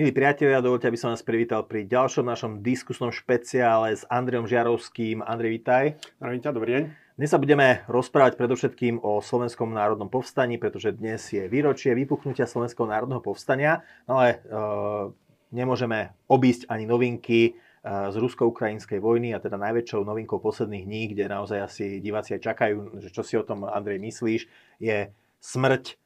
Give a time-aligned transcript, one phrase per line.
[0.00, 5.20] Milí priatelia, dovolte, aby som vás privítal pri ďalšom našom diskusnom špeciále s Andrejom Žiarovským.
[5.20, 6.00] Andrej, vitaj.
[6.16, 6.84] Zdravím ťa, dobrý deň.
[7.20, 12.88] Dnes sa budeme rozprávať predovšetkým o Slovenskom národnom povstaní, pretože dnes je výročie vypuknutia Slovenského
[12.88, 14.58] národného povstania, no ale e,
[15.52, 17.50] nemôžeme obísť ani novinky e,
[17.84, 23.04] z rusko-ukrajinskej vojny a teda najväčšou novinkou posledných dní, kde naozaj asi diváci aj čakajú,
[23.04, 24.48] že čo si o tom, Andrej, myslíš,
[24.80, 25.12] je
[25.44, 26.00] smrť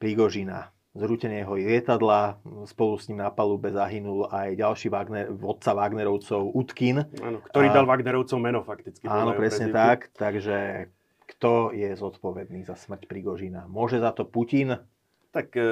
[0.00, 2.36] Prigožina zrútenie jeho lietadla,
[2.68, 7.08] spolu s ním na palube zahynul aj ďalší Wagner, vodca Wagnerovcov Utkin.
[7.24, 9.08] Áno, ktorý a, dal Wagnerovcov meno fakticky.
[9.08, 10.12] Áno, presne tak.
[10.12, 10.88] Takže
[11.32, 13.64] kto je zodpovedný za smrť Prigožina?
[13.64, 14.84] Môže za to Putin?
[15.32, 15.64] Tak e,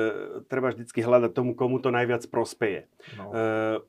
[0.48, 2.88] treba vždycky hľadať tomu, komu to najviac prospeje.
[3.20, 3.28] No.
[3.28, 3.36] E,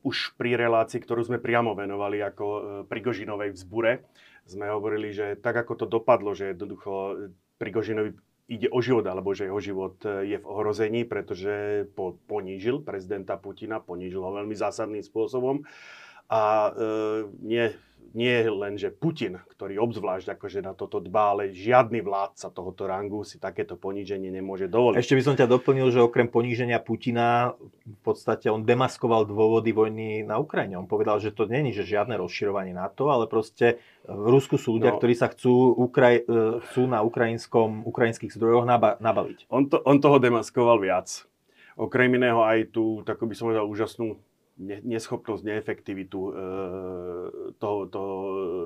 [0.04, 2.60] už pri relácii, ktorú sme priamo venovali ako e,
[2.92, 4.04] Prigožinovej vzbure,
[4.44, 7.24] sme hovorili, že tak ako to dopadlo, že jednoducho
[7.56, 8.12] Prigožinovi
[8.52, 13.40] ide o život, alebo že jeho život e, je v ohrození, pretože po, ponížil prezidenta
[13.40, 15.64] Putina, ponížil ho veľmi zásadným spôsobom.
[16.32, 16.88] A e,
[17.44, 17.76] nie,
[18.16, 23.20] nie len, že Putin, ktorý obzvlášť akože na toto dbá, ale žiadny vládca tohoto rangu
[23.24, 24.96] si takéto poníženie nemôže dovoliť.
[24.96, 30.24] Ešte by som ťa doplnil, že okrem poníženia Putina v podstate on demaskoval dôvody vojny
[30.24, 30.80] na Ukrajine.
[30.80, 34.92] On povedal, že to není že žiadne rozširovanie NATO, ale proste v Rusku sú ľudia,
[34.92, 34.98] no.
[35.00, 39.52] ktorí sa chcú, Ukraj, e, chcú na ukrajinskom, ukrajinských zdrojoch naba, nabaviť.
[39.52, 41.28] On, to, on toho demaskoval viac.
[41.76, 44.20] Okrem iného aj tú, tak by som povedal, úžasnú
[44.62, 46.32] neschopnosť, neefektivitu e,
[47.58, 48.12] toho, toho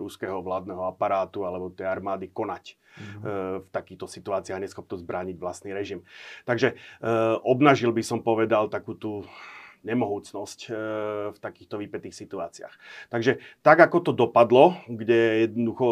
[0.04, 3.20] ruského vládneho aparátu alebo tej armády konať mm-hmm.
[3.64, 6.04] v takýchto situáciách, neschopnosť brániť vlastný režim.
[6.44, 6.76] Takže e,
[7.42, 9.24] obnažil by som povedal takú tú
[9.86, 10.58] nemohúcnosť
[11.30, 12.74] v takýchto vypetých situáciách.
[13.06, 15.86] Takže tak, ako to dopadlo, kde jednoducho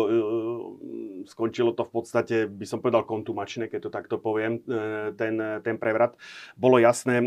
[1.31, 4.59] skončilo to v podstate, by som povedal, kontumačne, keď to takto poviem,
[5.15, 6.19] ten, ten prevrat,
[6.59, 7.23] bolo jasné,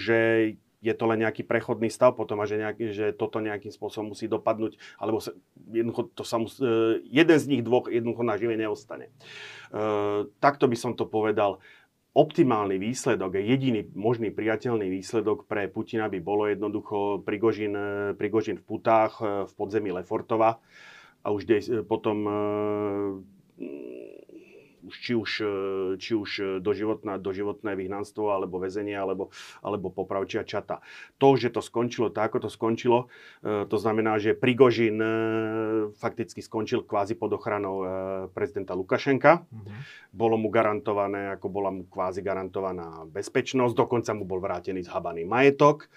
[0.00, 0.18] že
[0.80, 4.26] je to len nejaký prechodný stav potom a že, nejaký, že toto nejakým spôsobom musí
[4.26, 5.36] dopadnúť, alebo sa,
[5.68, 9.12] jednoducho to sa mus, e, jeden z nich dvoch jednoducho na žive neostane.
[9.12, 9.12] E,
[10.40, 11.60] takto by som to povedal.
[12.10, 18.64] Optimálny výsledok, jediný možný priateľný výsledok pre Putina by bolo jednoducho Prigožin, e, Prigožin v
[18.66, 20.58] putách e, v podzemí Lefortova
[21.20, 22.34] a už de, potom e,
[24.88, 25.54] či už, e,
[26.00, 29.28] či už e, doživotné, doživotné vyhnanstvo, alebo väzenie, alebo,
[29.60, 30.80] alebo popravčia čata.
[31.20, 33.12] To, že to skončilo tak, ako to skončilo,
[33.44, 35.02] e, to znamená, že Prigožin
[35.98, 37.82] fakticky skončil kvázi pod ochranou
[38.30, 39.42] prezidenta Lukašenka.
[39.42, 39.80] Mm-hmm.
[40.14, 45.90] Bolo mu garantované, ako bola mu kvázi garantovaná bezpečnosť, dokonca mu bol vrátený zhabaný majetok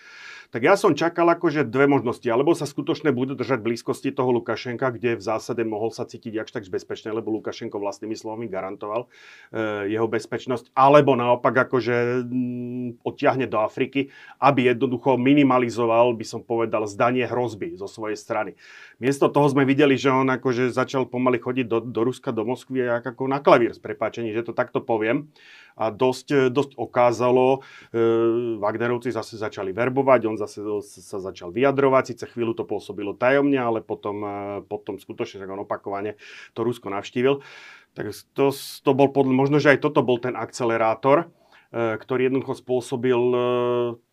[0.54, 2.30] tak ja som čakal akože dve možnosti.
[2.30, 6.54] Alebo sa skutočne budú držať blízkosti toho Lukašenka, kde v zásade mohol sa cítiť jakž
[6.54, 9.10] tak bezpečne, lebo Lukašenko vlastnými slovami garantoval
[9.50, 10.70] e, jeho bezpečnosť.
[10.78, 17.74] Alebo naopak akože m, odtiahne do Afriky, aby jednoducho minimalizoval, by som povedal, zdanie hrozby
[17.74, 18.54] zo svojej strany.
[19.02, 22.86] Miesto toho sme videli, že on akože začal pomaly chodiť do, do Ruska, do Moskvy
[23.02, 25.34] ako na klavír s prepáčením, že to takto poviem
[25.78, 27.60] a dosť, e, dosť okázalo.
[27.94, 28.00] E,
[28.62, 33.82] Wagnerovci zase začali verbovať, on zase sa začal vyjadrovať, síce chvíľu to pôsobilo tajomne, ale
[33.82, 34.34] potom, e,
[34.66, 36.16] potom skutočne, že on opakovane
[36.54, 37.42] to Rusko navštívil.
[37.94, 41.30] Tak to, to bol, možno, že aj toto bol ten akcelerátor,
[41.70, 43.40] e, ktorý jednoducho spôsobil e,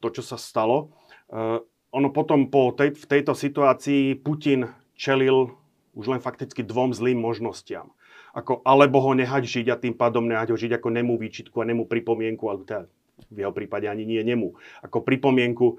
[0.01, 0.93] to, čo sa stalo.
[1.33, 5.57] E, ono potom po tej, v tejto situácii Putin čelil
[5.97, 7.91] už len fakticky dvom zlým možnostiam
[8.35, 11.69] ako, alebo ho nehať žiť a tým pádom nehať ho žiť ako nemu výčitku a
[11.69, 12.87] nemu pripomienku, alebo teda
[13.29, 15.77] v jeho prípade ani nie nemu, ako pripomienku e,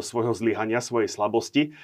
[0.00, 1.74] svojho zlyhania, svojej slabosti,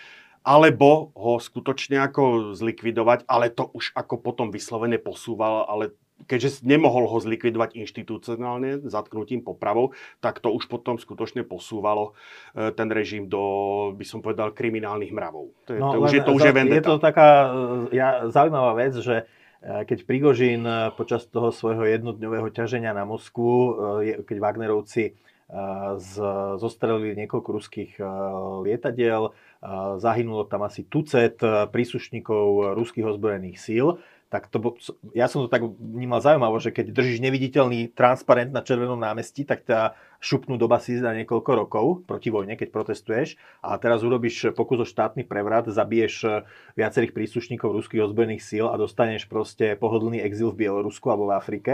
[0.40, 5.92] alebo ho skutočne ako zlikvidovať, ale to už ako potom vyslovene posúval, ale
[6.28, 12.12] keďže nemohol ho zlikvidovať inštitucionálne zatknutím popravou, tak to už potom skutočne posúvalo
[12.52, 15.52] e, ten režim do, by som povedal, kriminálnych mravov.
[15.68, 18.72] To je, no, to už je to už je Je to taká e, ja, zaujímavá
[18.76, 19.28] vec, že
[19.60, 25.14] keď Prigožín eh, počas toho svojho jednodňového ťaženia na Moskvu, eh, keď Wagnerovci eh,
[26.56, 27.92] zostrelili niekoľko ruských
[28.64, 29.34] lietadiel,
[30.00, 31.36] zahynulo tam asi tucet
[31.68, 34.00] príslušníkov ruských ozbrojených síl,
[34.30, 34.78] tak to,
[35.10, 39.66] ja som to tak vnímal zaujímavo, že keď držíš neviditeľný transparent na Červenom námestí, tak
[39.66, 44.84] ťa šupnú do basy na niekoľko rokov proti vojne, keď protestuješ a teraz urobíš pokus
[44.84, 46.32] o štátny prevrat, zabiješ eh,
[46.78, 51.72] viacerých príslušníkov ruských ozbrojených síl a dostaneš proste pohodlný exil v Bielorusku alebo v Afrike.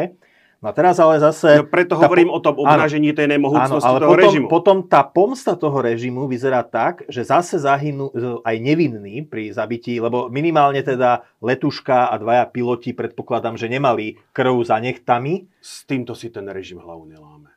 [0.65, 1.61] No a teraz ale zase...
[1.61, 4.47] No preto hovorím o tom obnažení tej nemohúcnosti Áno, ale toho potom, režimu.
[4.49, 10.01] potom tá pomsta toho režimu vyzerá tak, že zase zahynú e, aj nevinní pri zabití,
[10.01, 15.45] lebo minimálne teda letuška a dvaja piloti predpokladám, že nemali krv za nechtami.
[15.61, 17.53] S týmto si ten režim hlavu neláme.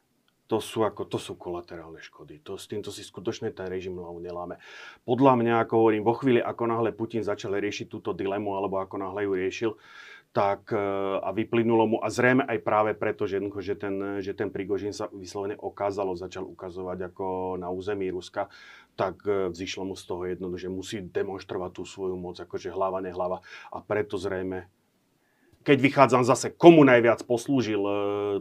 [0.49, 2.41] To sú, ako, to sú kolaterálne škody.
[2.41, 4.57] To, s týmto si skutočne ten režim hlavu neláme.
[5.05, 8.97] Podľa mňa, ako hovorím, vo chvíli, ako náhle Putin začal riešiť túto dilemu, alebo ako
[8.97, 9.71] náhle ju riešil,
[10.29, 10.77] tak e,
[11.19, 15.09] a vyplynulo mu, a zrejme aj práve preto, že, že, ten, že ten Prigožin sa
[15.09, 18.45] vyslovene okázalo, začal ukazovať ako na území Ruska,
[18.93, 23.01] tak e, vzýšlo mu z toho jedno, že musí demonstrovať tú svoju moc, akože hlava,
[23.01, 23.41] nehlava.
[23.73, 24.69] A preto zrejme,
[25.65, 27.93] keď vychádzam zase, komu najviac poslúžil e,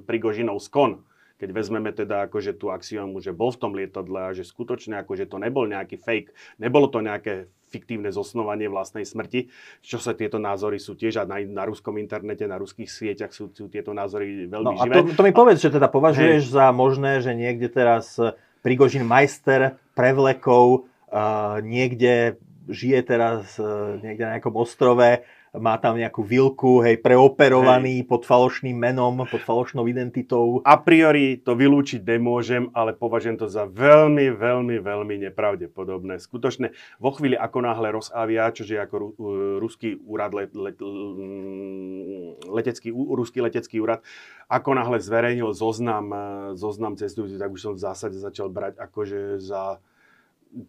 [0.04, 1.08] Prigožinov skon,
[1.38, 5.30] keď vezmeme teda akože tú axiomu, že bol v tom lietadle a že skutočne akože
[5.30, 9.52] to nebol nejaký fake, nebolo to nejaké fiktívne zosnovanie vlastnej smrti,
[9.84, 13.52] čo sa tieto názory sú tiež a na, na ruskom internete, na ruských sieťach sú,
[13.52, 14.94] sú tieto názory veľmi No a živé.
[15.04, 18.16] to, to mi povedz, že teda považuješ za možné, že niekde teraz
[18.58, 25.22] Prigožin majster prevlekov uh, niekde žije teraz uh, niekde na nejakom ostrove,
[25.56, 30.60] má tam nejakú vilku, hej, preoperovaný pod falošným menom, pod falošnou identitou.
[30.60, 36.20] A priori to vylúčiť nemôžem, ale považujem to za veľmi, veľmi, veľmi nepravdepodobné.
[36.20, 39.12] Skutočne vo chvíli, ako náhle Rosavia, čože je ako ru, uh,
[39.56, 44.04] ruský úrad, let, let, mm, letecký, ú- ruský letecký úrad,
[44.52, 46.20] ako náhle zverejnil zoznam, uh,
[46.52, 49.80] zoznam cestujúcich, tak už som v zásade začal brať akože za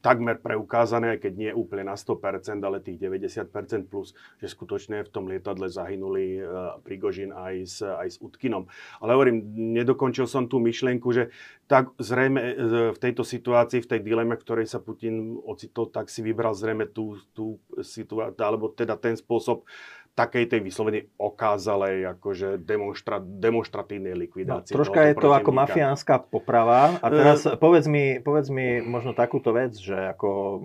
[0.04, 5.10] takmer preukázané, aj keď nie úplne na 100%, ale tých 90% plus, že skutočne v
[5.10, 8.68] tom lietadle zahynuli uh, Prigožin aj s, aj s Utkinom.
[9.00, 9.42] Ale hovorím,
[9.76, 11.32] nedokončil som tú myšlienku, že
[11.70, 12.54] tak zrejme e,
[12.90, 16.90] v tejto situácii, v tej dileme, v ktorej sa Putin ocitol, tak si vybral zrejme
[16.90, 19.70] tú, tú situáciu, alebo teda ten spôsob
[20.16, 24.76] takej tej vyslovene okázalej akože demonstra, demonstratívnej No, likvidácie.
[24.76, 25.60] troška je to ako protivníka.
[25.64, 27.00] mafiánska poprava.
[27.00, 30.60] A teraz povedz mi, povedz mi možno takúto vec, že ako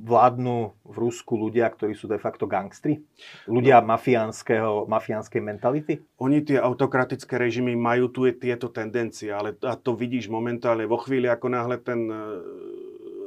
[0.00, 3.04] vládnu v Rusku ľudia, ktorí sú de facto gangstri?
[3.44, 6.00] Ľudia mafiánskeho, mafiánskej mentality?
[6.16, 10.96] Oni tie autokratické režimy majú tu je tieto tendencie, ale a to vidíš momentálne vo
[10.96, 12.16] chvíli, ako náhle ten e,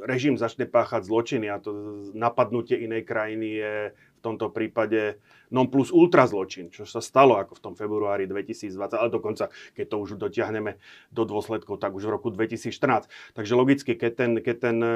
[0.02, 1.70] režim začne páchať zločiny a to
[2.12, 5.20] napadnutie inej krajiny je v tomto prípade
[5.54, 9.86] non plus ultra zločin, čo sa stalo ako v tom februári 2020, ale dokonca, keď
[9.86, 10.82] to už dotiahneme
[11.14, 13.06] do dôsledkov, tak už v roku 2014.
[13.38, 14.94] Takže logicky, keď ten, keď ten, e,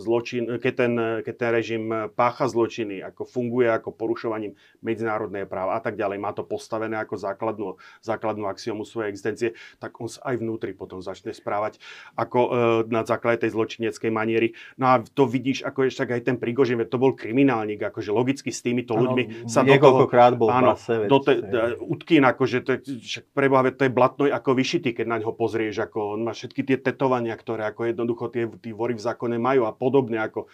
[0.00, 1.84] zločin, keď ten, keď ten režim
[2.16, 7.20] pácha zločiny, ako funguje ako porušovaním medzinárodného práva a tak ďalej, má to postavené ako
[7.20, 11.76] základnú, základnú axiomu svojej existencie, tak on sa aj vnútri potom začne správať
[12.16, 12.50] ako e,
[12.88, 14.56] na základe tej zločineckej maniery.
[14.80, 18.64] No a to vidíš, ako ešte aj ten Prigožin, to bol kriminálnik, akože logicky s
[18.64, 19.64] týmito ľuďmi sa.
[19.66, 21.32] Niekoľkokrát bol Áno, veď, do te,
[21.78, 26.18] Utkin, akože to, však preboha, to je blatno ako vyšitý, keď na ňo pozrieš, ako
[26.18, 29.72] on má všetky tie tetovania, ktoré ako jednoducho tie, tí vory v zákone majú a
[29.72, 30.50] podobne, ako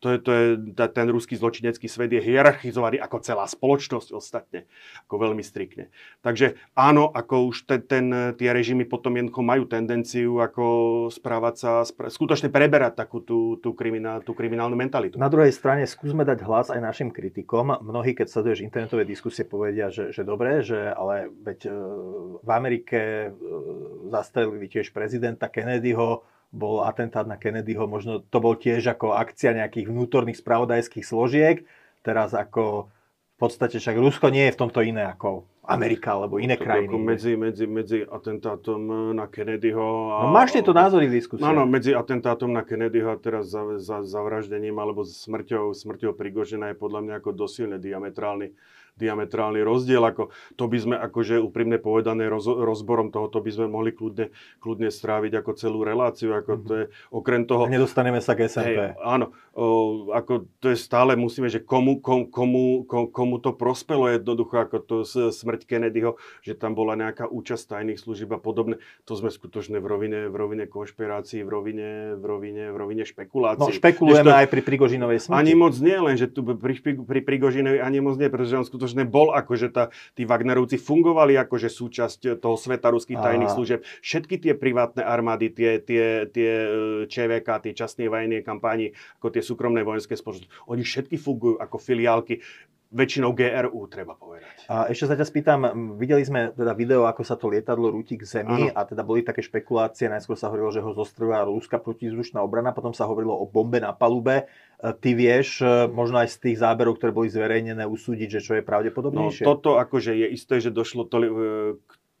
[0.00, 0.46] to je, to je,
[0.96, 4.64] ten ruský zločinecký svet je hierarchizovaný ako celá spoločnosť ostatne,
[5.04, 5.92] ako veľmi striktne.
[6.24, 8.06] Takže áno, ako už ten, ten,
[8.40, 10.64] tie režimy potom jednoducho majú tendenciu ako
[11.12, 15.20] správať sa, spra- skutočne preberať takú tú, tú, kriminál, tú kriminálnu mentalitu.
[15.20, 17.76] Na druhej strane skúsme dať hlas aj našim kritikom.
[17.84, 21.70] Mnohí, keď sleduješ internetové diskusie, povedia, že, že dobre, že ale veď e,
[22.40, 23.28] v Amerike e,
[24.08, 29.86] zastrelili tiež prezidenta Kennedyho, bol atentát na Kennedyho, možno to bol tiež ako akcia nejakých
[29.86, 31.62] vnútorných spravodajských složiek.
[32.02, 36.58] Teraz ako v podstate však Rusko nie je v tomto iné ako Amerika alebo iné
[36.58, 36.90] Tak krajiny.
[36.90, 40.26] Ako medzi, medzi, medzi atentátom na Kennedyho a...
[40.26, 41.46] No máš tieto názory v diskusii.
[41.46, 46.76] Áno, medzi atentátom na Kennedyho a teraz za, za, zavraždením alebo smrťou, smrťou Prigožina je
[46.76, 48.50] podľa mňa ako dosilne diametrálny,
[49.00, 50.04] diametrálny rozdiel.
[50.04, 50.28] Ako,
[50.60, 54.28] to by sme akože úprimne povedané roz, rozborom tohoto by sme mohli kľudne,
[54.60, 56.36] kľudne stráviť ako celú reláciu.
[56.36, 57.64] Ako to je, okrem toho...
[57.64, 58.92] A nedostaneme sa k SMP.
[58.92, 63.52] Hej, áno, o, ako to je stále, musíme, že komu, kom, komu, kom, komu to
[63.52, 68.80] prospelo jednoducho, ako to smrť Kennedyho, že tam bola nejaká účasť tajných služieb a podobne.
[69.04, 73.60] To sme skutočne v rovine, v rovine konšpirácií, v rovine, v rovine, v rovine špekulácií.
[73.60, 75.36] No špekulujeme Kdežto- aj pri Prigožinovej smrti.
[75.36, 79.04] ani moc nie, len že tu pri, pri Prigožinovi ani moc nie, pretože on skutočne
[79.04, 83.84] bol, akože tá, tí Wagnerovci fungovali akože súčasť toho sveta ruských tajných služieb.
[84.00, 86.68] Všetky tie privátne armády, tie, tie, tie e,
[87.10, 92.38] ČVK, tie časné vojny kampáni, ako tie súkromné vojenské spoločnosti, oni všetky fungujú ako filiálky
[92.90, 94.66] väčšinou GRU, treba povedať.
[94.66, 95.58] A ešte sa ťa spýtam,
[95.94, 98.74] videli sme teda video, ako sa to lietadlo rúti k zemi ano.
[98.74, 102.90] a teda boli také špekulácie, najskôr sa hovorilo, že ho zostrojila rúska protizdušná obrana, potom
[102.90, 104.42] sa hovorilo o bombe na palube.
[104.42, 108.52] E, ty vieš, e, možno aj z tých záberov, ktoré boli zverejnené, usúdiť, že čo
[108.58, 109.46] je pravdepodobnejšie?
[109.46, 111.30] No toto akože je isté, že došlo to, e,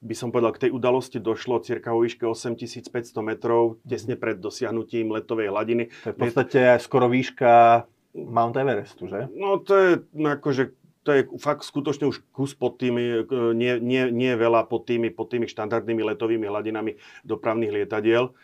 [0.00, 5.12] by som povedal, k tej udalosti došlo cirka o výške 8500 metrov, tesne pred dosiahnutím
[5.12, 5.92] letovej hladiny.
[6.04, 7.84] To je v podstate skoro výška
[8.16, 9.28] Mount Everestu, že?
[9.36, 14.12] No to je akože to je fakt skutočne už kus pod tými, e, nie, nie,
[14.12, 18.36] nie veľa pod tými, pod tými štandardnými letovými hladinami dopravných lietadiel.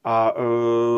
[0.00, 0.44] A e,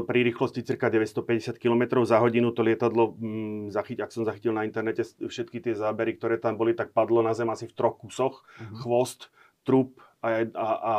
[0.08, 4.56] pri rýchlosti cirka 950 km za hodinu to lietadlo, m, mm, zachyť, ak som zachytil
[4.56, 8.00] na internete všetky tie zábery, ktoré tam boli, tak padlo na zem asi v troch
[8.00, 8.40] kusoch.
[8.56, 8.76] Mm-hmm.
[8.80, 9.28] Chvost,
[9.62, 10.94] trup a, a, a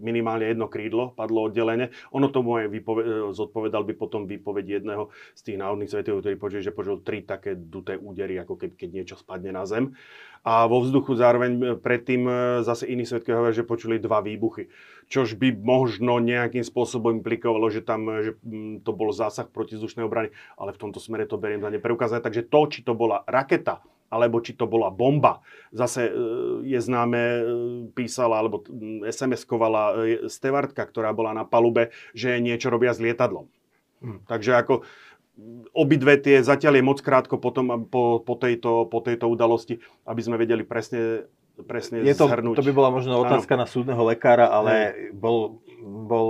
[0.00, 1.92] minimálne jedno krídlo padlo oddelenie.
[2.16, 6.64] Ono tomu aj vypove- zodpovedal by potom výpoveď jedného z tých náhodných svetov, ktorý počul,
[6.64, 9.92] že počul tri také duté údery, ako keď, keď niečo spadne na zem.
[10.44, 12.32] A vo vzduchu zároveň predtým e,
[12.64, 14.68] zase iní svetky hovoria, že počuli dva výbuchy.
[15.12, 18.36] Čož by možno nejakým spôsobom implikovalo, že tam že
[18.80, 22.24] to bol zásah protizdušnej obrany, ale v tomto smere to beriem za nepreukázané.
[22.24, 25.42] Takže to, či to bola raketa, alebo či to bola bomba.
[25.74, 26.12] Zase e,
[26.68, 27.42] je známe, e,
[27.92, 28.62] písala alebo
[29.02, 29.94] SMS-kovala e,
[30.30, 33.50] stevardka, ktorá bola na palube, že niečo robia s lietadlom.
[34.04, 34.28] Hm.
[34.28, 34.86] Takže ako
[35.74, 40.38] obidve tie zatiaľ je moc krátko potom, po, po, tejto, po tejto udalosti, aby sme
[40.38, 41.26] vedeli presne,
[41.66, 42.62] presne je to, zhrnúť.
[42.62, 43.62] To by bola možno otázka ano.
[43.62, 46.28] na súdneho lekára, ale bol, bol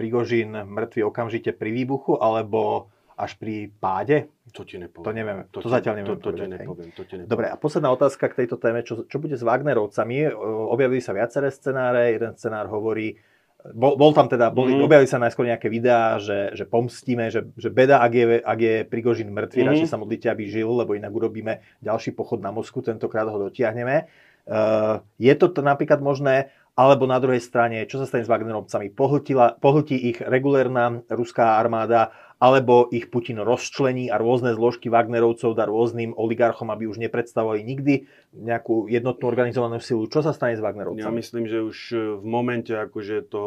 [0.00, 2.88] Prigožín mŕtvý okamžite pri výbuchu, alebo
[3.20, 4.32] až pri páde?
[4.50, 5.06] To ti nepoviem.
[5.06, 5.42] To nevieme.
[5.54, 6.18] To, to ti, zatiaľ nevieme.
[6.18, 7.30] To, to, ti nepoviem, to ti nepoviem.
[7.30, 8.82] Dobre, a posledná otázka k tejto téme.
[8.82, 10.30] Čo, čo bude s Wagnerovcami?
[10.70, 12.18] Objavili sa viaceré scenáre.
[12.18, 13.18] Jeden scenár hovorí,
[13.60, 14.84] bol, bol tam teda, boli, mm.
[14.84, 18.74] objavili sa najskôr nejaké videá, že, že pomstíme, že, že beda, ak je, ak je
[18.88, 19.68] Prigožin mŕtvy, mm.
[19.68, 24.08] radšej sa modlite, aby žil, lebo inak urobíme ďalší pochod na Moskvu, tentokrát ho dotiahneme.
[24.48, 28.94] Uh, je to t- napríklad možné, alebo na druhej strane, čo sa stane s Wagnerovcami?
[28.94, 35.68] Pohltila, pohltí ich regulérna ruská armáda alebo ich Putin rozčlení a rôzne zložky Wagnerovcov dá
[35.68, 40.08] rôznym oligarchom, aby už nepredstavovali nikdy nejakú jednotnú organizovanú silu.
[40.08, 41.04] Čo sa stane s Wagnerovcami?
[41.04, 41.78] Ja myslím, že už
[42.16, 43.40] v momente akože to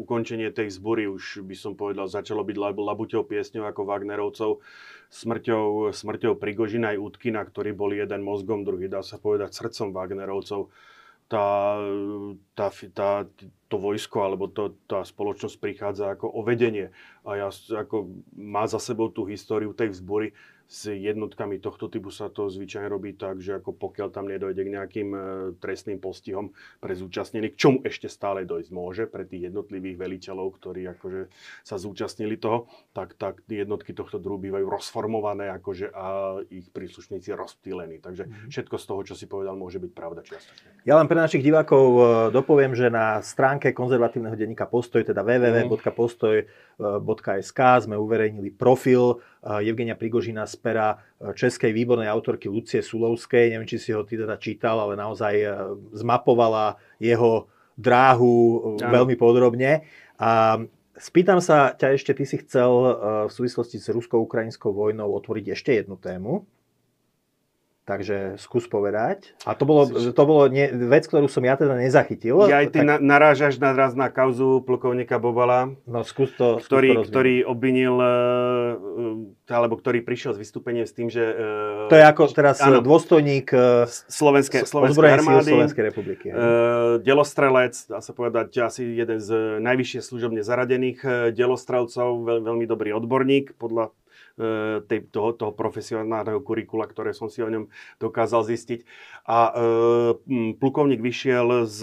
[0.00, 4.64] ukončenie tej zbory už by som povedal, začalo byť labuťou piesňou ako Wagnerovcov
[5.12, 10.72] smrťou, smrťou Prigožina aj Utkina, ktorý bol jeden mozgom, druhý dá sa povedať srdcom Wagnerovcov
[11.26, 11.74] tá,
[12.54, 13.10] tá, tá,
[13.66, 16.94] to vojsko alebo to, tá spoločnosť prichádza ako o vedenie.
[17.26, 20.30] A ja ako má za sebou tú históriu tej vzbory,
[20.66, 24.74] s jednotkami tohto typu sa to zvyčajne robí tak, že ako pokiaľ tam nedojde k
[24.74, 26.50] nejakým e, trestným postihom
[26.82, 31.30] pre zúčastnených, k čomu ešte stále dojsť môže pre tých jednotlivých veliteľov, ktorí akože
[31.62, 38.02] sa zúčastnili toho, tak, tak jednotky tohto druhu bývajú rozformované akože a ich príslušníci rozptýlení.
[38.02, 38.50] Takže mm-hmm.
[38.50, 40.82] všetko z toho, čo si povedal, môže byť pravda čiastočne.
[40.82, 47.60] Ja len pre našich divákov e, dopoviem, že na stránke konzervatívneho denníka Postoj, teda www.postoj.sk
[47.86, 53.54] sme uverejnili profil Evgenia Prigožina z pera e, českej výbornej autorky Lucie Sulovskej.
[53.54, 55.48] Neviem, či si ho ty teda čítal, ale naozaj e,
[55.94, 57.46] zmapovala jeho
[57.78, 58.90] dráhu ja.
[58.90, 59.86] veľmi podrobne.
[60.18, 60.60] A
[60.96, 62.92] spýtam sa ťa ešte, ty si chcel e,
[63.28, 66.42] v súvislosti s rusko-ukrajinskou vojnou otvoriť ešte jednu tému.
[67.86, 69.38] Takže skús povedať.
[69.46, 72.50] A to bolo, to bolo nie, vec, ktorú som ja teda nezachytil.
[72.50, 72.88] Ja aj ty tak...
[72.90, 77.34] na, narážaš na raz na kauzu plukovníka Bobala, no, skús to, skús ktorý, to ktorý
[77.46, 81.22] obvinil, uh, alebo ktorý prišiel s vystúpením s tým, že...
[81.22, 86.26] Uh, to je ako teraz áno, dôstojník uh, Slovenskej, Slovenskej armády, Slovenskej republiky.
[86.34, 92.90] Uh, delostrelec, dá sa povedať, asi jeden z najvyššie služobne zaradených delostrelcov, veľ, veľmi dobrý
[92.98, 94.05] odborník, podľa E,
[94.84, 98.84] tej, toho, toho profesionálneho kurikula, ktoré som si o ňom dokázal zistiť.
[99.24, 99.52] A e,
[100.60, 101.80] plukovník vyšiel s,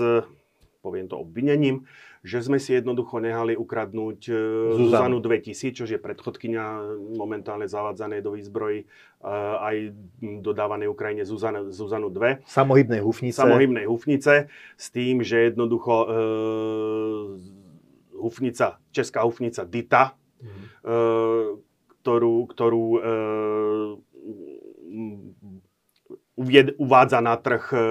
[0.86, 1.90] poviem to, obvinením,
[2.24, 4.34] že sme si jednoducho nehali ukradnúť e,
[4.80, 8.86] Zuzanu 2000, čo je predchodkynia momentálne zavádzanej do výzbroji e,
[9.60, 9.76] aj
[10.40, 12.48] dodávanej Ukrajine Zuzana, Zuzanu 2.
[12.48, 13.44] Samohybnej hufnice.
[13.44, 14.48] Samohybnej hufnice
[14.80, 16.08] s tým, že jednoducho e,
[18.16, 20.48] hufnica, česká hufnica Dita, mm.
[20.80, 21.73] e,
[22.04, 23.02] ktorú, ktorú e,
[26.76, 27.84] uvádza na trh e,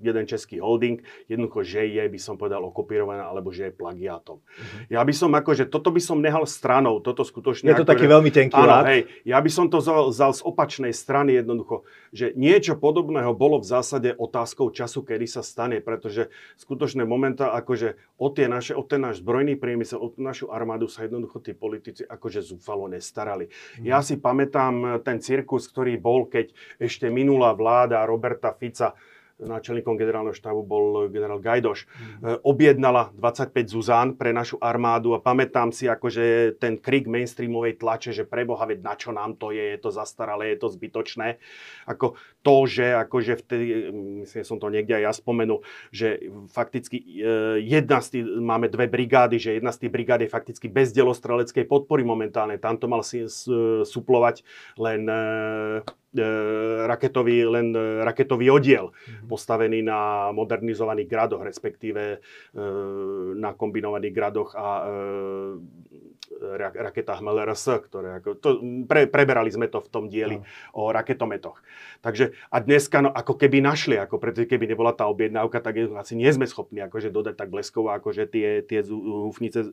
[0.00, 4.40] jeden český holding, jednoducho, že je, by som povedal, okopírovaná, alebo že je plagiátom.
[4.40, 4.80] Uh-huh.
[4.88, 7.70] Ja by som akože, toto by som nehal stranou, toto skutočne...
[7.70, 10.42] Je to akože, taký veľmi tenký áno, hej, ja by som to vzal, vzal z
[10.42, 16.32] opačnej strany jednoducho, že niečo podobného bolo v zásade otázkou času, kedy sa stane, pretože
[16.56, 21.04] skutočné momenta, akože o, tie naše, o ten náš zbrojný priemysel, o našu armádu sa
[21.04, 23.52] jednoducho tí politici akože zúfalo nestarali.
[23.52, 23.84] Uh-huh.
[23.84, 28.96] Ja si pamätám ten cirkus, ktorý bol, keď ešte minulá vláda Roberta Fica
[29.40, 32.44] náčelníkom generálneho štábu bol generál Gajdoš, mm.
[32.44, 38.28] objednala 25 Zuzán pre našu armádu a pamätám si akože ten krik mainstreamovej tlače, že
[38.28, 41.40] preboha, veď na čo nám to je, je to zastaralé, je to zbytočné.
[41.88, 43.66] Ako to, že akože vtedy,
[44.24, 45.60] myslím, som to niekde aj ja spomenul,
[45.92, 46.18] že
[46.48, 47.06] fakticky e,
[47.64, 51.68] jedna z tých, máme dve brigády, že jedna z tých brigád je fakticky bez delostreleckej
[51.68, 52.56] podpory momentálne.
[52.56, 53.28] Tam to mal si
[53.84, 54.42] suplovať
[54.80, 55.20] len e,
[56.10, 56.26] E,
[56.90, 59.30] raketový, len e, raketový oddiel mm-hmm.
[59.30, 62.18] postavený na modernizovaných gradoch, respektíve e,
[63.38, 64.90] na kombinovaných gradoch a
[66.30, 68.48] raketách MLRS, ktoré ako, to,
[68.86, 70.44] pre, preberali sme to v tom dieli no.
[70.72, 71.58] o raketometoch.
[72.00, 75.84] Takže a dneska, no, ako keby našli, ako pretože keby nebola tá objednávka, tak je,
[75.98, 79.68] asi nie sme schopní akože dodať tak bleskovo, akože tie, tie húfnice e,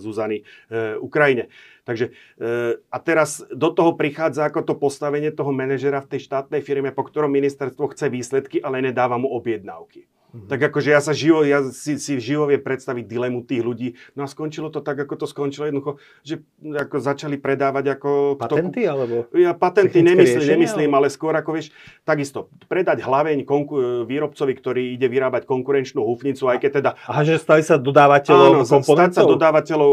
[0.00, 1.52] Zuzany e, Ukrajine.
[1.86, 6.64] Takže e, a teraz do toho prichádza ako to postavenie toho manažera v tej štátnej
[6.64, 10.15] firme, po ktorom ministerstvo chce výsledky, ale nedáva mu objednávky.
[10.34, 10.48] Mm-hmm.
[10.50, 13.88] Tak akože ja sa živo, ja si, si živo vie predstaviť dilemu tých ľudí.
[14.18, 18.10] No a skončilo to tak, ako to skončilo jednoducho, že ako začali predávať ako...
[18.36, 19.16] Patenty kto, alebo?
[19.32, 21.72] Ja patenty nemyslím, riešenia, nemyslím, ale skôr ako vieš,
[22.04, 26.90] takisto predať hlaveň konku, výrobcovi, ktorý ide vyrábať konkurenčnú húfnicu, aj keď teda...
[27.08, 28.92] Aha, že stali sa dodávateľov áno, komponentov?
[28.92, 29.92] stať sa dodávateľov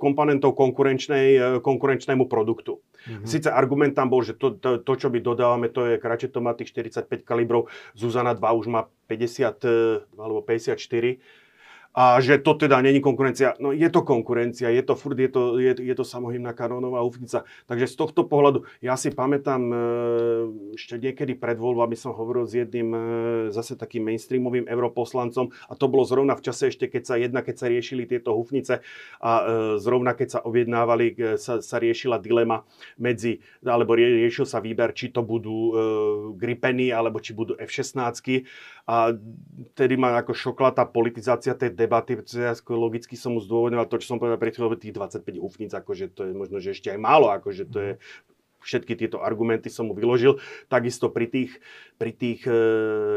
[0.00, 2.82] komponentov konkurenčnej, e, konkurenčnému produktu.
[3.06, 3.28] Mm-hmm.
[3.30, 5.96] Sice argument tam bol, že to, to, to, čo my dodávame, to je
[6.28, 11.18] to má tých 45 kalibrov, Zuzana 2 už má 50 e, alebo 54
[11.98, 13.58] a že to teda není konkurencia.
[13.58, 17.42] No je to konkurencia, je to furt, je to, je, je to samohymná kanónová ufnica.
[17.66, 19.76] Takže z tohto pohľadu, ja si pamätám, e,
[20.78, 23.00] ešte niekedy pred voľbami som hovoril s jedným e,
[23.50, 27.56] zase takým mainstreamovým europoslancom a to bolo zrovna v čase ešte, keď sa jedna, keď
[27.56, 28.84] sa riešili tieto hufnice
[29.18, 29.30] a
[29.82, 32.62] zrovna keď sa objednávali, sa, sa riešila dilema
[33.00, 35.74] medzi, alebo riešil sa výber, či to budú
[36.38, 38.44] Gripeny, alebo či budú F-16.
[38.88, 39.12] A
[39.76, 44.00] tedy ma ako šokla tá politizácia tej debaty, pretože ja logicky som mu zdôvodňoval to,
[44.00, 46.96] čo som povedal pred chvíľou, tých 25 húfnic, akože to je možno, že ešte aj
[46.96, 47.92] málo, akože to je
[48.62, 50.42] všetky tieto argumenty som mu vyložil.
[50.66, 51.52] Takisto pri tých,
[51.96, 52.54] pri tých e,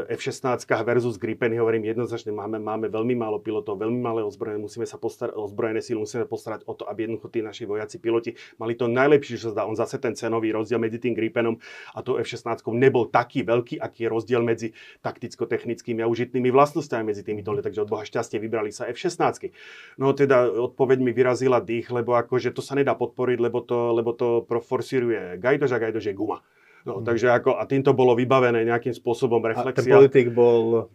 [0.10, 5.02] F-16 versus Gripeny hovorím jednoznačne, máme, máme veľmi málo pilotov, veľmi malé ozbrojené, musíme sa
[5.02, 8.86] postarať, ozbrojené síly, musíme postarať o to, aby jednoducho tí naši vojaci, piloti mali to
[8.86, 9.62] najlepšie, čo sa zdá.
[9.68, 11.58] On zase ten cenový rozdiel medzi tým Gripenom
[11.94, 14.74] a tou F-16 nebol taký veľký, aký je rozdiel medzi
[15.06, 19.52] takticko-technickými a užitnými vlastnosťami medzi týmito, takže od Boha šťastie vybrali sa F-16.
[19.98, 24.12] No teda odpoveď mi vyrazila dých, lebo akože to sa nedá podporiť, lebo to, lebo
[24.16, 26.42] to forcíruje Gajdoš a Gajdoš je guma.
[26.82, 27.06] No, mm.
[27.06, 29.72] Takže ako, a týmto bolo vybavené nejakým spôsobom reflexia.
[29.72, 30.90] A ten politik bol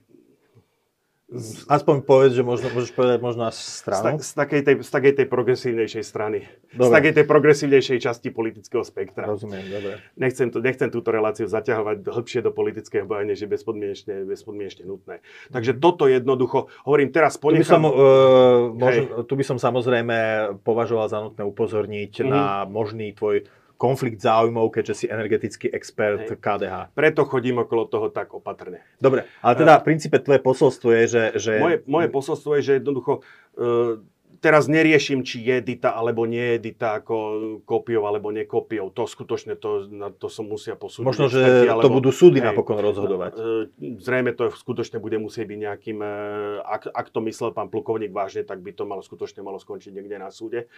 [1.67, 4.23] Aspoň povedz, že možno, môžeš povedať možno stranu.
[4.23, 6.47] Z, z, takej tej, z takej tej progresívnejšej strany.
[6.71, 6.87] Dobre.
[6.87, 9.27] Z takej tej progresívnejšej časti politického spektra.
[9.27, 9.99] Rozumiem, dobre.
[10.15, 15.19] Nechcem, to, nechcem túto reláciu zaťahovať hĺbšie do politického boja, než je bezpodmienečne, bezpodmienečne nutné.
[15.51, 15.81] Takže mhm.
[15.83, 17.59] toto jednoducho, hovorím teraz ponechám...
[17.59, 20.17] Tu by som, uh, možno, tu by som samozrejme
[20.63, 22.31] považoval za nutné upozorniť mm-hmm.
[22.31, 26.41] na možný tvoj konflikt záujmov, keďže si energetický expert Hej.
[26.41, 26.97] KDH.
[26.97, 28.81] Preto chodím okolo toho tak opatrne.
[28.97, 31.23] Dobre, ale teda v princípe tvoje posolstvo je, že...
[31.37, 31.53] že...
[31.61, 34.01] Moje, moje posolstvo je, že jednoducho uh,
[34.41, 37.17] teraz neriešim, či je Dita alebo nie je Dita ako
[37.65, 38.93] kopiou alebo nekópiou.
[38.93, 41.07] To skutočne, to, na to som musia posúdiť.
[41.09, 43.33] Možno, že experti, alebo, to budú súdy hej, napokon rozhodovať.
[43.35, 46.11] E, zrejme to skutočne bude musieť byť nejakým, e,
[46.63, 50.21] ak, ak to myslel pán plukovník vážne, tak by to malo skutočne malo skončiť niekde
[50.21, 50.69] na súde.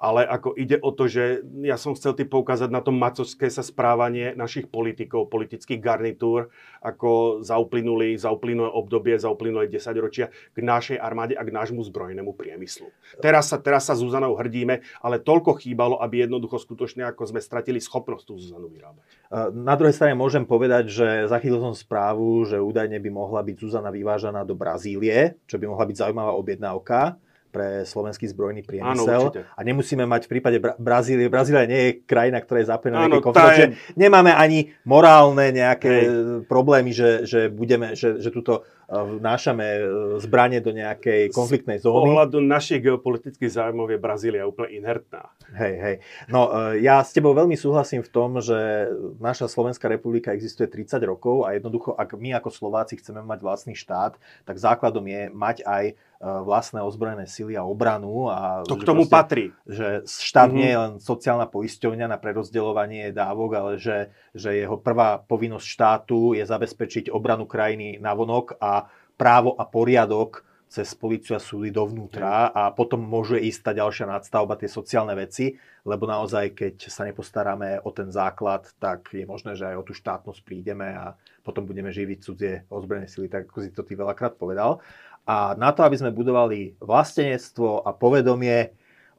[0.00, 3.60] Ale ako ide o to, že ja som chcel ty poukázať na to macoské sa
[3.60, 6.48] správanie našich politikov, politických garnitúr,
[6.80, 8.16] ako za uplynulé
[8.54, 12.93] obdobie, za uplynulé 10 ročia k našej armáde a k nášmu zbrojnému priemyslu.
[13.14, 17.78] Teraz sa, teraz sa Zuzanou hrdíme, ale toľko chýbalo, aby jednoducho skutočne ako sme stratili
[17.78, 19.06] schopnosť tú Zuzanu vyrábať.
[19.54, 23.94] Na druhej strane môžem povedať, že zachytil som správu, že údajne by mohla byť Zuzana
[23.94, 27.22] vyvážaná do Brazílie, čo by mohla byť zaujímavá objednávka
[27.54, 29.30] pre slovenský zbrojný priemysel.
[29.30, 31.30] Áno, a nemusíme mať v prípade Bra- Brazílie.
[31.30, 33.54] Brazília nie je krajina, ktorá je zapojená na konflikt.
[33.54, 33.66] Je...
[33.94, 36.06] Nemáme ani morálne nejaké Hej.
[36.50, 39.82] problémy, že, že, budeme, že, že túto vnášame e,
[40.18, 42.04] zbranie do nejakej konfliktnej Z zóny.
[42.06, 45.32] pohľadu našich geopolitických zájmov je Brazília úplne inertná.
[45.50, 45.96] Hej, hej.
[46.26, 51.00] No, e, ja s tebou veľmi súhlasím v tom, že naša Slovenská republika existuje 30
[51.04, 55.56] rokov a jednoducho, ak my ako Slováci chceme mať vlastný štát, tak základom je mať
[55.62, 58.26] aj e, vlastné ozbrojené sily a obranu.
[58.26, 59.44] A To k tomu proste- patrí.
[59.64, 60.56] že štát Mhm.
[60.56, 66.32] nie je len sociálna poisťovňa na prerozdeľovanie dávok, ale že, že jeho prvá povinnosť štátu
[66.32, 68.83] je zabezpečiť obranu krajiny navonok a
[69.14, 70.42] právo a poriadok
[70.74, 75.54] cez policiu a súdy dovnútra a potom môže ísť tá ďalšia nadstavba, tie sociálne veci,
[75.86, 79.94] lebo naozaj, keď sa nepostaráme o ten základ, tak je možné, že aj o tú
[79.94, 81.14] štátnosť prídeme a
[81.46, 84.82] potom budeme živiť cudzie ozbrojené sily, tak ako si to ty veľakrát povedal.
[85.24, 88.74] A na to, aby sme budovali vlastenectvo a povedomie,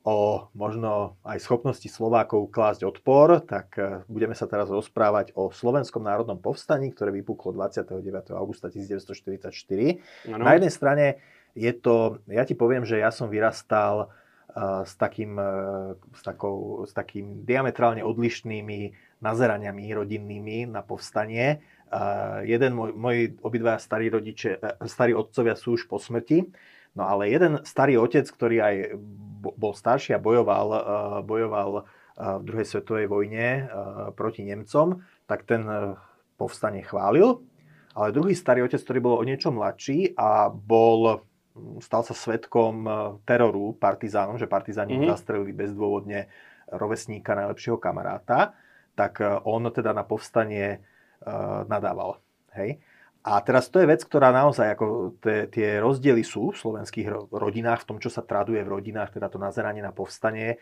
[0.06, 6.06] o možno aj schopnosti Slovákov klásť odpor, tak e, budeme sa teraz rozprávať o Slovenskom
[6.06, 8.06] národnom povstaní, ktoré vypuklo 29.
[8.38, 9.50] augusta 1944.
[10.30, 10.46] Ano.
[10.46, 11.06] Na jednej strane
[11.58, 16.84] je to, ja ti poviem, že ja som vyrastal uh, s, takým, uh, s, takou,
[16.84, 18.91] s takým diametrálne odlišnými
[19.24, 21.63] nazeraniami rodinnými na povstanie.
[22.44, 26.52] Jeden môj, moji obidva starí rodiče, starí otcovia sú už po smrti,
[26.95, 28.75] no ale jeden starý otec, ktorý aj
[29.43, 30.79] bo- bol starší a bojoval, uh,
[31.21, 31.84] bojoval uh,
[32.39, 35.65] v druhej svetovej vojne uh, proti Nemcom, tak ten
[36.39, 37.43] povstanie chválil.
[37.95, 41.23] Ale druhý starý otec, ktorý bol o niečo mladší a bol,
[41.55, 42.86] mm, stal sa svetkom
[43.23, 45.08] teroru partizánom, že partizáni mm-hmm.
[45.08, 45.13] Mhm.
[45.15, 46.27] zastrelili bezdôvodne
[46.69, 48.58] rovesníka, najlepšieho kamaráta,
[48.97, 50.81] tak on teda na povstanie
[51.69, 52.19] nadával.
[52.58, 52.81] Hej?
[53.26, 54.86] A teraz to je vec, ktorá naozaj, ako
[55.18, 59.12] te, tie rozdiely sú v slovenských ro- rodinách, v tom, čo sa traduje v rodinách,
[59.12, 60.62] teda to nazeranie na povstanie.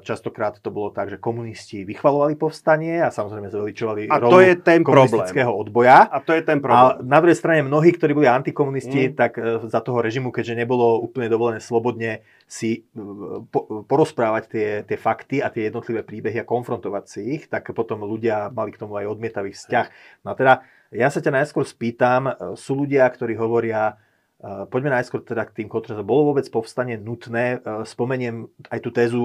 [0.00, 4.80] Častokrát to bolo tak, že komunisti vychvalovali povstanie a samozrejme zveličovali A to je ten
[4.80, 5.04] problém.
[5.04, 6.08] komunistického odboja.
[6.08, 7.04] A to je ten A problém.
[7.04, 9.14] na druhej strane mnohí, ktorí boli antikomunisti, Mm.
[9.14, 13.02] tak e, za toho režimu, keďže nebolo úplne dovolené slobodne si e,
[13.44, 18.00] po, porozprávať tie, tie fakty a tie jednotlivé príbehy a konfrontovať si ich, tak potom
[18.02, 19.86] ľudia mali k tomu aj odmietavý vzťah.
[20.24, 20.52] No a teda
[20.92, 23.96] ja sa ťa najskôr spýtam, e, sú ľudia, ktorí hovoria,
[24.36, 26.04] e, poďme najskôr teda k tým kontroverzám.
[26.04, 27.58] Bolo vôbec povstanie nutné?
[27.58, 29.22] E, Spomeniem aj tú tézu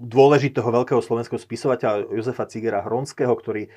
[0.00, 3.70] dôležitého veľkého slovenského spisovateľa Jozefa Cigera Hronského, ktorý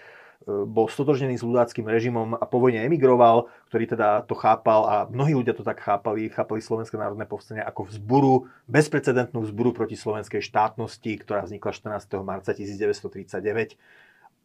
[0.48, 5.34] bol stotožnený s ľudáckým režimom a po vojne emigroval, ktorý teda to chápal a mnohí
[5.34, 11.26] ľudia to tak chápali, chápali Slovenské národné povstanie ako vzburu, bezprecedentnú vzburu proti slovenskej štátnosti,
[11.26, 12.22] ktorá vznikla 14.
[12.22, 13.82] marca 1939.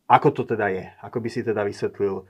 [0.09, 0.85] Ako to teda je?
[1.05, 2.25] Ako by si teda vysvetlil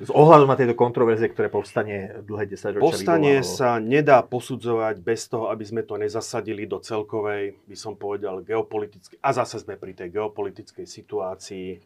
[0.00, 3.52] s ohľadom na tieto kontroverzie, ktoré povstanie dlhé 10 ročia Povstanie vyvolalo?
[3.60, 9.20] sa nedá posudzovať bez toho, aby sme to nezasadili do celkovej, by som povedal, geopolitickej,
[9.20, 11.78] a zase sme pri tej geopolitickej situácii e,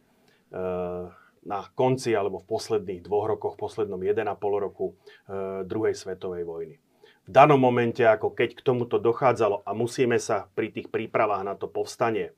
[1.43, 4.31] na konci alebo v posledných dvoch rokoch, poslednom 1,5
[4.63, 6.79] roku e, druhej svetovej vojny.
[7.25, 11.59] V danom momente, ako keď k tomuto dochádzalo a musíme sa pri tých prípravách na
[11.59, 12.31] to povstanie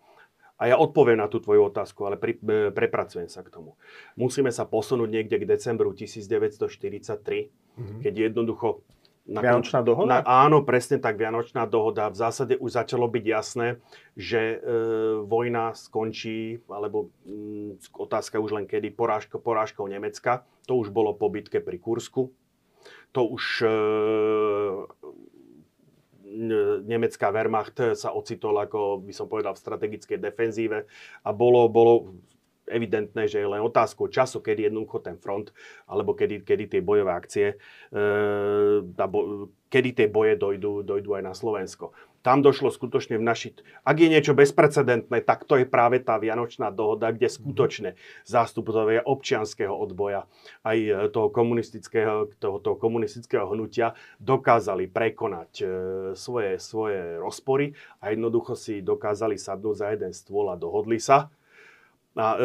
[0.56, 3.76] a ja odpoviem na tú tvoju otázku, ale pri, e, prepracujem sa k tomu.
[4.16, 8.00] Musíme sa posunúť niekde k decembru 1943, Mhm.
[8.00, 8.80] keď jednoducho...
[9.26, 10.22] Na Vianočná dohoda?
[10.22, 12.06] Na, áno, presne tak, Vianočná dohoda.
[12.08, 13.82] V zásade už začalo byť jasné,
[14.14, 14.58] že e,
[15.26, 20.46] vojna skončí, alebo mm, otázka už len kedy, porážko, porážkou Nemecka.
[20.70, 22.30] To už bolo po bitke pri Kursku.
[23.18, 23.74] To už e,
[26.84, 30.84] nemecká Wehrmacht sa ocitol, ako by som povedal, v strategickej defenzíve
[31.24, 32.20] a bolo, bolo
[32.66, 35.54] evidentné, že je len otázkou času, kedy jednoducho ten front,
[35.86, 37.46] alebo kedy, kedy tie bojové akcie,
[37.94, 37.96] e,
[39.06, 41.94] bo, kedy tie boje dojdú, dojdú aj na Slovensko.
[42.26, 43.54] Tam došlo skutočne v naši...
[43.86, 47.94] Ak je niečo bezprecedentné, tak to je práve tá Vianočná dohoda, kde skutočne
[48.26, 50.26] zástupcovia občianského odboja
[50.66, 55.66] aj e, toho komunistického, toho, toho komunistického hnutia dokázali prekonať e,
[56.18, 61.30] svoje, svoje rozpory a jednoducho si dokázali sadnúť za jeden stôl a dohodli sa
[62.16, 62.38] a e,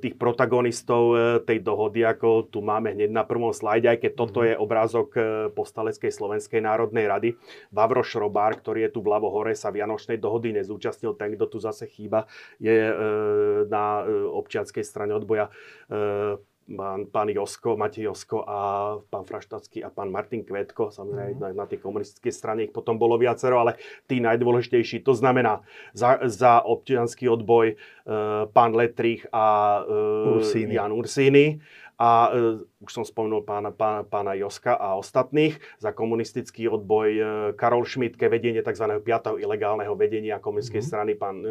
[0.00, 4.40] tých protagonistov e, tej dohody, ako tu máme hneď na prvom slajde, aj keď toto
[4.40, 5.20] je obrázok e,
[5.52, 7.28] postaleckej Slovenskej národnej rady.
[7.68, 11.12] Vavro Šrobár, ktorý je tu vľavo hore, sa Vianočnej dohody nezúčastnil.
[11.20, 12.24] Ten, kto tu zase chýba,
[12.56, 12.94] je e,
[13.68, 15.52] na e, občianskej strane odboja
[15.92, 16.40] e,
[16.76, 18.58] pán, pán Josko, Matej Josko a
[19.10, 21.40] pán Fraštacký a pán Martin Kvetko, samozrejme mm.
[21.40, 25.64] na, na tej komunistickej strane ich potom bolo viacero, ale tí najdôležitejší, to znamená
[25.96, 27.76] za, za občianský odboj e,
[28.52, 30.72] pán Letrich a e, Ursíny.
[30.76, 31.44] Jan Ursíny.
[31.98, 37.22] A e, už som spomenul pána, pána, pána Joska a ostatných, za komunistický odboj e,
[37.58, 39.02] Karol Šmitke, vedenie tzv.
[39.02, 39.34] 5.
[39.42, 40.94] ilegálneho vedenia komunistickej mm-hmm.
[40.94, 41.46] strany, pán e,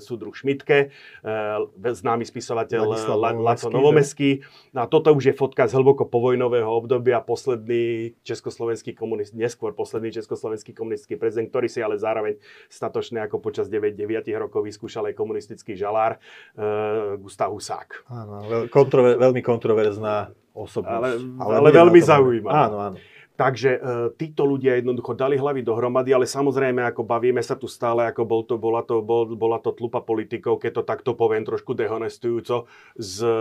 [0.00, 2.96] Sudruh Šmitke, e, známy spisovateľ
[3.44, 4.40] Laco Novomeský.
[4.72, 10.16] No a toto už je fotka z hlboko povojnového obdobia, posledný československý komunist, neskôr posledný
[10.16, 12.40] československý komunistický prezident, ktorý si ale zároveň
[12.72, 16.16] statočne ako počas 9, 9 rokov vyskúšal aj komunistický žalár,
[16.56, 18.08] e, Gustav Husák.
[18.08, 20.94] Áno, kontrover, veľmi kontroverzná osobnosť.
[20.94, 21.08] Ale,
[21.40, 22.54] ale, ale veľmi zaujímavé.
[22.54, 22.96] Áno, áno.
[23.40, 23.80] Takže e,
[24.20, 28.44] títo ľudia jednoducho dali hlavy dohromady, ale samozrejme, ako bavíme sa tu stále, ako bol
[28.44, 32.68] to, bola, to, bol, bola to tlupa politikov, keď to takto poviem trošku dehonestujúco,
[33.00, 33.32] s e,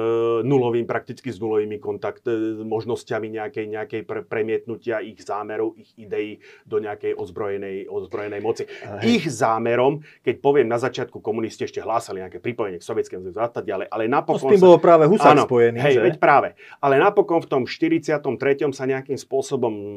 [0.48, 6.40] nulovým, prakticky s nulovými kontakt, e, možnosťami nejakej, nejakej pre, premietnutia ich zámerov, ich ideí
[6.64, 8.72] do nejakej ozbrojenej, ozbrojenej moci.
[8.88, 9.04] Aj.
[9.04, 13.52] Ich zámerom, keď poviem na začiatku, komunisti ešte hlásali nejaké pripojenie k sovietskému zväzu a
[13.52, 14.48] ďalej, ale napokon...
[14.48, 16.04] No s tým bolo práve Husák spojený, hej, že?
[16.08, 16.56] veď práve.
[16.80, 18.24] Ale napokon v tom 43.
[18.72, 19.89] sa nejakým spôsobom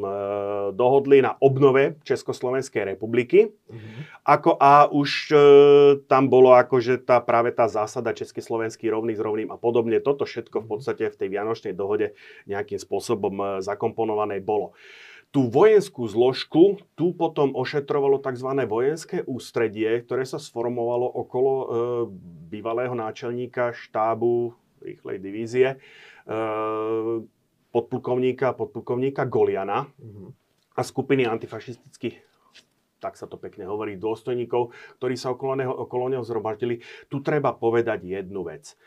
[0.73, 3.53] dohodli na obnove Československej republiky.
[3.53, 4.03] Mm-hmm.
[4.25, 5.37] Ako a už e,
[6.09, 9.99] tam bolo akože tá, práve tá zásada Československý rovný s rovným a podobne.
[9.99, 10.71] Toto všetko v mhm.
[10.71, 12.15] podstate v tej Vianočnej dohode
[12.47, 14.73] nejakým spôsobom e, zakomponované bolo.
[15.33, 18.53] Tú vojenskú zložku tu potom ošetrovalo tzv.
[18.69, 21.67] vojenské ústredie, ktoré sa sformovalo okolo e,
[22.53, 24.53] bývalého náčelníka štábu
[24.85, 25.77] rýchlej divízie, e,
[27.73, 30.29] podplukovníka, podplukovníka Goliana mm-hmm.
[30.77, 32.33] a skupiny antifašistických
[33.03, 34.71] tak sa to pekne hovorí, dôstojníkov,
[35.03, 36.79] ktorí sa okolo neho, okolo neho zhromaždili.
[37.11, 38.79] Tu treba povedať jednu vec.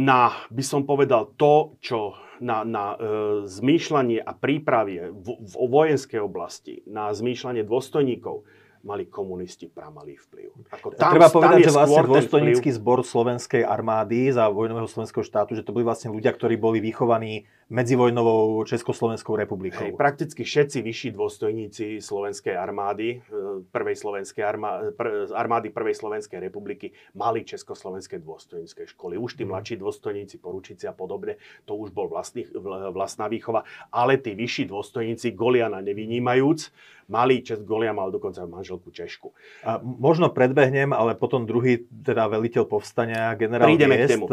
[0.00, 2.98] Na, by som povedal, to, čo na, na e,
[3.44, 8.48] zmýšľanie a prípravie v, v vojenskej oblasti, na zmýšľanie dôstojníkov,
[8.80, 10.48] mali komunisti pramalý vplyv.
[10.72, 15.64] Ako tam, Treba povedať, že vlastne dôstojnícky zbor slovenskej armády za vojnového slovenského štátu, že
[15.64, 19.84] to boli vlastne ľudia, ktorí boli vychovaní medzivojnovou Československou republikou.
[19.84, 26.42] Hej, prakticky všetci vyšší dôstojníci slovenskej armády, e, prvej slovenskej armády, pr, armády prvej slovenskej
[26.42, 29.14] republiky mali československé dôstojnícke školy.
[29.14, 29.50] Už tí mm.
[29.54, 32.50] mladší dôstojníci, poručíci a podobne, to už bol vlastný,
[32.90, 33.62] vlastná výchova,
[33.94, 36.74] ale tí vyšší dôstojníci, Goliana nevynímajúc,
[37.10, 39.34] Malý Čes Golia mal dokonca manželku Češku.
[39.66, 44.30] A možno predbehnem, ale potom druhý teda veliteľ povstania, generál Prídeme Giest,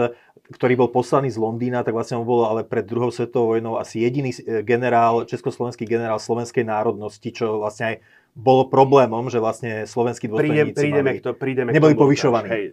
[0.47, 3.99] ktorý bol poslaný z Londýna, tak vlastne on bol ale pred druhou svetovou vojnou asi
[4.03, 7.95] jediný e, generál, československý generál slovenskej národnosti, čo vlastne aj
[8.37, 12.63] bolo problémom, že vlastne slovenskí dôstojníci prídeme, mali, to, prídeme neboli povyšovaní hej,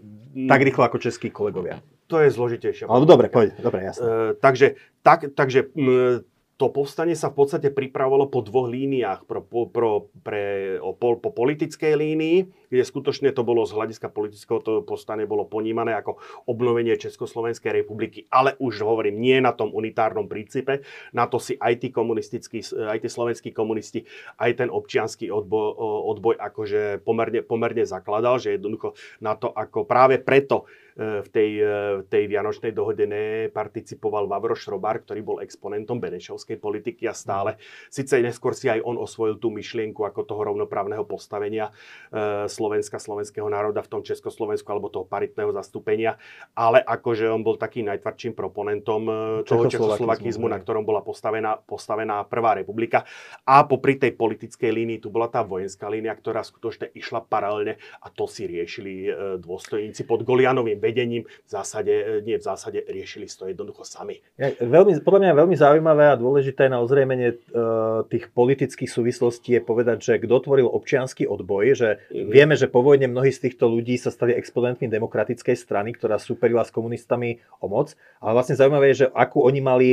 [0.45, 1.81] tak rýchlo ako českí kolegovia.
[2.13, 2.85] To je zložitejšie.
[2.85, 4.05] Ale dobre, poď, dobre, jasne.
[4.05, 6.21] Uh, takže tak, takže m,
[6.55, 9.27] to povstanie sa v podstate pripravovalo po dvoch líniách.
[9.27, 12.37] Pro, pro, pre, o, po, po politickej línii,
[12.71, 18.31] kde skutočne to bolo z hľadiska politického to povstanie bolo ponímané ako obnovenie Československej republiky,
[18.31, 20.87] ale už hovorím, nie na tom unitárnom princípe.
[21.11, 24.07] Na to si aj tí komunistickí, aj tí slovenskí komunisti,
[24.39, 25.75] aj ten občianský odboj,
[26.15, 31.75] odboj akože pomerne, pomerne zakladal, že jednoducho na to ako práve preto v tej, e,
[32.07, 37.59] tej Vianočnej dohode neparticipoval Vavro Šrobár, ktorý bol exponentom Benešovskej politiky a stále,
[37.91, 41.75] síce neskôr si aj on osvojil tú myšlienku ako toho rovnoprávneho postavenia
[42.15, 46.15] e, Slovenska, slovenského národa v tom Československu alebo toho paritného zastúpenia,
[46.55, 49.03] ale akože on bol takým najtvrdším proponentom
[49.43, 53.03] toho Čechoslovakizmu, na ktorom bola postavená, postavená Prvá republika.
[53.43, 58.07] A popri tej politickej línii tu bola tá vojenská línia, ktorá skutočne išla paralelne a
[58.15, 59.11] to si riešili
[59.43, 64.21] dôstojníci pod Golianovým vedením v zásade, e, nie v zásade, riešili to jednoducho sami.
[64.37, 67.37] Ja, veľmi, podľa mňa veľmi zaujímavé a dôležité na ozrejmenie e,
[68.13, 72.29] tých politických súvislostí je povedať, že kto tvoril občianský odboj, že mm-hmm.
[72.29, 76.63] vieme, že po vojne mnohí z týchto ľudí sa stali exponentmi demokratickej strany, ktorá superila
[76.63, 79.89] s komunistami o moc, ale vlastne zaujímavé je, že akú oni mali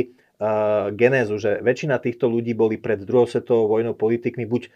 [0.98, 4.74] genézu, že väčšina týchto ľudí boli pred druhou svetovou vojnou politikmi buď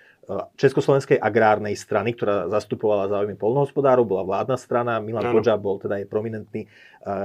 [0.58, 6.06] Československej agrárnej strany, ktorá zastupovala záujmy polnohospodárov, bola vládna strana, Milan Kodža bol teda aj
[6.10, 6.66] prominentný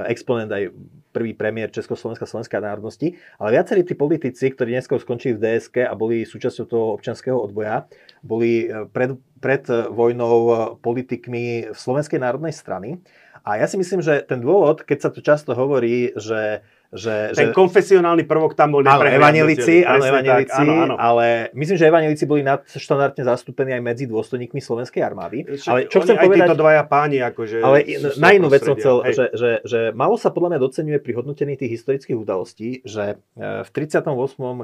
[0.05, 0.69] exponent, aj
[1.11, 5.93] prvý premiér Československa slovenskej národnosti, ale viacerí tí politici, ktorí neskôr skončili v DSK a
[5.97, 7.89] boli súčasťou toho občanského odboja,
[8.23, 13.03] boli e, pred, pred vojnou e, politikmi Slovenskej národnej strany.
[13.43, 17.49] A ja si myslím, že ten dôvod, keď sa tu často hovorí, že že, Ten
[17.49, 17.55] že...
[17.55, 20.95] konfesionálny prvok tam bol Áno, evanelici, áno, evanelici áno, áno.
[20.99, 25.47] ale myslím, že evanelici boli nadštandardne zastúpení aj medzi dôstojníkmi slovenskej armády.
[25.47, 26.47] Však, ale čo chcem aj povedať...
[26.51, 27.57] títo dvaja páni, akože...
[27.63, 27.77] Ale
[28.19, 31.55] na inú vec som chcel, že, že, že málo sa podľa mňa docenuje pri hodnotení
[31.55, 34.11] tých historických udalostí, že e, v 38.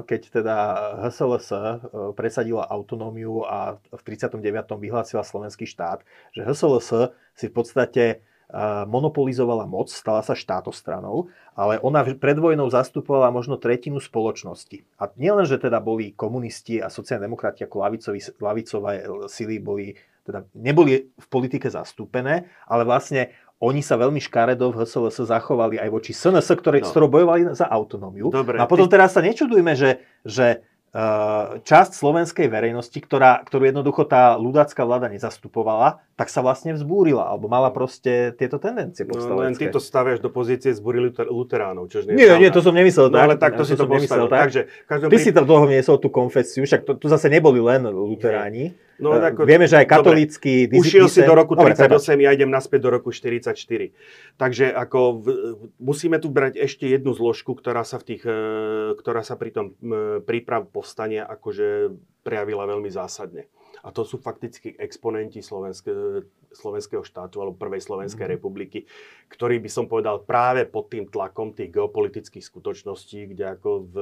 [0.04, 0.56] keď teda
[1.08, 1.60] HSLS e,
[2.12, 4.68] presadila autonómiu a v 39.
[4.76, 6.04] vyhlásila slovenský štát,
[6.36, 8.04] že HSLS si v podstate
[8.88, 14.88] monopolizovala moc, stala sa štátostranou, ale ona pred vojnou zastupovala možno tretinu spoločnosti.
[14.96, 18.92] A nielen, že teda boli komunisti a sociálne demokrati ako lavicovi, lavicové
[19.28, 19.92] sily boli,
[20.24, 25.88] teda neboli v politike zastúpené, ale vlastne oni sa veľmi škaredo v HSLS zachovali aj
[25.92, 26.88] voči SNS, ktoré, no.
[26.88, 28.32] ktorou bojovali za autonómiu.
[28.32, 28.96] Dobre, no a potom ty...
[28.96, 35.12] teraz sa nečudujme, že, že Eh, časť slovenskej verejnosti, ktorá, ktorú jednoducho tá ľudácká vláda
[35.12, 40.18] nezastupovala, tak sa vlastne vzbúrila, alebo mala proste tieto tendencie No, len ty to staviaš
[40.18, 43.22] do pozície zbúrili luteránov, čož nie Nie, nie, to som nemyslel no, tak.
[43.22, 44.26] ale takto si to, to postavil.
[44.26, 44.50] Tak.
[44.50, 44.60] Takže,
[45.06, 45.22] Ty prí...
[45.22, 48.74] si tam dlho niesol tú konfesiu, však to, tu zase neboli len luteráni.
[48.98, 50.66] No, ako, Vieme, že aj katolícky...
[50.66, 51.86] Dobre, ušiel si do roku 38,
[52.18, 53.54] ja idem naspäť do roku 44.
[54.34, 55.26] Takže ako v,
[55.78, 58.42] musíme tu brať ešte jednu zložku, ktorá sa, v tých, e,
[58.98, 59.78] ktorá sa pri tom
[60.26, 61.94] príprav povstania akože
[62.26, 63.46] prejavila veľmi zásadne.
[63.82, 65.90] A to sú fakticky exponenti slovenské,
[66.52, 68.32] slovenského štátu alebo prvej Slovenskej mm.
[68.38, 68.78] republiky,
[69.28, 73.94] ktorý by som povedal práve pod tým tlakom tých geopolitických skutočností, kde ako v,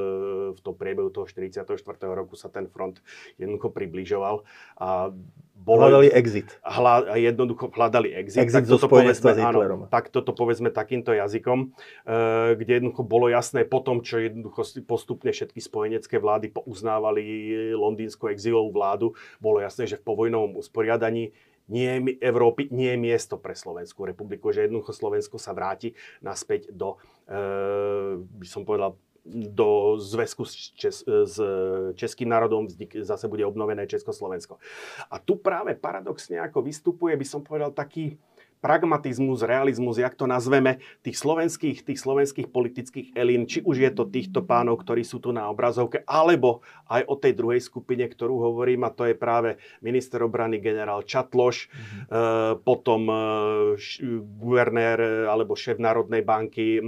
[0.54, 1.66] v tom priebehu toho 44.
[2.06, 3.02] roku sa ten front
[3.36, 4.46] jednoducho približoval
[4.78, 5.10] a
[5.66, 6.46] bolo, hľadali exit.
[6.62, 8.38] Hľa, jednoducho hľadali exit.
[8.38, 11.58] Exit tak zo povedzme, s Áno, tak toto povedzme takýmto jazykom,
[12.06, 12.14] e,
[12.54, 17.26] kde jednoducho bolo jasné po tom, čo jednoducho postupne všetky spojenecké vlády uznávali
[17.74, 21.34] londýnsku exilovú vládu, bolo jasné, že v povojnovom usporiadaní
[21.66, 26.94] nie Európy nie je miesto pre Slovenskú republiku, že jednoducho Slovensko sa vráti naspäť do,
[27.26, 28.94] e, by som povedal,
[29.30, 31.36] do zväzku s, Čes, s
[31.98, 32.70] Českým národom
[33.02, 34.62] zase bude obnovené Československo.
[35.10, 38.14] A tu práve paradoxne ako vystupuje, by som povedal, taký,
[38.60, 44.08] pragmatizmus, realizmus, jak to nazveme, tých slovenských, tých slovenských politických elín, či už je to
[44.08, 48.86] týchto pánov, ktorí sú tu na obrazovke, alebo aj o tej druhej skupine, ktorú hovorím,
[48.86, 52.02] a to je práve minister obrany generál Čatloš, mm-hmm.
[52.06, 52.20] e,
[52.62, 53.14] potom e,
[53.76, 54.02] š,
[54.40, 56.80] guvernér e, alebo šéf Národnej banky e,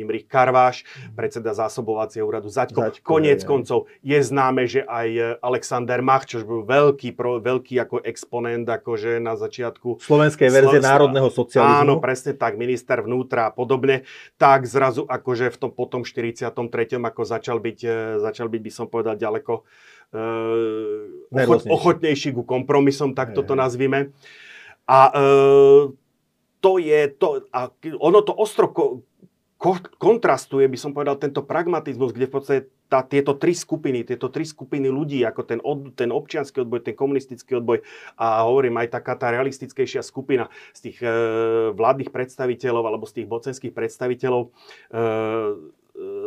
[0.00, 1.14] Imrich Karváš, mm-hmm.
[1.16, 2.80] predseda zásobovacieho úradu Zaďko.
[2.80, 7.80] Zaďko Koniec je, koncov je známe, že aj Alexander Mach, čo bol veľký, pro, veľký
[7.80, 11.84] ako exponent, akože na začiatku slovenskej verzie Slo- národného socializmu.
[11.84, 14.08] Áno, presne tak, minister vnútra a podobne,
[14.40, 16.48] tak zrazu akože v tom potom 43.
[16.96, 19.64] ako začal byť, e, začal byť, by som povedal, ďaleko
[21.34, 24.14] ochot, ochotnejší ku kompromisom, tak toto nazvime.
[24.86, 25.82] A uh,
[26.60, 29.02] to je, to, a ono to ostro ko,
[29.58, 32.60] ko, kontrastuje, by som povedal, tento pragmatizmus, kde v podstate
[32.94, 36.94] tá, tieto tri skupiny, tieto tri skupiny ľudí, ako ten, od, ten občianský odboj, ten
[36.94, 37.82] komunistický odboj
[38.14, 41.10] a hovorím aj taká tá realistickejšia skupina z tých e,
[41.74, 44.48] vládnych predstaviteľov alebo z tých bocenských predstaviteľov e,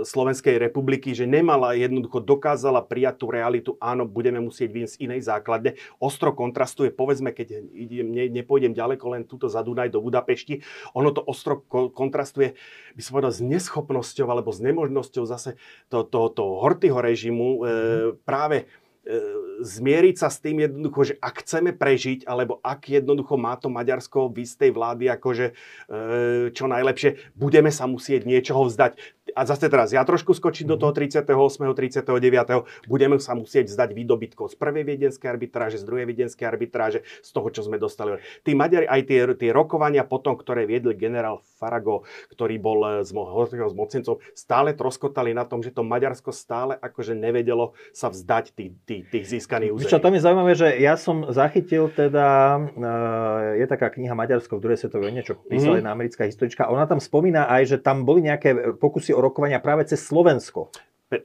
[0.08, 5.22] Slovenskej republiky, že nemala jednoducho dokázala prijať tú realitu, áno, budeme musieť vyjsť z inej
[5.28, 5.76] základne.
[6.00, 10.64] Ostro kontrastuje, povedzme, keď idem, ne, nepôjdem ďaleko len túto za Dunaj do Budapešti,
[10.96, 11.60] ono to ostro
[11.92, 12.56] kontrastuje,
[12.96, 15.60] by som povedal, s neschopnosťou alebo s nemožnosťou zase
[15.92, 17.60] to, to, to Hortyho režimu e,
[18.24, 18.87] práve E,
[19.62, 24.30] zmieriť sa s tým jednoducho, že ak chceme prežiť, alebo ak jednoducho má to Maďarsko
[24.30, 25.54] v istej vlády akože e,
[26.52, 29.00] čo najlepšie, budeme sa musieť niečoho vzdať.
[29.36, 31.28] A zase teraz ja trošku skočím do toho 38.
[31.28, 32.88] 39.
[32.88, 37.48] Budeme sa musieť vzdať výdobytkov z prvej viedenskej arbitráže, z druhej viedenskej arbitráže, z toho,
[37.52, 38.18] čo sme dostali.
[38.42, 43.76] Tí Maďari, aj tie, tie rokovania potom, ktoré viedli generál Farago, ktorý bol z s
[43.76, 48.97] mocencov, stále troskotali na tom, že to Maďarsko stále akože nevedelo sa vzdať tých, tých
[48.98, 49.92] tých, tých získaných území.
[49.94, 52.58] Čo, tam je zaujímavé, že ja som zachytil teda,
[53.54, 55.80] je taká kniha Maďarsko v druhej svetovej vojne, čo písala mm-hmm.
[55.86, 56.66] jedna americká historička.
[56.66, 60.74] Ona tam spomína aj, že tam boli nejaké pokusy o rokovania práve cez Slovensko.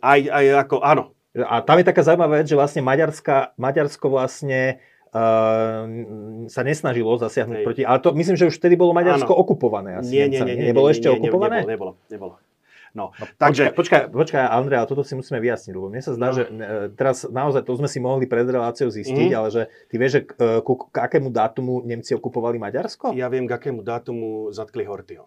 [0.05, 1.17] Aj, aj ako, áno.
[1.33, 4.83] A tam je taká zaujímavá vec, že vlastne Maďarska, Maďarsko vlastne
[5.13, 7.67] Uh, sa nesnažilo zasiahnuť Hej.
[7.69, 7.83] proti...
[7.85, 9.45] Ale to myslím, že už vtedy bolo Maďarsko Áno.
[9.45, 10.01] okupované.
[10.01, 10.73] Asi, nie, nie, nie, nie.
[10.73, 11.69] Nebolo nie, ešte nie, okupované?
[11.69, 12.41] Nebolo, nebolo.
[12.41, 12.52] nebolo.
[12.93, 13.73] No, no takže...
[13.73, 16.37] Počkaj, počkaj, Andrea, toto si musíme vyjasniť, lebo mne sa zdá, no.
[16.37, 19.39] že e, teraz naozaj to sme si mohli pred reláciou zistiť, mm.
[19.39, 23.17] ale že ty vieš, že k, k, k akému dátumu Nemci okupovali Maďarsko?
[23.17, 25.25] Ja viem, k akému dátumu zatkli Hortyho.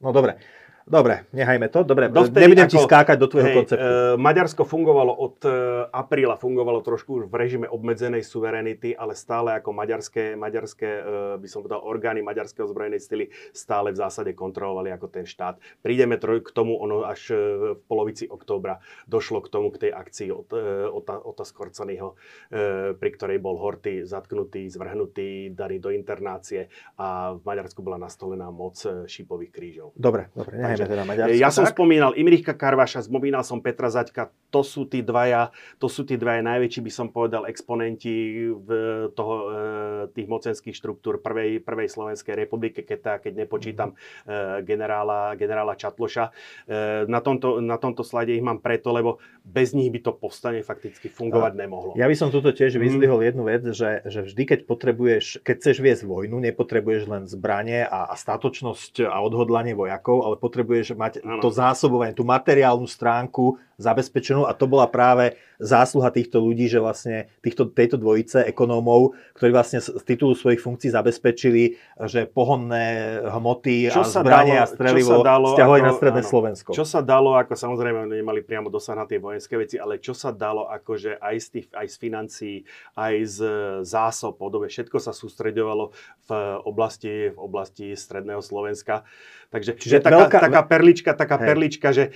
[0.00, 0.42] No dobre.
[0.90, 1.86] Dobre, nehajme to.
[1.86, 3.86] Dobre, Dovtedy, nebudem ako, ti skákať do tvojho hej, konceptu.
[3.86, 5.50] E, Maďarsko fungovalo od e,
[5.86, 11.02] apríla, fungovalo trošku už v režime obmedzenej suverenity, ale stále ako maďarské, maďarské e,
[11.38, 15.62] by som povedal, orgány maďarského zbrojenej stily stále v zásade kontrolovali ako ten štát.
[15.78, 17.38] Prídeme troj, k tomu, ono až e,
[17.78, 22.18] v polovici októbra došlo k tomu, k tej akcii od, e, od, od Skorcanyho,
[22.50, 26.66] e, pri ktorej bol Horty zatknutý, zvrhnutý, daný do internácie
[26.98, 28.74] a v Maďarsku bola nastolená moc
[29.06, 29.88] šípových krížov.
[29.94, 31.78] Dobre, dobre, nehajme teda Maďarsko, ja som tak?
[31.78, 36.42] spomínal Imrichka Karvaša, spomínal som Petra Zaďka, to sú tí dvaja, to sú tí dvaja
[36.42, 38.68] najväčší, by som povedal, exponenti v
[39.14, 43.94] toho, e, tých mocenských štruktúr prvej, prvej Slovenskej republiky, keď, tá, keď nepočítam
[44.26, 46.34] e, generála, generála Čatloša.
[46.66, 50.66] E, na, tomto, na tomto slade ich mám preto, lebo bez nich by to povstanie
[50.66, 51.92] fakticky fungovať nemohlo.
[51.94, 52.82] Ja by som tuto tiež Mhm.
[52.82, 57.84] vyzdvihol jednu vec, že, že vždy, keď potrebuješ, keď chceš viesť vojnu, nepotrebuješ len zbranie
[57.84, 61.42] a, a statočnosť a odhodlanie vojakov, ale potrebuješ mať Áno.
[61.42, 67.32] to zásobovanie, tú materiálnu stránku zabezpečenú a to bola práve zásluha týchto ľudí, že vlastne
[67.40, 74.04] týchto, tejto dvojice ekonómov, ktorí vlastne z titulu svojich funkcií zabezpečili, že pohonné hmoty Čo
[74.04, 76.30] a sa zbranie dalo- a strelivo stiahovali na stredné áno.
[76.30, 76.70] Slovensko.
[76.72, 80.28] Čo sa dalo, ako samozrejme nemali priamo dosah na tie vojenské veci, ale čo sa
[80.32, 82.56] dalo akože aj z, tých, aj z financií,
[82.96, 83.38] aj z
[83.84, 85.92] zásob podobe, všetko sa sústreďovalo
[86.28, 86.30] v
[86.64, 89.04] oblasti, v oblasti stredného Slovenska.
[89.50, 91.46] Takže Čiže Čiže taká, veľká- taká perlička, taká Hej.
[91.50, 92.10] perlička, že e,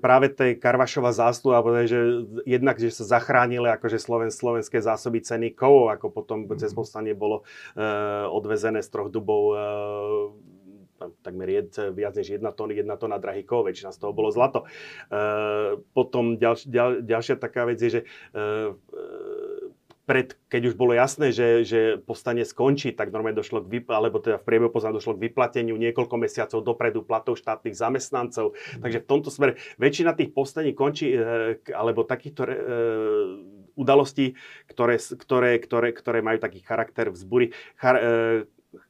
[0.00, 5.88] práve tej Karvašova zásluha, že jednak, že sa zachránili akože Sloven, slovenské zásoby ceny kovov,
[5.96, 7.82] ako potom cez povstanie bolo e,
[8.28, 9.60] odvezené z troch dubov e,
[11.24, 14.68] takmer jed, viac než jedna tón, jedna tóna drahý kov, väčšina z toho bolo zlato.
[15.08, 18.06] E, potom ďalš, ďal, ďalšia taká vec je, že e,
[20.06, 24.22] pred, keď už bolo jasné, že, že povstanie skončí, tak normálne došlo k vyp- alebo
[24.22, 28.54] teda v priebehu povstania došlo k vyplateniu niekoľko mesiacov dopredu platov štátnych zamestnancov.
[28.78, 32.54] Takže v tomto smere väčšina tých povstaní končí, e, alebo takýchto e,
[33.74, 34.38] udalostí,
[34.70, 38.02] ktoré, ktoré, ktoré, ktoré majú taký charakter vzbury, char, e,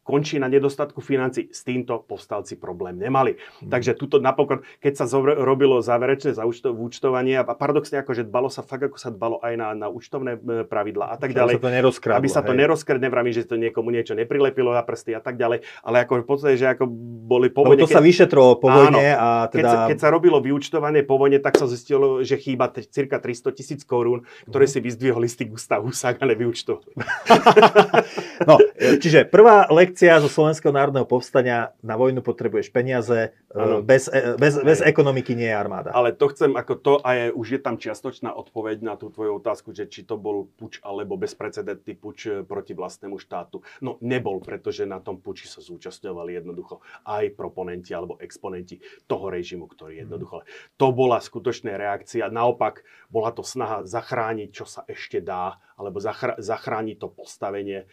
[0.00, 1.48] končí na nedostatku financí.
[1.48, 3.34] S týmto povstalci problém nemali.
[3.60, 3.68] Mhm.
[3.68, 8.84] Takže tuto napokon, keď sa zovr- robilo záverečné zaučtovanie a paradoxne akože dbalo sa fakt,
[8.84, 11.52] ako sa dbalo aj na, na účtovné e, pravidla a tak Aby ďalej.
[11.52, 12.16] sa to nerozkradlo.
[12.16, 12.60] Aby sa to hej.
[12.60, 16.26] nerozkrdne, vravím, že to niekomu niečo neprilepilo na prsty a tak ďalej, ale ako v
[16.26, 16.84] podstate, že ako
[17.22, 19.68] boli po vojne, to sa vyšetrovalo po vojne a keď, teda...
[19.68, 23.50] sa, keď sa robilo vyučtovanie po vojne, tak sa zistilo, že chýba t- cirka 300
[23.52, 24.72] tisíc korún, ktoré Mhm.
[24.72, 26.82] si vyzdvihol istý Gustav Husák a nevyučtoval.
[28.44, 34.12] No, e, čiže prvá lekcia zo Slovenského národného povstania, na vojnu potrebuješ peniaze, e, bez,
[34.12, 35.94] e, bez, bez ekonomiky nie je armáda.
[35.96, 39.40] Ale to chcem ako to a je, už je tam čiastočná odpoveď na tú tvoju
[39.40, 43.64] otázku, že či to bol puč alebo bezprecedentný puč proti vlastnému štátu.
[43.80, 49.64] No nebol, pretože na tom puči sa zúčastňovali jednoducho aj proponenti alebo exponenti toho režimu,
[49.70, 50.44] ktorý jednoducho...
[50.76, 52.28] To bola skutočná reakcia.
[52.28, 57.86] Naopak bola to snaha zachrániť, čo sa ešte dá, alebo zachr- zachrániť to postavenie e,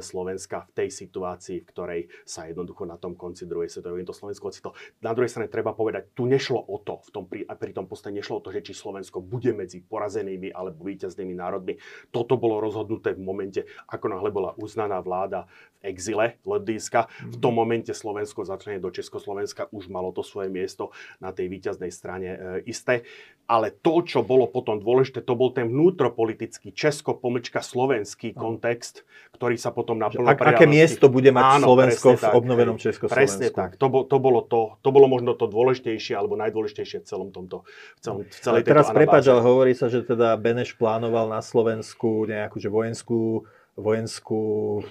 [0.00, 4.48] Slovenska v tej situácii, v ktorej sa jednoducho na tom konci druhej svetovej to Slovensko
[4.50, 4.72] ocitlo.
[5.04, 8.10] Na druhej strane treba povedať, tu nešlo o to, v tom, pri, pri tom poste
[8.10, 11.78] nešlo o to, že či Slovensko bude medzi porazenými alebo víťaznými národmi.
[12.10, 15.46] Toto bolo rozhodnuté v momente, ako náhle bola uznaná vláda
[15.80, 17.06] v exile Lodíska.
[17.28, 20.90] V tom momente Slovensko začlenie do Československa už malo to svoje miesto
[21.20, 23.04] na tej víťaznej strane e, isté.
[23.50, 26.70] Ale to, čo bolo potom dôležité, to bol ten vnútropolitický
[27.16, 29.02] česko-slovenský kontext,
[29.34, 32.76] ktorý sa potom naplno Ak, aké miesto bude mať Áno, Slovensko v tak, obnovenom.
[32.76, 33.16] Československu?
[33.16, 33.80] Presne tak.
[33.80, 37.64] To, bol, to, bolo to, to bolo možno to dôležitejšie alebo najdôležitejšie v celom tomto,
[37.96, 42.28] v, celom, v celej teraz prepáč, ale hovorí sa, že teda Beneš plánoval na Slovensku
[42.28, 43.48] nejakú že vojenskú,
[43.78, 44.82] vojenskú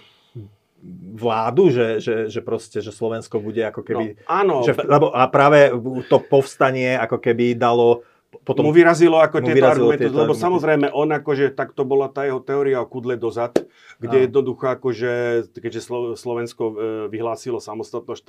[1.15, 4.05] vládu, že, že, že proste, že Slovensko bude ako keby...
[4.15, 5.75] No, áno, že, lebo, a práve
[6.07, 8.69] to povstanie ako keby dalo potom...
[8.69, 10.45] mu vyrazilo ako mu tieto vyrazilo argumenty, tieto lebo argumenty.
[10.45, 13.57] samozrejme on akože, tak to bola tá jeho teória o kudle dozad,
[13.97, 14.25] kde Áno.
[14.29, 15.13] jednoducho akože,
[15.57, 16.73] keďže Slo- Slovensko e,
[17.09, 18.21] vyhlásilo samostatnosť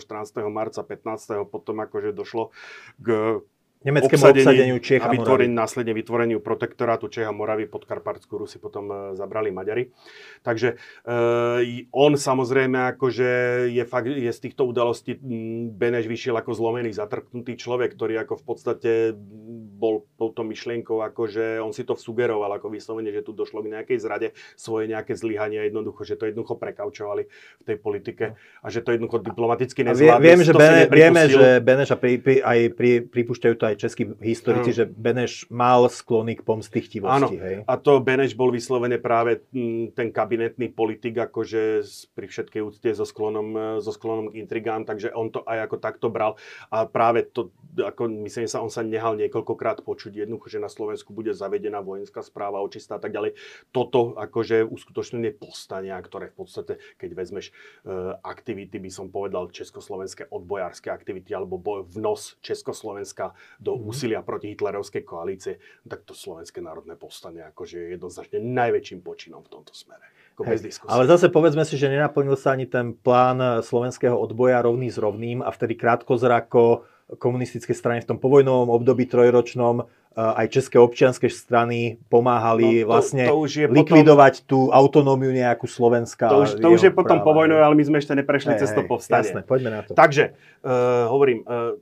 [0.00, 0.48] 14.
[0.48, 1.52] marca 15.
[1.52, 2.50] potom akože došlo
[2.96, 3.40] k
[3.84, 5.48] nemeckému obsadení obsadeniu Čiech a a Moravy.
[5.48, 9.90] následne vytvoreniu protektorátu Čech a Moravy pod Karpatskú Rusi potom e, zabrali Maďari.
[10.42, 13.30] Takže e, on samozrejme akože
[13.74, 15.18] je, fakt, je z týchto udalostí
[15.72, 18.90] Beneš vyšiel ako zlomený, zatrknutý človek, ktorý ako v podstate
[19.82, 23.98] bol touto myšlienkou, akože on si to sugeroval ako vyslovene, že tu došlo k nejakej
[23.98, 28.94] zrade, svoje nejaké zlyhania jednoducho, že to jednoducho prekaučovali v tej politike a že to
[28.94, 30.22] jednoducho diplomaticky nezvládli.
[30.22, 34.02] viem, že Bene, vieme, že Beneš a pri, pri, aj pri, pripúšťajú to aj českí
[34.22, 34.78] historici, Áno.
[34.78, 37.36] že Beneš mal sklony k pomstichtivosti.
[37.42, 37.56] Hej?
[37.66, 43.02] A to Beneš bol vyslovene práve mm, ten kabinetný politik, akože pri všetkej úcte so
[43.08, 46.36] sklonom, so sklonom k intrigám, takže on to aj ako takto bral.
[46.68, 51.16] A práve to, ako myslím sa, on sa nehal niekoľkokrát počuť jednoducho, že na Slovensku
[51.16, 53.40] bude zavedená vojenská správa očistá a tak ďalej.
[53.72, 57.52] Toto akože uskutočnenie povstania, ktoré v podstate, keď vezmeš e,
[58.20, 63.88] aktivity, by som povedal, československé odbojárske aktivity alebo boj, vnos Československa do Mhm.
[63.88, 69.48] úsilia proti hitlerovskej koalície, tak to Slovenské národné povstanie akože je jednoznačne najväčším počinom v
[69.48, 70.02] tomto smere.
[70.32, 70.88] ako bez diskusie.
[70.88, 75.44] Ale zase povedzme si, že nenaplnil sa ani ten plán slovenského odboja rovný s rovným
[75.44, 76.88] a vtedy krátkozrako
[77.20, 83.24] komunistické strany v tom povojnovom období trojročnom aj české občianske strany pomáhali no, to, vlastne
[83.24, 86.28] to už je likvidovať potom, tú autonómiu nejakú Slovenska.
[86.28, 89.24] To už, to už je potom povojnové, ale my sme ešte neprešli cez to povstanie.
[89.24, 89.96] Jasné, poďme na to.
[89.96, 91.80] Takže, uh, hovorím, uh,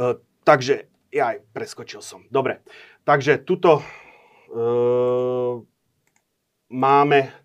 [0.00, 0.16] uh,
[0.48, 2.24] takže, ja aj preskočil som.
[2.32, 2.64] Dobre,
[3.04, 5.60] takže tuto uh,
[6.72, 7.36] máme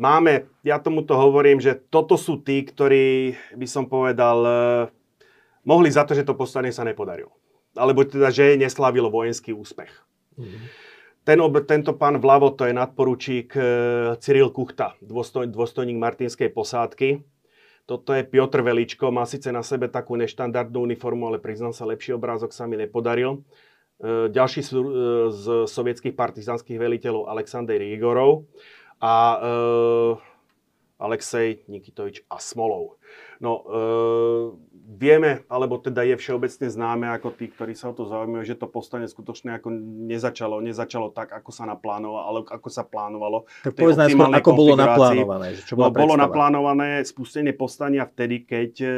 [0.00, 4.88] máme, ja tomuto hovorím, že toto sú tí, ktorí, by som povedal, uh,
[5.68, 7.30] mohli za to, že to povstanie sa nepodarilo
[7.76, 9.90] alebo teda, že neslávilo vojenský úspech.
[10.38, 10.66] Mm-hmm.
[11.20, 11.38] Ten,
[11.68, 13.62] tento pán vľavo, to je nadporučík e,
[14.24, 17.20] Cyril Kuchta, dôstoj, dôstojník Martinskej posádky.
[17.84, 22.16] Toto je Piotr Veličko, má síce na sebe takú neštandardnú uniformu, ale priznám sa, lepší
[22.16, 23.44] obrázok sa mi nepodaril.
[24.00, 28.48] E, ďalší z sovietských partizánskych veliteľov Alexander Igorov
[29.00, 29.50] a e,
[31.00, 33.00] Alexej Nikitovič Asmolov.
[33.40, 33.80] No, e,
[35.00, 38.68] vieme, alebo teda je všeobecne známe ako tí, ktorí sa o to zaujímajú, že to
[38.68, 39.72] povstanie skutočne ako
[40.12, 43.48] nezačalo, nezačalo tak, ako sa naplánovalo, ale ako sa plánovalo.
[43.64, 45.46] Tak povedz najskôr, ako bolo naplánované.
[45.56, 48.88] Že čo no, bolo naplánované spustenie povstania vtedy, keď e,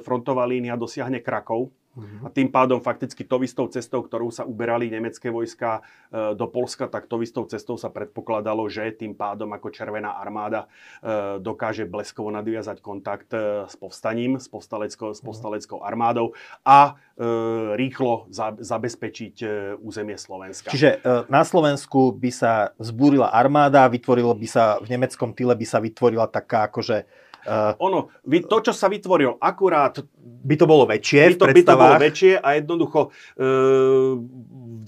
[0.00, 1.68] frontová línia dosiahne Krakov,
[1.98, 2.26] Uh-huh.
[2.26, 6.86] A tým pádom fakticky to istou cestou, ktorou sa uberali nemecké vojska e, do Polska,
[6.86, 10.70] tak to istou cestou sa predpokladalo, že tým pádom ako Červená armáda
[11.02, 15.26] e, dokáže bleskovo nadviazať kontakt e, s povstaním, s, povstaleckou, s mhm.
[15.26, 19.46] povstaleckou armádou a e, rýchlo za, zabezpečiť e,
[19.82, 20.70] územie Slovenska.
[20.70, 25.66] Čiže e, na Slovensku by sa vzbúrila armáda, vytvorilo by sa v nemeckom tyle by
[25.66, 30.00] sa vytvorila taká akože Uh, ono, to, čo sa vytvorilo, akurát...
[30.38, 34.14] By to bolo väčšie by to, by to bolo väčšie a jednoducho uh,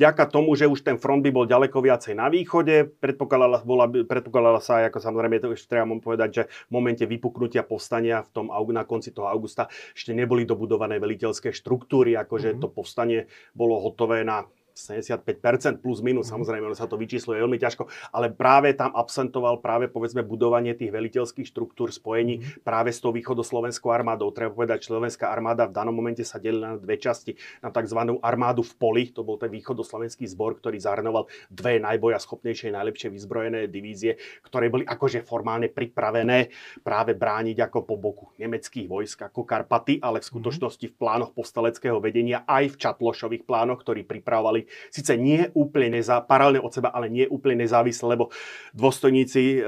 [0.01, 4.65] vďaka tomu, že už ten front by bol ďaleko viacej na východe, predpokladala, bola, predpokladala
[4.65, 8.89] sa ako samozrejme to ešte treba povedať, že v momente vypuknutia povstania v tom, na
[8.89, 12.63] konci toho augusta ešte neboli dobudované veliteľské štruktúry, akože mm-hmm.
[12.65, 13.21] to povstanie
[13.53, 14.49] bolo hotové na
[14.81, 16.33] 75% plus minus, mm.
[16.41, 17.85] samozrejme, ono sa to vyčísluje veľmi ťažko,
[18.17, 22.65] ale práve tam absentoval práve povedzme budovanie tých veliteľských štruktúr spojení mm.
[22.65, 24.33] práve s tou východoslovenskou armádou.
[24.33, 27.37] Treba povedať, slovenská armáda v danom momente sa delila na dve časti.
[27.61, 28.17] Na tzv.
[28.25, 33.69] armádu v poli, to bol ten východoslovenský zbor, ktorý zahrnoval dve najboja schopnejšie, najlepšie vyzbrojené
[33.69, 34.17] divízie,
[34.47, 36.51] ktoré boli akože formálne pripravené
[36.81, 40.31] práve brániť ako po boku nemeckých vojsk ako Karpaty, ale v mhm.
[40.31, 46.23] skutočnosti v plánoch povstaleckého vedenia aj v Čatlošových plánoch, ktorí pripravovali síce nie úplne nezá,
[46.23, 48.33] paralelne od seba, ale nie úplne nezávisle, lebo
[48.73, 49.61] dôstojníci, e,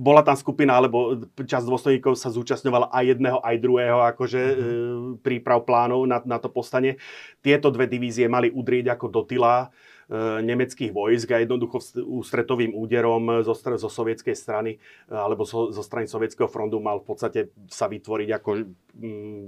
[0.00, 4.54] bola tam skupina, alebo časť dôstojníkov sa zúčastňovala aj jedného, aj druhého, akože e,
[5.20, 6.96] príprav plánov na, na to postane.
[7.44, 9.89] Tieto dve divízie mali udrieť ako do tyla E,
[10.42, 16.10] nemeckých vojsk a jednoducho ústretovým úderom zo, zo sovietskej strany e, alebo zo, zo strany
[16.10, 17.40] sovietského frontu mal v podstate
[17.70, 18.50] sa vytvoriť ako
[18.98, 19.44] mm,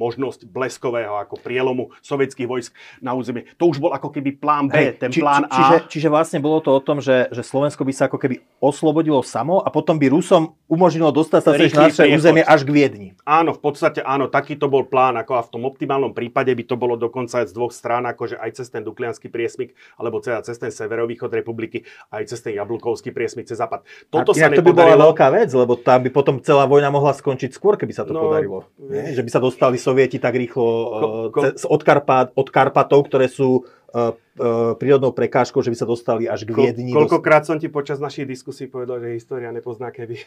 [0.00, 2.72] možnosť bleskového ako prielomu sovietských vojsk
[3.04, 3.44] na územie.
[3.60, 5.84] To už bol ako keby plán B, Hej, ten či, plán či, čiže, A.
[5.84, 9.60] Čiže vlastne bolo to o tom, že, že Slovensko by sa ako keby oslobodilo samo
[9.60, 13.08] a potom by Rusom umožnilo dostať sa na naše územie až k Viedni.
[13.28, 16.64] Áno, v podstate áno, taký to bol plán, ako a v tom optimálnom prípade by
[16.64, 19.76] to bolo dokonca aj z dvoch strán, akože aj cez ten Duklianský priesmik,
[20.06, 21.82] alebo teda cez ten severovýchod republiky,
[22.14, 23.82] aj cez ten Jablkovský priesmik, cez západ.
[24.06, 27.10] Toto a sa to by bola veľká vec, lebo tam by potom celá vojna mohla
[27.10, 28.70] skončiť skôr, keby sa to no, podarilo.
[28.78, 29.10] Nie?
[29.10, 33.10] Že by sa dostali sovieti tak rýchlo ko, eh, ko, cez, od, Karpat, od Karpatov,
[33.10, 36.94] ktoré sú uh, uh, prírodnou prekážkou, že by sa dostali až k Viedni.
[36.94, 40.22] Ko, koľkokrát som ti počas našich diskusí povedal, že história nepozná keby.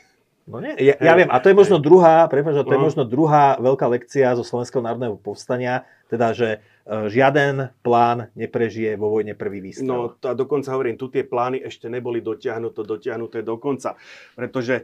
[0.50, 2.88] No nie, ja, ja viem, a to je možno druhá, prepáč, to je no.
[2.90, 9.38] možno druhá veľká lekcia zo Slovenského národného povstania, teda, že žiaden plán neprežije vo vojne
[9.38, 9.86] prvý výstrel.
[9.86, 13.94] No a dokonca hovorím, tu tie plány ešte neboli dotiahnuté, dotiahnuté do konca,
[14.34, 14.84] pretože e,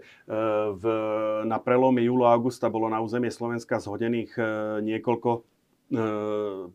[0.78, 0.84] v,
[1.49, 4.43] na prelome júla a augusta bolo na územie Slovenska zhodených e,
[4.86, 5.55] niekoľko E,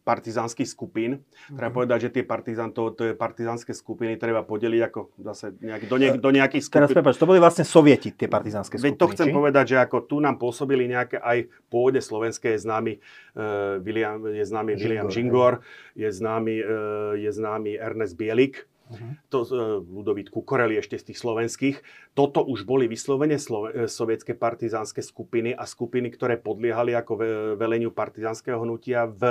[0.06, 1.26] partizánskych skupín.
[1.50, 5.90] Treba povedať, že tie partizán, to, to je partizánske skupiny treba podeliť ako zase nejak,
[5.90, 6.86] do, nejak, do nejakých skupín.
[6.86, 8.94] Teraz prepáč, to boli vlastne sovieti, tie partizánske skupiny.
[8.94, 9.34] Veď to chcem či?
[9.34, 12.92] povedať, že ako tu nám pôsobili nejaké aj pôde slovenské je známy,
[13.34, 15.52] uh, William, je známy Žingor, William Žingor,
[15.98, 19.12] je známy, uh, je známy Ernest Bielik, uh-huh.
[19.30, 21.76] to, uh, Ludovít Kukoreli ešte z tých slovenských.
[22.18, 27.54] Toto už boli vyslovene Slo- e, sovietské partizánske skupiny a skupiny, ktoré podliehali ako ve-
[27.54, 29.22] veleniu partizánskeho hnutia v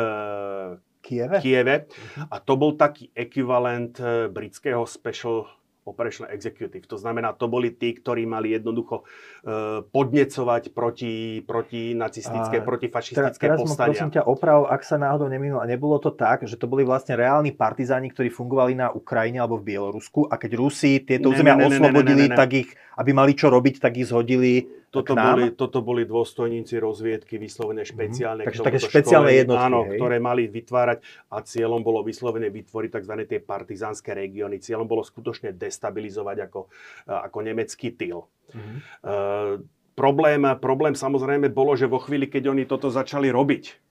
[1.04, 1.38] Kieve.
[1.44, 1.76] Kieve.
[1.86, 2.28] Uh-huh.
[2.32, 4.00] A to bol taký ekvivalent
[4.32, 6.86] britského Special Operational Executive.
[6.92, 12.92] To znamená, to boli tí, ktorí mali jednoducho uh, podnecovať proti, proti nacistické, a proti
[12.92, 13.78] fašistické teraz, povstania.
[13.78, 15.64] Teraz prosím ťa oprav, ak sa náhodou neminul.
[15.64, 19.58] A nebolo to tak, že to boli vlastne reálni partizáni, ktorí fungovali na Ukrajine alebo
[19.58, 22.70] v Bielorusku a keď Rusi tieto územia oslobodili, tak ich,
[23.00, 27.90] aby mali čo robiť, tak ich zhodili toto boli, toto boli dôstojníci rozviedky vyslovene mhm.
[27.90, 28.42] špeciálne.
[28.44, 28.50] Mm-hmm.
[28.50, 29.66] Takže také špeciálne školenie, jednotky.
[29.70, 29.98] Áno, hej?
[30.02, 30.98] ktoré mali vytvárať
[31.30, 33.14] a cieľom bolo vyslovene vytvoriť tzv.
[33.30, 34.58] tie partizánske regióny.
[34.58, 36.62] Cieľom bolo skutočne destabilizovať ako,
[37.06, 38.26] ako nemecký tyl.
[38.50, 38.78] Mm-hmm.
[39.06, 39.62] Uh,
[39.94, 43.89] problém, problém samozrejme bolo, že vo chvíli, keď oni toto začali robiť,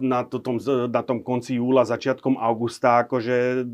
[0.00, 0.56] na, tom,
[0.88, 3.68] na tom konci júla, začiatkom augusta, akože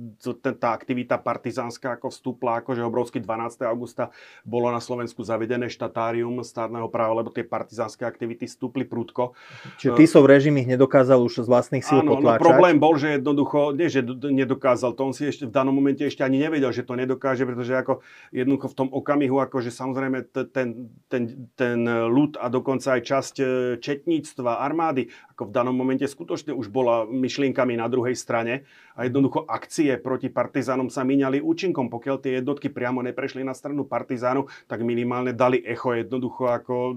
[0.58, 3.62] tá aktivita partizánska ako vstúpla, akože obrovský 12.
[3.62, 4.10] augusta
[4.42, 9.38] bolo na Slovensku zavedené štatárium státneho práva, lebo tie partizánske aktivity vstúpli prudko.
[9.78, 12.42] Čiže Tisov režim ich nedokázal už z vlastných síl Áno, potláčať?
[12.42, 16.02] no problém bol, že jednoducho, nie že nedokázal, to on si ešte v danom momente
[16.02, 18.02] ešte ani nevedel, že to nedokáže, pretože ako
[18.34, 23.44] jednoducho v tom okamihu, akože samozrejme ten, ten, ten ľud a dokonca aj časť e,
[23.78, 28.64] četníctva, armády, ako v danom momente skutočne už bola myšlienkami na druhej strane
[28.94, 31.90] a jednoducho akcie proti partizánom sa míňali účinkom.
[31.90, 36.94] Pokiaľ tie jednotky priamo neprešli na stranu partizánov, tak minimálne dali echo jednoducho ako...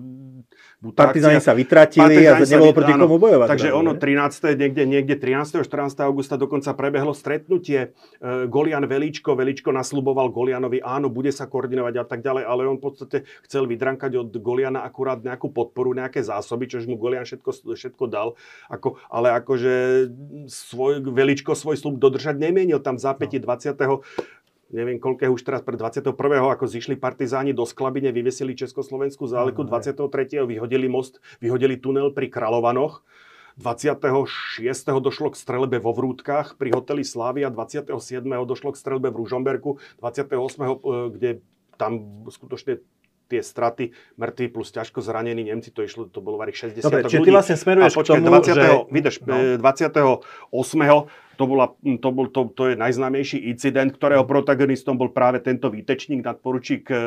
[0.94, 3.48] Partizáni sa vytratili a nebolo proti komu bojovať.
[3.50, 4.54] Takže ono 13.
[4.54, 5.66] niekde, niekde 13.
[5.66, 5.98] 14.
[6.06, 7.98] augusta dokonca prebehlo stretnutie.
[8.22, 12.78] E, Golian Veličko, Veličko nasľuboval Golianovi, áno, bude sa koordinovať a tak ďalej, ale on
[12.78, 13.18] v podstate
[13.50, 18.38] chcel vydrankať od Goliana akurát nejakú podporu, nejaké zásoby, čož mu Golian všetko, všetko dal.
[18.78, 19.74] Ako, ale akože
[20.48, 22.80] svoj, Veličko svoj slub dodržať nemienil.
[22.80, 23.50] Tam v zápäti no.
[23.50, 23.74] 20
[24.72, 26.12] neviem koľkého už teraz pre 21.
[26.12, 30.44] ako zišli partizáni do Sklabine, vyvesili Československú záleku, no, 23.
[30.44, 33.04] vyhodili most, vyhodili tunel pri Kralovanoch.
[33.58, 34.30] 26.
[35.02, 37.90] došlo k strelbe vo Vrútkach pri hoteli Slavia, 27.
[38.46, 40.30] došlo k strelbe v Ružomberku, 28.
[40.30, 40.70] E,
[41.18, 41.30] kde
[41.74, 42.86] tam skutočne
[43.28, 47.24] tie straty mŕtvi plus ťažko zranení Nemci, to išlo, to bolo varých 60 Dobre, čiže
[47.28, 48.56] ty vlastne smeruješ a počkaj, k tomu, 20.
[48.56, 48.68] že...
[48.88, 49.36] Vydrž, no.
[49.60, 55.70] 28 to, bola, to, bol, to, to je najznámejší incident, ktorého protagonistom bol práve tento
[55.70, 56.98] výtečník, nadporučík e,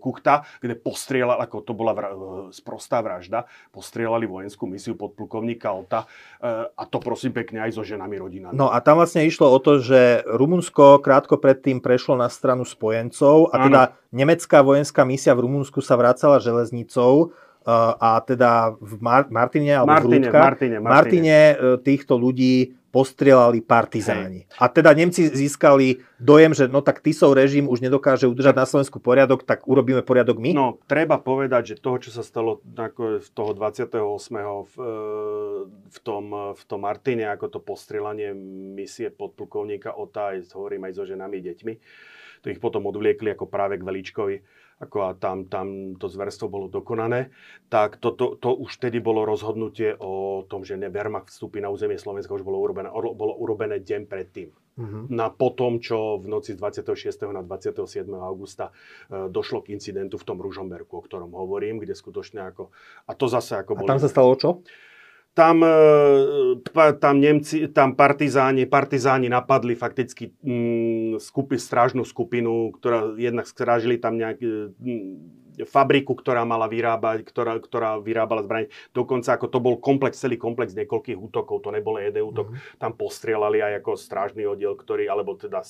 [0.00, 2.16] Kuchta, kde postrieľal, ako to bola vra, e,
[2.56, 6.08] sprostá vražda, postrieľali vojenskú misiu podplukovníka Ota
[6.40, 8.56] e, a to prosím pekne aj so ženami rodinami.
[8.56, 13.52] No a tam vlastne išlo o to, že Rumunsko krátko predtým prešlo na stranu spojencov
[13.52, 13.94] a teda ano.
[14.10, 17.36] nemecká vojenská misia v Rumunsku sa vracala železnicou
[17.68, 20.92] a teda v Mar- Martine alebo Martine, v Rúdkach, Martine, Martine.
[20.96, 21.38] Martine
[21.84, 24.50] týchto ľudí postrelali partizáni.
[24.50, 24.58] Hej.
[24.58, 28.98] A teda Nemci získali dojem, že no tak Tisov režim už nedokáže udržať na Slovensku
[28.98, 30.50] poriadok, tak urobíme poriadok my?
[30.50, 33.94] No, treba povedať, že toho, čo sa stalo ako v toho 28.
[33.94, 34.74] v,
[35.86, 36.24] v, tom,
[36.58, 38.34] v tom Martine, ako to postrelanie
[38.74, 41.74] misie podplukovníka Ota, hovorím aj so ženami, deťmi,
[42.42, 44.36] to ich potom odvliekli ako práve k Veličkovi
[44.80, 47.28] ako a tam, tam to zverstvo bolo dokonané,
[47.68, 52.00] tak to, to, to už vtedy bolo rozhodnutie o tom, že Wehrmacht vstúpi na územie
[52.00, 54.48] Slovenska, už bolo urobené, bolo urobené deň predtým.
[54.80, 55.04] Uh-huh.
[55.12, 57.28] Na potom, čo v noci z 26.
[57.28, 58.08] na 27.
[58.16, 58.72] augusta
[59.12, 62.72] e, došlo k incidentu v tom Ružomberku, o ktorom hovorím, kde skutočne ako...
[63.04, 63.76] A to zase ako...
[63.76, 64.64] A tam sa stalo čo?
[65.34, 65.74] Tam, e,
[66.98, 74.18] tam, Nemci, tam partizáni, partizáni napadli fakticky mm, skupi, strážnu skupinu, ktorá jednak strážili tam
[74.18, 78.68] nejaký mm, fabriku, ktorá mala vyrábať, ktorá, ktorá vyrábala zbranie.
[78.92, 82.52] Dokonca ako to bol komplex, celý komplex niekoľkých útokov, to nebol jeden útok.
[82.52, 82.80] Mm-hmm.
[82.80, 85.64] Tam postrieľali aj ako strážny oddiel, ktorý, alebo teda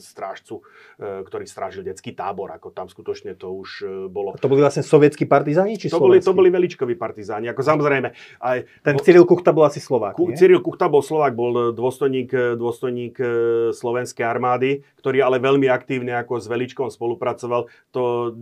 [0.00, 0.64] strážcu,
[0.96, 2.54] e, ktorý strážil detský tábor.
[2.54, 4.32] Ako tam skutočne to už e, bolo.
[4.32, 5.76] A to boli vlastne sovietskí partizáni?
[5.76, 7.50] Či to, boli, to boli veličkoví partizáni.
[7.50, 10.38] Ako samozrejme, aj, Ten Cyril Kuchta bol asi Slovák, nie?
[10.38, 13.26] Cyril Kuchta bol Slovák, bol dôstojník, dôstojník e,
[13.74, 17.68] slovenskej armády, ktorý ale veľmi aktívne ako s Veličkom spolupracoval.
[17.92, 18.32] To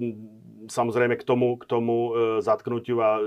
[0.71, 3.19] samozrejme k tomu, k tomu zatknutiu a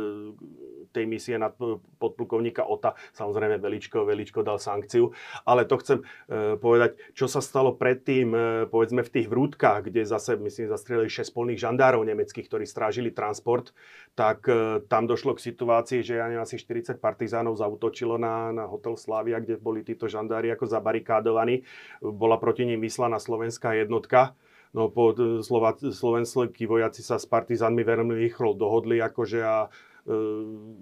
[0.93, 1.57] tej misie nad
[1.97, 2.93] podplukovníka Ota.
[3.17, 5.09] Samozrejme Veličko, Veličko dal sankciu.
[5.49, 8.39] Ale to chcem e, povedať, čo sa stalo predtým, e,
[8.69, 13.73] povedzme v tých vrútkach, kde zase, myslím, zastrelili 6 polných žandárov nemeckých, ktorí strážili transport,
[14.13, 18.93] tak e, tam došlo k situácii, že ja asi 40 partizánov zautočilo na, na hotel
[18.93, 21.65] Slavia, kde boli títo žandári ako zabarikádovaní.
[22.05, 24.37] Bola proti nim vyslaná slovenská jednotka.
[24.73, 25.13] No po
[25.45, 29.69] Slova, slovenskí vojaci sa s partizánmi veľmi rýchlo dohodli, akože a
[30.03, 30.75] Ehm,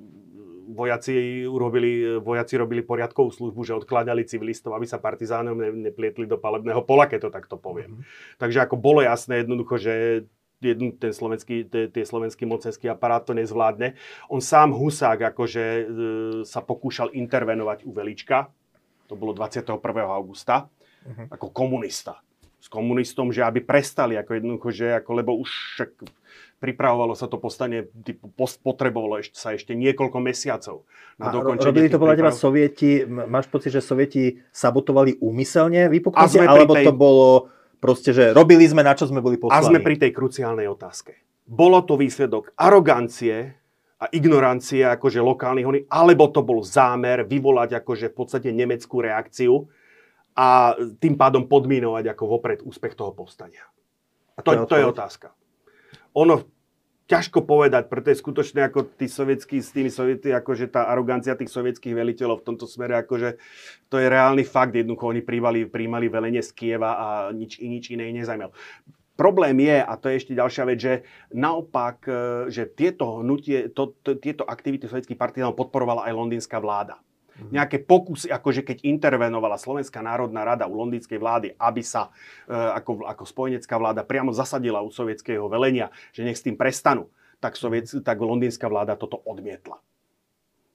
[0.73, 6.81] vojaci, urobili, vojaci robili poriadkovú službu, že odkladali civilistov, aby sa partizánom neplietli do palebného
[6.81, 8.01] pola, keď to takto poviem.
[8.01, 8.39] Mm-hmm.
[8.41, 9.93] Takže ako bolo jasné jednoducho, že
[10.63, 13.93] jedn, ten slovenský, tie, tie slovenský mocenský aparát to nezvládne.
[14.31, 15.83] On sám Husák akože e,
[16.47, 18.49] sa pokúšal intervenovať u Velička,
[19.05, 19.75] to bolo 21.
[20.07, 20.65] augusta,
[21.03, 21.29] uh-huh.
[21.29, 22.23] ako komunista
[22.61, 25.91] s komunistom, že aby prestali, ako jednoducho, že ako, lebo už však
[26.61, 30.85] pripravovalo sa to povstanie, typu, potrebovalo ešte, sa ešte niekoľko mesiacov
[31.17, 31.73] na dokončenie.
[31.73, 36.85] Robili to podľa teba sovieti, máš pocit, že sovieti sabotovali úmyselne vypuknutie, alebo tej...
[36.85, 37.49] to bolo
[37.81, 39.57] proste, že robili sme, na čo sme boli poslaní?
[39.57, 41.17] A sme pri tej kruciálnej otázke.
[41.49, 43.57] Bolo to výsledok arogancie
[43.97, 49.65] a ignorancie akože lokálnych alebo to bol zámer vyvolať akože v podstate nemeckú reakciu
[50.35, 53.67] a tým pádom podminovať ako vopred úspech toho povstania.
[54.35, 55.27] A to, to, je, to je otázka
[56.13, 56.43] ono
[57.07, 61.51] ťažko povedať, preto je skutočne ako tí sovietskí, s tými soviety, akože tá arogancia tých
[61.51, 63.35] sovietských veliteľov v tomto smere, akože
[63.91, 68.15] to je reálny fakt, jednoducho oni príjmali, príjmali velenie z Kieva a nič, nič iné
[68.15, 68.55] nezaujímalo.
[69.19, 70.93] Problém je, a to je ešte ďalšia vec, že
[71.35, 76.97] naopak, e, že tieto hnutie, to, to, tieto aktivity sovietských partizánov podporovala aj londýnska vláda.
[77.41, 77.49] Mhm.
[77.49, 82.13] nejaké pokusy, akože keď intervenovala Slovenská národná rada u londýnskej vlády, aby sa
[82.45, 87.09] e, ako, ako spojenecká vláda priamo zasadila u sovietského velenia, že nech s tým prestanú,
[87.41, 89.81] tak, soviet, tak londýnska vláda toto odmietla.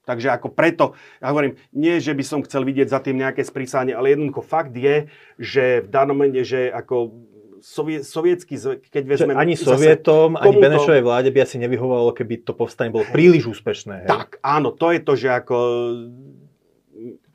[0.07, 3.91] Takže ako preto, ja hovorím, nie, že by som chcel vidieť za tým nejaké sprísanie,
[3.91, 7.27] ale jednoducho fakt je, že v danom momente, že ako
[7.59, 8.55] sovie, sovietský,
[8.87, 9.35] keď vezmeme...
[9.35, 14.07] Ani Sovietom, ani Benešovej vláde by asi nevyhovovalo, keby to povstanie bolo príliš úspešné.
[14.07, 14.09] Hej?
[14.09, 15.57] Tak, áno, to je to, že ako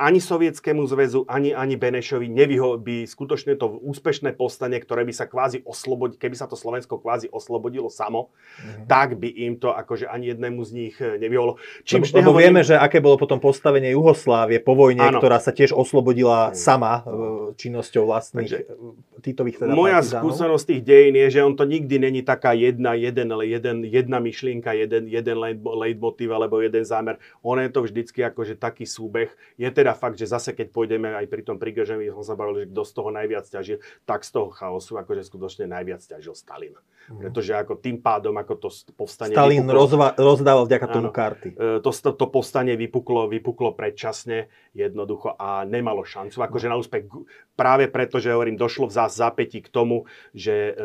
[0.02, 5.30] ani Sovietskému zväzu, ani, ani Benešovi nevyho, by skutočne to úspešné postanie, ktoré by sa
[5.30, 8.89] kvázi oslobodilo, keby sa to Slovensko kvázi oslobodilo samo, mm-hmm.
[8.89, 11.62] tak by im to akože ani jednému z nich eh, nevyholo.
[11.86, 15.22] Čím lebo, lebo vieme, že aké bolo potom postavenie Juhoslávie po vojne, Áno.
[15.22, 16.54] ktorá sa tiež oslobodila mm.
[16.58, 20.22] sama eh, činnosťou vlastných Takže, eh, títových teda Moja partizánov.
[20.26, 24.74] skúsenosť tých dejín je, že on to nikdy není taká jedna, jeden, jeden, jedna myšlienka,
[24.74, 27.22] jeden, jeden leitmotiv alebo jeden zámer.
[27.45, 29.30] On je to vždycky akože taký súbeh.
[29.62, 32.64] Je teda teda fakt, že zase keď pôjdeme aj pri tom Prigožemi, som sa bavil,
[32.64, 33.78] že kto z toho najviac ťažil,
[34.08, 36.80] tak z toho chaosu akože skutočne najviac ťažil Stalin.
[37.12, 37.28] Mm.
[37.28, 39.36] Pretože ako tým pádom, ako to povstanie...
[39.36, 41.50] Stalin vypuklo, rozva, rozdával vďaka tomu áno, karty.
[41.52, 46.39] E, to, to, povstanie vypuklo, vypuklo predčasne jednoducho a nemalo šancu.
[46.39, 47.12] Akože na úspech
[47.60, 50.84] práve preto, že hovorím, došlo v zápäti k tomu, že e,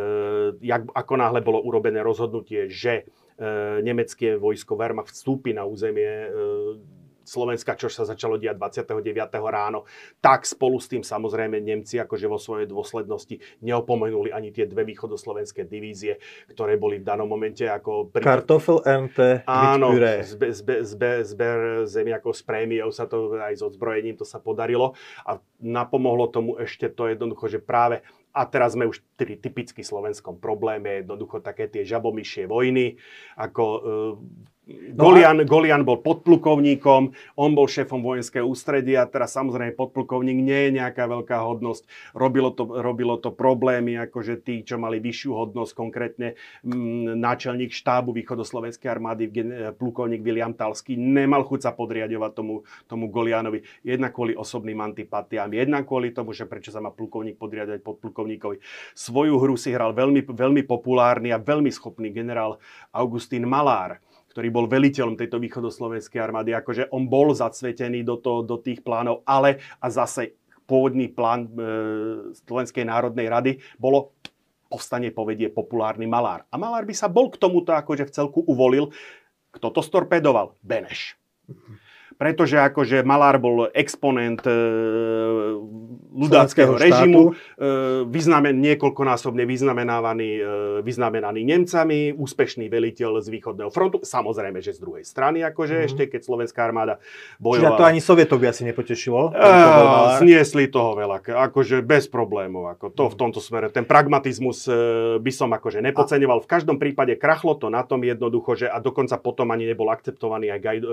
[0.66, 3.06] jak, ako náhle bolo urobené rozhodnutie, že
[3.38, 6.28] e, nemecké vojsko Wehrmacht vstúpi na územie e,
[7.26, 9.02] Slovenska, čo sa začalo diať 29.
[9.50, 9.84] ráno,
[10.22, 15.66] tak spolu s tým samozrejme Nemci akože vo svojej dôslednosti neopomenuli ani tie dve východoslovenské
[15.66, 16.22] divízie,
[16.54, 18.14] ktoré boli v danom momente ako...
[18.14, 18.22] Pri...
[18.22, 24.24] Kartofel MT Áno, zbe, zbe, zbe, zber s prémiou sa to aj s odzbrojením to
[24.24, 24.94] sa podarilo
[25.26, 28.06] a napomohlo tomu ešte to jednoducho, že práve
[28.36, 33.00] a teraz sme už pri typicky slovenskom probléme, jednoducho také tie žabomyšie vojny,
[33.40, 33.64] ako
[34.66, 35.46] No Golian, a...
[35.46, 41.38] Golian bol podplukovníkom, on bol šéfom vojenského ústredia, teraz samozrejme podplukovník nie je nejaká veľká
[41.38, 41.86] hodnosť.
[42.18, 46.34] Robilo to, robilo to problémy, akože tí, čo mali vyššiu hodnosť, konkrétne
[46.66, 52.32] m, mm, náčelník štábu východoslovenskej armády, gen, e, plukovník William Talský, nemal chuť sa podriadovať
[52.34, 53.62] tomu, tomu Golianovi.
[53.86, 58.58] Jednak kvôli osobným antipatiám, jednak kvôli tomu, že prečo sa má plukovník podriadovať podplukovníkovi.
[58.98, 62.58] Svoju hru si hral veľmi, veľmi populárny a veľmi schopný generál
[62.90, 64.02] Augustín Malár
[64.36, 66.52] ktorý bol veliteľom tejto východoslovenskej armády.
[66.52, 70.36] Akože on bol zacvetený do, to, do tých plánov, ale a zase
[70.68, 71.50] pôvodný plán e,
[72.44, 74.12] Slovenskej národnej rady bolo
[74.68, 76.44] povstanie povedie populárny malár.
[76.52, 78.92] A malár by sa bol k tomuto akože v celku uvolil.
[79.56, 80.52] Kto to storpedoval?
[80.60, 81.16] Beneš.
[81.48, 81.85] Mm-hmm
[82.16, 84.52] pretože akože Malár bol exponent e,
[86.16, 87.32] ľudáckého režimu, e,
[88.08, 90.42] vyznamen, niekoľkonásobne vyznamenávaný, e,
[90.80, 95.88] vyznamenaný Nemcami, úspešný veliteľ z východného frontu, samozrejme, že z druhej strany, akože mm-hmm.
[95.92, 96.98] ešte keď slovenská armáda
[97.36, 97.76] bojovala.
[97.76, 99.36] Čiže to ani Sovietov by asi nepotešilo?
[99.36, 99.40] E,
[100.24, 102.72] zniesli toho veľa, akože bez problémov.
[102.72, 104.72] Ako to v tomto smere, ten pragmatizmus e,
[105.20, 106.40] by som akože nepodceňoval.
[106.40, 110.48] V každom prípade krachlo to na tom jednoducho, že a dokonca potom ani nebol akceptovaný
[110.56, 110.86] aj gaj, e,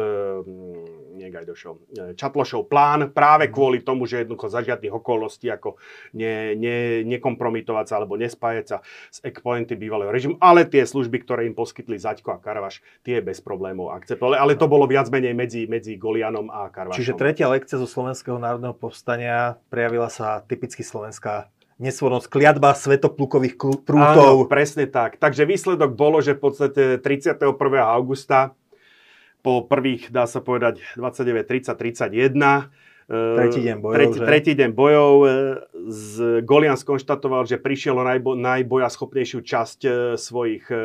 [1.14, 3.53] nie Gajdošov, e, Čatlošov plán práve mhm.
[3.53, 5.78] kvôli tomu, že jednoducho za žiadnych okolností ako
[6.18, 8.78] ne, ne, nekompromitovať sa alebo nespájať sa
[9.14, 13.39] s exponenty bývalého režimu, ale tie služby, ktoré im poskytli Zaďko a Karvaš, tie bez
[13.39, 14.36] problémov akceptovali.
[14.36, 16.97] Ale to bolo viac menej medzi, medzi Golianom a Karvašom.
[16.97, 24.45] Čiže tretia lekcia zo Slovenského národného povstania prejavila sa typicky slovenská nesvornosť, kliatba svetoplukových prútov.
[24.45, 25.18] Áno, presne tak.
[25.18, 27.43] Takže výsledok bolo, že v podstate 31.
[27.84, 28.53] augusta
[29.43, 32.71] po prvých, dá sa povedať, 29, 30, 31.
[33.11, 33.95] Tretí deň bojov.
[33.99, 35.13] Tretí, tretí deň bojov.
[35.19, 35.27] E,
[35.91, 36.07] z
[36.47, 40.83] Golian skonštatoval, že prišiel o najbo, najbojaschopnejšiu časť e, svojich e,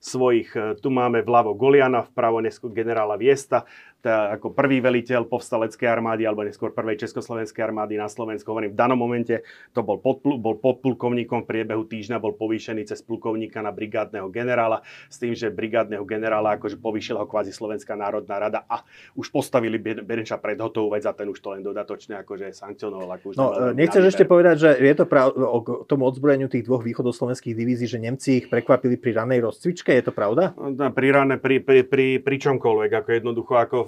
[0.00, 2.40] svojich, tu máme vľavo Goliana, vpravo
[2.72, 3.68] generála Viesta,
[4.00, 8.48] tá, ako prvý veliteľ povstaleckej armády alebo neskôr prvej československej armády na Slovensku.
[8.48, 9.44] Hovorím, v danom momente
[9.76, 14.80] to bol, podpl- bol podplukovníkom, v priebehu týždňa bol povýšený cez plukovníka na brigádneho generála
[15.12, 18.82] s tým, že brigádneho generála akože povýšila ho kvázi Slovenská národná rada a
[19.14, 23.20] už postavili Berenča pred hotovú vec a ten už to len dodatočne akože sankcionoval.
[23.20, 27.52] Ako no, nechceš ešte povedať, že je to prav- o tomu odzbrojeniu tých dvoch východoslovenských
[27.52, 30.56] divízií, že Nemci ich prekvapili pri ranej rozcvičke, je to pravda?
[30.56, 33.78] No, pri rane, pri, pri, pri, pri čomkoľvek, ako jednoducho, ako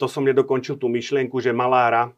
[0.00, 2.12] to som nedokončil tú myšlienku, že Malára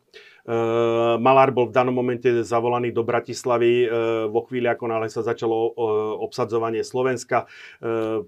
[1.23, 3.89] Malár bol v danom momente zavolaný do Bratislavy eh,
[4.27, 5.73] vo chvíli, ako náhle sa začalo eh,
[6.19, 7.47] obsadzovanie Slovenska.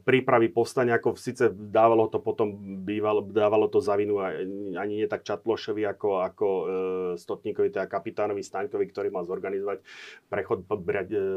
[0.05, 2.55] Prípravy povstania, ako síce dávalo to potom,
[2.87, 6.47] bývalo, dávalo to za vinu ani nie tak Čatlošovi, ako, ako
[7.19, 9.83] Stotníkovi, teda kapitánovi Staňkovi, ktorý mal zorganizovať
[10.31, 10.67] prechod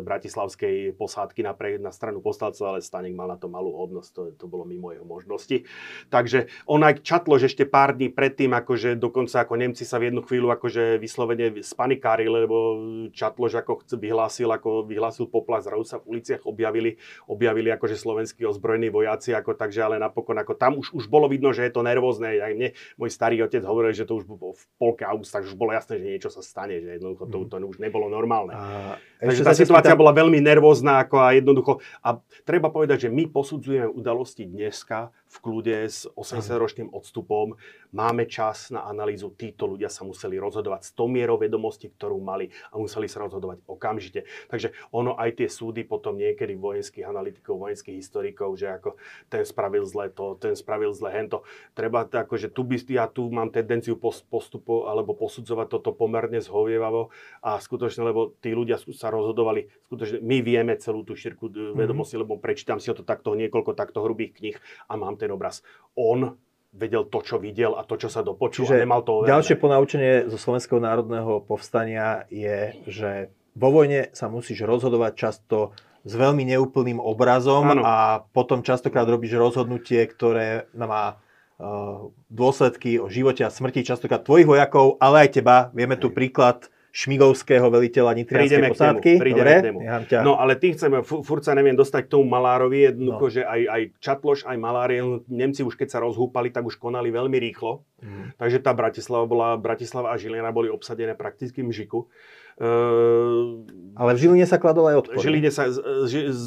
[0.03, 4.21] bratislavskej posádky na, pre, na stranu povstalcov, ale Stanek mal na to malú hodnosť, to,
[4.38, 5.65] to bolo mimo jeho možnosti.
[6.09, 10.21] Takže on aj Čatloš ešte pár dní predtým, akože dokonca ako Nemci sa v jednu
[10.25, 12.84] chvíľu ako akože vyslovene spanikári, lebo
[13.15, 18.91] Čatlož ako vyhlásil, ako vyhlásil poplach, zrazu sa v uliciach objavili, objavili akože slovenskí ozbrojení
[18.91, 22.36] vojaci, ako, takže ale napokon ako tam už, už bolo vidno, že je to nervózne.
[22.36, 25.72] Aj mne môj starý otec hovoril, že to už bolo v polke augusta, už bolo
[25.72, 27.47] jasné, že niečo sa stane, že jednoducho to, mhm.
[27.47, 28.51] to už nebolo normálne.
[28.51, 30.03] A takže tá situácia spýtam...
[30.03, 31.80] bola veľmi nervózna ako a jednoducho.
[32.03, 37.59] A treba povedať, že my posudzujeme udalosti dneska v kľude s 80-ročným odstupom.
[37.91, 39.32] Máme čas na analýzu.
[39.36, 43.63] Títo ľudia sa museli rozhodovať s tou mierou vedomosti, ktorú mali a museli sa rozhodovať
[43.67, 44.28] okamžite.
[44.47, 48.95] Takže ono aj tie súdy potom niekedy vojenských analytikov, vojenských historikov, že ako
[49.28, 51.43] ten spravil zle to, ten spravil zle hento.
[51.75, 57.11] Treba ako, že tu by, ja tu mám tendenciu postupu alebo posudzovať toto pomerne zhovievavo
[57.43, 62.23] a skutočne, lebo tí ľudia sa rozhodovali, skutočne my vieme celú tú šírku vedomosti, mm-hmm.
[62.23, 64.57] lebo prečítam si o to takto niekoľko takto hrubých kníh
[64.88, 65.65] a mám ten obraz.
[65.97, 66.38] On
[66.78, 69.34] vedel to, čo videl a to, čo sa dopočul Čiže a nemal to overené.
[69.34, 75.74] Ďalšie ponaučenie zo Slovenského národného povstania je, že vo vojne sa musíš rozhodovať často
[76.07, 77.82] s veľmi neúplným obrazom ano.
[77.84, 81.18] a potom častokrát robíš rozhodnutie, ktoré má
[81.57, 85.74] uh, dôsledky o živote a smrti častokrát tvojich vojakov, ale aj teba.
[85.74, 89.12] Vieme tu príklad šmigovského veliteľa Nitrianskej posádky.
[89.22, 90.20] K Dobre, k ťa.
[90.26, 93.34] No ale tým chceme, furt sa neviem dostať k tomu Malárovi, jednoducho, no.
[93.38, 94.98] že aj, aj Čatloš, aj Malári,
[95.30, 97.86] Nemci už keď sa rozhúpali, tak už konali veľmi rýchlo.
[98.02, 98.34] Mm.
[98.41, 102.10] Takže tá Bratislava bola, Bratislava a Žilina boli obsadené prakticky v Mžiku.
[102.58, 103.62] Uh,
[103.93, 105.22] ale v Žiline sa kladol aj odpor.
[105.22, 105.70] Žiline sa,
[106.10, 106.45] ži, z,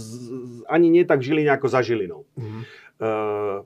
[0.67, 2.27] ani nie tak v Žiline ako za Žilinou.
[2.35, 2.67] Mm.
[2.99, 3.63] Uh,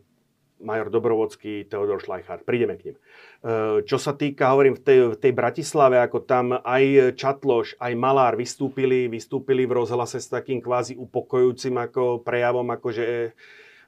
[0.60, 2.44] major Dobrovodský, Teodor Šlajchár.
[2.44, 2.96] Prídeme k ním.
[3.44, 7.92] Eh, čo sa týka, hovorím, v tej, v tej Bratislave, ako tam aj Čatloš, aj
[7.92, 13.36] Malár vystúpili, vystúpili v rozhlase s takým kvázi upokojujúcim ako prejavom, ako že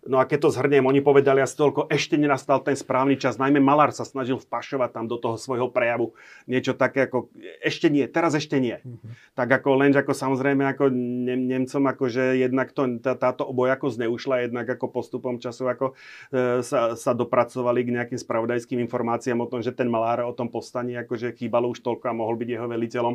[0.07, 3.37] No a keď to zhrniem, oni povedali asi toľko, ešte nenastal ten správny čas.
[3.37, 6.15] Najmä Malár sa snažil vpašovať tam do toho svojho prejavu
[6.47, 7.31] niečo také ako,
[7.61, 8.79] ešte nie, teraz ešte nie.
[8.79, 9.35] Mm-hmm.
[9.35, 13.91] Tak ako len, ako samozrejme, ako Nem- Nemcom, že jednak to, tá, táto oboj ako
[13.91, 15.87] zneušla, jednak ako postupom času ako
[16.31, 20.47] e, sa, sa dopracovali k nejakým spravodajským informáciám o tom, že ten Malár o tom
[20.47, 23.15] povstaní, akože chýbalo už toľko a mohol byť jeho veliteľom.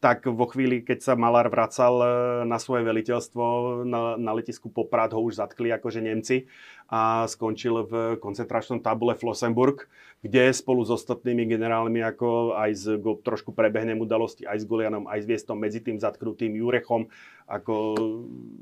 [0.00, 2.08] Tak vo chvíli, keď sa Malár vracal e,
[2.48, 3.44] na svoje veliteľstvo
[3.84, 6.46] na, na letisku Poprad, ho už zatkli akože Nemci Nemci
[6.90, 9.86] a skončil v koncentračnom tábule Flossenburg,
[10.20, 12.84] kde spolu s ostatnými generálmi, ako aj s,
[13.24, 17.08] trošku prebehnem udalosti, aj s Golianom, aj s Viestom, medzi tým zatknutým Jurechom,
[17.50, 17.98] ako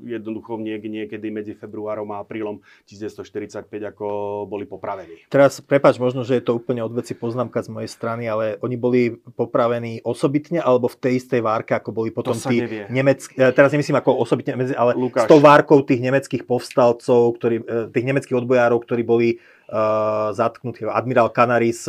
[0.01, 2.57] jednoducho niek- niekedy medzi februárom a aprílom
[2.89, 4.05] 1945 ako
[4.49, 5.29] boli popravení.
[5.29, 8.75] Teraz, prepač, možno, že je to úplne od veci poznámka z mojej strany, ale oni
[8.79, 9.01] boli
[9.37, 14.01] popravení osobitne alebo v tej istej várke, ako boli potom tí nemeckí, e, teraz nemyslím
[14.01, 15.27] ako osobitne, ale Lukáš.
[15.27, 20.83] s tou várkou tých nemeckých povstalcov, ktorí, e, tých nemeckých odbojárov, ktorí boli uh, zatknutí.
[20.83, 21.87] Admirál Canaris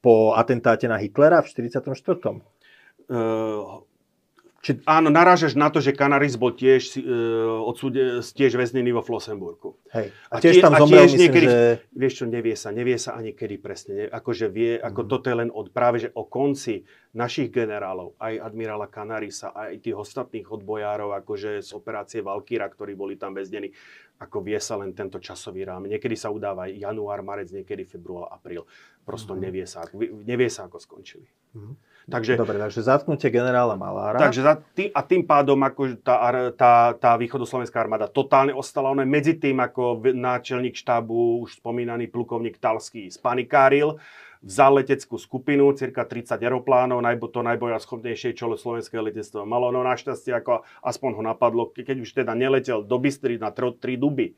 [0.00, 1.86] po atentáte na Hitlera v 44.
[3.10, 3.84] Uh,
[4.60, 4.76] či...
[4.84, 9.80] Áno, narážaš na to, že Canaris bol tiež, uh, odsúde, tiež väznený vo Flossenburgu.
[9.88, 10.12] Hej.
[10.28, 11.60] A, a tiež tam zomrel, tiež myslím, niekedy, že...
[11.96, 13.92] Vieš čo, nevie sa, nevie sa ani kedy presne.
[13.96, 14.84] Ne, akože vie, mm.
[14.84, 16.84] ako toto je len od práve, že o konci
[17.16, 23.16] našich generálov, aj admirála Canarisa, aj tých ostatných odbojárov, akože z operácie Valkyra, ktorí boli
[23.16, 23.72] tam väznení,
[24.20, 25.88] ako vie sa len tento časový rám.
[25.88, 28.68] Niekedy sa udáva január, marec, niekedy február, apríl.
[29.00, 29.40] Prosto mm.
[29.40, 29.88] nevie, sa,
[30.28, 31.24] nevie sa, ako skončili.
[31.56, 31.74] Mm.
[32.10, 34.20] Takže, Dobre, takže zatknutie generála Malára.
[34.20, 36.16] Takže za tý, a tým pádom ako tá,
[36.52, 38.92] tá, tá východoslovenská armáda totálne ostala.
[38.92, 43.96] Ona medzi tým ako náčelník štábu, už spomínaný plukovník Talský, spanikáril
[44.40, 49.68] vzal leteckú skupinu, cirka 30 aeroplánov, najbo, to najbojaschopnejšie, čo slovenské letectvo malo.
[49.68, 54.36] No našťastie, ako aspoň ho napadlo, keď už teda neletel do Bystry na 3 duby,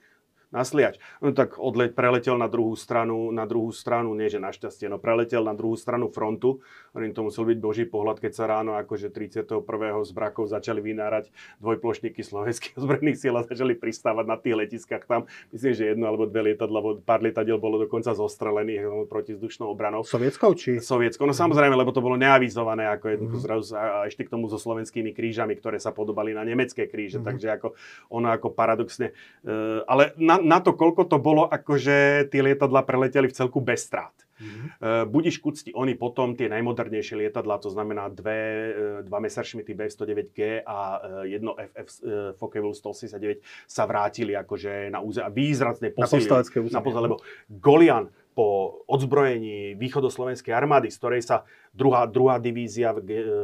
[0.53, 1.00] na Sliač.
[1.24, 5.40] No tak odleť, preletel na druhú stranu, na druhú stranu, nie že našťastie, no preletel
[5.40, 6.61] na druhú stranu frontu.
[6.92, 9.64] Hovorím, to musel byť boží pohľad, keď sa ráno akože 31.
[10.05, 11.32] z brakov začali vynárať
[11.64, 15.24] dvojplošníky slovenských ozbrojených síl a začali pristávať na tých letiskách tam.
[15.50, 20.05] Myslím, že jedno alebo dve lietadla, alebo pár lietadiel bolo dokonca zostrelených no, protizdušnou obranou.
[20.05, 20.84] Sovietskou či?
[20.84, 23.40] Sovietskou, no samozrejme, lebo to bolo neavizované ako jedno, mm-hmm.
[23.40, 27.28] zrazu, a ešte k tomu so slovenskými krížami, ktoré sa podobali na nemecké kríže, mm-hmm.
[27.32, 27.68] takže ako
[28.12, 29.16] ono ako paradoxne.
[29.40, 33.86] Uh, ale na, na to, koľko to bolo, akože tie lietadla preleteli v celku bez
[33.86, 34.12] strát.
[34.43, 35.07] Mm-hmm.
[35.07, 40.78] Budiš kucti, oni potom tie najmodernejšie lietadla, to znamená dve, uh, dva Messerschmitty B-109G a
[40.99, 42.03] uh, jedno FF
[42.43, 43.38] Focke-Wulf 189
[43.70, 46.26] sa vrátili akože na územie a výrazne posilili.
[46.26, 46.90] Na územie.
[46.90, 51.36] Na lebo Golian po odzbrojení východoslovenskej armády, z ktorej sa
[51.76, 52.96] druhá, druhá divízia,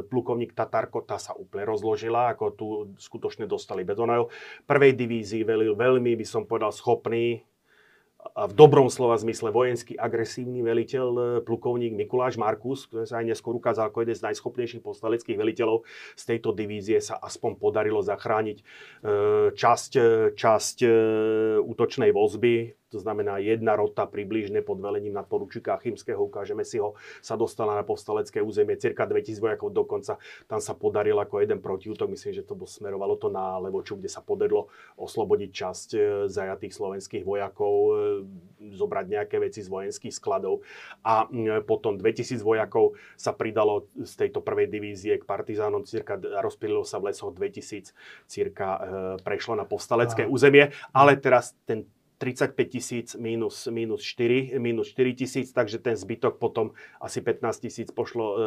[0.08, 2.66] plukovník Tatarko, sa úplne rozložila, ako tu
[2.96, 4.32] skutočne dostali Bedonajov.
[4.64, 7.44] Prvej divízii velil veľmi, by som povedal, schopný
[8.18, 13.30] a v dobrom slova zmysle vojenský agresívny veliteľ, e, plukovník Mikuláš Markus, ktorý sa aj
[13.30, 15.86] neskôr ukázal ako jeden z najschopnejších povstaleckých veliteľov.
[16.18, 18.64] Z tejto divízie sa aspoň podarilo zachrániť e,
[19.54, 20.76] časť, e, časť
[21.62, 27.36] útočnej vozby to znamená jedna rota približne pod velením nadporučíka Chymského, ukážeme si ho, sa
[27.36, 30.16] dostala na povstalecké územie, cirka 2000 vojakov dokonca.
[30.48, 34.24] Tam sa podaril ako jeden protiútok, myslím, že to smerovalo to na Levoču, kde sa
[34.24, 35.98] podarilo oslobodiť časť e,
[36.32, 37.92] zajatých slovenských vojakov, e,
[38.72, 40.64] zobrať nejaké veci z vojenských skladov.
[41.04, 41.28] A
[41.64, 47.12] potom 2000 vojakov sa pridalo z tejto prvej divízie k partizánom, cirka rozpililo sa v
[47.12, 47.92] lesoch 2000,
[48.24, 48.80] cirka e,
[49.20, 51.84] prešlo na povstalecké územie, ale teraz ten
[52.18, 57.88] 35 tisíc minus, minus 4, minus 4 tisíc, takže ten zbytok potom asi 15 tisíc
[57.94, 58.42] pošlo, e,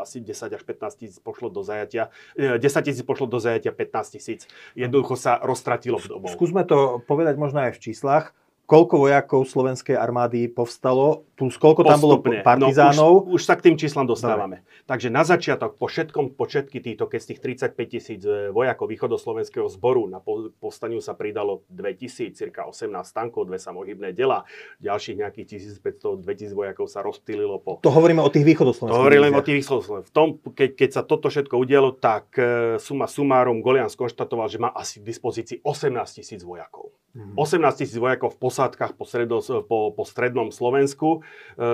[0.00, 4.16] asi 10 až 15 tisíc pošlo do zajatia, e, 10 tisíc pošlo do zajatia, 15
[4.16, 6.32] tisíc jednoducho sa roztratilo v domov.
[6.32, 8.32] Skúsme to povedať možno aj v číslach
[8.66, 13.22] koľko vojakov slovenskej armády povstalo, plus koľko tam bolo partizánov.
[13.22, 14.66] No, už, už sa k tým číslam dostávame.
[14.66, 14.84] Dobre.
[14.90, 17.40] Takže na začiatok, po všetkom, po všetky týchto, keď z tých
[17.72, 20.18] 35 tisíc e, vojakov východoslovenského zboru na
[20.58, 24.42] povstaniu sa pridalo 2000, cirka 18 tankov, dve samohybné dela,
[24.82, 27.78] ďalších nejakých 1500-2000 vojakov sa rozptýlilo po...
[27.86, 28.98] To hovoríme o tých východoslovenských.
[28.98, 30.10] To hovoríme o tých východoslovenských.
[30.10, 34.58] V tom, keď, keď sa toto všetko udialo, tak e, suma sumárum Golian skonštatoval, že
[34.58, 36.90] má asi k dispozícii 18 tisíc vojakov.
[37.16, 37.32] Mm-hmm.
[37.32, 41.20] 18 tisíc vojakov v posádkach po, stredo, po, po strednom Slovensku.
[41.20, 41.68] E,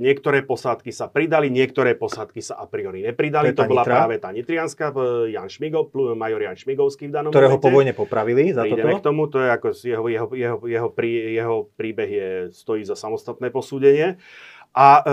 [0.00, 3.52] niektoré posádky sa pridali, niektoré posádky sa a priori nepridali.
[3.52, 3.92] To, to bola Nitra.
[3.92, 4.96] práve tá Nitrianská,
[5.28, 8.80] Jan Šmigov, major Jan Šmigovský v danom Ktorého po vojne popravili za toto?
[8.96, 12.96] k tomu, to je ako jeho, jeho, jeho, jeho, prí, jeho príbeh je, stojí za
[12.96, 14.16] samostatné posúdenie.
[14.76, 15.12] A e,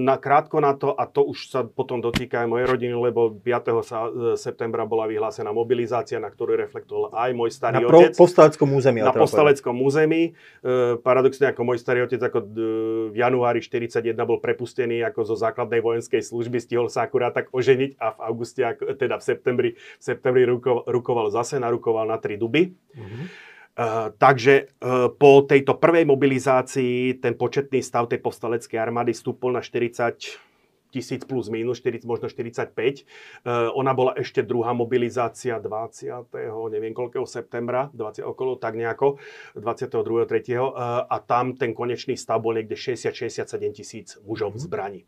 [0.00, 3.84] na, krátko na to, a to už sa potom dotýka aj mojej rodiny, lebo 5.
[3.84, 8.16] Sa, e, septembra bola vyhlásená mobilizácia, na ktorú reflektoval aj môj starý na otec.
[8.16, 8.98] Na postaleckom území.
[9.04, 10.32] Na postaleckom území.
[10.64, 12.58] E, paradoxne ako môj starý otec ako d,
[13.12, 18.00] v januári 41 bol prepustený ako zo základnej vojenskej služby, stihol sa akurát tak oženiť
[18.00, 18.64] a v auguste,
[18.96, 22.72] teda v septembri, v septembri rukoval, rukoval zase, narukoval na tri duby.
[22.96, 23.51] Mm-hmm.
[23.72, 29.64] Uh, takže uh, po tejto prvej mobilizácii ten početný stav tej povstaleckej armády stúpol na
[29.64, 30.52] 40
[30.92, 32.68] tisíc plus minus, 40, možno 45.
[32.68, 36.28] Uh, eh, ona bola ešte druhá mobilizácia 20.
[36.68, 39.16] neviem koľkého septembra, 20, okolo tak nejako,
[39.56, 40.28] 22.
[40.28, 40.60] 3.
[40.60, 44.64] Uh, a tam ten konečný stav bol niekde 60-67 tisíc mužov v mhm.
[44.68, 45.00] zbraní.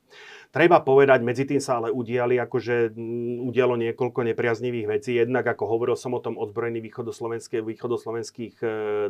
[0.54, 2.94] Treba povedať, medzi tým sa ale udiali, akože
[3.42, 5.18] udialo niekoľko nepriaznivých vecí.
[5.18, 8.54] Jednak, ako hovoril som o tom odzbrojení východoslovenských, východoslovenských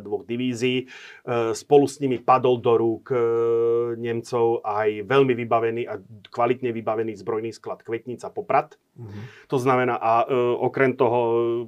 [0.01, 3.17] dvoch divízií, e, spolu s nimi padol do rúk e,
[3.93, 6.01] Nemcov aj veľmi vybavený a
[6.33, 8.81] kvalitne vybavený zbrojný sklad Kvetnica Poprad.
[8.97, 9.23] Mm-hmm.
[9.53, 10.33] To znamená, a e,
[10.65, 11.21] okrem toho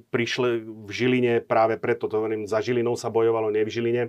[0.10, 4.04] prišli v Žiline, práve preto, to hovorím, za Žilinou sa bojovalo, nie v Žiline,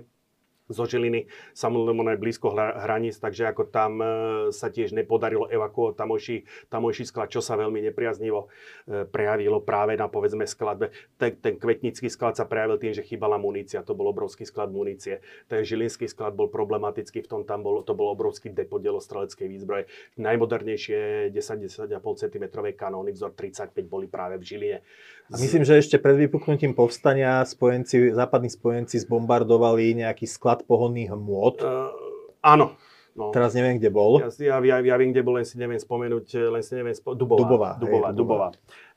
[0.69, 1.25] zo Žiliny,
[1.57, 4.05] samozrejme aj blízko hraníc, takže ako tam e,
[4.53, 6.37] sa tiež nepodarilo evakuovať tamojší,
[6.69, 10.93] tamojší sklad, čo sa veľmi nepriaznivo e, prejavilo práve na povedzme skladbe.
[11.17, 15.25] Ten, ten kvetnický sklad sa prejavil tým, že chýbala munícia, to bol obrovský sklad munície.
[15.49, 19.89] Ten žilinský sklad bol problematický, v tom tam bol, to bol obrovský depot delostreleckej výzbroje.
[20.21, 22.45] Najmodernejšie 10-10,5 cm
[22.77, 24.79] kanóny vzor 35 boli práve v Žiline.
[25.29, 31.59] A myslím, že ešte pred vypuknutím povstania spojenci, západní spojenci zbombardovali nejaký sklad pohonných hmôt.
[31.61, 31.93] Uh,
[32.41, 32.75] áno.
[33.19, 33.35] No.
[33.35, 34.23] Teraz neviem, kde bol.
[34.23, 37.19] Ja, ja, ja, viem, kde bol, len si neviem spomenúť, len si neviem spo...
[37.19, 37.43] Dubová.
[37.43, 38.09] Dubová, hej, Dubová.
[38.15, 38.47] Dubová.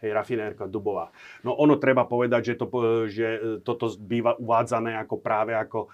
[0.02, 1.14] Hej, rafinérka Dubová.
[1.46, 2.66] No ono treba povedať, že, to,
[3.06, 3.26] že
[3.62, 5.88] toto býva uvádzané ako práve ako,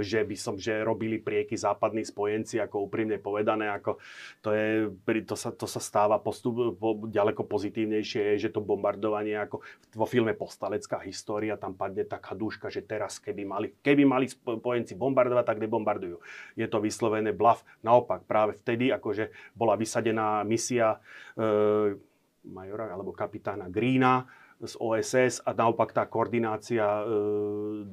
[0.00, 4.00] že by som, že robili prieky západní spojenci, ako úprimne povedané, ako
[4.40, 4.88] to, je,
[5.28, 9.60] to, sa, to sa stáva postup, po, ďaleko pozitívnejšie, je, že to bombardovanie ako
[9.94, 14.96] vo filme Postalecká história, tam padne taká duška, že teraz keby mali, keby mali spojenci
[14.96, 16.16] bombardovať, tak nebombardujú.
[16.56, 17.60] Je to vyslovené blav.
[17.84, 21.02] Naopak, práve vtedy, akože bola vysadená misia
[21.36, 21.98] e,
[22.44, 24.24] majora alebo kapitána Greena
[24.60, 27.04] z OSS a naopak tá koordinácia e,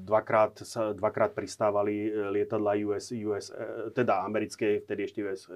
[0.03, 5.47] dvakrát, sa, dvakrát pristávali e, lietadla US, US e, teda americké, vtedy ešte US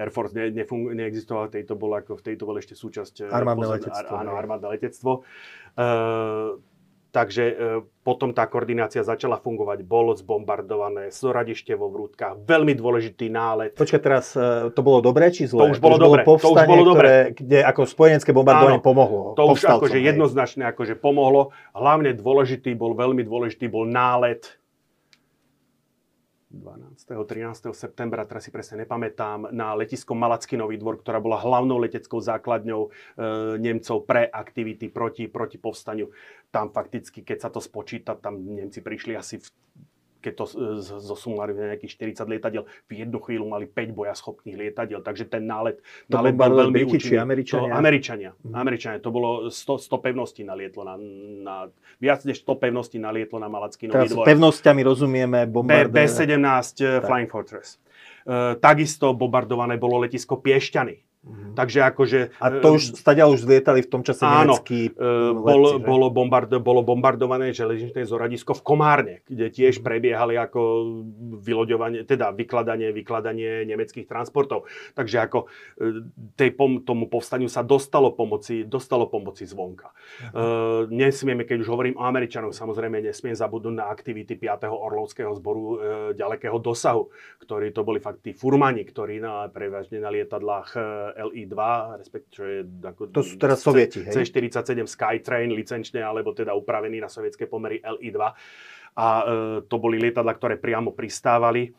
[0.00, 3.76] Air Force ne, nefung, neexistovala, tej to bolo ako, v tejto bol ešte súčasť armádne
[3.76, 4.14] letectvo.
[4.16, 5.20] Áno, armádne letectvo.
[7.12, 7.54] Takže e,
[8.00, 9.84] potom tá koordinácia začala fungovať.
[9.84, 13.76] Bolo zbombardované Zoradište vo Vrútkach, veľmi dôležitý nálet.
[13.76, 15.68] Počkaj, teraz e, to bolo dobré či zlé?
[15.68, 16.24] To už bolo dobre.
[16.24, 17.04] To už bolo dobre.
[17.04, 19.36] Ktoré, kde ako spojenecké bombardovanie Áno, pomohlo.
[19.36, 21.52] To už akože jednoznačne akože pomohlo.
[21.76, 24.61] Hlavne dôležitý bol, veľmi dôležitý bol nálet
[26.52, 27.08] 12.
[27.08, 27.72] 13.
[27.72, 32.82] septembra, teraz si presne nepamätám, na letisko Malacký Nový dvor, ktorá bola hlavnou leteckou základňou
[32.84, 32.90] e,
[33.56, 36.12] Nemcov pre aktivity proti, proti povstaniu.
[36.52, 39.48] Tam fakticky, keď sa to spočíta, tam Nemci prišli asi v
[40.22, 40.44] keď to
[41.02, 46.14] zosumali nejakých 40 lietadiel, v jednu chvíľu mali 5 bojaschopných lietadiel, takže ten nálet, to
[46.14, 47.02] nálet bol veľmi účinný.
[47.02, 47.74] či Američania?
[47.74, 48.54] To, Američania, mm.
[48.54, 48.98] Američania.
[49.02, 50.94] To bolo 100, 100 pevností nalietlo na,
[51.42, 51.56] na,
[51.98, 54.24] viac než 100 pevností nalietlo na Malacký Nový dvor.
[54.24, 55.90] pevnosťami rozumieme bombarde...
[55.90, 56.38] B-17
[56.80, 57.82] eh, Flying Fortress.
[58.22, 61.54] Uh, takisto bombardované bolo letisko Piešťany Mm-hmm.
[61.54, 62.20] Takže akože...
[62.42, 66.50] A to už, stadia už zlietali v tom čase áno, nemeckí uh, bol, bolo, bombard,
[66.58, 69.86] bolo bombardované železničné zoradisko v Komárne, kde tiež mm-hmm.
[69.86, 70.60] prebiehali ako
[71.38, 74.66] vyloďovanie, teda vykladanie, vykladanie nemeckých transportov.
[74.98, 75.46] Takže ako
[75.78, 79.94] e, tej, tomu povstaniu sa dostalo pomoci, dostalo pomoci zvonka.
[79.94, 80.34] Mm-hmm.
[80.34, 84.66] Uh, nesmieme, keď už hovorím o Američanoch, samozrejme nesmiem zabudnúť na aktivity 5.
[84.66, 85.78] Orlovského zboru
[86.18, 87.14] ďalekého dosahu,
[87.46, 90.74] ktorí to boli fakt tí furmani, ktorí na, prevažne na lietadlách
[91.14, 91.56] LI2,
[92.00, 94.12] respektíve ako to sú teraz sovieti, hej?
[94.12, 98.18] C47 Skytrain, licenčne alebo teda upravený na sovietské pomery LI2
[98.92, 99.22] a e,
[99.64, 101.70] to boli lietadla, ktoré priamo pristávali e,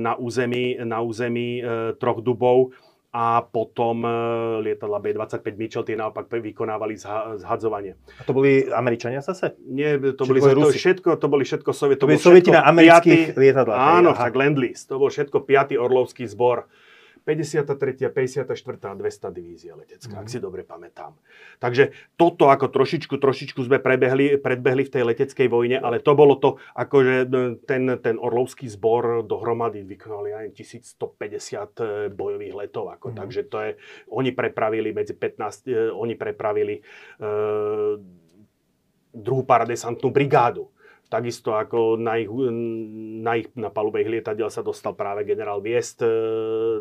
[0.00, 1.62] na území, na území e,
[2.00, 2.72] troch dubov
[3.08, 4.10] a potom e,
[4.64, 7.96] lietadla B-25 Mitchell tie naopak vykonávali zha, zhadzovanie.
[8.20, 9.56] A to boli Američania zase?
[9.64, 12.00] Nie, to boli to všetko, to boli všetko Sovieti.
[12.00, 13.80] To, to boli Sovieti na amerických lietadlách.
[13.80, 14.84] Áno, však Land-Lease.
[14.92, 15.76] To bol všetko 5.
[15.76, 16.68] orlovský zbor
[17.28, 20.20] 53., 54., 200 divízia letecká, mm.
[20.24, 20.32] ak mhm.
[20.32, 21.12] si dobre pamätám.
[21.60, 26.40] Takže toto ako trošičku, trošičku sme prebehli, predbehli v tej leteckej vojne, ale to bolo
[26.40, 32.96] to, akože e, ten, ten orlovský zbor dohromady vykonali aj 1150 bojových letov.
[32.96, 33.16] Ako, mm.
[33.20, 33.70] Takže to je,
[34.08, 36.82] oni prepravili medzi 15, e, oni prepravili e,
[39.12, 40.72] druhú paradesantnú brigádu
[41.08, 42.28] Takisto ako na ich,
[43.24, 46.10] na ich na palube ich lietadiel sa dostal práve generál Viest e,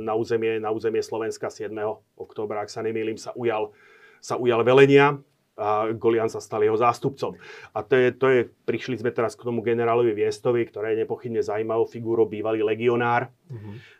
[0.03, 1.71] na územie, na územie Slovenska 7.
[2.19, 3.71] októbra, ak sa nemýlim, sa ujal,
[4.19, 5.15] sa ujal velenia
[5.57, 7.33] a Golian sa stal jeho zástupcom.
[7.73, 11.41] A to je, to je, prišli sme teraz k tomu generálovi Viestovi, ktorý je nepochybne
[11.41, 13.33] zaujímavou figurou, bývalý legionár.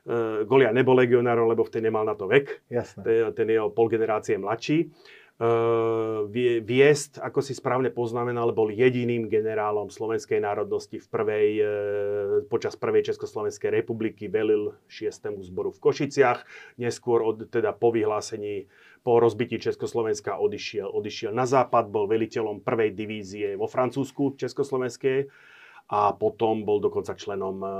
[0.05, 2.61] Uh, Golian nebol legionárom, lebo vtedy nemal na to vek.
[2.69, 3.01] Jasné.
[3.01, 4.85] Ten, ten je o pol generácie mladší.
[4.85, 5.17] Uh,
[6.65, 11.67] Viest, ako si správne poznamenal, bol jediným generálom slovenskej národnosti v prvej, uh,
[12.49, 15.37] počas prvej Československej republiky, velil 6.
[15.45, 16.41] zboru v Košiciach,
[16.81, 18.65] neskôr od, teda po vyhlásení,
[19.05, 25.29] po rozbití Československa odišiel, odišiel na západ, bol veliteľom prvej divízie vo Francúzsku Československej
[25.87, 27.71] a potom bol dokonca členom uh,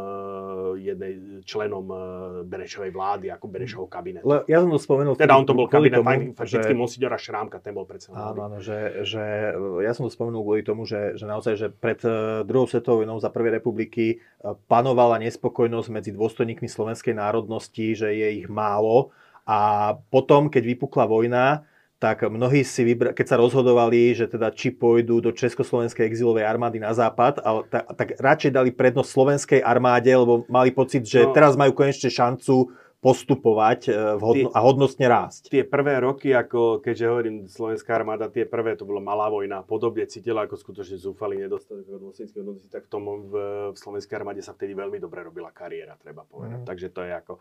[0.79, 1.99] jednej, členom uh,
[2.47, 4.23] Benešovej vlády, ako Benešovho kabinetu.
[4.23, 5.19] Le, ja som to spomenul.
[5.19, 6.79] Teda on to bol kabinet tomu, fakticky že...
[6.79, 9.51] Monsignora Šrámka, ten bol predsa Áno, áno, že, že,
[9.83, 13.19] ja som to spomenul kvôli tomu, že, že naozaj, že pred uh, druhou svetovou vojnou
[13.19, 14.23] za prvej republiky
[14.71, 19.11] panovala nespokojnosť medzi dôstojníkmi slovenskej národnosti, že je ich málo
[19.47, 21.63] a potom, keď vypukla vojna,
[21.97, 26.77] tak mnohí si vybra- keď sa rozhodovali, že teda či pôjdu do Československej exilovej armády
[26.77, 31.33] na západ, ale ta- tak radšej dali prednosť slovenskej armáde, lebo mali pocit, že no.
[31.33, 32.69] teraz majú konečne šancu
[33.07, 35.47] postupovať e, hodno, a hodnostne rásť.
[35.47, 40.03] Tie prvé roky, ako keďže hovorím, slovenská armáda, tie prvé, to bola malá vojna, podobne
[40.11, 43.33] cítila ako skutočne zúfali nedostatok dôsledných hodností, tak v tom v,
[43.71, 46.59] v slovenskej armáde sa vtedy veľmi dobre robila kariéra, treba povedať.
[46.59, 46.67] Mm.
[46.67, 47.33] Takže to je ako...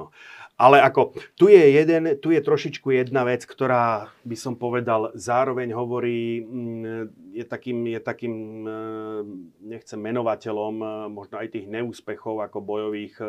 [0.00, 0.08] No.
[0.56, 5.76] Ale ako, tu je, jeden, tu je trošičku jedna vec, ktorá by som povedal, zároveň
[5.76, 8.34] hovorí, mm, je takým, je takým
[8.64, 8.72] e,
[9.60, 13.20] nechcem menovateľom, e, možno aj tých neúspechov ako bojových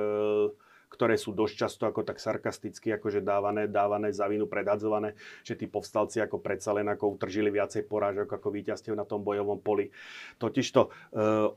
[0.93, 5.65] ktoré sú dosť často ako tak sarkasticky akože dávané, dávané za vinu, predhadzované, že tí
[5.65, 9.89] povstalci ako predsa len ako utržili viacej porážok ako víťazstiev na tom bojovom poli.
[10.37, 10.89] Totižto e,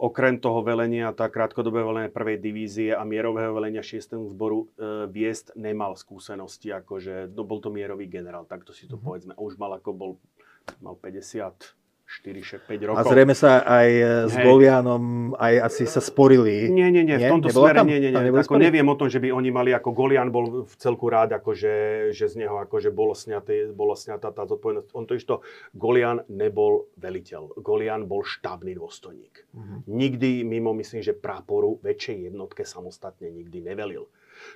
[0.01, 4.33] okrem toho velenia, tá krátkodobé velenie prvej divízie a mierového velenia 6.
[4.33, 9.05] zboru e, Viest nemal skúsenosti, akože no, bol to mierový generál, takto si to mm-hmm.
[9.05, 9.33] povedzme.
[9.37, 10.13] A už mal ako bol
[10.83, 13.03] mal 50 4-5 rokov.
[13.03, 14.47] A zrejme sa aj e, s Hej.
[14.47, 16.71] Golianom aj asi sa sporili.
[16.71, 17.87] Nie, nie, nie, v tomto Nebola smere tam?
[17.91, 18.31] nie, nie, nie.
[18.31, 21.75] Ako neviem o tom, že by oni mali, ako Golian bol v celku rád, akože,
[22.15, 24.95] že z neho akože bolo, sňaté, bolo sňatá tá zodpovednosť.
[24.95, 25.43] On to isto,
[25.75, 27.59] Golian nebol veliteľ.
[27.59, 29.51] Golian bol štábny dôstojník.
[29.51, 29.83] Uh-huh.
[29.91, 34.07] Nikdy mimo, myslím, že práporu väčšej jednotke samostatne nikdy nevelil.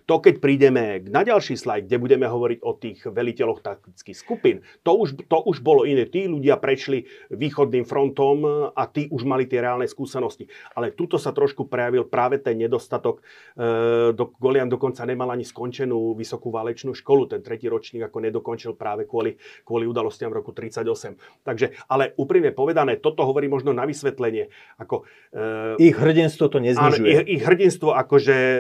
[0.07, 4.57] To, keď prídeme na ďalší slajd, kde budeme hovoriť o tých veliteľoch taktických skupín,
[4.87, 6.07] to už, to už bolo iné.
[6.07, 10.47] Tí ľudia prešli východným frontom a tí už mali tie reálne skúsenosti.
[10.77, 13.21] Ale tuto sa trošku prejavil práve ten nedostatok.
[13.59, 17.27] E, do, Golian dokonca nemal ani skončenú vysokú válečnú školu.
[17.31, 19.35] Ten tretí ročník ako nedokončil práve kvôli,
[19.67, 21.43] kvôli udalostiam v roku 38.
[21.43, 24.53] Takže, ale úprimne povedané, toto hovorí možno na vysvetlenie.
[24.79, 25.03] Ako,
[25.35, 27.09] e, ich hrdinstvo to neznižuje.
[27.09, 28.59] Áno, ich, ich hrdinstvo akože e,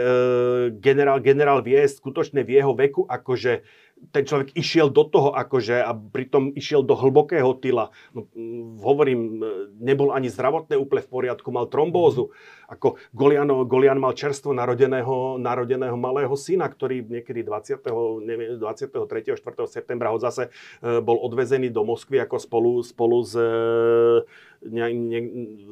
[0.81, 3.62] generál generál, vie skutočne v jeho veku, akože
[4.09, 7.93] ten človek išiel do toho akože a pritom išiel do hlbokého tyla.
[8.16, 9.20] No, mm, hovorím,
[9.77, 12.32] nebol ani zdravotné úplne v poriadku, mal trombózu.
[12.70, 17.82] Ako Goliano, Golian mal čerstvo narodeného, narodeného malého syna, ktorý niekedy 20.
[18.24, 19.36] Neviem, 23.
[19.36, 19.66] 4.
[19.66, 20.48] septembra ho zase
[20.81, 23.35] e, bol odvezený do Moskvy ako spolu, spolu s
[24.62, 25.20] ne, ne,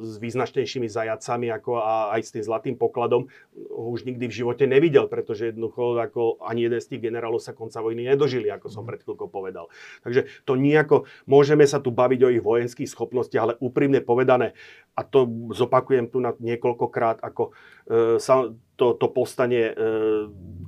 [0.01, 4.65] s význačnejšími zajacami ako a aj s tým zlatým pokladom ho už nikdy v živote
[4.65, 8.83] nevidel, pretože jednoducho ako ani jeden z tých generálov sa konca vojny nedožili, ako som
[8.83, 9.71] pred chvíľkou povedal.
[10.03, 14.51] Takže to nejako, môžeme sa tu baviť o ich vojenských schopnostiach, ale úprimne povedané,
[14.99, 17.55] a to zopakujem tu na niekoľkokrát, ako
[17.87, 19.83] e, sa, to, to povstanie, e,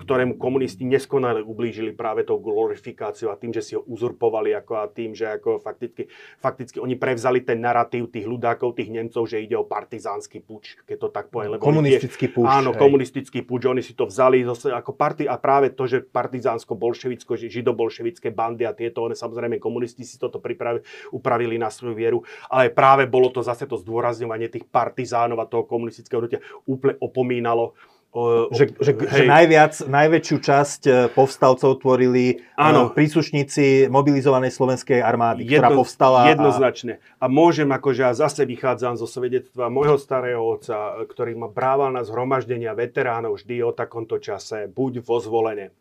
[0.03, 4.85] ktorému komunisti neskonale ublížili práve tou glorifikáciou a tým, že si ho uzurpovali ako a
[4.91, 6.11] tým, že ako fakticky,
[6.43, 11.07] fakticky oni prevzali ten narratív tých ľudákov, tých Nemcov, že ide o partizánsky puč, keď
[11.07, 11.55] to tak poviem.
[11.55, 12.43] Lebo komunistický puč.
[12.51, 12.81] Áno, hej.
[12.83, 18.35] komunistický puč, oni si to vzali zase ako party a práve to, že partizánsko-bolševicko, židobolševické
[18.35, 20.83] bandy a tieto, one samozrejme komunisti si toto pripravili,
[21.15, 22.19] upravili na svoju vieru,
[22.51, 27.77] ale práve bolo to zase to zdôrazňovanie tých partizánov a toho komunistického hnutia úplne opomínalo
[28.11, 32.91] O, že, že, že najviac, najväčšiu časť e, povstalcov tvorili e, áno.
[32.91, 36.19] príslušníci mobilizovanej slovenskej armády, Jedno, ktorá povstala.
[36.27, 36.99] Jednoznačne.
[37.23, 37.25] A...
[37.25, 42.03] a môžem, akože ja zase vychádzam zo svedectva môjho starého otca, ktorý ma brával na
[42.03, 45.71] zhromaždenia veteránov vždy o takomto čase, buď vo zvolenie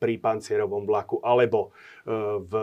[0.00, 2.10] pri pancierovom vlaku, alebo e,
[2.40, 2.54] v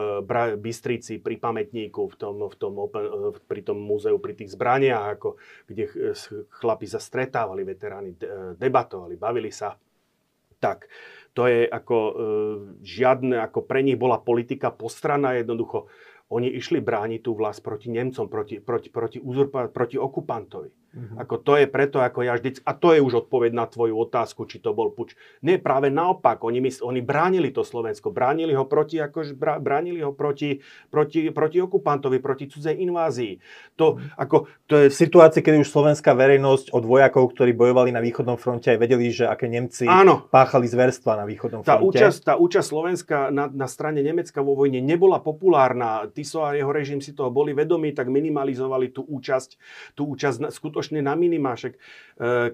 [0.57, 5.38] Bystrici pri pamätníku, v tom, v tom, e, pri tom múzeu, pri tých zbraniach, ako,
[5.69, 5.85] kde
[6.57, 8.18] chlapi sa stretávali, veteráni
[8.57, 9.77] debatovali, bavili sa.
[10.57, 10.89] Tak,
[11.38, 12.14] to je ako e,
[12.81, 15.85] žiadne, ako pre nich bola politika postrana, jednoducho
[16.34, 20.86] oni išli brániť tú vlast proti Nemcom, proti, proti, proti, uzurpa, proti okupantovi.
[20.97, 21.21] Mm-hmm.
[21.21, 24.49] Ako to je preto, ako ja vždy, a to je už odpoveď na tvoju otázku,
[24.49, 25.13] či to bol puč.
[25.45, 30.09] Nie, práve naopak, oni, mysl, oni bránili to Slovensko, bránili ho proti, akož, bránili ho
[30.09, 33.37] proti, proti, proti okupantovi, proti cudzej invázii.
[33.77, 34.17] To, mm-hmm.
[34.17, 34.85] ako, to je...
[34.89, 39.13] V situácii, kedy už slovenská verejnosť od vojakov, ktorí bojovali na východnom fronte, aj vedeli,
[39.13, 40.25] že aké Nemci Áno.
[40.33, 42.01] páchali zverstva na východnom tá fronte.
[42.01, 46.09] Účasť, tá účasť Slovenska na, na strane Nemecka vo vojne nebola populárna.
[46.09, 49.59] Tiso a jeho režim si toho boli vedomí, tak minimalizovali tú účasť,
[49.93, 51.76] tú účasť skutočne skutočne na minimášek.
[51.76, 51.80] E,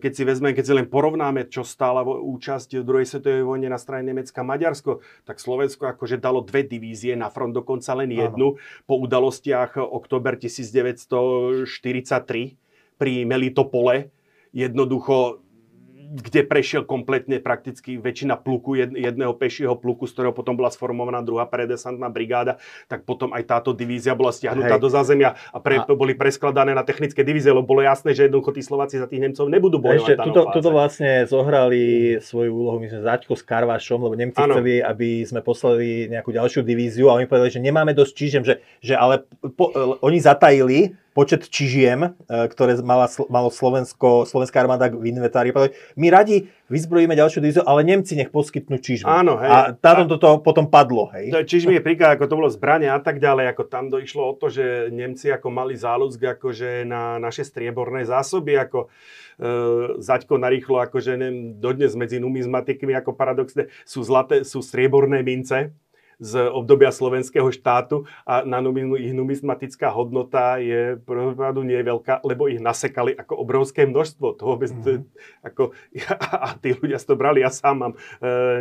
[0.02, 3.78] keď si vezmeme, keď si len porovnáme, čo stála účasť v druhej svetovej vojne na
[3.78, 8.58] strane Nemecka Maďarsko, tak Slovensko akože dalo dve divízie na front, dokonca len jednu.
[8.58, 8.62] Áno.
[8.90, 14.10] Po udalostiach oktober 1943 pri Melitopole
[14.54, 15.42] jednoducho
[16.14, 21.50] kde prešiel kompletne prakticky väčšina pluku, jedného pešieho pluku, z ktorého potom bola sformovaná druhá
[21.50, 24.84] predesantná brigáda, tak potom aj táto divízia bola stiahnutá Hej.
[24.86, 28.54] do zázemia a, pre, a boli preskladané na technické divízie, lebo bolo jasné, že jednoducho
[28.54, 30.22] tí Slováci za tých Nemcov nebudú bojovať.
[30.22, 34.62] Ešte, tuto, tuto vlastne zohrali svoju úlohu, my sme Zaďko s Karvašom, lebo Nemci ano.
[34.62, 38.62] chceli, aby sme poslali nejakú ďalšiu divíziu a oni povedali, že nemáme dosť čižem, že,
[38.86, 39.26] že ale
[39.58, 39.74] po,
[40.06, 42.10] oni zatajili počet čižiem, e,
[42.50, 45.54] ktoré mala, malo Slovensko, slovenská armáda v inventári.
[45.94, 49.06] My radi vyzbrojíme ďalšiu divíziu, ale Nemci nech poskytnú čižmy.
[49.06, 49.50] Áno, hej.
[49.50, 51.30] A táto toto potom padlo, hej.
[51.30, 54.34] To čižmy je príklad, ako to bolo zbrania a tak ďalej, ako tam došlo o
[54.34, 58.90] to, že Nemci ako mali záľusk akože na naše strieborné zásoby, ako
[59.38, 59.48] e,
[60.02, 65.78] Zaďko narýchlo, akože neviem, dodnes medzi numizmatikmi, ako paradoxne, sú zlaté, sú strieborné mince,
[66.20, 68.60] z obdobia slovenského štátu a na
[69.00, 74.40] ich numismatická hodnota je pravdu nie je veľká, lebo ich nasekali ako obrovské množstvo.
[74.40, 75.04] To vôbec, mm-hmm.
[75.46, 76.14] ako, ja,
[76.46, 77.98] a tí ľudia to brali, ja sám mám e,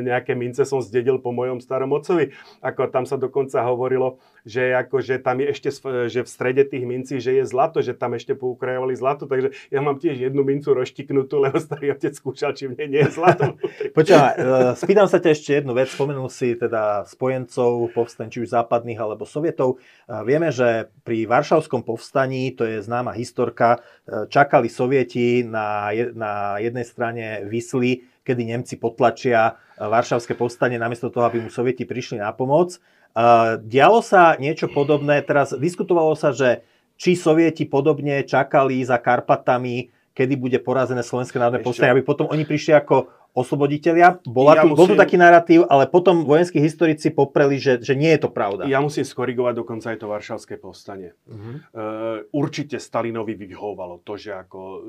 [0.05, 2.35] nejaké mince, som zdedil po mojom starom otcovi.
[2.61, 5.69] Ako tam sa dokonca hovorilo, že, ako, že tam je ešte
[6.09, 9.85] že v strede tých mincí, že je zlato, že tam ešte poukrajovali zlato, takže ja
[9.85, 13.61] mám tiež jednu mincu roztiknutú, lebo starý otec skúšal, či v nej nie je zlato.
[13.99, 14.43] Počúvaj, e,
[14.81, 19.01] spýtam sa ťa ešte jednu vec, spomenul si teda spojen spojencov, povstaň či už západných
[19.01, 19.83] alebo sovietov.
[20.07, 26.87] Vieme, že pri Varšavskom povstaní, to je známa historka, e, čakali sovieti na, na jednej
[26.87, 32.31] strane Vysly, kedy Nemci potlačia e, Varšavské povstanie namiesto toho, aby mu sovieti prišli na
[32.31, 32.79] pomoc.
[33.13, 33.25] E,
[33.61, 36.65] dialo sa niečo podobné, teraz diskutovalo sa, že
[36.97, 42.45] či sovieti podobne čakali za Karpatami, kedy bude porazené Slovenské národné povstanie, aby potom oni
[42.45, 44.21] prišli ako osloboditeľia.
[44.29, 44.79] Bola ja tu, musím...
[44.79, 48.69] Bol tu taký narratív, ale potom vojenskí historici popreli, že, že nie je to pravda.
[48.69, 51.17] Ja musím skorigovať dokonca aj to Varšavské povstanie.
[51.25, 51.57] Uh-huh.
[51.73, 54.81] Uh, určite Stalinovi vyhovovalo to, že ako uh,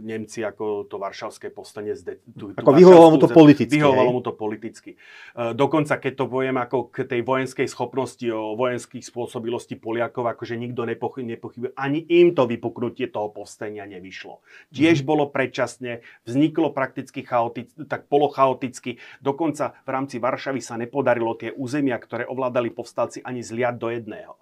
[0.00, 3.76] Nemci ako to Varšavské povstanie zde, tú, ako vyhovovalo mu to politicky.
[3.76, 4.96] Vyhovovalo mu to politicky.
[5.36, 10.56] Uh, dokonca keď to poviem ako k tej vojenskej schopnosti o vojenských spôsobilosti Poliakov, akože
[10.56, 14.40] nikto nepochybuje, ani im to vypuknutie toho povstania nevyšlo.
[14.72, 15.10] Tiež uh-huh.
[15.12, 19.02] bolo predčasne, vzniklo prakticky chaoticky tak polochaoticky.
[19.18, 24.38] Dokonca v rámci Varšavy sa nepodarilo tie územia, ktoré ovládali povstalci, ani zliať do jedného.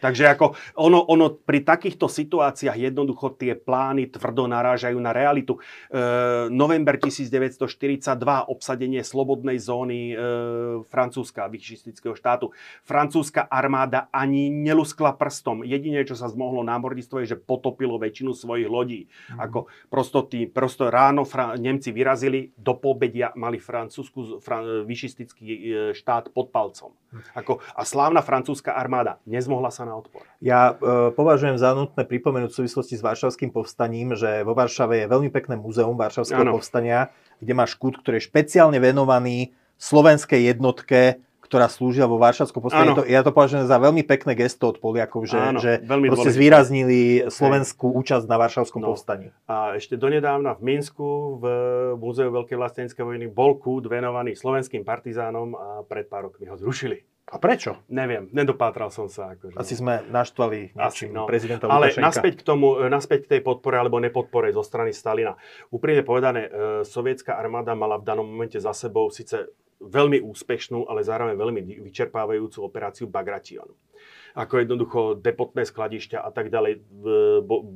[0.00, 5.58] Takže ako ono, ono pri takýchto situáciách jednoducho tie plány tvrdo narážajú na realitu.
[5.90, 8.14] E, november 1942,
[8.46, 10.16] obsadenie slobodnej zóny e,
[10.86, 12.54] Francúzska, vyšistického štátu.
[12.86, 15.66] Francúzska armáda ani neluskla prstom.
[15.66, 19.10] Jediné, čo sa zmohlo námorníctvo, je, že potopilo väčšinu svojich lodí.
[19.34, 19.38] Mm.
[19.50, 19.58] Ako
[19.90, 25.58] prosto, tý, prosto ráno Fra- Nemci vyrazili, do pobedia mali francúzsku, fra- vyšistický e,
[25.96, 26.94] štát pod palcom.
[27.10, 27.22] Mhm.
[27.34, 30.20] Ako, a slávna francúzska armáda nezmohla nemohla sa na odpor.
[30.44, 35.06] Ja e, považujem za nutné pripomenúť v súvislosti s Varšavským povstaním, že vo Varšave je
[35.08, 36.60] veľmi pekné múzeum Varšavského ano.
[36.60, 37.08] povstania,
[37.40, 42.90] kde má škút, ktorý je špeciálne venovaný slovenskej jednotke, ktorá slúžila vo Varšavskom povstaní.
[42.98, 47.30] To, ja to považujem za veľmi pekné gesto od Poliakov, že, Áno, že proste zvýraznili
[47.30, 48.92] slovenskú účasť na Varšavskom no.
[48.92, 49.30] povstaní.
[49.46, 51.44] A ešte donedávna v Minsku v
[52.02, 57.15] Múzeu Veľkej vlasteneckej vojny bol kút venovaný slovenským partizánom a pred pár rokmi ho zrušili.
[57.26, 57.82] A prečo?
[57.90, 59.34] Neviem, nedopátral som sa.
[59.34, 59.58] Akože.
[59.58, 61.26] Asi sme naštvali Asi, no.
[61.26, 65.34] prezidenta Ale naspäť k tomu, e, naspäť k tej podpore alebo nepodpore zo strany Stalina.
[65.74, 66.50] Úprimne povedané, e,
[66.86, 69.50] sovietská armáda mala v danom momente za sebou síce
[69.82, 73.74] veľmi úspešnú, ale zároveň veľmi vyčerpávajúcu operáciu Bagration.
[74.38, 76.84] Ako jednoducho depotné skladišťa a tak ďalej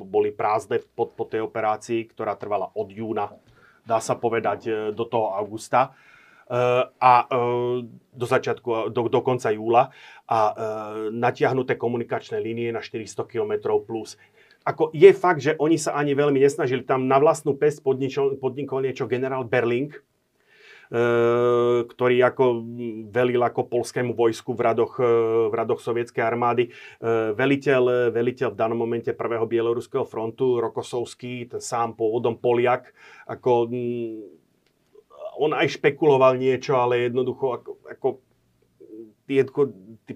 [0.07, 3.35] boli prázdne po, po tej operácii, ktorá trvala od júna,
[3.83, 5.91] dá sa povedať, e, do toho augusta
[6.51, 7.37] a e,
[8.11, 9.95] do začiatku, do, do konca júla
[10.27, 10.53] a e,
[11.15, 14.19] natiahnuté komunikačné línie na 400 km plus.
[14.67, 16.83] Ako je fakt, že oni sa ani veľmi nesnažili.
[16.83, 20.01] Tam na vlastnú pest podnikol niečo generál Berling, e,
[21.87, 22.45] ktorý ako
[23.15, 24.99] velil ako polskému vojsku v radoch,
[25.49, 26.75] v radoch sovietskej armády.
[27.39, 32.91] Veliteľ, veliteľ v danom momente prvého bieloruského frontu, Rokosovský, ten sám pôvodom Poliak,
[33.31, 33.71] ako
[35.41, 38.09] on aj špekuloval niečo, ale jednoducho ako, ako
[39.25, 39.47] tie,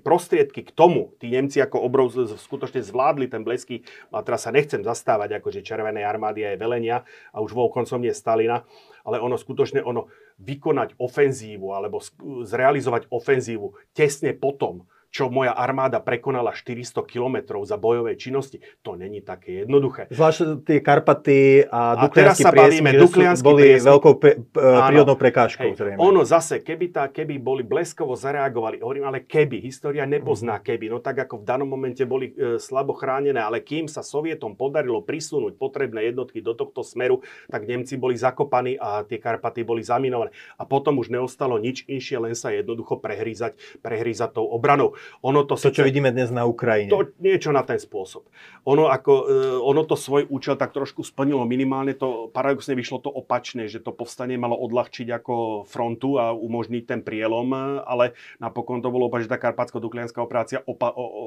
[0.02, 4.82] prostriedky k tomu, tí Nemci ako obrov skutočne zvládli ten blesky, a teraz sa nechcem
[4.82, 8.66] zastávať akože Červenej armády aj velenia a už koncom nie Stalina,
[9.06, 10.10] ale ono skutočne ono
[10.42, 12.02] vykonať ofenzívu alebo
[12.42, 14.84] zrealizovať ofenzívu tesne potom,
[15.14, 20.10] čo moja armáda prekonala 400 kilometrov za bojové činnosti, to není také jednoduché.
[20.10, 23.86] Zvlášť tie Karpaty a Duklianský a bavíme, Duklianský boli priesmik.
[23.94, 25.70] veľkou pe, prírodnou prekážkou.
[25.70, 30.64] Hej, ono zase, keby, tá, keby boli bleskovo zareagovali, hovorím, ale keby, história nepozná mhm.
[30.66, 34.58] keby, no tak ako v danom momente boli e, slabo chránené, ale kým sa Sovietom
[34.58, 39.86] podarilo prisunúť potrebné jednotky do tohto smeru, tak Nemci boli zakopaní a tie Karpaty boli
[39.86, 40.34] zaminované.
[40.58, 44.98] A potom už neostalo nič inšie, len sa jednoducho prehrízať, prehrízať tou obranou.
[45.24, 46.92] Ono to, to čo vidíme dnes na Ukrajine.
[46.92, 48.28] To, niečo na ten spôsob.
[48.68, 51.44] Ono, ako, uh, ono to svoj účel tak trošku splnilo.
[51.48, 56.82] Minimálne to, paradoxne vyšlo to opačné, že to povstanie malo odľahčiť ako frontu a umožniť
[56.84, 57.52] ten prielom,
[57.84, 61.24] ale napokon to bolo že tá karpatsko-duklianská operácia opa- o, o,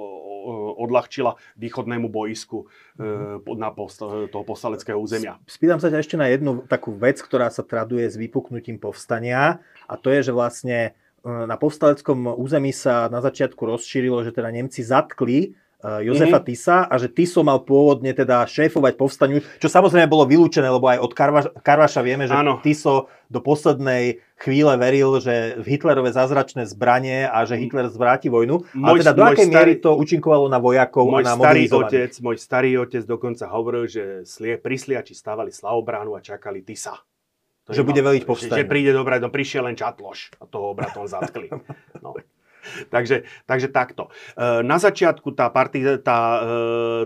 [0.84, 5.40] odľahčila východnému boisku uh, na post, toho povstaleckého územia.
[5.48, 9.94] Spýtam sa ťa ešte na jednu takú vec, ktorá sa traduje s vypuknutím povstania a
[9.96, 10.94] to je, že vlastne
[11.26, 16.50] na povstaleckom území sa na začiatku rozšírilo, že teda Nemci zatkli Jozefa mm-hmm.
[16.50, 20.98] Tisa a že Tiso mal pôvodne teda šéfovať povstaniu, čo samozrejme bolo vylúčené, lebo aj
[21.06, 22.58] od Karvaša, Karvaša vieme, že ano.
[22.66, 28.66] Tiso do poslednej chvíle veril, že v Hitlerove zázračné zbranie a že Hitler zvráti vojnu.
[28.74, 31.70] Môj, a teda do akej starý, miery to účinkovalo na vojakov môj a na starý
[31.70, 36.98] otec, Môj starý otec dokonca hovoril, že slie, prisliači stávali slavobránu a čakali Tisa.
[37.68, 38.64] To že bude veliť povstanie.
[38.64, 41.52] Že, že príde dobre, no prišiel len Čatloš a toho obratom zatkli.
[42.00, 42.16] No.
[42.94, 44.10] takže, takže takto.
[44.36, 46.50] E, na začiatku tá, partí, tá, e,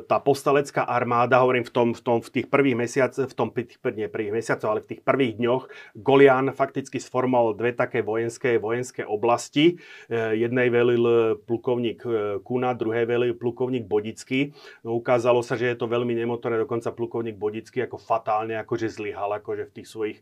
[0.06, 3.50] tá postalecká armáda, hovorím v, tom, v, tom, v tých prvých mesiacoch, v tom
[3.92, 5.64] nie prvých mesiacoch, ale v tých prvých dňoch,
[6.00, 9.78] Golian fakticky sformoval dve také vojenské, vojenské oblasti.
[10.08, 12.04] E, jednej velil plukovník
[12.46, 14.56] Kuna, druhej velil plukovník Bodický.
[14.86, 19.68] Ukázalo sa, že je to veľmi nemotorné, dokonca plukovník Bodický ako fatálne akože zlyhal akože
[19.68, 20.18] v tých svojich,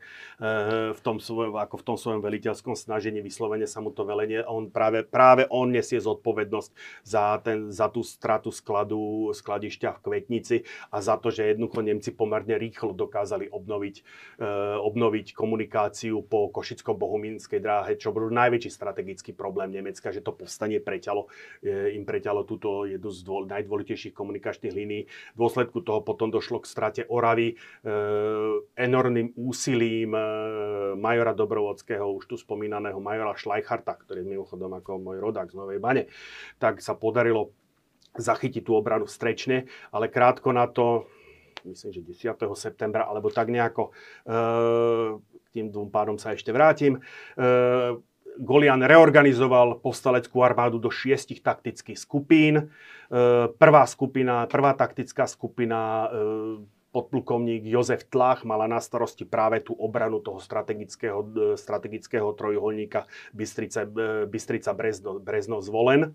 [0.93, 4.71] v tom svojom, ako v tom svojom veliteľskom snažení vyslovene sa mu to velenie, on
[4.71, 6.71] práve, práve práve on nesie zodpovednosť
[7.05, 10.57] za, ten, za tú stratu skladu, skladišťa v Kvetnici
[10.89, 13.95] a za to, že jednoducho Nemci pomerne rýchlo dokázali obnoviť,
[14.41, 14.49] e,
[14.81, 21.29] obnoviť komunikáciu po Košicko-Bohumínskej dráhe, čo bol najväčší strategický problém Nemecka, že to povstanie preťalo,
[21.61, 25.05] e, im preťalo túto jednu z dôl, najdôležitejších komunikačných línií.
[25.05, 27.55] V dôsledku toho potom došlo k strate Oravy, e,
[28.81, 30.21] enormným úsilím e,
[30.97, 35.79] majora Dobrovodského, už tu spomínaného majora Schleicharta, ktorý je mimochodom ako môj rodák z Novej
[35.83, 36.07] Bane,
[36.57, 37.51] tak sa podarilo
[38.17, 41.05] zachytiť tú obranu strečne, ale krátko na to,
[41.67, 42.01] myslím, že
[42.33, 42.41] 10.
[42.57, 44.31] septembra, alebo tak nejako, e,
[45.19, 46.99] k tým dvom pádom sa ešte vrátim, e,
[48.39, 52.55] Golian reorganizoval postaleckú armádu do šiestich taktických skupín.
[52.55, 52.63] E,
[53.51, 56.07] prvá skupina, prvá taktická skupina
[56.89, 63.85] podplukovník Jozef Tlach mala na starosti práve tú obranu toho strategického, e, strategického trojuholníka Bystrica,
[63.85, 66.09] e, Bystrica Brezno, Brezno zvolen.
[66.09, 66.11] E,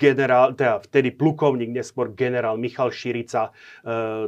[0.00, 3.52] generál, teda vtedy plukovník, neskôr generál Michal Širica,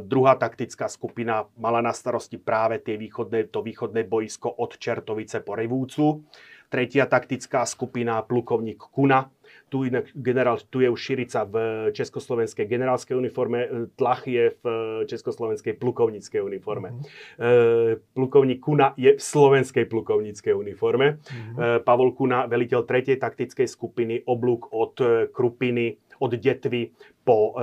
[0.05, 5.57] druhá taktická skupina mala na starosti práve tie východné, to východné boisko od Čertovice po
[5.57, 6.21] Revúcu.
[6.69, 9.29] Tretia taktická skupina, plukovník Kuna,
[9.73, 11.55] tu, inak generál, tu je už Širica v
[11.97, 13.67] československej generálskej uniforme, e,
[13.97, 16.93] Tlach je v e, československej plukovníckej uniforme.
[16.93, 18.13] Mm-hmm.
[18.13, 21.17] plukovník Kuna je v slovenskej plukovníckej uniforme.
[21.17, 21.81] Mm-hmm.
[21.81, 23.17] Pavol Kuna, veliteľ 3.
[23.17, 24.93] taktickej skupiny, oblúk od
[25.33, 26.93] Krupiny, od Detvy
[27.25, 27.57] po,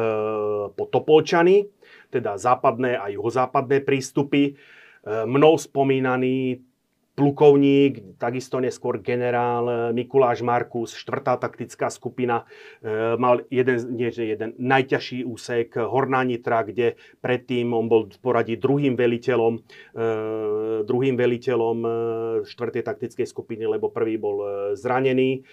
[0.75, 1.69] po Topolčany,
[2.11, 4.59] teda západné a juhozápadné prístupy.
[5.07, 6.61] Mnou spomínaný
[7.21, 12.49] plukovník, takisto neskôr generál eh, Mikuláš Markus, štvrtá taktická skupina,
[12.81, 18.57] eh, mal jeden, nie, jeden najťažší úsek Horná Nitra, kde predtým on bol v poradí
[18.57, 21.79] druhým veliteľom, eh, druhým veliteľom
[22.41, 25.45] štvrtej taktickej skupiny, lebo prvý bol zranený.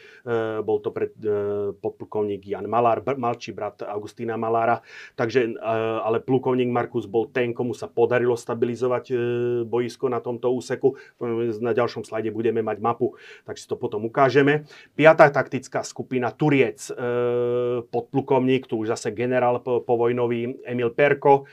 [0.64, 1.12] Bol to pred,
[1.84, 4.80] podplukovník Jan Malár, malší brat Augustína Malára.
[5.20, 5.60] Takže,
[6.00, 9.06] ale plukovník Markus bol ten, komu sa podarilo stabilizovať
[9.68, 10.96] boisko na tomto úseku
[11.64, 13.16] na ďalšom slajde budeme mať mapu,
[13.46, 14.66] tak si to potom ukážeme.
[14.94, 16.94] Piatá taktická skupina Turiec, e,
[17.88, 21.46] podplukovník, tu už zase generál povojnový Emil Perko,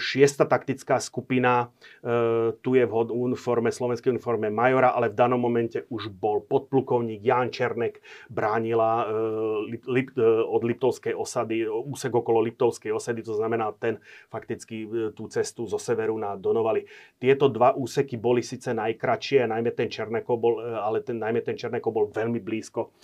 [0.00, 1.68] šiesta taktická skupina,
[2.00, 7.20] eh, tu je v uniforme, slovenskej uniforme majora, ale v danom momente už bol podplukovník
[7.20, 8.00] Jan Černek,
[8.32, 14.00] bránila eh, od Liptovskej osady, úsek okolo Liptovskej osady, to znamená ten
[14.32, 16.88] fakticky tú cestu zo severu na Donovali.
[17.20, 21.92] Tieto dva úseky boli síce najkračšie, najmä ten Černeko bol, ale ten, najmä ten Černeko
[21.92, 22.96] bol veľmi blízko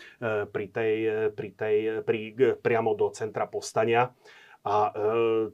[0.49, 0.93] pri tej,
[1.37, 1.77] pri tej,
[2.07, 2.19] pri,
[2.57, 4.09] priamo do centra postania.
[4.65, 4.93] A e,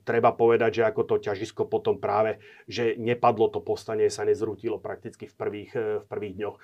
[0.07, 2.39] treba povedať, že ako to ťažisko potom práve,
[2.71, 6.57] že nepadlo to postanie, sa nezrútilo prakticky v prvých, e, v prvých dňoch.
[6.57, 6.61] E,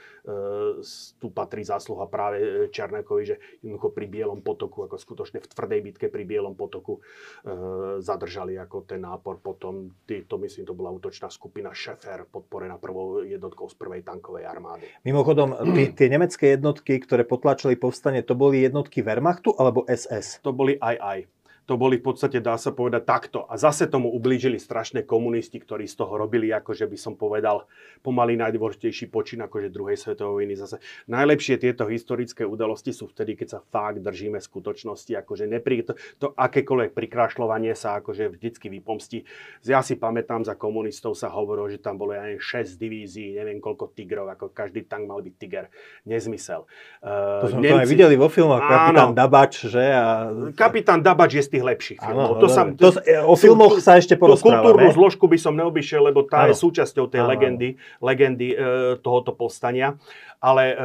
[1.19, 3.37] tu patrí zásluha práve e, Černekovi, že
[3.67, 8.87] jednoducho pri Bielom potoku, ako skutočne v tvrdej bitke pri Bielom potoku e, zadržali ako
[8.87, 9.43] ten nápor.
[9.43, 14.87] Potom, to myslím, to bola útočná skupina Šefer, podporená prvou jednotkou z prvej tankovej armády.
[15.03, 15.51] Mimochodom,
[15.99, 20.39] tie nemecké jednotky, ktoré potlačili povstanie, to boli jednotky Wehrmachtu alebo SS?
[20.47, 21.19] To boli aj aj
[21.67, 23.45] to boli v podstate, dá sa povedať, takto.
[23.51, 27.67] A zase tomu ublížili strašné komunisti, ktorí z toho robili, akože by som povedal,
[28.07, 30.55] pomaly najdôležitejší počin akože druhej svetovej vojny.
[30.55, 30.79] Zase
[31.11, 36.31] najlepšie tieto historické udalosti sú vtedy, keď sa fakt držíme skutočnosti, akože nepri, to, to
[36.39, 39.27] akékoľvek prikrášľovanie sa akože vždycky vypomstí.
[39.67, 43.91] Ja si pamätám, za komunistov sa hovorilo, že tam bolo aj 6 divízií, neviem koľko
[43.91, 45.67] tigrov, ako každý tank mal byť tiger.
[46.07, 46.71] Nezmysel.
[47.03, 47.75] Uh, to sme Nemci...
[47.75, 49.85] to aj videli vo filmoch, kapitán Dabač, že?
[49.91, 50.31] A...
[50.55, 52.37] Kapitán Dabač je tých lepších filmov.
[52.37, 52.93] to sa, to,
[53.25, 54.93] o filmoch sa ešte Tú kultúrnu porozprávame.
[54.93, 56.53] zložku by som neobyšiel, lebo tá Áno.
[56.53, 57.31] je súčasťou tej áno.
[57.31, 57.69] legendy,
[57.99, 58.57] legendy e,
[58.99, 59.97] tohoto povstania.
[60.39, 60.77] Ale e,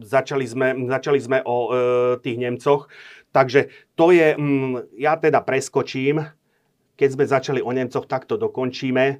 [0.00, 1.70] začali, sme, začali sme o e,
[2.18, 2.86] tých Nemcoch.
[3.28, 6.22] Takže to je, mm, ja teda preskočím,
[6.94, 9.04] keď sme začali o Nemcoch, tak to dokončíme.
[9.04, 9.16] E,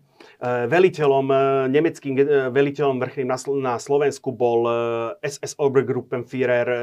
[0.67, 1.37] Veliteľom, e,
[1.69, 4.75] nemeckým e, veliteľom vrchným na, Sl- na Slovensku bol e,
[5.23, 6.81] SS Obergruppenführer e,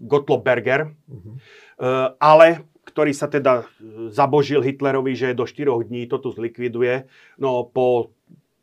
[0.00, 1.32] Gottlob Berger, Mhm.
[1.80, 7.08] E, ale ktorý sa teda e, zabožil Hitlerovi, že do 4 dní to tu zlikviduje.
[7.40, 8.12] No po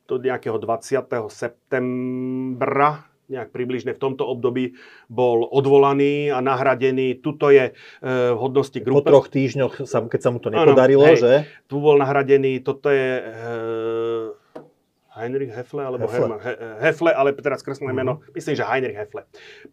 [0.07, 1.03] do nejakého 20.
[1.27, 4.79] septembra, nejak približne v tomto období,
[5.11, 7.19] bol odvolaný a nahradený.
[7.19, 7.73] Tuto je e,
[8.07, 9.11] v hodnosti Po grupe.
[9.11, 11.19] troch týždňoch, sa, keď sa mu to nepodarilo, hej.
[11.19, 11.33] že?
[11.67, 13.23] Tu bol nahradený, toto je e,
[15.17, 16.19] Heinrich Hefle, alebo Hefle.
[16.29, 17.97] Hermann He- Hefle, ale teraz kreslené Mhm.
[17.97, 19.25] meno, myslím, že Heinrich Hefle.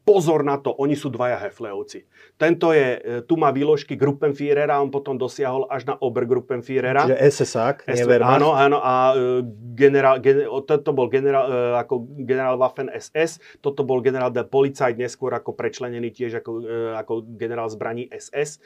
[0.02, 2.08] Pozor na to, oni sú dvaja Hefleovci.
[2.34, 7.04] Tento je, e, tu má výložky Gruppenführera, on potom dosiahol až na Obergruppenführera.
[7.04, 8.34] Čiže SSák, nie S- Wehrmacht.
[8.34, 9.44] Áno, áno, a e,
[9.74, 11.46] generál, gen, toto bol generál,
[11.76, 16.52] ako generál Waffen SS, toto bol generál der Polizei, neskôr ako prečlenený tiež ako,
[16.96, 18.58] ako generál zbraní SS.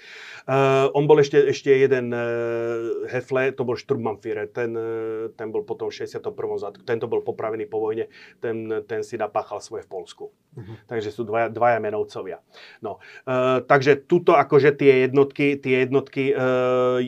[0.44, 0.54] E,
[0.90, 2.14] on bol ešte, ešte jeden
[3.06, 4.70] Hefle, to bol Sturmbannführer, ten,
[5.32, 6.67] ten bol potom v 61.
[6.68, 10.24] zátku, tento bol popravený po vojne, ten, ten si napáchal svoje v Polsku.
[10.58, 10.74] Mhm.
[10.90, 12.42] Takže sú dvaja, dvaja menovcovia.
[12.82, 16.44] No, e, takže tuto akože tie jednotky, tie jednotky, e,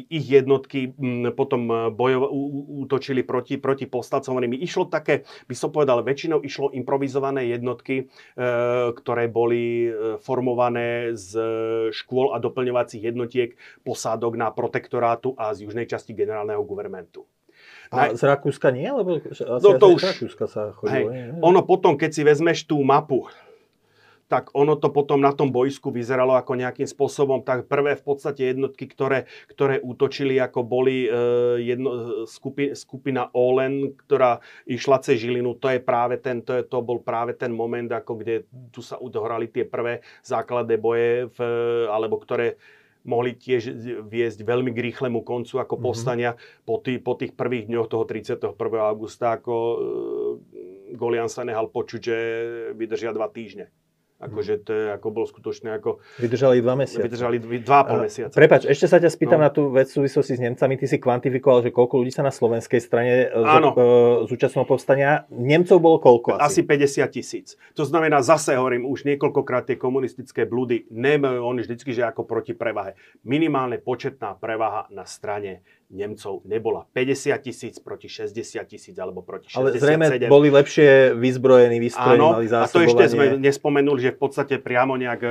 [0.06, 3.90] ich jednotky m, potom e, bojova, ú, útočili proti, proti.
[3.90, 8.44] Hovorím, Išlo také, by som povedal, väčšinou išlo improvizované jednotky, e,
[8.94, 11.48] ktoré boli e, formované z e,
[11.90, 17.26] škôl a doplňovacích jednotiek posádok na protektorátu a z južnej časti generálneho guvermentu.
[17.90, 18.86] A z Rakúska nie?
[18.86, 21.10] Lebo asi No to už- z Rakúska sa chodilo.
[21.10, 21.34] nie?
[21.42, 23.26] Ono potom, keď si vezmeš tú mapu,
[24.30, 28.54] tak ono to potom na tom boisku vyzeralo ako nejakým spôsobom, tak prvé v podstate
[28.54, 31.10] jednotky, ktoré, ktoré útočili, ako boli e,
[31.66, 31.90] jedno,
[32.30, 34.38] skupi, skupina Olen, ktorá
[34.70, 38.22] išla cez Žilinu, to je práve ten, to, je, to bol práve ten moment, ako
[38.22, 41.38] kde tu sa udohrali tie prvé základné boje, v,
[41.90, 42.54] alebo ktoré
[43.04, 43.72] mohli tiež
[44.04, 45.82] viesť veľmi k rýchlemu koncu ako Mhm.
[45.82, 46.30] povstania
[46.68, 48.54] po, tý, po tých prvých dňoch toho 31.
[48.84, 49.76] augusta, ako e,
[50.96, 52.16] Golian sa nehal počuť, že
[52.76, 53.70] vydržia dva týždne.
[54.20, 57.00] Akože to je, ako bol skutočne, ako Vydržali dva mesiace.
[57.00, 58.30] vydržali dva a pol mesiaca.
[58.30, 59.44] Prepač, ešte sa ťa spýtam No.
[59.44, 60.76] na tú vec v súvislosti s Nemcami.
[60.76, 63.72] Ty si kvantifikoval, že koľko ľudí sa na slovenskej strane e, Áno.
[63.72, 63.84] z, e,
[64.28, 65.24] zúčastnilo povstania.
[65.28, 66.60] Nemcov bolo koľko asi?
[66.60, 67.46] Asi 50 tisíc.
[67.72, 72.52] To znamená, zase hovorím, už niekoľkokrát tie komunistické blúdy nemajú oni vždycky, že ako proti
[72.52, 73.00] prevahe.
[73.24, 76.86] Minimálne početná prevaha na strane Nemcov nebola.
[76.94, 79.58] 50 tisíc proti 60 tisíc alebo proti 67.
[79.58, 84.54] Ale zrejme boli lepšie vyzbrojení, vystrojení, mali a to ešte sme nespomenuli, že v podstate
[84.62, 85.30] priamo nejak e,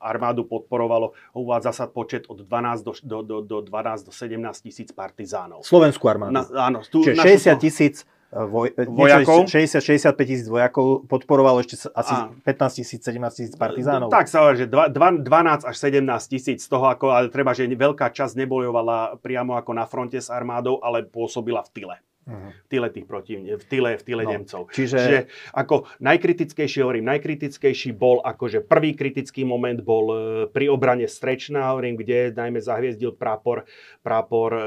[0.00, 1.12] armádu podporovalo.
[1.36, 5.60] Uvádza sa počet od 12 do, do, do, do 12 do 17 tisíc partizánov.
[5.60, 6.40] Slovenskú armádu.
[6.40, 6.42] Na,
[6.72, 9.44] áno, tu, Čiže 60 tisíc 000 voj, vojakov.
[9.44, 12.32] 60-65 tisíc vojakov, podporovalo ešte asi a.
[12.40, 14.08] 15 tisíc, 17 tisíc partizánov.
[14.08, 16.00] Tak sa hovorí, že 12 až 17
[16.32, 20.32] tisíc z toho, ako, ale treba, že veľká časť nebojovala priamo ako na fronte s
[20.32, 21.96] armádou, ale pôsobila v tyle.
[22.22, 22.48] Mhm.
[22.54, 24.70] V tyle tých protivne, v tyle, v tyle No, Nemcov.
[24.70, 25.18] čiže- Čiže
[25.50, 30.16] ako najkritickejší, hovorím, najkritickejší bol, akože prvý kritický moment bol e,
[30.46, 33.66] pri obrane Strečna, hovorím, kde najmä zahviezdil prápor,
[34.06, 34.62] prápor e,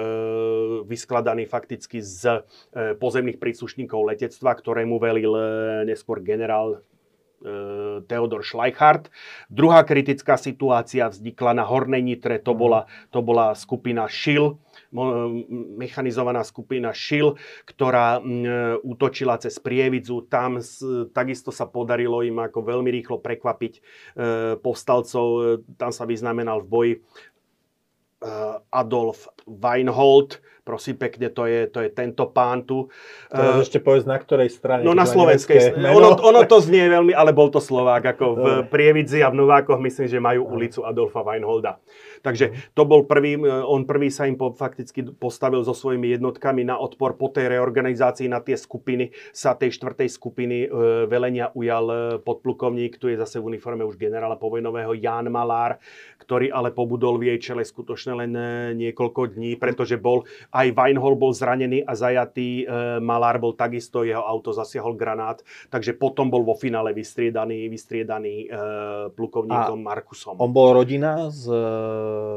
[0.83, 2.43] vyskladaný fakticky z
[2.75, 5.43] e, pozemných príslušníkov letectva, ktorému velil e,
[5.87, 6.83] neskôr generál
[7.39, 9.07] e, Theodor Schleichhardt.
[9.47, 12.83] Druhá kritická situácia vznikla na Hornej Nitre, to bola,
[13.15, 14.59] to bola skupina Šil, mo-
[15.79, 18.21] mechanizovaná skupina Šil, ktorá
[18.81, 20.27] útočila cez Prievidzu.
[20.29, 20.59] Tam
[21.11, 23.81] takisto sa podarilo im ako veľmi rýchlo prekvapiť e,
[24.59, 25.27] povstalcov.
[25.27, 25.41] E,
[25.75, 26.99] Tam sa vyznamenal v boji e,
[28.71, 30.41] Adolf Weinhold.
[30.65, 32.89] Prosím pekne, to je, to je tento pán tu.
[33.29, 34.81] Teraz E, ešte povedz, na ktorej strane.
[34.81, 35.77] No na slovenskej.
[35.77, 38.17] Ono, ono to znie veľmi, ale bol to Slovák.
[38.17, 38.45] Ako v.
[38.65, 41.77] Prievidzi a v Novákoch myslím, že majú ulicu Adolfa Weinholda.
[42.25, 46.81] Takže to bol prvý, on prvý sa im po, fakticky postavil so svojimi jednotkami na
[46.81, 49.13] odpor po tej reorganizácii na tie skupiny.
[49.29, 50.67] Sa tej štvrtej skupiny e,
[51.05, 51.95] velenia ujal e,
[52.25, 55.77] podplukovník, tu je zase v uniforme už generála povojnového Jan Malár,
[56.17, 61.19] ktorý ale pobudol v jej čele skutočne len e, niekoľko dní, pretože bol aj Weinhold
[61.19, 62.65] bol zranený a zajatý, e,
[62.97, 68.57] Malár bol takisto, jeho auto zasiahol granát, takže potom bol vo finále vystriedaný, vystriedaný e,
[69.11, 70.39] plukovníkom Markusom.
[70.39, 71.59] On bol rodina s e,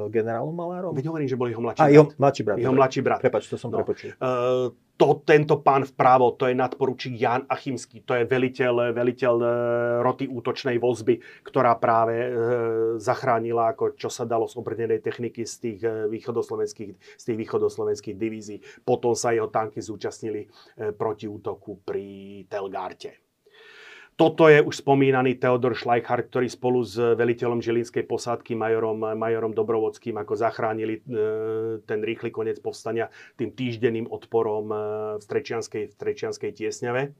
[0.08, 0.92] generálom Malárom?
[0.92, 1.94] Veď hovorím, že bol jeho mladší A brat.
[1.94, 2.56] jeho mladší brat.
[2.58, 3.20] Jeho mladší brat.
[3.20, 3.78] Prepač, to som No.
[3.78, 4.10] prepočul.
[4.10, 9.48] E, to, tento pán vpravo, to je nadporučík Jan Achimský, to je veliteľ, veliteľ e,
[10.02, 12.28] roty útočnej vozby, ktorá práve e,
[12.98, 18.18] zachránila, ako čo sa dalo z obrnenej techniky z tých, e, východoslovenských, z tých východoslovenských
[18.18, 18.58] divízií.
[18.82, 20.48] Potom sa jeho tanky zúčastnili e,
[20.90, 23.27] proti útoku pri Telgarte.
[24.18, 30.18] Toto je už spomínaný Teodor Schleichhardt, ktorý spolu s veliteľom Žilinskej posádky, majorom, majorom Dobrovodským,
[30.18, 31.02] ako zachránili e,
[31.86, 34.76] ten rýchly koniec povstania tým týždenným odporom e,
[35.16, 37.02] v Strečianskej, v Strečianskej tiesňave.
[37.06, 37.10] E,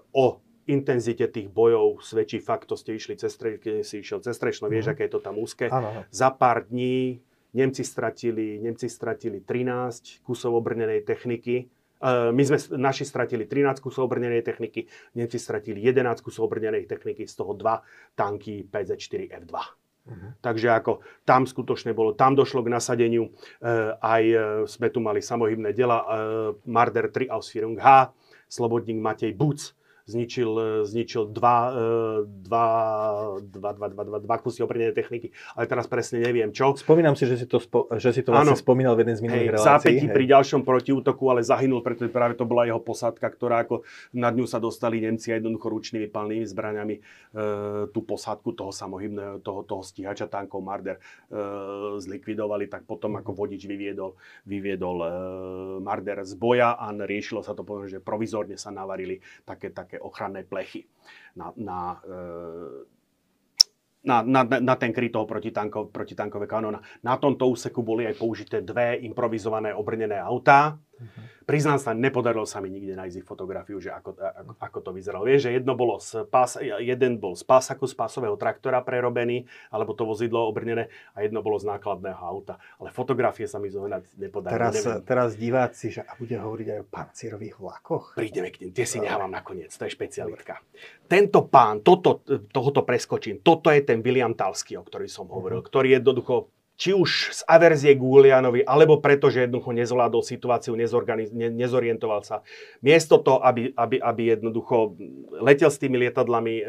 [0.00, 0.26] o
[0.64, 4.88] intenzite tých bojov svedčí fakt, to ste išli cez, keď si išiel cez Strečno, vieš,
[4.88, 4.92] mm.
[4.96, 5.68] aké je to tam úzke.
[5.68, 6.08] Ano.
[6.08, 7.20] Za pár dní
[7.52, 11.68] Nemci stratili, Nemci stratili 13 kusov obrnenej techniky,
[12.04, 14.84] my sme naši stratili 13 kusov obrnenej techniky,
[15.16, 19.54] Nemci stratili 11 kusov obrnenej techniky, z toho 2 tanky PZ-4 F2.
[20.06, 20.30] Uh-huh.
[20.38, 23.30] Takže ako tam skutočne bolo, tam došlo k nasadeniu, e,
[23.98, 24.36] aj e,
[24.70, 26.06] sme tu mali samohybné dela, e,
[26.62, 28.14] Marder 3 Ausführung H,
[28.46, 29.74] Slobodník Matej Buc,
[30.06, 30.50] zničil,
[30.86, 31.82] zničil dva, e,
[32.46, 32.66] dva,
[33.42, 36.78] dva, dva, dva, dva, dva kusy obrnenej techniky, ale teraz presne neviem čo.
[36.78, 39.22] Spomínam si, že si to, spo, že si to vlastne ano, spomínal v jeden z
[39.26, 39.98] minulých relácií.
[39.98, 43.82] Zápätí pri ďalšom protiútoku, ale zahynul, pretože práve to bola jeho posádka, ktorá ako
[44.14, 47.00] nad ňu sa dostali Nemci a jednoducho ručnými palnými zbraniami e,
[47.90, 51.02] tú posádku toho samohybného, toho, toho stíhača tankov Marder e,
[51.98, 54.14] zlikvidovali, tak potom ako vodič vyviedol,
[54.46, 55.08] vyviedol e,
[55.82, 60.04] Marder z boja a riešilo sa to potom, že provizorne sa navarili také, také také
[60.04, 60.84] ochranné plechy
[61.36, 62.18] na, na, e,
[64.04, 66.80] na, na, na ten kryt toho protitankov, protitankové kanóna.
[67.02, 70.78] Na tomto úseku boli aj použité dve improvizované obrnené autá.
[70.96, 74.90] Uh-huh Priznám sa, nepodarilo sa mi nikde nájsť ich fotografiu, že ako, ako, ako to
[74.90, 75.30] vyzeralo.
[75.30, 79.94] Vieš, že jedno bolo z pás, jeden bol z pásaku, z pásového traktora prerobený, alebo
[79.94, 82.58] to vozidlo obrnené, a jedno bolo z nákladného auta.
[82.82, 84.58] Ale fotografie sa mi zohnať nepodarilo.
[84.58, 88.18] Teraz, teraz diváci, že a bude hovoriť aj o pancierových vlakoch?
[88.18, 90.58] Prídeme k tým, tie si nechávam nakoniec, to je špecialitka.
[91.06, 95.70] Tento pán, toto, tohoto preskočím, toto je ten William Talsky, o ktorý som hovoril, uh-huh.
[95.70, 101.48] ktorý jednoducho či už z averzie k Julianovi, alebo preto, že jednoducho nezvládol situáciu, ne,
[101.48, 102.44] nezorientoval sa.
[102.84, 104.92] Miesto to, aby, aby, aby jednoducho
[105.40, 106.64] letel s tými lietadlami e,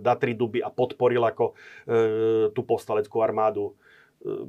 [0.00, 1.54] Datri Duby a podporil ako e,
[2.56, 3.76] tú postaleckú armádu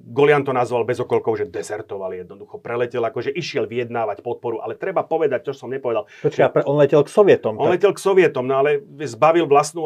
[0.09, 2.57] Golian to nazval bez okolkov, že dezertoval jednoducho.
[2.57, 6.09] Preletel, akože išiel vyjednávať podporu, ale treba povedať, čo som nepovedal.
[6.23, 7.59] Počkaj, on letel k Sovietom.
[7.61, 7.73] On tak...
[7.77, 9.85] letel k Sovietom, no ale zbavil vlastnú,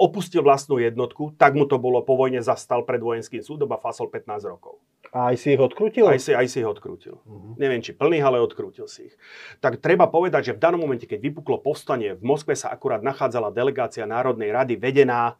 [0.00, 4.10] opustil vlastnú jednotku, tak mu to bolo po vojne, zastal pred vojenským súdom a fasol
[4.10, 4.82] 15 rokov.
[5.10, 6.06] A aj si ich odkrútil?
[6.06, 7.18] Aj si, aj si ich odkrútil.
[7.26, 7.58] Uh-huh.
[7.58, 9.14] Neviem, či plný, ale odkrútil si ich.
[9.58, 13.50] Tak treba povedať, že v danom momente, keď vypuklo povstanie, v Moskve sa akurát nachádzala
[13.50, 15.34] delegácia Národnej rady vedená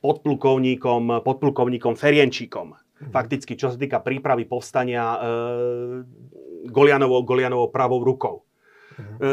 [0.00, 2.76] podplukovníkom, podplukovníkom Ferienčíkom.
[2.76, 3.12] Mm-hmm.
[3.12, 5.18] Fakticky, čo sa týka prípravy povstania e,
[6.68, 8.48] Golianovou, Golianovou pravou rukou.
[8.96, 9.18] Mm-hmm.
[9.20, 9.28] E,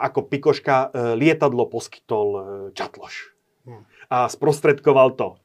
[0.00, 0.88] ako Pikoška e,
[1.20, 2.40] lietadlo poskytol e,
[2.72, 3.14] Čatloš.
[3.68, 3.82] Mm.
[4.10, 5.36] A sprostredkoval to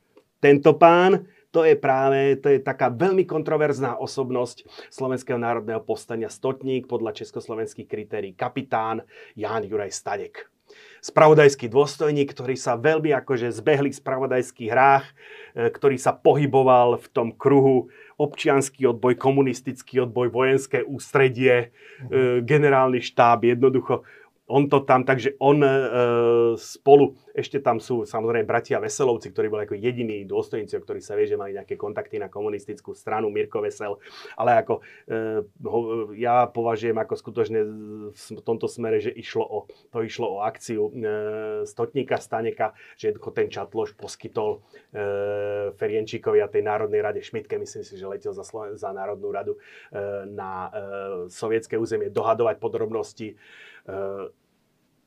[0.42, 6.86] tento pán, to je práve, to je taká veľmi kontroverzná osobnosť Slovenského národného povstania Stotník,
[6.86, 10.50] podľa československých kritérií kapitán Ján Juraj Stadek
[11.08, 15.14] spravodajský dôstojník, ktorý sa veľmi akože zbehli v spravodajských hrách, e,
[15.72, 17.88] ktorý sa pohyboval v tom kruhu
[18.20, 21.72] občianský odboj, komunistický odboj, vojenské ústredie,
[22.02, 22.44] mhm.
[22.44, 24.04] generálny štáb, jednoducho
[24.48, 25.72] on to tam, takže on e,
[26.56, 31.20] spolu, ešte tam sú samozrejme bratia Veselovci, ktorí boli ako jediní dôstojníci, o ktorých sa
[31.20, 34.00] vie, že mali nejaké kontakty na komunistickú stranu, Mirko Vesel,
[34.40, 35.80] ale ako e, ho,
[36.16, 37.60] ja považujem ako skutočne
[38.16, 39.60] v tomto smere, že išlo o,
[39.92, 41.04] to išlo o akciu e,
[41.68, 44.64] Stotníka Staneka, že ten Čatloš poskytol
[44.96, 49.28] e, Ferienčíkovi a tej Národnej rade Šmitke, myslím si, že letel za, Sloven- za Národnú
[49.28, 50.80] radu e, na e,
[51.28, 53.36] sovietské územie dohadovať podrobnosti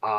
[0.01, 0.13] a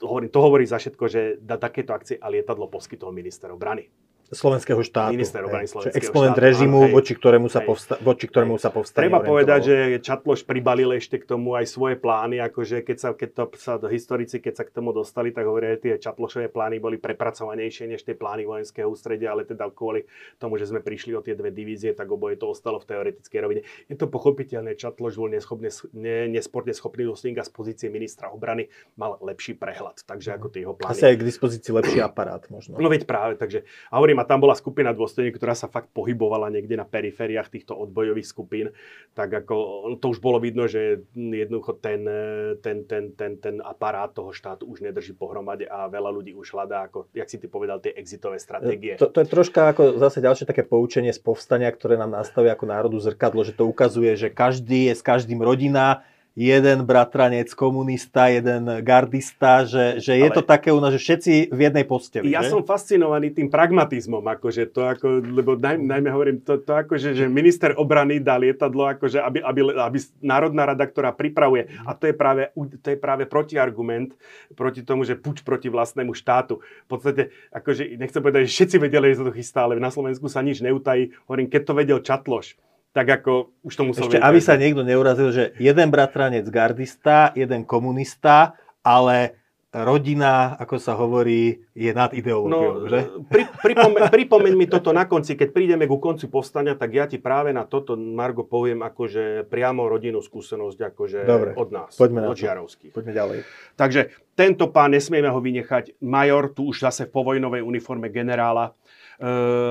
[0.00, 3.92] hovorím, to hovorí za všetko, že na takéto akcie a lietadlo poskytol minister obrany
[4.28, 5.16] slovenského štátu.
[5.16, 6.46] Minister obrany slovenského exponent štátu.
[6.48, 9.08] režimu, hej, voči ktorému sa, povsta- voči ktorému sa povstane.
[9.08, 13.30] Treba povedať, že Čatloš pribalil ešte k tomu aj svoje plány, akože keď sa, keď
[13.32, 17.00] to sa historici, keď sa k tomu dostali, tak hovoria, že tie Čatlošové plány boli
[17.00, 20.04] prepracovanejšie než tie plány vojenského ústredia, ale teda kvôli
[20.36, 23.62] tomu, že sme prišli o tie dve divízie, tak oboje to ostalo v teoretickej rovine.
[23.88, 28.68] Je to pochopiteľné, Čatloš bol neschopne, ne, nesporne schopný dôstojník a z pozície ministra obrany
[29.00, 30.04] mal lepší prehľad.
[30.04, 30.92] Takže ako tie jeho plány.
[30.92, 32.76] Asi aj k dispozícii lepší aparát možno.
[32.76, 36.50] No veď práve, takže a hovorím, a tam bola skupina dôstojníkov, ktorá sa fakt pohybovala
[36.50, 38.66] niekde na perifériách týchto odbojových skupín,
[39.14, 39.56] tak ako
[40.02, 42.04] to už bolo vidno, že jednoducho ten,
[42.60, 46.90] ten, ten, ten, ten aparát toho štátu už nedrží pohromade a veľa ľudí už hľadá,
[46.90, 48.98] ako, jak si ty povedal, tie exitové stratégie.
[48.98, 52.66] To, to je troška ako zase ďalšie také poučenie z povstania, ktoré nám nastavia ako
[52.66, 56.02] národu zrkadlo, že to ukazuje, že každý je s každým rodina,
[56.38, 60.36] jeden bratranec komunista, jeden gardista, že, že je Ale...
[60.38, 62.30] to také u nás, že všetci v jednej posteli.
[62.30, 62.54] Ja že?
[62.54, 67.26] som fascinovaný tým pragmatizmom, akože to ako, lebo naj, najmä hovorím, to, to akože, že
[67.26, 72.14] minister obrany dá lietadlo, akože aby, aby, aby Národná rada, ktorá pripravuje, a to je
[72.14, 74.14] práve, to je práve protiargument
[74.54, 76.62] proti tomu, že puč proti vlastnému štátu.
[76.86, 80.30] V podstate, akože, nechcem povedať, že všetci vedeli, že sa to chystá, ale na Slovensku
[80.30, 81.10] sa nič neutají.
[81.26, 85.30] Hovorím, keď to vedel Čatloš, tak ako už to musel Ešte, aby sa niekto neurazil,
[85.30, 89.38] že jeden bratranec gardista, jeden komunista, ale
[89.68, 93.04] rodina, ako sa hovorí, je nad ideológiou, no, že?
[93.28, 97.20] Pri, pripomeň, pripomeň mi toto na konci, keď prídeme ku koncu povstania, tak ja ti
[97.20, 102.40] práve na toto, Margo, poviem akože priamo rodinnú skúsenosť akože Dobre, od nás, poďme od
[102.40, 102.96] Žiarovských.
[102.96, 103.38] Poďme ďalej.
[103.76, 104.00] Takže
[104.32, 108.72] tento pán, nesmieme ho vynechať, major, tu už zase v povojnovej uniforme generála,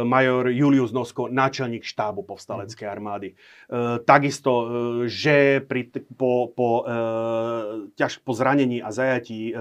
[0.04, 2.92] major Julius Nosko, náčelník štábu povstaleckej mhm.
[2.92, 3.30] armády.
[3.32, 4.68] Eh, takisto, eh,
[5.08, 5.88] že pri,
[6.20, 6.84] po, po,
[7.96, 9.56] ťaž, po zranení a zajatí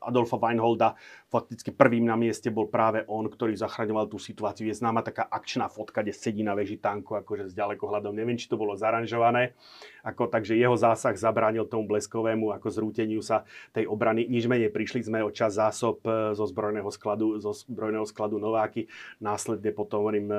[0.00, 0.96] Adolfa Weinholda
[1.28, 4.66] fakticky prvým na mieste bol práve on, ktorý zachraňoval tú situáciu.
[4.66, 8.16] Je známa taká akčná fotka, kde sedí na veži tanku, akože s ďalekohľadom.
[8.16, 9.54] Neviem, či to bolo zaranžované.
[10.00, 14.24] Ako, takže jeho zásah zabránil tomu bleskovému ako zrúteniu sa tej obrany.
[14.26, 18.88] Nič menej prišli sme o čas zásob e, zo zbrojného skladu, zo zbrojného skladu Nováky.
[19.20, 20.38] Následne potom, hovorím, e,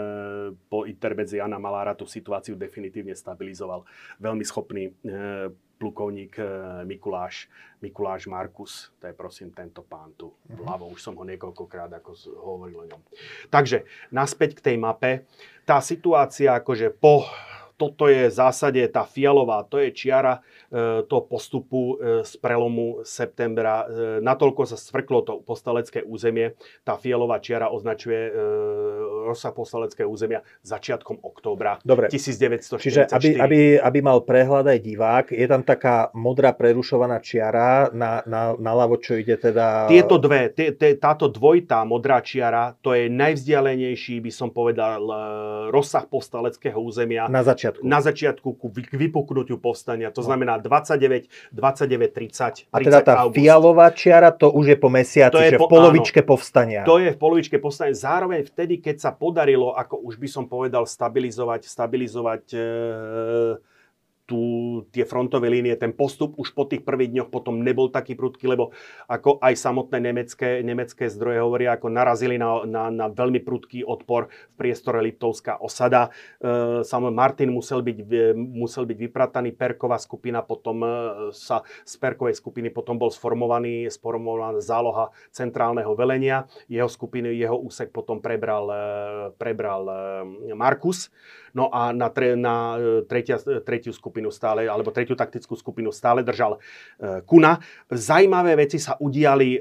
[0.67, 3.85] po intermedzi Jana Malára tú situáciu definitívne stabilizoval.
[4.17, 6.37] Veľmi schopný e, plukovník
[6.85, 7.49] Mikuláš,
[7.81, 8.93] Mikuláš Markus.
[9.01, 12.89] To je prosím tento pán tu vľavo lebo už som ho niekoľkokrát ako hovoril o
[12.89, 13.01] ňom.
[13.53, 15.29] Takže naspäť k tej mape.
[15.61, 17.29] Tá situácia akože po
[17.81, 20.37] toto je v zásade tá fialová, to je čiara
[20.69, 23.89] e, toho postupu e, z prelomu septembra.
[23.89, 26.53] E, natoľko sa svrklo to postalecké územie.
[26.85, 28.29] Tá fialová čiara označuje
[29.25, 32.11] rozsah postaleckého územia začiatkom októbra Dobre.
[32.11, 32.77] 1944.
[32.77, 38.21] Čiže aby, aby, aby mal prehľad aj divák, je tam taká modrá prerušovaná čiara, na,
[38.27, 39.87] na, na ľavo, čo ide teda...
[39.87, 45.01] Tieto dve, t- t- táto dvojitá modrá čiara, to je najvzdialenejší, by som povedal,
[45.71, 47.31] rozsah postaleckého územia.
[47.31, 47.87] Na začiatku začiatku.
[47.87, 50.11] Na začiatku ku vypuknutiu povstania.
[50.11, 53.37] To znamená 29, 29, 30, 30 A teda tá august.
[53.39, 56.81] fialová čiara, to už je po mesiaci, to je po, v polovičke áno, povstania.
[56.83, 57.95] To je v polovičke povstania.
[57.95, 62.59] Zároveň vtedy, keď sa podarilo, ako už by som povedal, stabilizovať, stabilizovať e,
[64.25, 64.41] tú,
[64.93, 68.71] tie frontové línie, ten postup už po tých prvých dňoch potom nebol taký prudký, lebo
[69.09, 74.29] ako aj samotné nemecké, nemecké zdroje hovoria, ako narazili na, na, na veľmi prudký odpor
[74.29, 76.13] v priestore Liptovská osada.
[76.39, 77.97] E, Samuel Martin musel byť,
[78.35, 80.89] musel byť vyprataný, Perková skupina potom e,
[81.35, 86.47] sa z Perkovej skupiny potom bol sformovaný, sformovaná záloha centrálneho velenia.
[86.71, 88.83] Jeho skupiny, jeho úsek potom prebral, e,
[89.35, 91.11] prebral e, Markus.
[91.53, 96.23] No a na, tre, na e, tretia, tretiu skupinu stále, alebo tretiu taktickú skupinu stále
[96.23, 96.59] držal e,
[97.27, 97.59] Kuna.
[97.91, 99.59] Zajímavé veci sa udiali e,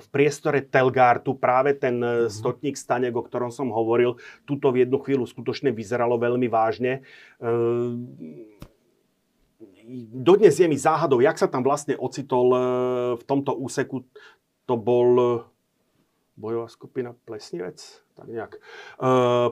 [0.00, 2.32] v priestore Telgartu, práve ten mm-hmm.
[2.32, 4.16] stotník Stanek, o ktorom som hovoril,
[4.48, 7.04] tuto v jednu chvíľu skutočne vyzeralo veľmi vážne.
[7.38, 7.50] E,
[10.12, 12.50] dodnes je mi záhadou, jak sa tam vlastne ocitol
[13.14, 14.02] v tomto úseku.
[14.66, 15.46] To bol
[16.36, 18.52] bojová skupina Plesnivec tak nejak.
[18.56, 18.60] E,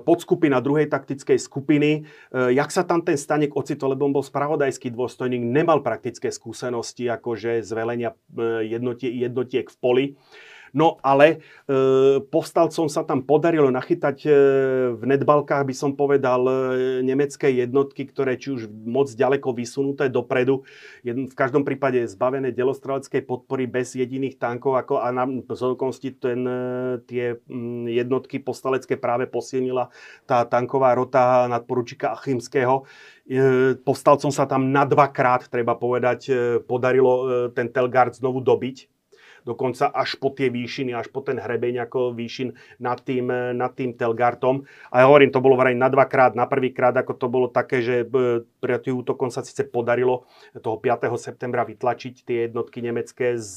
[0.01, 1.91] podskupina druhej taktickej skupiny.
[2.01, 7.09] E, jak sa tam ten Stanek ocitol, lebo on bol spravodajský dôstojník, nemal praktické skúsenosti
[7.13, 10.07] akože z velenia e, jednotie, jednotiek v poli.
[10.75, 11.39] No ale
[11.71, 14.31] e, povstalcom sa tam podarilo nachytať e,
[14.99, 16.55] v nedbalkách, by som povedal, e,
[17.07, 20.67] nemecké jednotky, ktoré či už moc ďaleko vysunuté dopredu,
[21.07, 26.43] jedn, v každom prípade zbavené delostreleckej podpory bez jediných tankov, ako a na zokonosti ten,
[26.43, 26.61] e,
[27.07, 27.39] tie
[27.95, 29.95] jednotky povstalecké práve posilnila
[30.27, 32.83] tá tanková rota nadporučíka Achimského.
[33.31, 37.25] E, povstalcom sa tam na dvakrát, treba povedať, e, podarilo e,
[37.55, 38.94] ten Telgard znovu dobiť
[39.45, 43.95] dokonca až po tie výšiny, až po ten hrebeň ako výšin nad tým, nad tým
[43.95, 44.65] Telgartom.
[44.91, 48.03] A ja hovorím, to bolo vraj na dvakrát, na prvýkrát, ako to bolo také, že
[48.03, 50.25] e, pri tým útokom sa síce podarilo
[50.57, 51.07] toho 5.
[51.21, 53.57] septembra vytlačiť tie jednotky nemecké z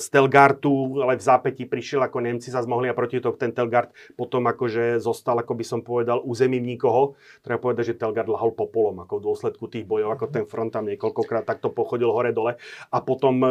[0.00, 3.92] z Telgartu, ale v zápätí prišiel ako Nemci sa zmohli a proti to ten Telgard
[4.16, 7.20] potom akože zostal, ako by som povedal, územím nikoho.
[7.44, 10.88] Treba povedať, že Telgard lahol popolom ako v dôsledku tých bojov, ako ten front tam
[10.88, 12.56] niekoľkokrát takto pochodil hore-dole
[12.88, 13.44] a potom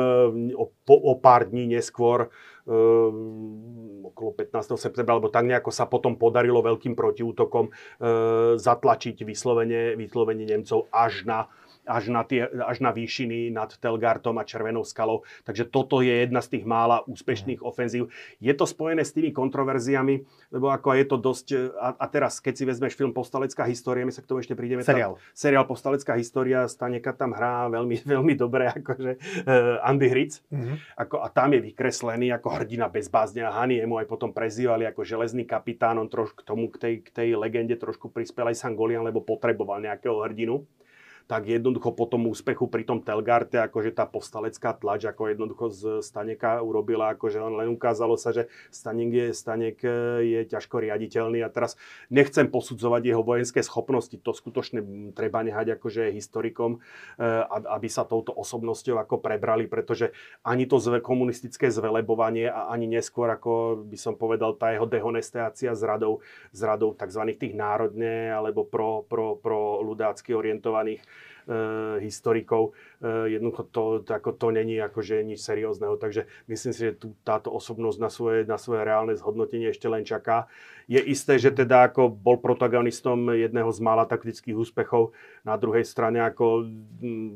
[0.58, 2.34] o, o pár dní neskôr
[2.66, 4.82] um, okolo 15.
[4.82, 11.30] septembra, alebo tak nejako sa potom podarilo veľkým protiútokom uh, zatlačiť vyslovene, vyslovene Nemcov až
[11.30, 11.46] na
[11.88, 15.26] až na, tie, až na výšiny nad Telgartom a Červenou skalou.
[15.48, 18.14] Takže toto je jedna z tých mála úspešných ofenzív.
[18.38, 20.22] Je to spojené s tými kontroverziami,
[20.54, 21.48] lebo ako je to dosť...
[21.78, 24.86] A, a teraz, keď si vezmeš film Postalecká história, my sa k tomu ešte prídeme.
[24.86, 25.18] Seriál.
[25.18, 29.12] Tam, seriál Postalecká história, Staneka tam hrá veľmi, veľmi dobre, akože
[29.46, 30.42] uh, Andy Hric.
[30.54, 30.76] Mm-hmm.
[31.08, 34.86] Ako, a tam je vykreslený ako hrdina bez bázne a Hani mu aj potom prezývali
[34.86, 35.98] ako železný kapitán.
[35.98, 39.82] On trošku k tomu, k tej, k tej legende trošku prispel aj Sangolian, lebo potreboval
[39.82, 40.64] nejakého hrdinu
[41.30, 45.82] tak jednoducho po tom úspechu pri tom Telgarte, akože tá povstalecká tlač, ako jednoducho z
[46.02, 49.94] Staneka urobila, akože len ukázalo sa, že Stanek je, Stanek e,
[50.26, 51.78] je ťažko riaditeľný a teraz
[52.10, 56.82] nechcem posudzovať jeho vojenské schopnosti, to skutočne treba nehať akože historikom,
[57.22, 57.26] e,
[57.78, 60.10] aby sa touto osobnosťou ako prebrali, pretože
[60.42, 65.86] ani to komunistické zvelebovanie a ani neskôr, ako by som povedal, tá jeho dehonestácia s
[65.86, 67.22] radou, s radou tzv.
[67.38, 71.06] tých národne alebo pro, pro, pro ľudácky orientovaných
[72.00, 72.78] historikov.
[73.00, 77.50] Eh, jednoducho to, ako to není akože nič seriózneho, takže myslím si, že tu táto
[77.50, 80.46] osobnosť na svoje, na svoje reálne zhodnotenie ešte len čaká.
[80.90, 85.14] Je isté, že teda ako bol protagonistom jedného z mála taktických úspechov,
[85.46, 86.66] na druhej strane ako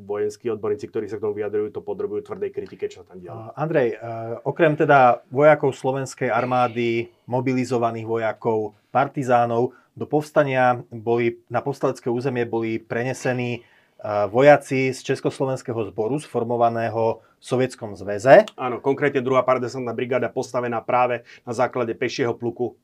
[0.10, 3.54] vojenskí odborníci, ktorí sa k tomu vyjadrujú, to podrobujú tvrdej kritike, čo tam dialo.
[3.54, 12.10] Andrej, uh, okrem teda vojakov slovenskej armády, mobilizovaných vojakov, partizánov, do povstania boli, na povstalecké
[12.10, 13.62] územie boli prenesení
[14.04, 18.44] vojaci z Československého zboru sformovaného v Sovietskom zväze.
[18.60, 22.76] Áno, konkrétne druhá paradesantná brigáda postavená práve na základe pešieho pluku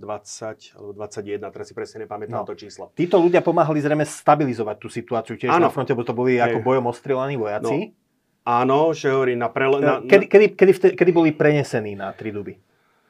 [0.00, 2.48] 20 alebo 21, teraz si presne nepamätám no.
[2.48, 2.88] to číslo.
[2.96, 5.68] Títo ľudia pomáhali zrejme stabilizovať tú situáciu tiež ano.
[5.68, 7.92] na fronte, bo to boli ako bojom ostrelaní vojaci.
[7.92, 7.96] No.
[8.40, 9.84] Áno, že hovorí na prele...
[9.84, 12.56] Na, kedy, kedy, kedy, kedy boli prenesení na Triduby?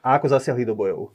[0.02, 1.14] A ako zasiahli do bojov?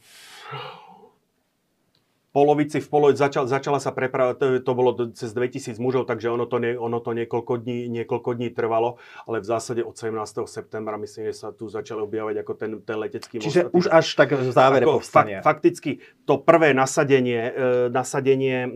[2.36, 6.44] Polovici, v polovici začal, začala sa preprava, to, to bolo cez 2000 mužov, takže ono
[6.44, 10.44] to, nie, ono to niekoľko, dní, niekoľko dní trvalo, ale v zásade od 17.
[10.44, 13.48] septembra myslím, že sa tu začali objavať ako ten, ten letecký most.
[13.48, 15.40] Čiže už až tak v závere ako povstania.
[15.40, 18.70] Fak, fakticky to prvé nasadenie, e, nasadenie e,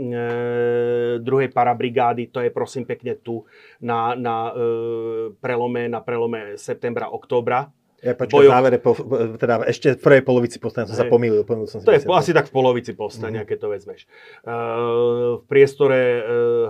[1.20, 3.44] druhej parabrigády, to je prosím pekne tu
[3.84, 7.68] na, na e, prelome, na prelome septembra, októbra
[8.00, 8.96] ja počkaj, v závere, po,
[9.36, 11.44] teda ešte v prvej polovici povstania som sa pomýlil.
[11.44, 13.50] pomýlil som to je asi tak v polovici povstania, mm-hmm.
[13.50, 14.02] keď to vezmeš.
[14.44, 16.24] Uh, v priestore uh,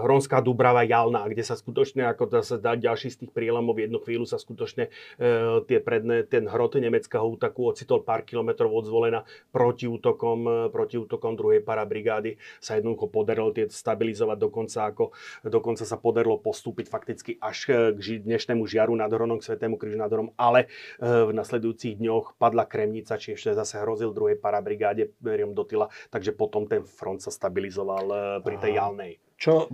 [0.05, 4.01] Hronská Dubrava Jalná, kde sa skutočne, ako sa dá ďalší z tých prílomov, v jednu
[4.01, 9.25] chvíľu sa skutočne uh, tie predné, ten hrot nemeckého útaku ocitol pár kilometrov od zvolena
[9.49, 12.37] proti útokom, proti útokom druhej parabrigády.
[12.61, 15.11] Sa jednoducho podarilo tie stabilizovať dokonca, ako,
[15.45, 17.57] dokonca sa podarilo postúpiť fakticky až
[17.97, 20.69] k dnešnému žiaru nad Hronom, k Svetému krížu nad Hronom, ale
[21.01, 25.91] uh, v nasledujúcich dňoch padla Kremnica, či ešte zase hrozil druhej parabrigáde Riom do tyla,
[26.13, 29.13] takže potom ten front sa stabilizoval eh, pri tej Jalnej.
[29.39, 29.71] Čo,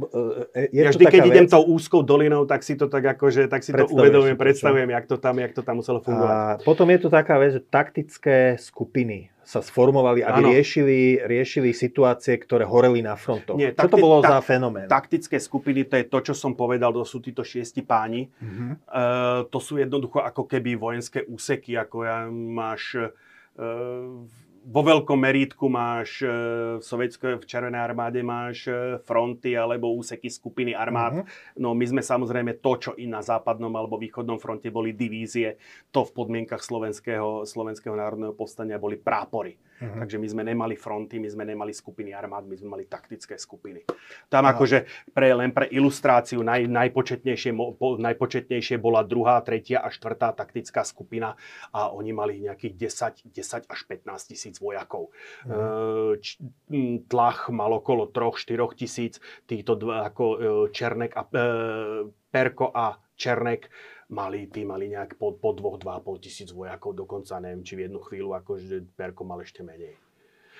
[0.54, 1.32] eh, je ja vždy, keď vec?
[1.34, 5.06] idem tou úzkou dolinou, tak si to tak akože, tak si to uvedomujem, predstavujem, jak
[5.10, 6.62] to, tam, jak to tam muselo fungovať.
[6.62, 12.38] A potom je tu taká vec, že taktické skupiny sa sformovali, aby riešili, riešili situácie,
[12.38, 13.58] ktoré horeli na frontoch.
[13.58, 14.86] Nie, čo takti- to bolo ta- za fenomén?
[14.86, 18.30] Taktické skupiny, to je to, čo som povedal, to sú títo šiesti páni.
[18.42, 18.70] Mm-hmm.
[18.86, 23.10] Uh, to sú jednoducho ako keby vojenské úseky, ako ja máš uh,
[24.66, 26.30] vo veľkom merítku máš e,
[26.82, 31.22] v sovietskej, v Červenej armáde máš e, fronty alebo úseky skupiny armád.
[31.22, 31.62] Mm-hmm.
[31.62, 35.62] No my sme samozrejme to, čo i na západnom alebo východnom fronte boli divízie,
[35.94, 39.62] to v podmienkach slovenského, slovenského národného povstania boli prápory.
[39.76, 40.00] Mm-hmm.
[40.02, 43.84] Takže my sme nemali fronty, my sme nemali skupiny armád, my sme mali taktické skupiny.
[44.32, 44.56] Tam Aha.
[44.56, 50.88] akože pre, len pre ilustráciu naj, najpočetnejšie, po, najpočetnejšie bola druhá, tretia a štvrtá taktická
[50.88, 51.36] skupina
[51.76, 52.74] a oni mali nejakých
[53.28, 55.12] 10, 10 až 15 tisíc vojakov.
[55.44, 56.24] Mm-hmm.
[56.24, 56.28] Č,
[57.12, 60.38] tlach mal okolo 3-4 tisíc, týchto dva, ako e,
[60.72, 61.44] Černek a e,
[62.32, 63.72] Perko a Černek
[64.10, 67.90] mali, tí mali nejak po, po dvoch, dva pol tisíc vojakov, dokonca neviem, či v
[67.90, 69.98] jednu chvíľu, akože Perko mal ešte menej.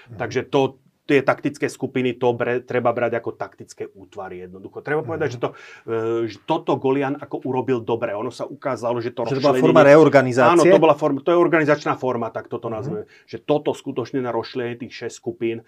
[0.10, 0.18] Mm.
[0.18, 4.82] Takže to, tie taktické skupiny, to bre, treba brať ako taktické útvary jednoducho.
[4.82, 5.08] Treba mm.
[5.08, 5.50] povedať, že, to,
[5.86, 8.18] e, že toto Golian ako urobil dobre.
[8.18, 10.58] Ono sa ukázalo, že to Že to bola forma reorganizácie?
[10.58, 12.74] Áno, to, bola forma, to je organizačná forma, tak toto mm.
[12.74, 13.04] nazveme.
[13.30, 15.64] Že toto skutočne na rozšlenie tých 6 skupín e,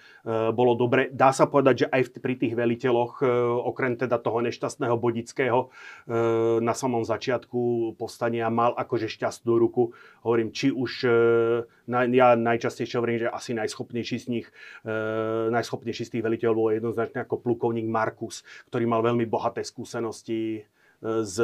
[0.49, 1.13] bolo dobre.
[1.13, 3.29] Dá sa povedať, že aj v, pri tých veliteľoch, e,
[3.61, 5.69] okrem teda toho nešťastného Bodického,
[6.09, 6.17] e,
[6.65, 9.93] na samom začiatku povstania mal akože šťastnú ruku.
[10.25, 11.05] Hovorím, či už,
[11.87, 14.47] na, ja najčastejšie hovorím, že asi najschopnejší z nich
[14.83, 14.91] e,
[15.49, 20.61] najschopnejší z tých veliteľov bol jednoznačne ako plukovník Markus, ktorý mal veľmi bohaté skúsenosti e,
[21.23, 21.35] z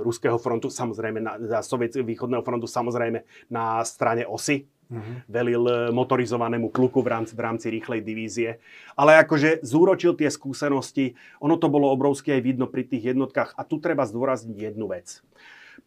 [0.00, 4.64] ruského frontu, samozrejme na, z východného frontu, samozrejme na strane osy.
[4.92, 5.16] Mm-hmm.
[5.24, 8.60] Velil e, motorizovanému pluku v rámci, v rámci rýchlej divízie.
[8.92, 11.16] Ale akože zúročil tie skúsenosti.
[11.40, 13.56] Ono to bolo obrovské aj vidno pri tých jednotkách.
[13.56, 15.24] A tu treba zdôrazniť jednu vec.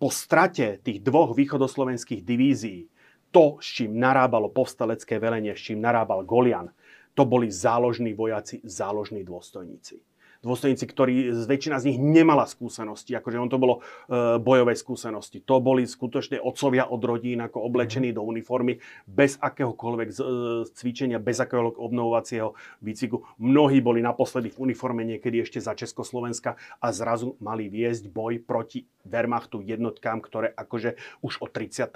[0.01, 2.89] Po strate tých dvoch východoslovenských divízií,
[3.35, 6.71] to, s čím narábalo povstalecké velenie, s čím narábal Golian,
[7.11, 9.99] to boli záložní vojaci, záložní dôstojníci
[10.45, 11.13] dôstojníci, ktorí
[11.49, 15.41] väčšina z nich nemala skúsenosti, akože on to bolo e, bojové skúsenosti.
[15.43, 18.77] To boli skutočne otcovia od rodín, ako oblečení do uniformy,
[19.09, 20.25] bez akéhokoľvek z, e,
[20.69, 22.53] cvičenia, bez akéhokoľvek obnovovacieho
[22.85, 23.25] výcviku.
[23.41, 28.85] Mnohí boli naposledy v uniforme niekedy ešte za Československa a zrazu mali viesť boj proti
[29.05, 31.93] Wehrmachtu jednotkám, ktoré akože už od 39.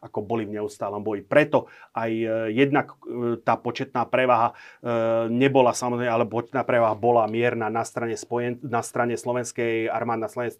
[0.00, 1.22] ako boli v neustálom boji.
[1.22, 2.26] Preto aj e,
[2.56, 8.18] jednak e, tá početná prevaha e, nebola samozrejme, ale početná prevaha bola mierna na strane,
[8.18, 10.50] spojen, na strane slovenskej armády, na strane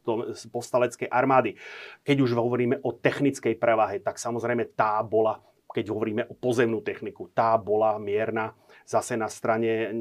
[0.55, 1.59] povstaleckej armády.
[2.07, 7.27] Keď už hovoríme o technickej prevahe, tak samozrejme tá bola, keď hovoríme o pozemnú techniku,
[7.35, 8.55] tá bola mierna
[8.89, 9.93] zase na strane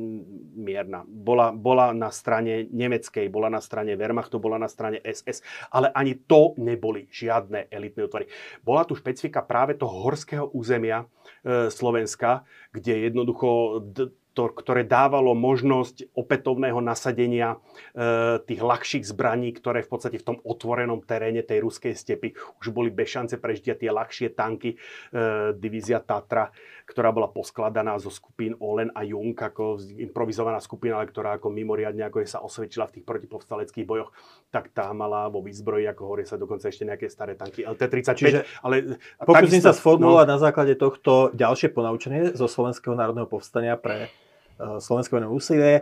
[0.55, 1.03] mierna.
[1.03, 5.43] Bola, bola na strane nemeckej, bola na strane Wehrmachtu, bola na strane SS,
[5.75, 8.31] ale ani to neboli žiadne elitné útvary.
[8.63, 16.13] Bola tu špecifika práve toho horského územia e, Slovenska, kde jednoducho d- ktoré dávalo možnosť
[16.13, 17.57] opätovného nasadenia
[17.97, 22.69] e, tých ľahších zbraní, ktoré v podstate v tom otvorenom teréne tej ruskej stepy už
[22.69, 24.77] boli bez šance prežiť tie ľahšie tanky.
[24.77, 26.53] E, divízia Tatra,
[26.85, 32.05] ktorá bola poskladaná zo skupín Olen a Jung, ako improvizovaná skupina, ale ktorá ako mimoriadne
[32.05, 34.13] ako sa osvedčila v tých protipovstaleckých bojoch,
[34.53, 38.15] tak tá mala vo výzbroji, ako hovorí sa dokonca ešte nejaké staré tanky LT-35.
[38.15, 43.79] Čiže ale, pokúsim sa sformulovať no, na základe tohto ďalšie ponaučenie zo Slovenského národného povstania
[43.79, 44.11] pre
[44.57, 45.73] Slovenské vojnové úsilie.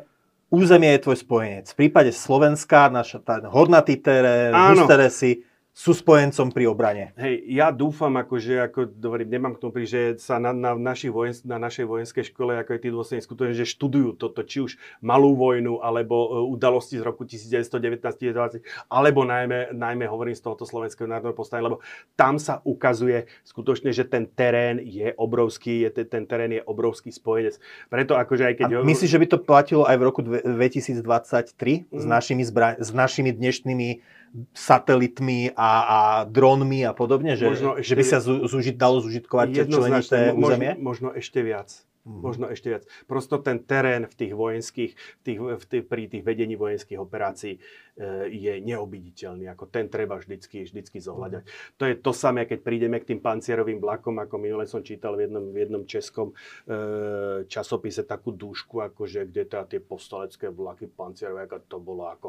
[0.53, 1.65] Územie je tvoj spojenec.
[1.73, 5.41] V prípade Slovenska, naša tá hornatý terén, husteresy,
[5.75, 7.11] sú spojencom pri obrane.
[7.19, 11.11] Hej, ja dúfam, akože, ako hovorím, nemám k tomu pri, že sa na, na, našich
[11.11, 14.79] vojen, na našej vojenskej škole, ako aj tí dôslední skutočne, že študujú toto, či už
[15.03, 21.11] malú vojnu, alebo uh, udalosti z roku 1919-1920, alebo najmä, najmä hovorím z tohoto slovenského
[21.11, 21.83] národného povstania, lebo
[22.15, 27.59] tam sa ukazuje skutočne, že ten terén je obrovský, je, ten terén je obrovský spojenec.
[27.91, 28.67] Preto akože aj keď...
[28.79, 31.99] A myslíš, že by to platilo aj v roku 2023 mm.
[31.99, 34.15] s, našimi zbra- s našimi dnešnými
[34.51, 40.19] satelitmi a, a dronmi a podobne, že, možno že by sa zúžit, dalo zúžitkovať členité
[40.35, 40.75] územie?
[40.79, 41.71] Možno, možno ešte viac.
[42.05, 42.21] Mm.
[42.21, 42.83] Možno ešte viac.
[43.09, 47.57] Prosto ten terén v tých vojenských, v tých, v tých, pri tých vedení vojenských operácií
[48.27, 49.47] je neobiditeľný.
[49.55, 51.43] Ako ten treba vždycky, vždycky zohľadať.
[51.47, 51.49] Mm.
[51.79, 55.31] To je to samé, keď prídeme k tým pancierovým vlakom, ako minule som čítal v
[55.31, 56.35] jednom, v jednom českom e,
[57.47, 62.27] časopise takú dúšku, akože, kde teda tie postalecké vlaky pancierové, ako to bolo, ako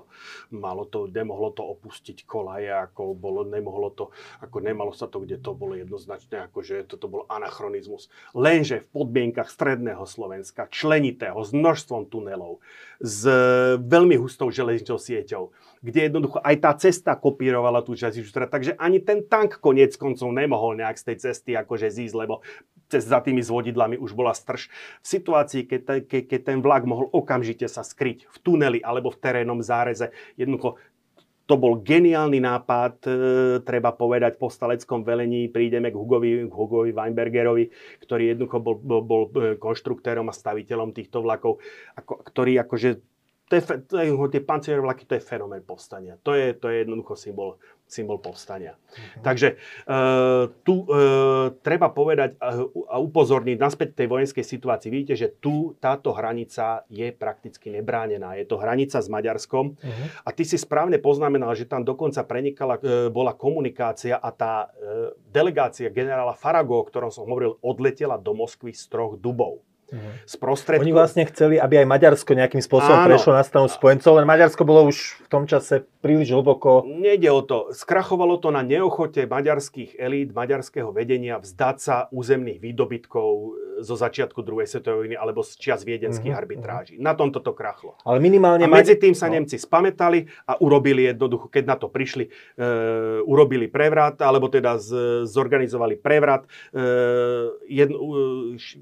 [0.54, 5.42] malo to, nemohlo to opustiť kolaje, ako bolo, nemohlo to, ako nemalo sa to, kde
[5.42, 8.06] to bolo jednoznačne, akože toto bol anachronizmus.
[8.38, 12.62] Lenže v podmienkach stredného Slovenska, členitého, s množstvom tunelov,
[13.02, 13.26] s
[13.82, 19.22] veľmi hustou železničnou sieťou, kde jednoducho aj tá cesta kopírovala tú železničnú takže ani ten
[19.22, 22.42] tank konec koncov nemohol nejak z tej cesty akože zísť, lebo
[22.90, 24.70] cez za tými zvodidlami už bola strž.
[25.02, 29.20] V situácii, keď, ke, keď ten vlak mohol okamžite sa skryť v tuneli alebo v
[29.20, 30.78] terénnom záreze, jednoducho
[31.46, 33.10] to bol geniálny nápad, e,
[33.62, 37.70] treba povedať, po staleckom velení prídeme k Hugovi, k Hugovi Weinbergerovi,
[38.02, 41.62] ktorý jednoducho bol, bol, bol e, konštruktérom a staviteľom týchto vlakov,
[41.94, 42.98] ako, ktorý akože
[43.46, 46.18] to je, to je, tie pancierové vlaky, to je fenomén povstania.
[46.26, 48.74] To je, to je jednoducho symbol, symbol povstania.
[48.74, 49.22] Mm-hmm.
[49.22, 49.48] Takže
[49.86, 54.90] uh, tu uh, treba povedať uh, a upozorniť naspäť tej vojenskej situácii.
[54.90, 58.34] Vidíte, že tu táto hranica je prakticky nebránená.
[58.34, 59.78] Je to hranica s Maďarskom.
[59.78, 60.06] Mm-hmm.
[60.26, 65.14] A ty si správne poznamenal, že tam dokonca prenikala, uh, bola komunikácia a tá uh,
[65.30, 69.62] delegácia generála Farago, o ktorom som hovoril, odletela do Moskvy z troch dubov.
[69.86, 70.82] Uh-huh.
[70.82, 73.08] Oni vlastne chceli, aby aj Maďarsko nejakým spôsobom Áno.
[73.08, 76.82] prešlo na stranu spojencov, len Maďarsko bolo už v tom čase príliš hlboko.
[76.86, 77.70] Nejde o to.
[77.70, 83.26] Skrachovalo to na neochote maďarských elít, maďarského vedenia vzdať sa územných výdobytkov
[83.76, 86.94] zo začiatku druhej svetovej vojny alebo z čias viedenských Mhm, arbitráží.
[86.96, 87.94] Na tomto to krachlo.
[88.08, 88.64] Ale minimálne...
[88.64, 89.36] A medzi tým sa no.
[89.36, 92.26] Nemci spametali a urobili jednoducho, keď na to prišli,
[92.56, 92.70] e,
[93.22, 94.88] urobili prevrat, alebo teda z,
[95.28, 96.48] zorganizovali prevrat.
[96.72, 96.80] E,
[97.68, 98.08] jednu, e,
[98.56, 98.76] š-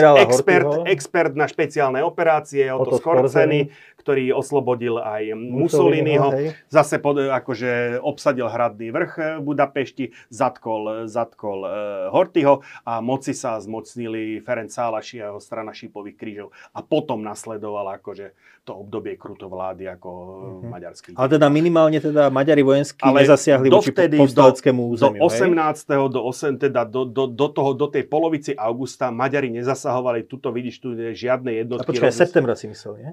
[0.00, 3.68] admirála expert, expert na špeciálne operácie, Otto Otto Skorzeny,
[4.00, 6.28] ktorý oslobodil aj Mussoliniho.
[6.32, 6.46] hej.
[6.66, 7.70] Zase pod, akože
[8.00, 11.70] obsadil hradný vrch e, v Budapešti, zatkol, zatkol e,
[12.08, 16.48] Hortyho a moci sa zmocnili Ferenc Sálaši a jeho strana šípových krížov.
[16.70, 18.32] A potom nasledoval akože
[18.62, 20.48] to obdobie krutovlády ako Mhm.
[20.56, 21.08] mm maďarský.
[21.12, 25.20] Ale teda minimálne teda Maďari vojenskí Ale nezasiahli voči dovtedy povstaleckému do územiu.
[25.20, 25.50] hej?
[25.50, 26.08] 18.
[26.08, 30.78] do 8, teda do, do, do, toho, do tej polovici augusta Maďari nezasahovali, tuto vidíš,
[30.78, 31.90] tu žiadne A jednotky.
[31.90, 33.10] počkaj, rozmysl- septembra si myslel, nie?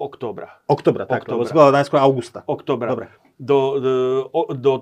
[0.00, 0.48] Októbra.
[0.64, 1.28] Oktobra, tak.
[1.28, 1.44] Októbra.
[1.44, 2.40] Lebo si najskôr augusta.
[2.48, 2.88] Oktobra.
[2.88, 3.06] Dobre.
[3.36, 4.72] Do, do, do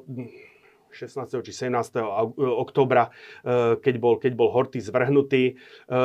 [0.95, 1.43] 16.
[1.43, 1.99] či 17.
[1.99, 3.11] au- oktobra,
[3.43, 5.99] eh, keď bol, keď bol Horty zvrhnutý, eh,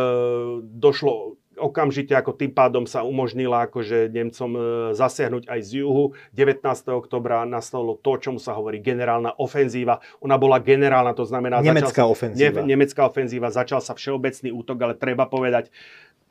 [0.65, 4.57] došlo okamžite, ako tým pádom sa umožnila akože Nemcom
[4.97, 6.17] zasiahnuť aj z juhu.
[6.33, 6.97] 19.
[6.97, 10.01] oktobra nastalo to, čomu sa hovorí generálna ofenzíva.
[10.25, 11.61] Ona bola generálna, to znamená...
[11.61, 12.65] Nemecká začal, ofenzíva.
[12.65, 15.69] Ne, nemecká ofenzíva, začal sa všeobecný útok, ale treba povedať,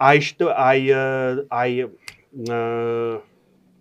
[0.02, 0.18] aj,
[0.50, 0.78] aj,
[1.46, 1.70] aj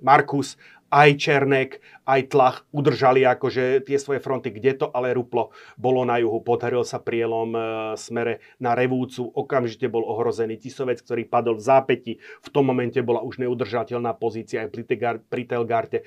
[0.01, 0.57] Markus,
[0.91, 6.17] aj Černek, aj Tlach udržali akože tie svoje fronty, kde to ale ruplo bolo na
[6.17, 6.41] juhu.
[6.41, 7.61] Podaril sa prielom e,
[7.93, 12.13] smere na Revúcu, okamžite bol ohrozený Tisovec, ktorý padol v zápäti.
[12.41, 15.97] V tom momente bola už neudržateľná pozícia aj pri, Tegar- pri Telgarte.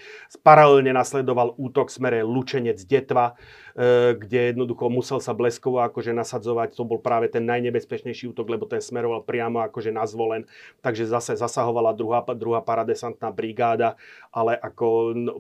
[0.43, 3.39] Paralelne nasledoval útok smere Lučenec Detva,
[3.79, 6.75] e, kde jednoducho musel sa bleskovo akože nasadzovať.
[6.75, 10.43] To bol práve ten najnebezpečnejší útok, lebo ten smeroval priamo akože na zvolen.
[10.83, 13.95] Takže zase zasahovala druhá, druhá paradesantná brigáda,
[14.35, 15.33] ale ako no,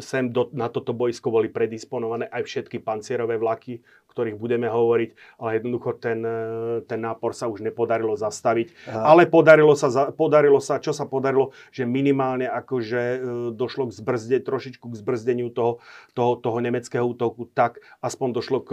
[0.00, 5.10] sem do, na toto boisko boli predisponované aj všetky pancierové vlaky, o ktorých budeme hovoriť,
[5.36, 6.24] ale jednoducho ten,
[6.88, 8.72] ten nápor sa už nepodarilo zastaviť.
[8.88, 13.18] A- Ale podarilo sa, podarilo sa, čo sa podarilo, že minimálne akože e,
[13.52, 15.78] došlo k zbrzde, trošičku k zbrzdeniu toho,
[16.16, 18.70] toho, toho nemeckého útoku, tak aspoň došlo k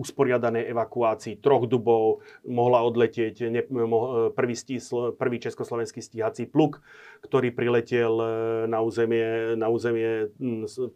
[0.00, 6.80] usporiadanej evakuácii troch dubov, mohla odletieť ne, mo, prvý, stísl, prvý československý stíhací pluk,
[7.20, 8.26] ktorý priletel e,
[8.64, 10.32] na územie, na územie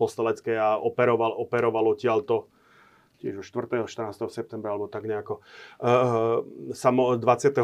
[0.01, 2.49] postelecké a operoval, operoval odtiaľto
[3.25, 3.89] tiež už 4.
[3.89, 4.21] 14.
[4.29, 5.41] septembra alebo tak nejako.
[5.81, 6.45] Uh,
[6.77, 7.57] samo 25.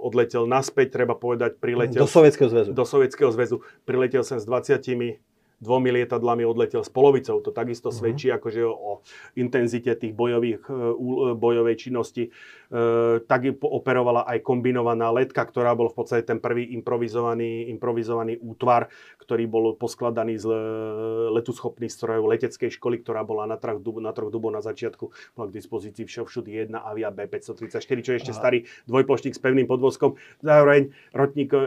[0.00, 2.70] odletel naspäť, treba povedať, priletel Do Sovietskeho zväzu.
[2.72, 4.80] do Sovietskeho zväzu, priletel sem s 20
[5.60, 7.40] dvomi lietadlami odletel s polovicou.
[7.40, 7.96] To takisto Mhm.
[7.96, 9.04] svedčí akože o,
[9.36, 12.32] intenzite tých bojových, e, e, bojovej činnosti.
[12.70, 18.86] E, tak operovala aj kombinovaná letka, ktorá bol v podstate ten prvý improvizovaný, improvizovaný útvar,
[19.18, 20.54] ktorý bol poskladaný z e,
[21.34, 25.10] letuschopných strojov leteckej školy, ktorá bola na dub, na troch dubov na začiatku.
[25.34, 28.38] Bola k dispozícii všovšudy jedna Avia B534, čo je ešte Aha.
[28.38, 30.14] starý dvojplošník s pevným podvozkom.
[30.38, 31.58] Zároveň rotník e,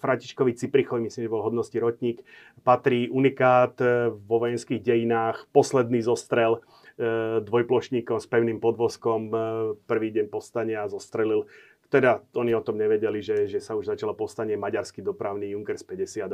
[0.00, 2.24] Fratičkovi Ciprichovi, myslím, že bol hodnosti rotník,
[2.64, 3.76] patrí unikát
[4.24, 6.64] vo vojenských dejinách, posledný zostrel
[7.40, 9.36] dvojplošníkom s pevným podvozkom e,
[9.84, 11.46] prvý deň povstania zostrelil.
[11.86, 16.30] Teda oni o tom nevedeli, že, že sa už začalo povstanie maďarský dopravný Junkers 52.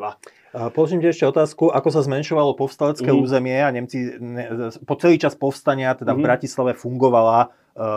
[0.53, 3.19] A Položím ti ešte otázku, ako sa zmenšovalo povstalecké Mhm.
[3.19, 4.45] územie a Nemci ne,
[4.85, 6.27] po celý čas povstania, teda v Mhm.
[6.29, 7.49] Bratislave fungovala e,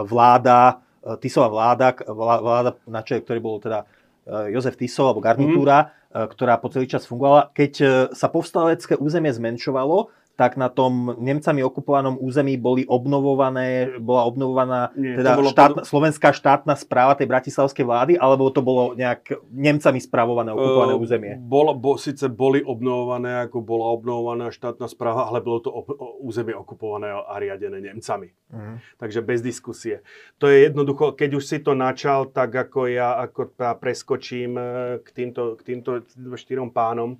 [0.03, 3.83] vláda, e, Tisová vláda, vlá- vláda na čele, ktorý bol teda
[4.23, 5.77] e, Jozef Tiso alebo garnitúra,
[6.07, 7.51] e, ktorá po celý čas fungovala.
[7.51, 14.23] Keď e, sa povstalecké územie zmenšovalo, tak na tom Nemcami okupovanom území boli obnovované, bola
[14.23, 19.35] obnovovaná Nie, teda bolo štátna, slovenská štátna správa tej bratislavskej vlády, alebo to bolo nejak
[19.51, 21.33] Nemcami spravované okupované Eh, územie?
[21.35, 26.23] Bolo, bo, síce boli obnovované, ako bola obnovovaná štátna správa, ale bolo to op- o-
[26.23, 28.31] územie okupované a riadené Nemcami.
[28.55, 28.73] Mhm.
[28.95, 29.99] Takže bez diskusie.
[30.39, 34.65] To je jednoducho, keď už si to načal, tak ako ja ako ja preskočím eh,
[35.03, 35.99] k týmto, k týmto
[36.39, 37.19] štyrom pánom.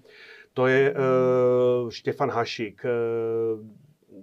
[0.60, 0.94] To je e,
[1.88, 2.84] Štefan Hašík.
[2.84, 2.92] E,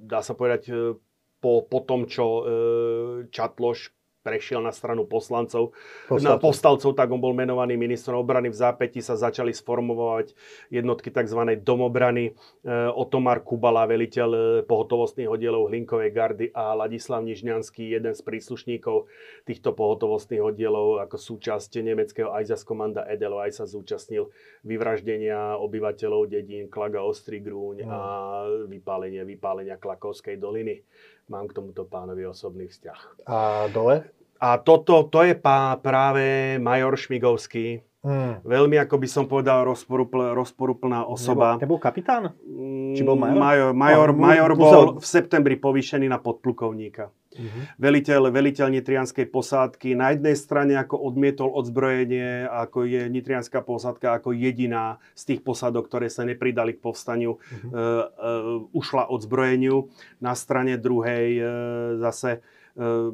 [0.05, 1.01] dá sa povedať, e,
[1.41, 2.43] po, po tom, čo e,
[3.33, 3.96] Čatloš
[4.27, 5.71] prešiel na stranu poslancov,
[6.11, 6.99] na Povstalcov.
[6.99, 8.51] tak on bol menovaný ministrom obrany.
[8.51, 10.35] V zápäti sa začali sformovať
[10.75, 11.63] jednotky tzv.
[11.63, 12.35] domobrany.
[12.67, 19.07] E, Otomar Kubala, veliteľ e, pohotovostných oddielov Hlinkovej gardy a Ladislav Nižňanský, jeden z príslušníkov
[19.47, 24.27] týchto pohotovostných oddielov ako súčasť nemeckého Einsatzkommanda Edelo aj sa zúčastnil
[24.67, 27.93] vyvraždenia obyvateľov dedín Klaga Ostrý Grúň No.
[27.93, 28.01] a
[28.65, 30.81] vypálenia, vypálenia Klakovskej doliny.
[31.29, 33.29] Mám k tomuto pánovi osobný vzťah.
[33.29, 34.16] A dole?
[34.41, 38.39] A toto, to je pá, práve major Šmigovský, Hmm.
[38.47, 41.59] Veľmi, ako by som povedal, rozporupl, rozporúplná osoba.
[41.59, 42.39] Nebol, nebol kapitán?
[42.95, 43.35] Či bol major?
[43.35, 47.11] Major, major, major bol v septembri povýšený na podplukovníka.
[47.11, 47.63] Uh-huh.
[47.83, 54.39] Veliteľ, veliteľ nitrianskej posádky na jednej strane ako odmietol odzbrojenie, ako je nitrianská posádka ako
[54.39, 57.43] jediná z tých posádok, ktoré sa nepridali k povstaniu, uh-huh.
[57.43, 59.91] uh, uh, ušla odzbrojeniu.
[60.23, 61.47] Na strane druhej uh,
[62.07, 62.39] zase
[62.79, 63.11] uh,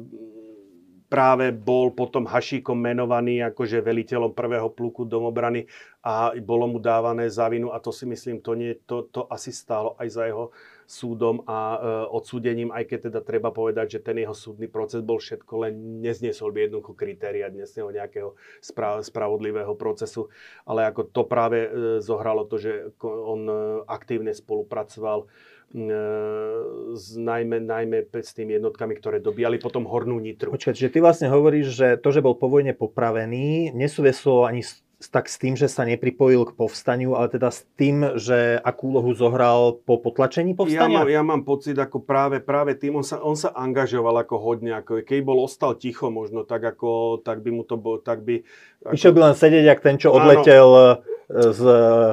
[1.13, 5.69] práve bol potom Hašíkom menovaný akože veliteľom prvého pluku domobrany
[6.01, 9.53] a bolo mu dávané za vinu a to si myslím, to, nie, to, to asi
[9.53, 10.49] stálo aj za jeho
[10.89, 11.79] súdom a e,
[12.09, 16.49] odsúdením, aj keď teda treba povedať, že ten jeho súdny proces bol všetko, len nezniesol
[16.49, 20.33] by jednoducho kritéria dnesného nejakého spra- spravodlivého procesu,
[20.65, 21.69] ale ako to práve e,
[22.01, 25.29] zohralo to, že on e, aktívne spolupracoval
[25.73, 30.53] s, najmä, najmä s tými jednotkami, ktoré dobíjali potom Hornú Nitru.
[30.53, 34.85] Počkaj, že ty vlastne hovoríš, že to, že bol po vojne popravený, nesúvislo ani s
[35.11, 39.11] tak s tým, že sa nepripojil k povstaniu, ale teda s tým, že akú úlohu
[39.11, 41.03] zohral po potlačení povstania?
[41.03, 44.35] Ja mám, ja mám pocit, ako práve, práve tým, on sa, on sa angažoval ako
[44.39, 48.23] hodne, ako keď bol ostal ticho možno, tak, ako, tak by mu to bol, tak
[48.23, 48.45] by...
[48.83, 48.93] Ako...
[48.95, 50.69] Išiel by len sedieť, jak ten, čo odletel...
[50.69, 51.61] Áno s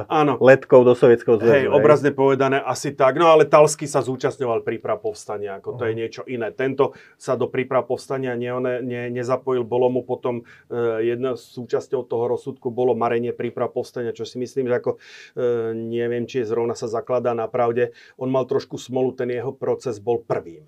[0.09, 0.41] Áno.
[0.41, 1.53] letkou do Sovietskeho zväzu.
[1.53, 3.21] Hej, obrazne povedané asi tak.
[3.21, 5.89] No ale Talsky sa zúčastňoval príprav povstania, ako to uh-huh.
[5.91, 6.01] je mhm.
[6.01, 6.49] niečo iné.
[6.55, 12.25] Tento sa do príprav povstania ne, ne, nezapojil, bolo mu potom uh, jedna súčasťou toho
[12.31, 16.73] rozsudku bolo marenie príprav povstania, čo si myslím, že ako uh, neviem, či je zrovna
[16.73, 17.93] sa zakladá na pravde.
[18.17, 20.65] On mal trošku smolu, ten jeho proces bol prvým.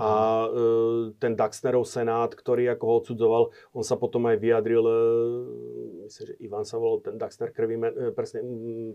[0.00, 0.10] A
[0.48, 0.64] e,
[1.20, 3.44] ten Daxnerov senát, ktorý ako ho odsudzoval,
[3.76, 4.96] on sa potom aj vyjadril, e,
[6.10, 8.42] myslím, že Ivan sa volal ten Daxner prvým, e, presne,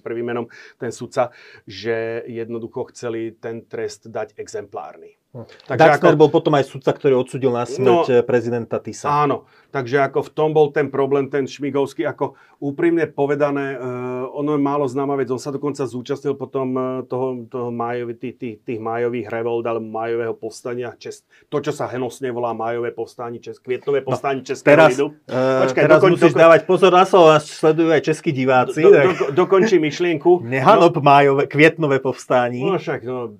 [0.03, 1.31] prvým menom, ten sudca,
[1.63, 5.15] že jednoducho chceli ten trest dať exemplárny.
[5.43, 9.11] Takže Daxner ako, bol potom aj sudca, ktorý odsudil na smrť no, prezidenta Tisa.
[9.11, 14.55] Áno, takže ako v tom bol ten problém, ten Šmigovský, ako úprimne povedané, uh, ono
[14.55, 18.55] je málo známa vec, on sa dokonca zúčastnil potom uh, toho, toho májovi, tých, tých,
[18.63, 23.59] tých májových revolt, alebo májového povstania, čes, to, čo sa henosne volá májové povstanie, čes,
[23.59, 25.19] kvietnové no, povstanie no, Českého teraz, lidu.
[25.27, 28.81] Uh, Počkaj, teraz dokoň, musíš dokoň, dávať pozor na slovo, nás sledujú aj českí diváci.
[28.81, 30.41] Do, do, do, dokončím myšlienku.
[30.43, 32.65] Nehanop no, májové, kvietnové povstání.
[32.65, 33.37] No však, no,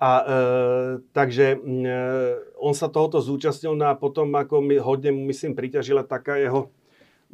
[0.00, 0.38] a e,
[1.12, 1.88] takže e,
[2.58, 6.74] on sa tohoto zúčastnil no a potom ako mi, hodne mu myslím priťažila taká jeho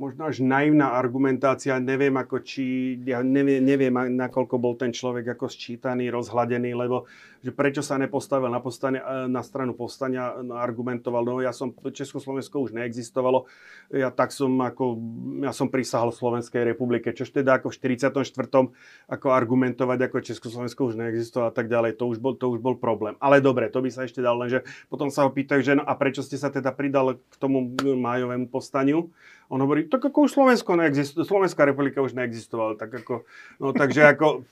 [0.00, 5.52] možno až naivná argumentácia, neviem ako či, ja neviem, neviem nakoľko bol ten človek ako
[5.52, 7.04] sčítaný, rozhladený, lebo
[7.40, 12.60] že prečo sa nepostavil na, postane, na stranu povstania, no, argumentoval, no ja som, Československo
[12.60, 13.48] už neexistovalo,
[13.88, 15.00] ja tak som ako,
[15.40, 18.12] ja som prísahal Slovenskej republike, čož teda ako v 44.
[19.08, 22.76] ako argumentovať, ako Československo už neexistovalo a tak ďalej, to už bol, to už bol
[22.76, 23.16] problém.
[23.24, 25.96] Ale dobre, to by sa ešte dal, lenže potom sa ho pýtajú, že no a
[25.96, 29.08] prečo ste sa teda pridal k tomu májovému povstaniu?
[29.50, 33.26] On hovorí, tak ako už Slovensko neexistuje, Slovenská republika už neexistovala, tak ako,
[33.58, 34.46] no takže ako,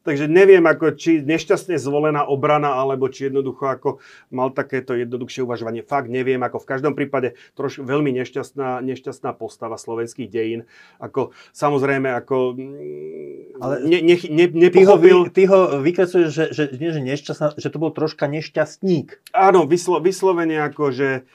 [0.00, 3.88] Takže neviem, ako, či nešťastne zvolená obrana, alebo či jednoducho ako
[4.32, 5.84] mal takéto jednoduchšie uvažovanie.
[5.84, 10.64] Fakt neviem, ako v každom prípade trošku veľmi nešťastná, nešťastná postava slovenských dejín.
[11.04, 15.28] Ako, samozrejme, ako mm, Ale ne, ne, ne, nepochopil...
[15.28, 19.20] Ty ho, ty ho vykresuješ, že, že, že, že, nešťastná, že to bol troška nešťastník.
[19.36, 21.28] Áno, vyslo, vyslovene ako, že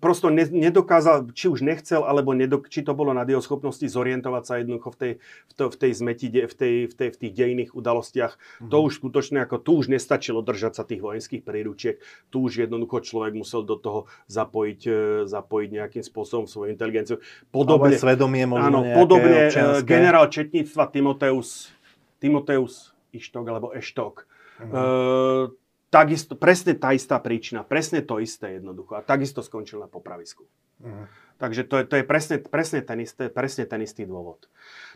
[0.00, 4.42] prosto ne, nedokázal, či už nechcel, alebo nedok, či to bolo na jeho schopnosti zorientovať
[4.48, 7.32] sa jednoducho v tej, v to, v tej zmeti, v, tej, v, tej, v tých
[7.36, 8.32] dejných udalostiach.
[8.32, 8.70] Mm-hmm.
[8.72, 12.00] To už skutočne, ako tu už nestačilo držať sa tých vojenských príručiek,
[12.32, 14.98] tu už jednoducho človek musel do toho zapojiť, e,
[15.28, 17.20] zapojiť nejakým spôsobom svoju inteligenciu.
[17.52, 19.84] Podobne, svedomie áno, podobne e, občianské.
[19.84, 21.68] generál četníctva Timoteus,
[22.16, 24.24] Timoteus Ištok alebo Eštok.
[24.24, 24.72] Mm-hmm.
[24.72, 25.61] E,
[25.92, 28.96] takisto, presne tá istá príčina, presne to isté jednoducho.
[28.96, 30.48] A takisto skončil na popravisku.
[30.80, 31.04] Uh-huh.
[31.36, 34.48] Takže to je, to je presne, presne, ten istý, presne ten istý dôvod.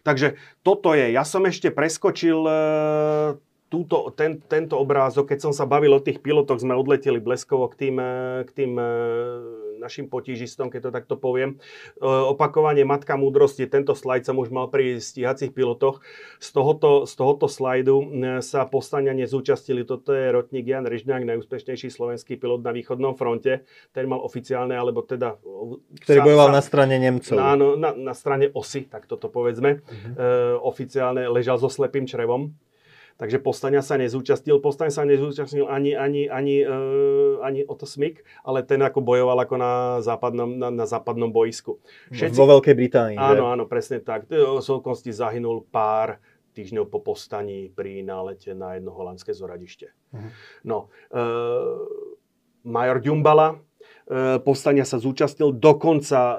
[0.08, 1.12] Takže toto je.
[1.12, 2.56] Ja som ešte preskočil e,
[3.68, 7.86] túto, ten, tento obrázok, keď som sa bavil o tých pilotoch, sme odleteli bleskovo k
[7.86, 8.12] tým, e,
[8.48, 8.88] k tým e,
[9.78, 11.56] našim potížistom, keď to takto poviem.
[11.96, 16.02] E, opakovanie Matka múdrosti, tento slajd som už mal pri stíhacích pilotoch.
[16.40, 17.96] Z tohoto, z tohoto slajdu
[18.42, 19.86] sa postania nezúčastili.
[19.86, 23.64] Toto je rotník Jan Ryžňák, najúspešnejší slovenský pilot na východnom fronte.
[23.94, 25.38] Ten mal oficiálne, alebo teda...
[26.04, 27.36] Ktorý sa, bojoval sa, na strane Nemcov.
[27.38, 29.80] Áno, na, na strane osy, tak toto povedzme.
[29.80, 30.12] Uh-huh.
[30.16, 30.26] E,
[30.60, 32.56] oficiálne ležal so slepým črevom.
[33.16, 34.60] Takže Postania sa nezúčastnil.
[34.60, 39.56] Postaň sa nezúčastnil ani, ani, ani, uh, ani Otto Smik, ale ten ako bojoval ako
[39.56, 39.72] na
[40.04, 41.80] západnom, na, na západnom boisku.
[42.12, 43.16] Všetci, Vo Veľkej Británii.
[43.16, 44.28] Áno, áno, presne tak.
[44.28, 46.20] O okolnosti zahynul pár
[46.56, 49.92] týždňov po postaní pri nálete na jedno holandské zoradište.
[50.12, 50.30] Uh-huh.
[50.64, 50.78] No,
[51.12, 52.16] uh,
[52.64, 53.65] major Ďumbala, e,
[54.38, 56.36] povstania sa zúčastnil, dokonca e,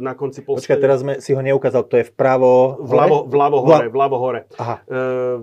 [0.00, 0.80] na konci Počkaj, povstania...
[0.80, 4.40] teraz sme si ho neukázal, to je vpravo Vľavo, vľavo hore, vľavo hore.
[4.56, 4.80] Aha.
[4.88, 5.00] E,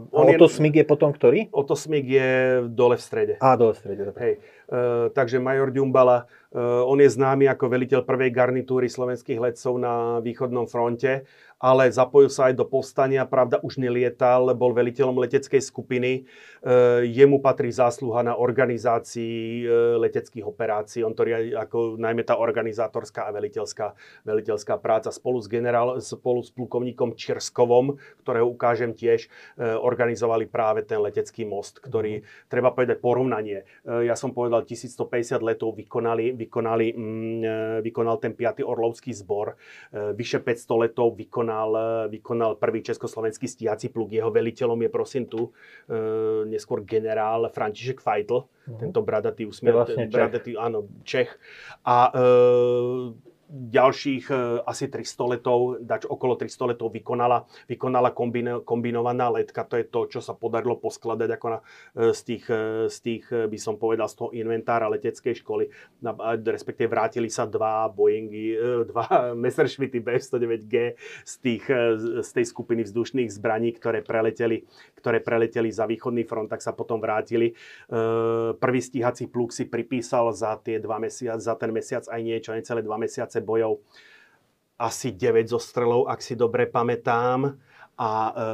[0.09, 1.53] A Oto Smig je potom ktorý?
[1.53, 3.33] Oto Smig je dole v strede.
[3.37, 4.01] Á, dole v strede.
[4.09, 4.21] dobre.
[4.25, 4.33] Hej.
[4.67, 4.77] E,
[5.13, 10.65] takže major Ďumbala, e, on je známy ako veliteľ prvej garnitúry slovenských letcov na východnom
[10.65, 16.21] fronte, ale zapojil sa aj do povstania, pravda už nelietal, bol veliteľom leteckej skupiny.
[16.21, 16.69] E,
[17.09, 21.01] jemu patrí zásluha na organizácii e, leteckých operácií.
[21.01, 21.25] On to
[21.57, 27.97] ako najmä tá organizátorská a veliteľská, veliteľská práca spolu s, generál, spolu s plukovníkom Čirskovom,
[28.21, 29.25] ktorého ukážem tiež,
[29.57, 32.21] e, organizovali práve ten letecký most, ktorý,
[32.53, 33.65] treba povedať porovnanie.
[33.87, 38.61] Ja som povedal, 1150 letov vykonali, vykonali, mm, vykonal ten 5.
[38.61, 39.57] Orlovský zbor.
[39.93, 41.79] Vyše 500 letov vykonal, e,
[42.11, 44.11] vykonal prvý československý stíhací pluk.
[44.11, 45.49] Jeho veliteľom je prosím tu e,
[46.51, 48.43] neskôr generál František Feitl,
[48.79, 50.15] tento bradatý úsmiel, vlastne Čech.
[50.15, 51.39] bradatý, áno, Čech.
[51.87, 52.23] A e,
[53.47, 54.35] ďalších e,
[54.67, 59.63] asi 300 letov, dač okolo 300 letov vykonala, vykonala kombino, kombinovaná letka.
[59.63, 61.59] To je to, čo sa podarilo poskladať ako na,
[61.95, 65.71] e, z, tých, e, z tých, by som povedal, z toho inventára leteckej školy.
[66.03, 68.59] Na, respektíve vrátili sa dva Boeingy,
[68.91, 70.75] dva Messerschmitty B-109G
[71.23, 71.65] z, tých,
[72.23, 74.67] z tej skupiny vzdušných zbraní, ktoré preleteli,
[74.99, 77.55] ktoré preleteli za východný front, tak sa potom vrátili.
[78.59, 82.83] Prvý stíhací pluk si pripísal za tie dva mesiac, za ten mesiac aj niečo, necelé
[82.83, 83.81] dva mesiace bojov
[84.77, 87.57] asi 9 zostrelov, ak si dobre pamätám.
[87.97, 88.47] A e,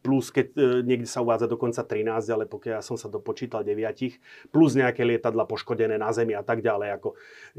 [0.00, 4.48] plus, keď e, niekde sa uvádza dokonca 13, ale pokiaľ ja som sa dopočítal 9,
[4.48, 6.96] plus nejaké lietadla poškodené na zemi a tak ďalej.
[6.96, 7.08] Ako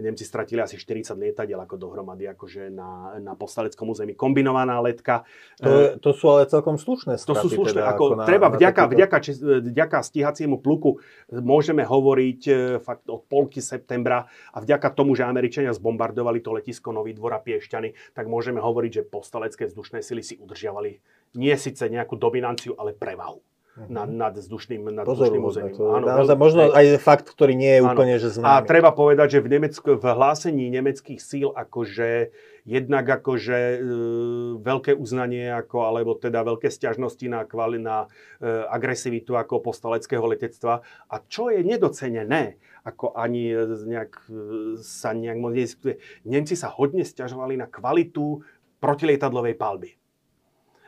[0.01, 4.18] Nemci stratili asi 40 lietadiel ako dohromady akože na, na postaleckom území.
[4.18, 5.23] Kombinovaná letka.
[5.61, 7.43] To, je- to sú ale celkom slušné To straty.
[7.45, 10.97] sú slušné, teda, ako, na- treba na vďaka, takýto- vďaka, čes- vďaka stíhaciemu pluku
[11.30, 16.89] môžeme hovoriť e, fakt od polky septembra a vďaka tomu, že Američania zbombardovali to letisko
[16.89, 20.97] Nový dvor a Piešťany, tak môžeme hovoriť, že postalecké vzdušné sily si udržiavali
[21.36, 23.41] nie síce nejakú dominanciu, ale prevahu
[23.88, 25.74] nad, nad vzdušným, nad vzdušným územím.
[25.80, 27.95] To Áno, naozaj možno aj fakt, ktorý nie je Áno.
[27.95, 28.68] úplne že a známy.
[28.68, 32.36] treba povedať, že v, Nemecku, v hlásení nemeckých síl akože
[32.68, 33.78] jednak akože e,
[34.62, 38.06] veľké uznanie ako, alebo teda veľké stiažnosti na, kvali, na
[38.38, 40.84] e, agresivitu ako postaleckého letectva.
[41.10, 44.38] A čo je nedocenené, ako ani e, nejak, e,
[44.84, 45.98] sa nejak moc nediskutuje,
[46.28, 48.45] Nemci sa hodne stiažovali na kvalitu
[48.78, 50.01] protilietadlovej palby.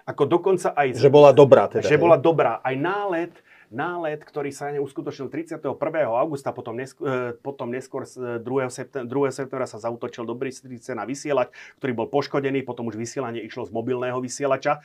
[0.04, 1.00] Ako dokonca aj...
[1.00, 1.88] Že bola dobrá teda.
[1.88, 2.02] že hej?
[2.02, 2.60] bola dobrá.
[2.60, 3.32] Aj nálet,
[3.72, 5.64] nálet, ktorý sa uskutočnil 31.
[6.12, 8.68] augusta, potom, nesk- e, potom neskôr z 2.
[8.68, 9.32] septembra, 2.
[9.32, 11.50] septembra sa zautočil do Bystrice na vysielač,
[11.80, 14.84] ktorý bol poškodený, potom už vysielanie išlo z mobilného vysielača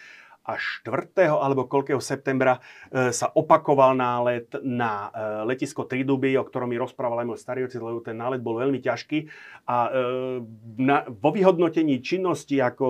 [0.49, 1.29] a 4.
[1.29, 2.57] alebo koľkého septembra
[2.89, 7.61] e, sa opakoval nálet na e, letisko Triduby, o ktorom mi rozprával aj môj starý
[7.69, 9.29] otec, lebo ten nálet bol veľmi ťažký.
[9.69, 10.41] A e,
[10.81, 12.87] na, vo vyhodnotení činnosti ako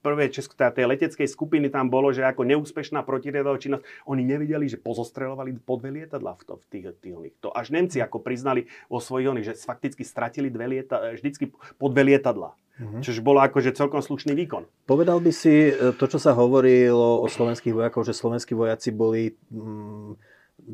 [0.00, 4.64] prvé česko, teda tej leteckej skupiny tam bolo, že ako neúspešná protiriadová činnosť, oni nevideli,
[4.64, 7.36] že pozostrelovali po dve lietadla v, to, v tých, tých oných.
[7.44, 11.92] To až Nemci ako priznali vo svojich oných, že fakticky stratili dve lieta, vždycky po
[11.92, 12.56] dve lietadla.
[12.80, 13.04] Mhm.
[13.04, 14.64] Čož bolo akože celkom slušný výkon.
[14.88, 19.36] Povedal by si e, to, čo sa hovorilo o slovenských vojakoch, že slovenskí vojaci boli
[19.52, 20.16] mm,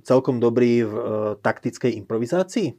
[0.07, 1.03] celkom dobrí v e,
[1.43, 2.71] taktickej improvizácii?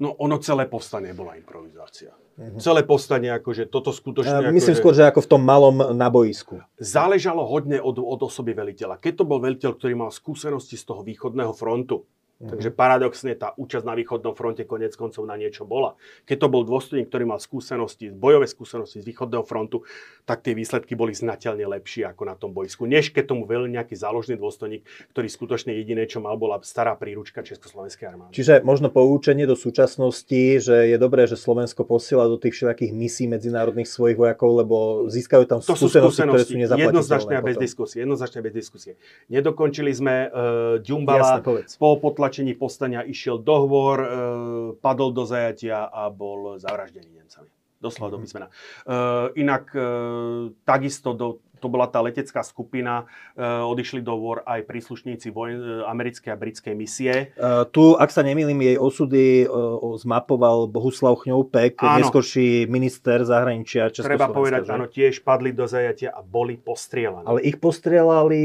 [0.00, 2.16] No ono celé povstanie bola improvizácia.
[2.34, 2.58] Mhm.
[2.58, 4.48] Celé povstanie, akože toto skutočne...
[4.48, 6.64] E, Myslím akože, skôr, že ako v tom malom na boisku.
[6.80, 8.98] Záležalo hodne od, od osoby veliteľa.
[8.98, 12.08] Keď to bol veliteľ, ktorý mal skúsenosti z toho východného frontu,
[12.42, 12.50] Mhm.
[12.50, 15.94] Takže paradoxne tá účasť na východnom fronte konec koncov na niečo bola.
[16.26, 19.86] Keď to bol dôstojník, ktorý mal skúsenosti, bojové skúsenosti z východného frontu,
[20.26, 22.90] tak tie výsledky boli znateľne lepšie ako na tom bojsku.
[22.90, 24.82] Než keď tomu veľ nejaký záložný dôstojník,
[25.14, 28.32] ktorý skutočne jediné, čo mal, bola stará príručka Československej armády.
[28.34, 33.30] Čiže možno poučenie do súčasnosti, že je dobré, že Slovensko posiela do tých všetkých misí
[33.30, 36.90] medzinárodných svojich vojakov, lebo získajú tam To sú skúsenosti, ktoré sú skúsenosti nezaplatiteľné.
[36.90, 37.98] jednoznačne a bez diskusie.
[38.02, 38.92] Jednoznačne bez diskusie.
[39.30, 41.70] Nedokončili sme uh, Jasne, Ďumbala, povedz.
[42.24, 44.08] Po potlačení povstania išiel dohovor, e,
[44.80, 47.52] padol do zajatia a bol zavraždený Nemcami.
[47.84, 48.24] Doslova do Mhm.
[48.24, 48.48] písmena.
[48.48, 48.96] E,
[49.44, 49.84] inak e,
[50.64, 55.80] takisto do, to bola tá letecká skupina, e, odišli do vor aj príslušníci vojen, e,
[55.82, 57.32] americkej a britskej misie.
[57.34, 59.48] Uh, tu, ak sa nemýlim, jej osudy
[59.96, 64.20] zmapoval Bohuslav Chňoupek, neskôrší minister zahraničia Československa.
[64.20, 64.70] Treba povedať, že?
[64.70, 67.24] áno, tiež padli do zajatia a boli postrielaní.
[67.24, 68.42] Ale ich postrelali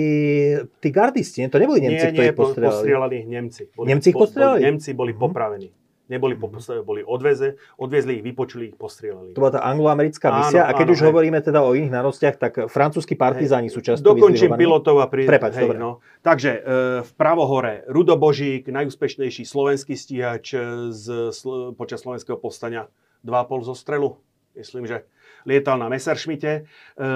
[0.78, 2.72] tí gardisti, to neboli Nemci, nie, ktorí nie, po- postrelali.
[2.72, 3.62] postrelali ich Nemci.
[3.68, 4.60] Boli, Nemci ich po- postrelali?
[4.60, 5.20] Boli, Nemci boli Mhm.
[5.20, 5.68] popravení.
[6.10, 6.42] Neboli, Mhm.
[6.42, 6.82] mm-hmm.
[6.82, 9.38] boli odveze, odviezli ich, vypočuli ich, postrieľali.
[9.38, 10.66] To bola tá angloamerická Áno, misia.
[10.66, 11.08] a keď áno, už hej.
[11.14, 15.30] hovoríme teda o iných nárostiach, tak francúzski partizáni sú často Dokončím pilotov a pri...
[15.30, 15.78] Prepač, dobre.
[15.78, 16.02] no.
[16.26, 16.60] Takže e,
[17.06, 22.90] v pravohore Rudo Božík, najúspešnejší slovenský stíhač e, z, sl, počas slovenského povstania,
[23.22, 24.18] 2,5 zo strelu.
[24.58, 25.06] Myslím, že
[25.46, 26.66] lietal na Messerschmitte.
[26.98, 27.08] E,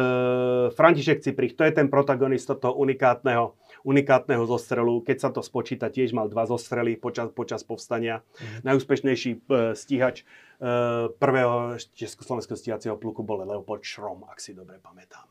[0.70, 5.04] František Ciprich, to je ten protagonista toho unikátneho, unikátneho zostrelu.
[5.04, 8.24] Keď sa to spočíta, tiež mal dva zostrely počas, počas povstania.
[8.40, 8.58] Mhm.
[8.64, 9.38] Najúspešnejší e,
[9.76, 10.26] stíhač e,
[11.12, 15.28] prvého československého stíhacieho pluku bol Leopold Šrom, ak si dobre pamätám.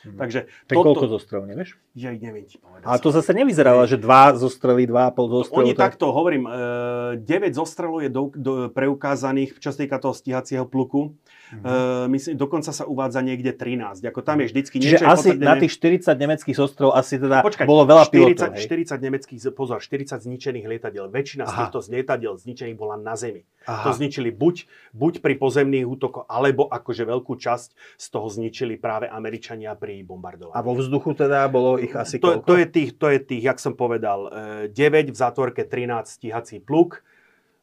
[0.00, 0.16] Mhm.
[0.16, 1.76] Takže Tak koľko zostrel, nevieš?
[1.92, 2.88] Ja neviem ti povedať.
[2.88, 5.60] Ale to zase nevyzeralo, že dva zostrely, dva a pol zostrelu.
[5.60, 10.16] Oni to takto, hovorím, e, 9 zostrelov je do, do, preukázaných, čo sa týka toho
[10.16, 11.12] stíhacieho pluku.
[11.50, 14.06] E, myslím, dokonca sa uvádza niekde 13.
[14.06, 15.04] Ako tam je vždycky Čiže niečo...
[15.04, 18.50] je asi na tých 40 nemeckých zostrelov asi teda Počkaj, bolo veľa 40, pilotov.
[18.54, 18.64] hej?
[18.94, 21.10] 40 nemeckých, pozor, 40 zničených lietadiel.
[21.10, 21.58] Väčšina z Aha.
[21.66, 23.42] týchto lietadiel zničených bola na zemi.
[23.66, 23.82] Aha.
[23.82, 29.10] To zničili buď, buď pri pozemných útokoch, alebo akože veľkú časť z toho zničili práve
[29.10, 30.54] Američania pri bombardovaní.
[30.54, 32.46] A vo vzduchu teda bolo ich asi to, koľko?
[32.46, 34.30] to, je tých, to je tých, jak som povedal,
[34.70, 37.02] e, 9 v zátvorke 13 stíhací pluk,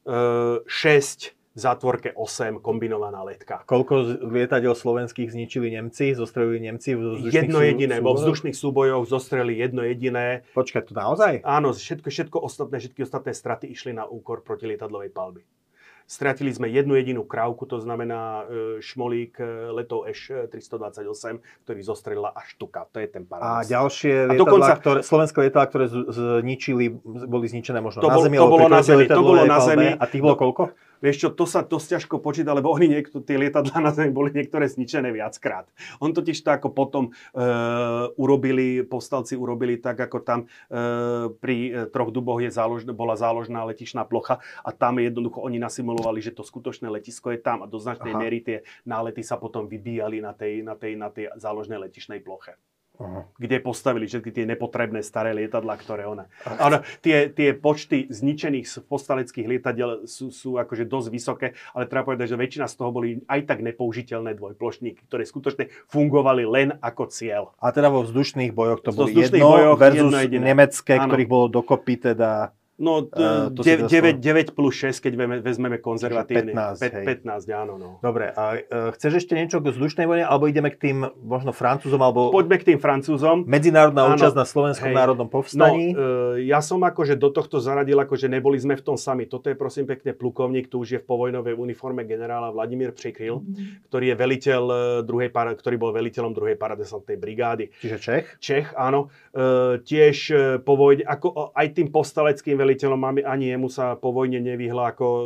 [0.05, 3.65] e, 6 v zátvorke 8 kombinovaná letka.
[3.65, 8.17] Koľko lietadiel slovenských zničili Nemci, zostrelili Nemci v vzdušných Jedno jediné, vo súbojoch?
[8.21, 10.45] vzdušných súbojoch zostreli jedno jediné.
[10.53, 11.41] Počkaj, to naozaj?
[11.41, 15.41] Áno, všetko, všetko ostatné, všetky ostatné straty išli na úkor protilietadlovej palby.
[16.05, 19.43] Stratili sme jednu jedinú krávku, to znamená e, šmolík e,
[19.73, 21.03] letov Eš 328,
[21.67, 22.87] ktorý zostrelila až tuka.
[22.87, 23.67] To je ten A paradox.
[23.67, 28.23] ďalšie A lietadlá, dokonca- ktoré, slovenské lietadlá, ktoré zničili, boli zničené možno To na bol-
[28.23, 29.87] zemi, to bolo na zemi, to bolo na zemi.
[29.91, 30.63] A tých bolo koľko?
[31.01, 34.33] Vieš čo, to sa dosť ťažko počíta, lebo oni niekto, tie lietadlá na zemi boli
[34.33, 35.69] niektoré zničené viackrát.
[36.01, 37.43] On totiž to ako potom e,
[38.17, 40.47] urobili, povstalci urobili tak, ako tam e,
[41.37, 46.21] pri e, troch duboch je zálož, bola záložná letišná plocha a tam jednoducho oni nasimulovali,
[46.21, 50.21] že to skutočné letisko je tam a do značnej miery tie nálety sa potom vybíjali
[50.21, 52.57] na tej, na tej, na tej záložnej letišnej ploche
[52.97, 53.29] Aha.
[53.37, 56.25] kde postavili všetky tie nepotrebné staré lietadlá, ktoré ona...
[56.57, 61.47] Áno, tie, tie počty zničených postaleckých lietadiel sú, sú akože dosť vysoké,
[61.77, 66.43] ale treba povedať, že väčšina z toho boli aj tak nepoužiteľné dvojplošníky, ktoré skutočne fungovali
[66.49, 67.53] len ako cieľ.
[67.61, 70.43] A teda vo vzdušných bojoch to vzdušných jedno bojoch versus jedno jediné.
[70.53, 71.05] nemecké, Áno.
[71.05, 72.49] ktorých bolo dokopy teda...
[72.77, 74.21] No, Eh, si 9, dostal.
[74.21, 76.53] 9, plus 6, keď vezmeme, konzervatívny.
[76.53, 77.05] 15, Pet- hej.
[77.25, 77.89] 15, áno, no.
[77.99, 78.61] Dobre, a e,
[78.93, 82.69] chceš ešte niečo k vzdušnej vojne, alebo ideme k tým možno Francúzom, alebo Poďme k
[82.69, 83.49] tým Francúzom.
[83.49, 84.13] medzinárodná Áno.
[84.13, 84.95] účasť na Slovenskom Hej.
[84.95, 85.89] národnom No, povstaní?
[85.89, 89.25] e, ja som akože do tohto zaradil, akože neboli sme v tom sami.
[89.25, 93.41] Toto je prosím pekne plukovník, tu už je v povojnovej uniforme generála Vladimír Přikryl,
[93.87, 97.73] ktorý je veliteľ e, druhej para, ktorý bol veliteľom druhej paradesantnej brigády.
[97.75, 98.25] Čiže Čech?
[98.37, 99.09] Čech, áno.
[99.33, 99.47] E,
[99.81, 100.17] tiež
[100.61, 105.25] po vojne, ako aj tým postaleckým veliteľom, ani jemu sa po vojne nevyhla, ako e,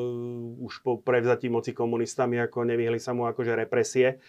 [0.61, 4.21] už po prevzatí moci komunistami, ako nevyhli sa mu akože represie.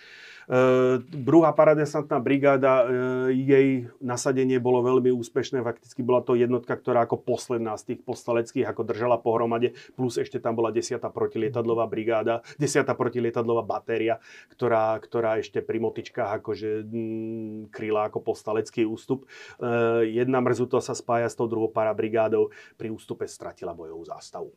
[0.49, 3.69] E, druhá paradesantná brigáda, e, jej
[4.03, 5.63] nasadenie bolo veľmi úspešné.
[5.63, 10.43] Fakticky bola to jednotka, ktorá ako posledná z tých postaleckých ako držala pohromade, plus ešte
[10.43, 10.99] tam bola 10.
[10.99, 12.83] protilietadlová brigáda, 10.
[12.95, 14.19] protilietadlová batéria,
[14.51, 19.29] ktorá, ktorá ešte pri motičkách akože mm, kryla ako postalecký ústup.
[19.61, 24.51] E, jedna mrzuto sa spája s tou druhou parabrigádou, pri ústupe stratila bojovú zástavu.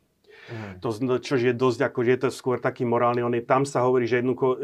[0.82, 3.26] To, zn- čož je dosť, ako, je to skôr taký morálny.
[3.26, 4.58] On je, tam sa hovorí, že jednoducho e,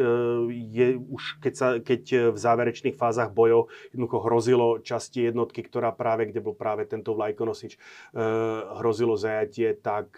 [0.69, 5.89] je už, keď, sa, keď e, v záverečných fázach bojov jednoducho hrozilo časti jednotky, ktorá
[5.89, 7.79] práve, kde bol práve tento vlajkonosič, e,
[8.77, 10.13] hrozilo zajatie, tak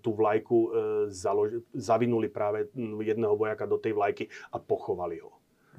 [0.00, 0.58] tú vlajku
[1.12, 5.32] založ, zavinuli práve mm, jedného vojaka do tej vlajky a pochovali ho.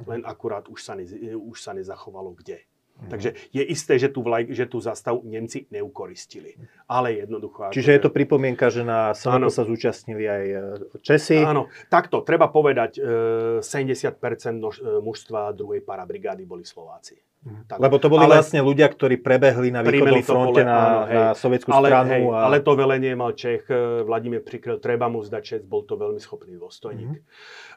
[0.09, 1.05] Len akurát už sa, ne,
[1.37, 2.65] už sa nezachovalo kde.
[3.09, 6.55] Takže je isté, že tú, vlajk, že tú zastavu Nemci neukoristili.
[6.87, 7.73] Ale jednoducho...
[7.73, 9.49] Čiže je to pripomienka, že na Áno.
[9.49, 10.59] sa zúčastnili aj e,
[11.01, 11.41] Česi.
[11.41, 14.19] Áno, takto, treba povedať, e, 70%
[14.55, 17.32] nož, e, mužstva druhej parabrigády boli Slováci.
[17.43, 17.75] Tak.
[17.75, 21.15] Lebo to boli Ale- vlastne ľudia, ktorí prebehli na východnom fronte pole, na, áno, hej.
[21.19, 22.07] na sovietskú ale, stranu.
[22.07, 22.39] hej, a...
[22.47, 26.23] ale to velenie mal Čech, e, Vladimír Přikryl, treba mu zdať čest, bol to veľmi
[26.23, 27.19] schopný dôstojník.
[27.19, 27.21] Mhm.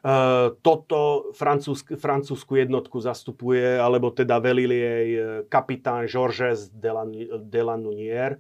[0.07, 8.39] Uh, toto francúzsk, francúzsku jednotku zastupuje, alebo teda velil jej e, kapitán Georges Delan- Delanunier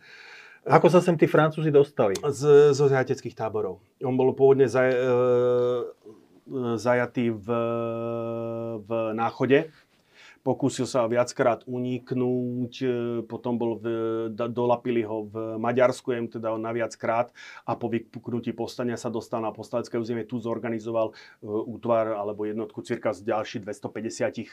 [0.67, 2.15] Ako sa sem tí Francúzi dostali?
[2.23, 3.83] z, zo zajateckých táborov.
[4.03, 5.87] On bol pôvodne zaj, uh,
[6.79, 7.49] zajatý v,
[8.83, 9.71] v náchode.
[10.47, 12.89] Pokúsil sa viackrát uniknúť, e,
[13.27, 13.87] potom bol v,
[14.31, 17.35] dolapili ho v Maďarsku, jem teda na viackrát
[17.67, 21.15] a po vypuknutí povstania sa dostal na postalecké územie, tu zorganizoval e,
[21.51, 24.45] útvar alebo jednotku cirka z ďalších 250 e,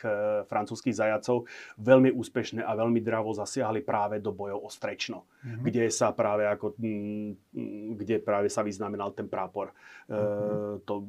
[0.49, 1.45] francúzských zajacov.
[1.77, 5.61] Veľmi úspešné a veľmi dravo zasiahli práve do bojov o Strečno, mm-hmm.
[5.61, 6.73] kde sa práve ako,
[7.93, 9.69] kde práve sa vyznamenal ten prápor
[10.09, 10.81] mm-hmm.
[10.89, 11.05] to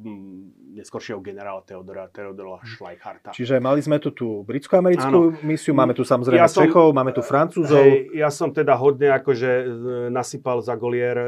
[0.77, 2.69] neskoršieho generála Teodora, Teodora mhm.
[2.69, 3.29] Schleichharta.
[3.33, 7.11] Čiže mali sme tu tú britskú americkú misiu, máme tu samozrejme ja som, Čechov, máme
[7.11, 7.83] tu Francúzov.
[7.83, 9.65] Hej, ja som teda hodne akože e,
[10.11, 11.27] nasypal za golier e,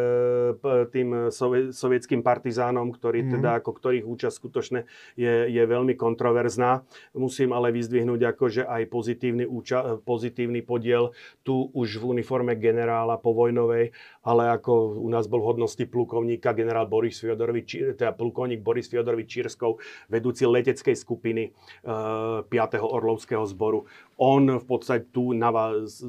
[0.92, 1.32] tým
[1.74, 3.30] sovietským partizánom, ktorí mm.
[3.40, 4.80] teda, ako ktorých účasť skutočne
[5.20, 6.84] je, je veľmi kontroverzná.
[7.18, 11.12] Musím ale vyzdvihnúť akože aj pozitívny, úča, pozitívny podiel
[11.44, 13.92] tu už v uniforme generála povojnovej,
[14.26, 19.78] ale ako u nás bol hodnosti plukovníka generál Boris Fiodorovič, teda plukovník Boris Fiodorovič Čírskov,
[20.10, 21.54] vedúci leteckej skupiny
[21.86, 22.82] uh, 5.
[22.82, 23.80] Orlovského vojenského zboru.
[24.18, 25.30] On v podstate tu,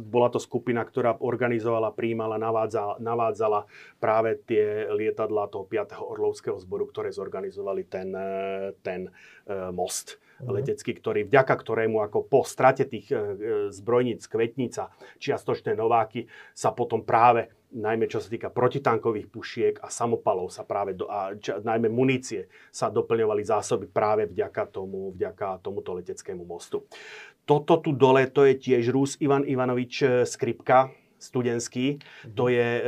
[0.08, 3.68] bola to skupina, ktorá organizovala, príjmala, navádzala, navádzala
[4.00, 6.00] práve tie lietadla toho 5.
[6.00, 8.08] Orlovského zboru, ktoré zorganizovali ten,
[8.80, 9.12] ten
[9.44, 10.48] e, most mm.
[10.48, 13.16] letecký, ktorý, vďaka ktorému ako po strate tých e,
[13.76, 14.88] zbrojníc Kvetnica,
[15.20, 16.24] čiastočné Nováky,
[16.56, 21.36] sa potom práve najmä čo sa týka protitankových pušiek a samopalov sa práve, do, a
[21.36, 26.88] čo, najmä munície sa doplňovali zásoby práve vďaka tomu, vďaka tomuto leteckému mostu.
[27.44, 32.36] Toto tu dole, to je tiež Rus Ivan Ivanovič e, Skripka, studenský, mm-hmm.
[32.36, 32.82] to je e,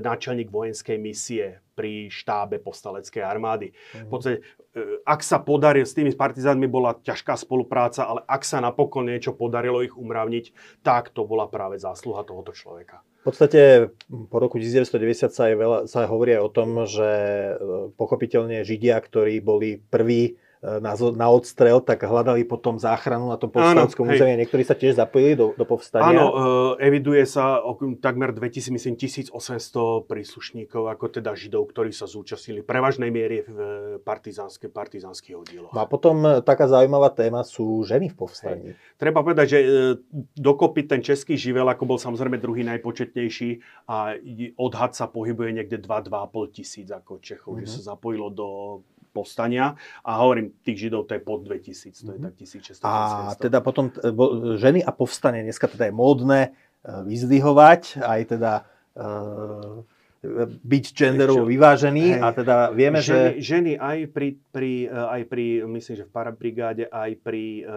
[0.00, 3.70] náčelník vojenskej misie pri štábe postaleckej armády.
[3.94, 4.42] V podstate,
[4.74, 9.36] e, ak sa podarilo, s tými partizánmi bola ťažká spolupráca, ale ak sa napokon niečo
[9.36, 10.50] podarilo ich umravniť,
[10.82, 13.04] tak to bola práve zásluha tohoto človeka.
[13.18, 13.90] V podstate
[14.30, 17.52] po roku 1990 sa, je veľa, sa hovorí aj o tom, že e,
[17.98, 24.10] pochopiteľne Židia, ktorí boli prví na, na odstrel, tak hľadali potom záchranu na tom povstaleckom
[24.10, 24.34] území.
[24.42, 26.18] Niektorí sa tiež zapojili do, do povstania.
[26.18, 26.26] Áno,
[26.78, 27.62] e, eviduje sa
[28.02, 33.58] takmer 2000, myslím 1800 príslušníkov, ako teda Židov, ktorí sa zúčastnili prevažnej miery v
[34.02, 35.70] partizánskych, partizánskych oddieloch.
[35.70, 38.68] No a potom e, taká zaujímavá téma sú ženy v povstaní.
[38.74, 38.98] Hej.
[38.98, 39.58] Treba povedať, že
[40.34, 44.18] dokopy ten český živel, ako bol samozrejme druhý najpočetnejší a
[44.58, 47.70] odhad sa pohybuje niekde 2-2,5 tisíc ako Čechov, mm-hmm.
[47.70, 48.48] že sa zapojilo do
[49.18, 49.74] povstania
[50.06, 52.24] a hovorím, tých Židov to je pod 2000, to je mhm.
[52.30, 52.86] tak 1600.
[52.86, 53.90] A teda potom
[54.54, 56.50] ženy a povstanie, dneska teda je módne e,
[56.86, 58.52] vyzdvihovať, aj teda
[58.94, 59.02] e,
[60.18, 63.54] byť genderovo vyvážený a teda vieme, ženy, že...
[63.54, 67.72] Ženy aj pri, pri, e, aj pri, myslím, že v parabrigáde, aj pri e,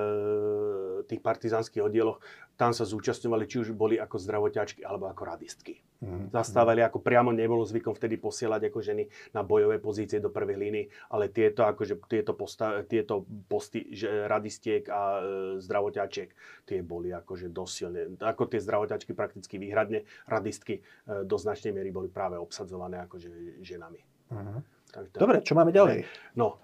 [1.06, 2.19] tých partizánskych oddieloch
[2.61, 5.82] tam sa zúčastňovali, či už boli ako zdravoťačky alebo ako radistky.
[6.02, 6.34] Mm-hmm.
[6.34, 10.86] Zastávali ako priamo nebolo zvykom vtedy posielať ako ženy na bojové pozície do prvých línií,
[11.14, 15.22] ale tieto, akože, tieto, posta, tieto posty že radistiek a e,
[15.61, 16.30] zdravoťačiek,
[16.65, 18.02] tie boli akože dosť silné.
[18.18, 24.02] Ako tie zdravoťačky prakticky výhradne, radistky e, do značnej miery boli práve obsadzované akože ženami.
[24.34, 24.60] Mm-hmm.
[24.90, 26.06] Tak, tak, Dobre, čo máme ďalej?
[26.34, 26.61] No,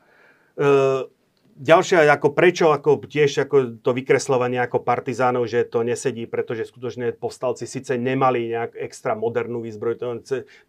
[0.58, 1.17] e,
[1.58, 7.18] Ďalšia, ako prečo, ako tiež ako to vykreslovanie ako partizánov, že to nesedí, pretože skutočne
[7.18, 10.08] povstalci síce nemali nejak extra modernú výzbroj, to,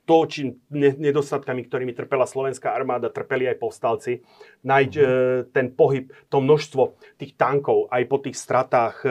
[0.08, 4.24] to či nedostatkami, ktorými trpela slovenská armáda, trpeli aj povstalci.
[4.58, 5.54] Nájsť mm-hmm.
[5.54, 6.82] ten pohyb, to množstvo
[7.14, 9.10] tých tankov, aj po tých stratách e,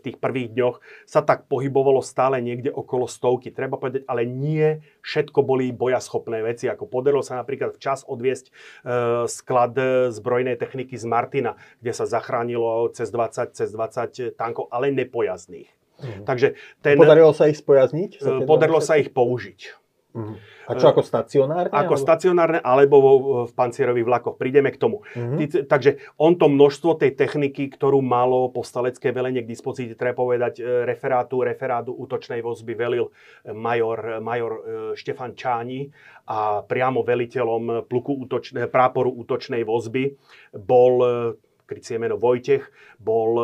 [0.00, 3.50] tých prvých dňoch, sa tak pohybovalo stále niekde okolo stovky.
[3.50, 6.70] Treba povedať, ale nie všetko boli bojaschopné veci.
[6.70, 8.52] Ako podarilo sa napríklad včas odviesť e,
[9.26, 9.74] sklad
[10.14, 15.70] zbrojnej techniky z Martina, kde sa zachránilo cez 20, cez 20 tankov, ale nepojazdných.
[15.94, 16.26] Uh-huh.
[16.26, 18.22] Takže ten, podarilo sa ich spojazniť?
[18.46, 19.83] Podarilo sa ich použiť.
[20.14, 20.38] Uh-huh.
[20.70, 21.74] A čo ako stacionárne?
[21.74, 22.04] Ako alebo?
[22.06, 23.12] stacionárne alebo vo,
[23.50, 24.38] v pancierových vlakoch.
[24.38, 25.02] Prídeme k tomu.
[25.02, 25.42] Uh-huh.
[25.42, 30.62] Ty, takže on to množstvo tej techniky, ktorú malo povstalecké velenie k dispozícii, treba povedať,
[30.62, 33.10] e, referátu, referátu útočnej vozby velil
[33.50, 34.60] major, major e,
[34.94, 35.90] Štefan Čáni
[36.30, 40.14] a priamo veliteľom pluku útočne, práporu útočnej vozby
[40.54, 41.02] bol,
[41.66, 42.70] krycie meno Vojtech,
[43.02, 43.34] bol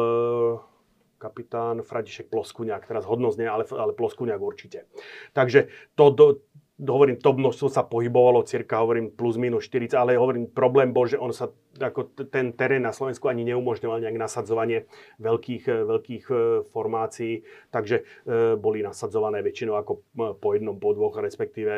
[1.20, 4.88] kapitán Fradišek Ploskuňák, teraz hodnosť nie, ale, ale Ploskuňák určite.
[5.36, 6.26] Takže to, do,
[6.80, 11.20] hovorím, to množstvo sa pohybovalo cirka, hovorím, plus minus 40, ale hovorím, problém bol, že
[11.20, 14.88] on sa, ako ten terén na Slovensku ani neumožňoval nejak nasadzovanie
[15.20, 16.34] veľkých, e, veľkých e,
[16.72, 18.02] formácií, takže e,
[18.56, 19.92] boli nasadzované väčšinou ako
[20.40, 21.72] po jednom, po dvoch, respektíve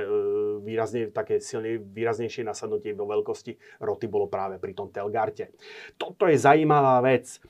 [0.62, 5.50] výrazne, také silne, výraznejšie nasadnutie vo veľkosti roty bolo práve pri tom Telgarte.
[5.98, 7.40] Toto je zaujímavá vec.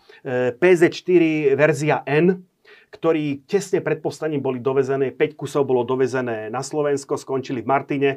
[0.58, 2.51] PZ4 verzia N,
[2.92, 8.10] ktorí tesne pred povstaním boli dovezené, 5 kusov bolo dovezené na Slovensko, skončili v Martine,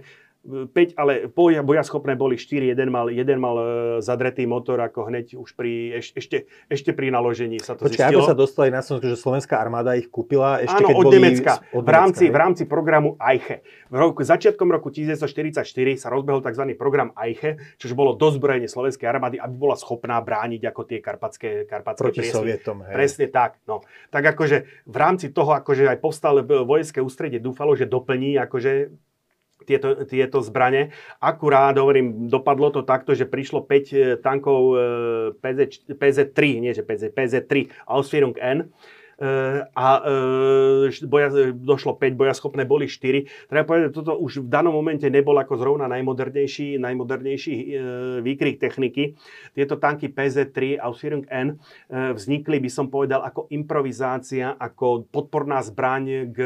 [0.46, 3.66] 5, ale boja, bojaschopné boli 4, jeden mal, jeden mal e,
[4.06, 8.22] zadretý motor ako hneď už pri, eš, ešte, ešte pri naložení sa to Počkej, zistilo.
[8.22, 11.16] ako sa dostali na Slovensku, že slovenská armáda ich kúpila ešte Áno, keď od boli
[11.18, 11.54] Nemecka.
[11.74, 13.56] od v, rámci, Nemecka, v rámci programu AICHE.
[13.90, 15.66] V roku, začiatkom roku 1944
[15.98, 16.64] sa rozbehol tzv.
[16.78, 22.02] program AICHE, čož bolo dozbrojenie slovenskej armády, aby bola schopná brániť ako tie karpatské, karpatské
[22.06, 22.38] proti priesvy.
[22.38, 22.86] Sovietom.
[22.86, 22.94] Hej.
[22.94, 23.58] Presne tak.
[23.66, 23.82] No.
[24.14, 29.05] Tak akože v rámci toho, akože aj povstal vojenské ústredie, dúfalo, že doplní akože
[29.64, 30.92] tieto, tieto zbrane.
[31.24, 34.78] Akurát, hovorím, dopadlo to takto, že prišlo 5 tankov e,
[35.40, 35.60] PZ,
[35.96, 38.70] PZ-3, nie že PZ, PZ-3 Ausführung N,
[39.16, 39.88] E, a
[41.08, 43.48] boja, došlo 5, bojaschopné boli 4.
[43.48, 47.56] Treba povedať, toto už v danom momente nebol ako zrovna najmodernejší, najmodernejší
[48.20, 49.16] výkrik techniky.
[49.56, 51.56] Tieto tanky PZ-3 Ausführung N
[51.88, 56.40] vznikli, by som povedal, ako improvizácia, ako podporná zbraň k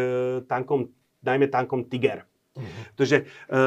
[0.46, 0.94] tankom,
[1.26, 2.29] najmä tankom Tiger.
[2.96, 3.64] Pretože e,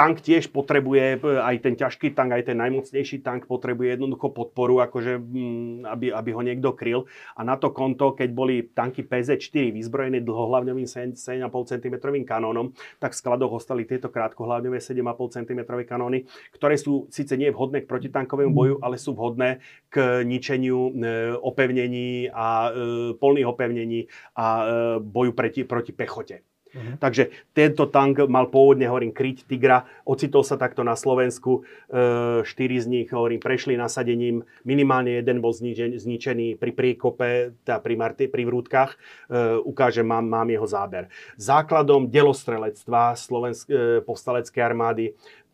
[0.00, 4.80] tank tiež potrebuje, e, aj ten ťažký tank, aj ten najmocnejší tank potrebuje jednoducho podporu,
[4.80, 7.04] akože, mm, aby, aby ho niekto kryl.
[7.36, 11.20] A na to konto, keď boli tanky PZ-4 vyzbrojené dlhohlavňovým 7,5
[11.68, 11.94] cm
[12.24, 16.24] kanónom, tak v skladoch ostali tieto krátkohlavňové 7,5 cm kanóny,
[16.56, 19.60] ktoré sú síce nie vhodné k protitankovému boju, ale sú vhodné
[19.92, 20.92] k ničeniu e,
[21.36, 24.62] opevnení a e, polných opevnení a e,
[25.04, 26.49] boju proti, proti pechote.
[26.70, 27.02] Mhm.
[27.02, 32.78] Takže tento tank mal pôvodne, hovorím, kryť Tigra, ocitol sa takto na Slovensku, e, štyri
[32.78, 38.46] z nich, hovorím, prešli nasadením, minimálne jeden bol zničený, pri priekope, teda pri, Marti, pri
[38.46, 41.10] vrútkach, e, ukážem, mám, mám jeho záber.
[41.34, 45.04] Základom delostrelectva Slovensk, e, povstaleckej armády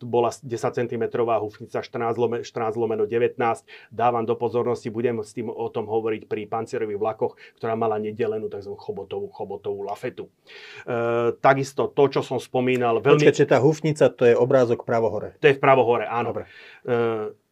[0.03, 3.37] bola 10 cm hufnica 14 lomeno, 14 lomeno 19.
[3.89, 8.51] Dávam do pozornosti, budem s tým o tom hovoriť pri pancierových vlakoch, ktorá mala nedelenú
[8.51, 8.73] tzv.
[8.77, 10.29] chobotovú, chobotovú lafetu.
[10.85, 13.23] E, takisto to, čo som spomínal, veľmi...
[13.23, 15.39] Počkaj, čiže tá hufnica, to je obrázok pravo hore.
[15.41, 16.35] To je vpravo hore, áno.
[16.35, 16.45] Dobre.
[16.83, 17.46] E,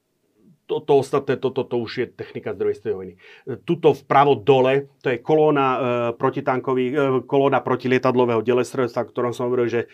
[0.66, 3.14] to, to ostatné, toto to, to už je technika z druhej svetovej vojny.
[3.14, 5.80] E, Tuto vpravo dole, to je kolóna e,
[6.18, 9.88] protitankových, e, kolóna protilietadlového delostrelectva, o ktorom som hovoril, že e,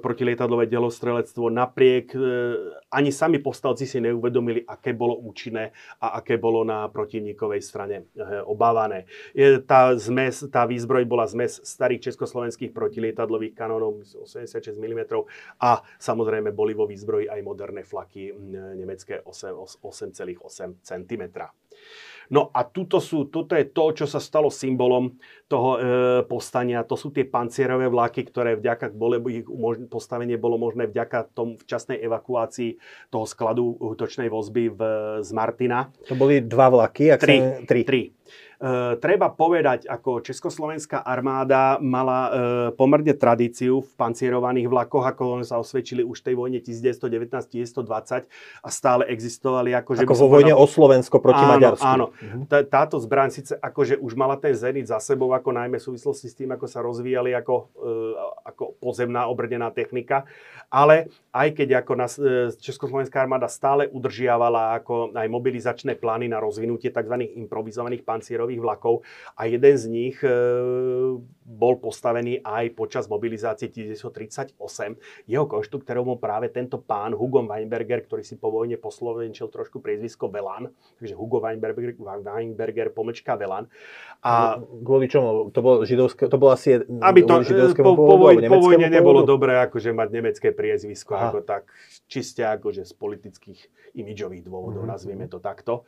[0.00, 2.18] protilietadlové delostrelectvo napriek, e,
[2.88, 8.40] ani sami povstalci si neuvedomili, aké bolo účinné a aké bolo na protivníkovej strane e,
[8.48, 9.04] obávané.
[9.36, 15.20] Je, tá zmes, tá výzbroj bola zmes starých československých protilietadlových kanónov 86 mm
[15.60, 19.52] a samozrejme boli vo výzbroji aj moderné flaky m, nemecké 8,
[19.98, 21.22] 8,8 cm.
[22.28, 25.16] No a tuto sú, toto je to, čo sa stalo symbolom
[25.48, 25.78] toho e,
[26.28, 26.84] povstania.
[26.84, 31.56] To sú tie pancierové vlaky, ktoré vďaka, bolo, ich umož- postavenie bolo možné vďaka tomu
[31.56, 32.76] včasnej evakuácii
[33.08, 34.80] toho skladu útočnej vozby v,
[35.24, 35.88] z Martina.
[36.04, 37.36] To boli dva vlaky, ak Tri.
[37.40, 37.64] sa...
[37.64, 37.80] Tri.
[37.88, 38.02] Tri.
[38.58, 42.30] E, treba povedať, ako Československá armáda mala e,
[42.74, 48.26] pomerne tradíciu v pancierovaných vlakoch, ako sa osvedčili už v tej vojne 1919-1920
[48.58, 49.78] a stále existovali.
[49.78, 51.86] Ako, že Ako vo vojne o Slovensko proti áno, Maďarsku.
[51.86, 52.50] Áno, Mhm.
[52.50, 56.26] Tá- táto zbraň síce akože už mala ten zenit za sebou, ako najmä v súvislosti
[56.26, 57.94] s tým, ako sa rozvíjali ako, e,
[58.42, 60.26] ako pozemná obrnená technika,
[60.66, 62.18] ale aj keď ako nás,
[62.58, 67.14] Československá armáda stále udržiavala ako aj mobilizačné plány na rozvinutie tzv.
[67.38, 68.02] improvizovaných
[68.48, 69.04] pancierových vlakov
[69.36, 70.32] a jeden z nich e,
[71.44, 74.56] bol postavený aj počas mobilizácie 1938.
[75.28, 80.32] Jeho konštruktorom bol práve tento pán Hugo Weinberger, ktorý si po vojne poslovenčil trošku priezvisko
[80.32, 83.68] Velan, takže Hugo Weinberger, Weinberger pomlčka Velan.
[84.24, 85.52] A Kvôli čomu?
[85.52, 88.88] To bolo židovské, to bolo asi aby to e, židovskému po, po, pôvodu, po vojne
[88.88, 91.30] nebolo dobré akože mať nemecké priezvisko, Aha.
[91.30, 91.68] ako tak
[92.08, 93.60] čiste akože z politických
[93.96, 94.90] imidžových dôvodov, Mhm.
[94.90, 95.84] nazvieme to takto.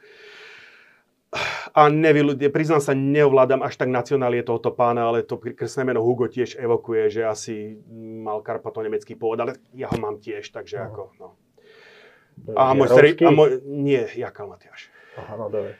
[1.71, 6.27] A nevylu, priznám sa, neovládam až tak nacionálie tohoto pána, ale to krstné meno Hugo
[6.27, 7.79] tiež evokuje, že asi
[8.27, 10.91] mal karpato-nemecký pôvod, ale ja ho mám tiež, takže Aha.
[10.91, 11.29] ako, no.
[12.59, 14.91] A môj, starý, a môj, nie, Jakal Matiáš.
[15.23, 15.79] Aha, no dobre.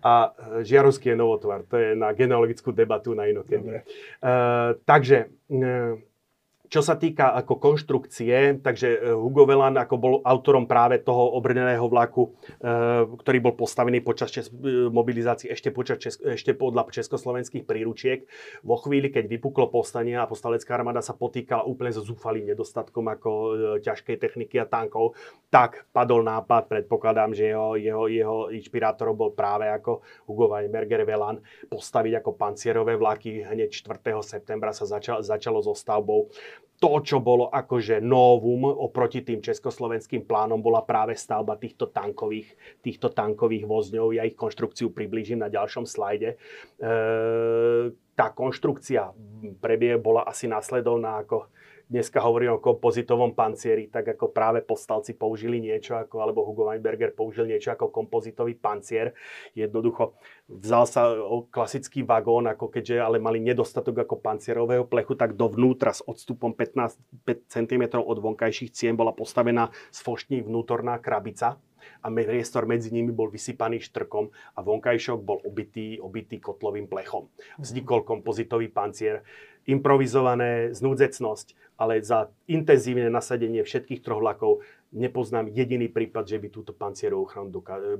[0.00, 3.84] A e, Žiarovský je novotvar, to je na genealogickú debatu na inokedy.
[4.22, 5.98] Uh, takže, uh,
[6.70, 11.82] čo sa týka ako konštrukcie, takže e, Hugo Velan ako bol autorom práve toho obrneného
[11.90, 12.30] vlaku,
[12.62, 18.22] uh, ktorý bol postavený počas čes- e, mobilizácií ešte, počas čes- ešte podľa československých príručiek.
[18.62, 23.30] Vo chvíli, keď vypuklo povstanie a postalecká armáda sa potýkala úplne so zúfalým nedostatkom ako
[23.30, 23.50] e,
[23.82, 25.18] ťažkej techniky a tankov,
[25.50, 31.42] tak padol nápad, predpokladám, že jeho, jeho, jeho inšpirátorom bol práve ako Hugo Weinberger Velan,
[31.66, 33.42] postaviť ako pancierové vlaky.
[33.42, 33.98] Hneď 4.
[34.22, 36.30] septembra sa začal, začalo so stavbou.
[36.80, 43.12] To, čo bolo akože novum oproti tým československým plánom, bola práve stavba týchto tankových, týchto
[43.12, 44.16] tankových vozňov.
[44.16, 46.40] Ja ich konštrukciu priblížim na ďalšom slajde.
[46.80, 46.96] E,
[48.16, 49.12] tá konštrukcia
[49.60, 51.52] prebie bola asi následovná ako
[51.90, 57.10] dneska hovorím o kompozitovom pancieri, tak ako práve postavci použili niečo ako, alebo Hugo Weinberger
[57.10, 59.10] použil niečo ako kompozitový pancier.
[59.58, 60.14] Jednoducho
[60.46, 61.10] vzal sa
[61.50, 67.26] klasický vagón, ako keďže ale mali nedostatok ako pancierového plechu, tak dovnútra s odstupom 15
[67.26, 71.58] 5 cm od vonkajších cien bola postavená z foštní vnútorná krabica,
[72.00, 77.28] a priestor medzi nimi bol vysypaný štrkom a vonkajšok bol obitý, obitý kotlovým plechom.
[77.58, 79.26] Vznikol kompozitový pancier,
[79.68, 86.72] improvizované znúdzecnosť, ale za intenzívne nasadenie všetkých troch vlakov nepoznám jediný prípad, že by túto
[86.74, 87.48] pancierovú ochranu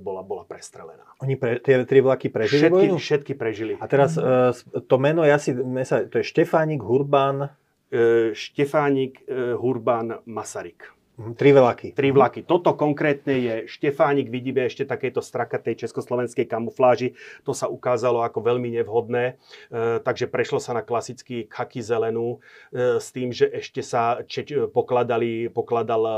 [0.00, 1.06] bola, bola prestrelená.
[1.22, 2.96] Oni pre, tie tri vlaky prežili všetky, vojnu?
[2.98, 3.72] Všetky prežili.
[3.78, 4.50] A teraz uh,
[4.84, 7.54] to meno, ja si, to je Štefánik, Hurban...
[7.90, 10.90] Uh, Štefánik, uh, Hurban, Masaryk.
[11.20, 11.92] Mhm, tri vlaky.
[11.92, 12.48] Tri vlaky.
[12.48, 17.12] Toto konkrétne je Štefánik, vidíme ešte takéto strakatej československej kamufláži.
[17.44, 19.36] To sa ukázalo ako veľmi nevhodné,
[19.68, 22.40] e, takže prešlo sa na klasický kaky zelenú
[22.72, 26.12] e, s tým, že ešte sa čeč, pokladali, pokladal e,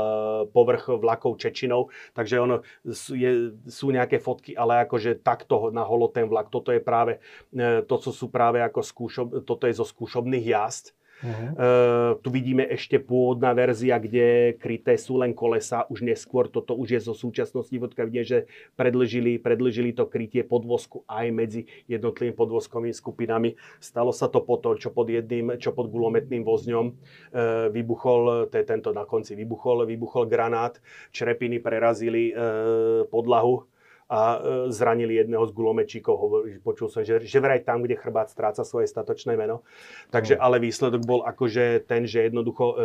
[0.55, 6.07] povrch vlakov Čečinou, takže ono sú, je, sú nejaké fotky, ale akože takto na holo
[6.07, 6.47] ten vlak.
[6.47, 7.19] Toto je práve,
[7.51, 11.49] e, to, co sú práve ako skúšob, toto je zo skúšobných jazd Uh-huh.
[11.55, 16.99] Uh, tu vidíme ešte pôvodná verzia, kde kryté sú len kolesa, už neskôr toto už
[16.99, 18.39] je zo súčasnosti fotka, vidíme, že
[18.75, 23.55] predlžili, predlžili to krytie podvozku aj medzi jednotlivými podvozkovými skupinami.
[23.79, 28.59] Stalo sa to po to, čo pod jedným, čo pod gulometným vozňom uh, vybuchol, to
[28.59, 30.75] je tento na konci vybuchol, vybuchol granát,
[31.15, 33.72] črepiny prerazili uh, podlahu
[34.13, 36.45] a e, zranili jedného z gulomečíkov.
[36.61, 39.65] Počul som, že, že vraj tam, kde chrbát stráca svoje statočné meno.
[40.13, 42.75] Takže, ale výsledok bol akože ten, že jednoducho e,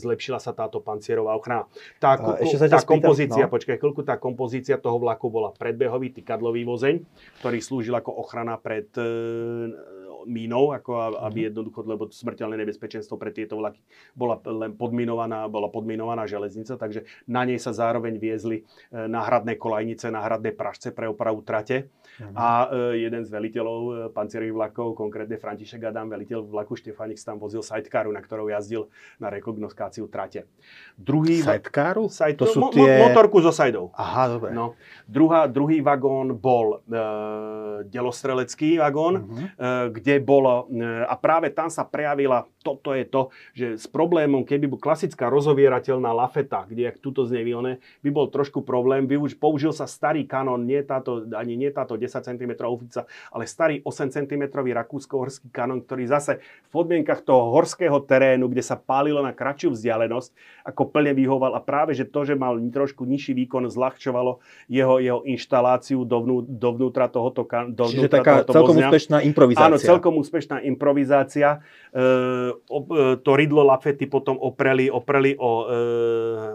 [0.00, 1.68] zlepšila sa táto pancierová ochrana.
[2.00, 3.52] Tá, a, ešte sa tá spýtam, kompozícia, no.
[3.52, 7.04] počkaj chvíľku, tá kompozícia toho vlaku bola predbehový tykadlový vozeň,
[7.44, 9.04] ktorý slúžil ako ochrana pred e,
[10.24, 11.46] mínou, ako aby mhm.
[11.52, 13.80] jednoducho, lebo smrteľné nebezpečenstvo pre tieto vlaky
[14.12, 20.10] bola len podminovaná, bola podminovaná železnica, takže na nej sa zároveň viezli e, náhradné kolajnice,
[20.10, 21.88] náhradné pražce pre opravu trate.
[22.04, 22.34] Uh-huh.
[22.36, 22.48] A
[22.94, 27.64] e, jeden z veliteľov e, pancierových vlakov, konkrétne František Adam, veliteľ vlaku Štefánik, tam vozil
[27.64, 30.46] sidecaru, na ktorou jazdil na rekognoskáciu trate.
[30.94, 32.06] Druhý sidecaru?
[32.06, 33.00] Side, to sú mo, tie...
[33.02, 33.90] motorku so sajdou.
[33.96, 34.54] Aha, dobre.
[34.54, 34.78] No.
[35.08, 37.02] Druhá, druhý vagón bol e,
[37.88, 39.38] delostrelecký vagón, uh-huh.
[39.40, 44.46] e, kde bolo, e, a práve tam sa prejavila, toto je to, že s problémom,
[44.46, 49.74] keby bol klasická rozovierateľná lafeta, kde jak tuto znevione, by bol trošku problém, využ, použil
[49.74, 54.42] sa starý kanon, nie táto, ani nie táto 10 cm ofica, ale starý 8 cm
[54.54, 60.30] rakúsko-horský kanon, ktorý zase v podmienkach toho horského terénu, kde sa pálilo na kratšiu vzdialenosť,
[60.64, 65.20] ako plne vyhoval a práve, že to, že mal trošku nižší výkon, zľahčovalo jeho, jeho
[65.26, 68.88] inštaláciu dovnú, dovnútra tohoto, dovnútra Čiže taká celkom vozňa.
[68.90, 69.66] úspešná improvizácia.
[69.68, 71.48] Áno, celkom úspešná improvizácia.
[71.90, 75.64] E, e, to ridlo lafety potom opreli, opreli o e,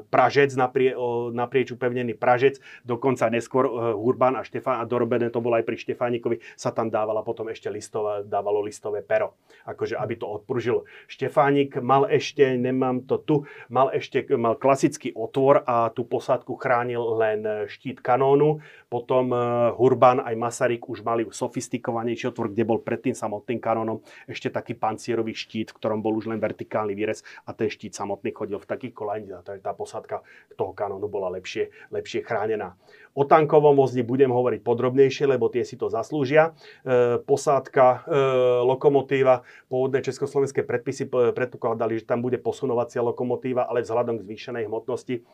[0.07, 2.57] pražec, naprie, o, naprieč upevnený pražec.
[2.83, 7.25] Dokonca neskôr Urban a Štefán, a dorobené to bolo aj pri Štefánikovi, sa tam dávala
[7.25, 9.35] potom ešte listové, dávalo listové pero.
[9.65, 10.85] Akože, aby to odpružilo.
[11.09, 13.35] Štefánik mal ešte, nemám to tu,
[13.67, 18.61] mal ešte mal klasický otvor a tú posádku chránil len štít kanónu.
[18.89, 19.29] Potom
[19.77, 24.75] Hurban aj Masaryk už mali sofistikovanejší otvor, kde bol predtým samotný samotným kanónom ešte taký
[24.77, 28.69] pancierový štít, v ktorom bol už len vertikálny výrez a ten štít samotný chodil v
[28.69, 30.21] takých kolajniach, tá, tá posádka
[30.53, 32.77] toho kanónu bola lepšie, lepšie chránená.
[33.19, 36.55] O tankovom vozni budem hovoriť podrobnejšie, lebo tie si to zaslúžia.
[36.87, 38.15] E, posádka, e,
[38.63, 45.27] lokomotíva, pôvodné československé predpisy predpokladali, že tam bude posunovacia lokomotíva, ale vzhľadom k zvýšenej hmotnosti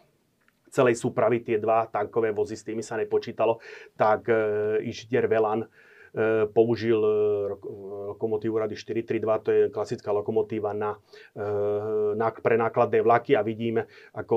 [0.73, 3.61] celej súpravy tie dva tankové vozy, s tými sa nepočítalo,
[3.93, 5.69] tak e, Iždier Velan
[6.15, 7.11] E, použil e,
[8.15, 10.95] lokomotívu Rady 432, to je klasická lokomotíva na,
[11.35, 13.83] e, na, pre nákladné vlaky a vidíme,
[14.15, 14.35] ako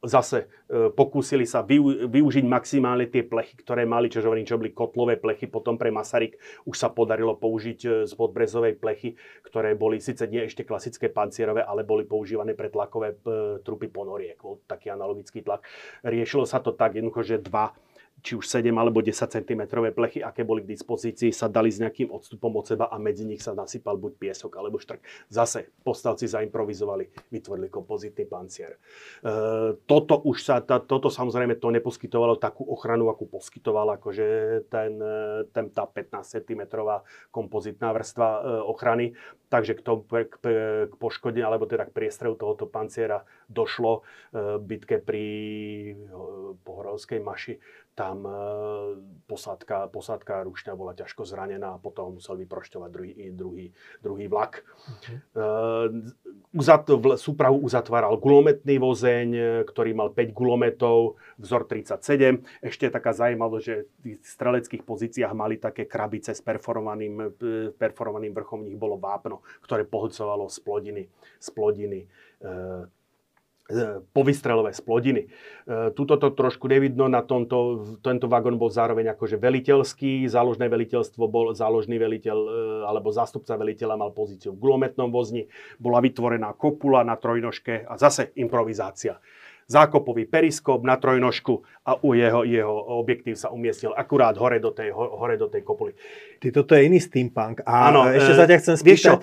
[0.00, 0.48] zase
[0.96, 5.76] pokúsili sa využiť maximálne tie plechy, ktoré mali, čo hovorím, čo boli kotlové plechy, potom
[5.76, 11.12] pre Masaryk už sa podarilo použiť z podbrezovej plechy, ktoré boli síce nie ešte klasické
[11.12, 13.20] pancierové, ale boli používané pre tlakové
[13.60, 15.68] trupy ponoriek, taký analogický tlak.
[16.00, 17.76] Riešilo sa to tak jednoducho, že dva
[18.20, 22.12] či už 7 alebo 10 cm plechy, aké boli k dispozícii, sa dali s nejakým
[22.12, 25.00] odstupom od seba a medzi nich sa nasypal buď piesok alebo štrk.
[25.32, 28.76] Zase postavci zaimprovizovali, vytvorili kompozitný pancier.
[28.76, 28.78] E,
[29.88, 34.26] toto už sa, tá, toto samozrejme to neposkytovalo takú ochranu, akú poskytovala akože
[34.68, 36.62] ten, e, ten, tá 15 cm
[37.32, 39.06] kompozitná vrstva e, ochrany.
[39.50, 40.38] Takže k, tomu, k,
[40.86, 45.26] k poškodeniu, alebo teda k priestrelu tohoto panciera došlo v bitke pri
[46.62, 47.58] Pohorovskej maši
[47.94, 48.32] tam e,
[49.26, 53.66] posádka, posádka Rušňa bola ťažko zranená a potom musel vyprošťovať druhý, druhý,
[54.00, 54.62] druhý vlak.
[54.64, 56.00] Uh-huh.
[56.50, 56.88] Uzat,
[57.20, 59.28] súpravu uzatváral gulometný vozeň,
[59.68, 62.42] ktorý mal 5 gulometov, vzor 37.
[62.64, 67.38] Ešte je taká zaujímavosť, že v streleckých pozíciách mali také krabice s perforovaným,
[67.78, 71.02] perforovaným vrchom, v nich bolo vápno, ktoré pohlcovalo z plodiny,
[71.38, 72.00] z plodiny
[72.40, 72.86] E,
[74.12, 75.26] povystrelové splodiny.
[75.26, 75.28] E,
[75.94, 81.52] tuto to trošku nevidno, na tomto, tento vagón bol zároveň akože veliteľský, záložné veliteľstvo bol
[81.54, 82.50] záložný veliteľ e,
[82.86, 85.46] alebo zástupca veliteľa mal pozíciu v gulometnom vozni,
[85.78, 89.22] bola vytvorená kopula na trojnožke a zase improvizácia
[89.70, 94.90] zákopový periskop na trojnožku a u jeho, jeho objektív sa umiestnil akurát hore do tej,
[94.90, 95.94] hore do tej kopuly.
[96.40, 97.60] Ty, toto je iný steampunk.
[97.68, 98.88] A ano, ešte sa ťa chcem spýtať.
[98.88, 99.14] Vieš čo,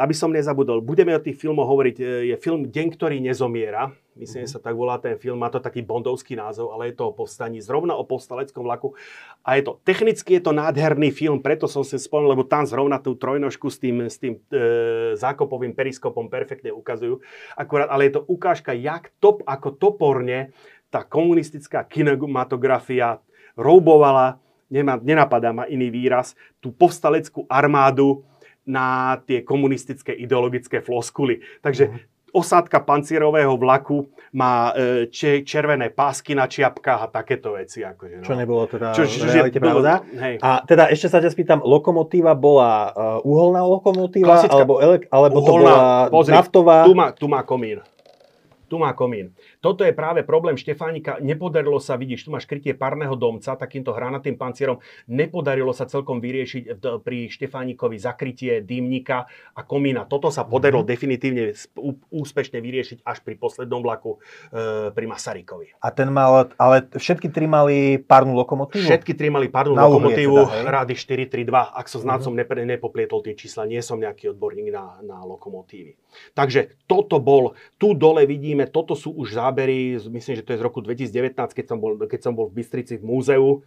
[0.00, 2.24] aby som nezabudol, budeme o tých filmoch hovoriť.
[2.24, 5.38] Je film Deň, ktorý nezomiera Myslím, že sa tak volá ten film.
[5.38, 8.98] Má to taký bondovský názov, ale je to o povstaní, zrovna o povstaleckom vlaku.
[9.46, 12.98] A je to, technicky je to nádherný film, preto som si spomenul, lebo tam zrovna
[12.98, 17.22] tú trojnožku s tým, s tým e, zákopovým periskopom perfektne ukazujú.
[17.54, 20.50] Akurát, ale je to ukážka, jak top, ako toporne
[20.90, 23.22] tá komunistická kinematografia
[23.54, 28.24] roubovala, nemá, nenapadá ma iný výraz, tú povstaleckú armádu
[28.68, 31.40] na tie komunistické ideologické floskuly.
[31.64, 37.80] Takže mm osádka pancierového vlaku má e, če, červené pásky na čiapkách a takéto veci.
[37.80, 38.24] Akože, no.
[38.24, 40.04] Čo nebolo teda čo, čo, realite pravda.
[40.04, 40.36] Hej.
[40.44, 44.36] A teda ešte sa ťa spýtam, lokomotíva bola uh, uholná lokomotíva?
[44.36, 44.60] Klasická.
[44.60, 46.76] Alebo, elek, alebo uholná, to bola pozri, naftová?
[46.84, 47.78] Tu má, tu má komín.
[48.68, 49.32] Tu má komín.
[49.58, 51.18] Toto je práve problém Štefánika.
[51.18, 54.78] Nepodarilo sa, vidíš, tu máš krytie párneho domca takýmto hranatým pancierom.
[55.10, 59.26] Nepodarilo sa celkom vyriešiť pri Štefánikovi zakrytie dýmnika
[59.58, 60.06] a komína.
[60.06, 60.94] Toto sa podarilo mm-hmm.
[60.94, 61.44] definitívne
[62.14, 64.22] úspešne vyriešiť až pri poslednom vlaku
[64.54, 65.82] e, pri Masarykovi.
[65.82, 68.86] A ten mal, ale všetky tri mali párnu lokomotívu?
[68.86, 71.50] Všetky tri mali párnu na lokomotívu, teda, rády 432.
[71.74, 72.78] Ak som znácom mm-hmm.
[72.78, 75.98] nepoplietol tie čísla, nie som nejaký odborník na, na lokomotívy.
[76.38, 80.60] Takže toto bol, tu dole vidíme, toto sú už zá zábery, myslím, že to je
[80.60, 83.64] z roku 2019, keď som bol, keď som bol v Bystrici v múzeu.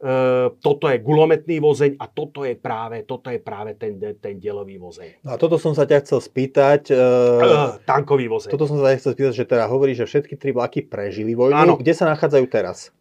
[0.00, 4.80] E, toto je gulometný vozeň a toto je práve, toto je práve ten, ten delový
[4.80, 5.20] vozeň.
[5.26, 6.82] No a toto som sa ťa chcel spýtať.
[6.88, 8.48] E, uh, tankový vozeň.
[8.48, 11.52] Toto som sa ťa chcel spýtať, že teda hovorí, že všetky tri vlaky prežili vojnu.
[11.52, 11.74] Áno.
[11.76, 12.94] Kde sa nachádzajú teraz?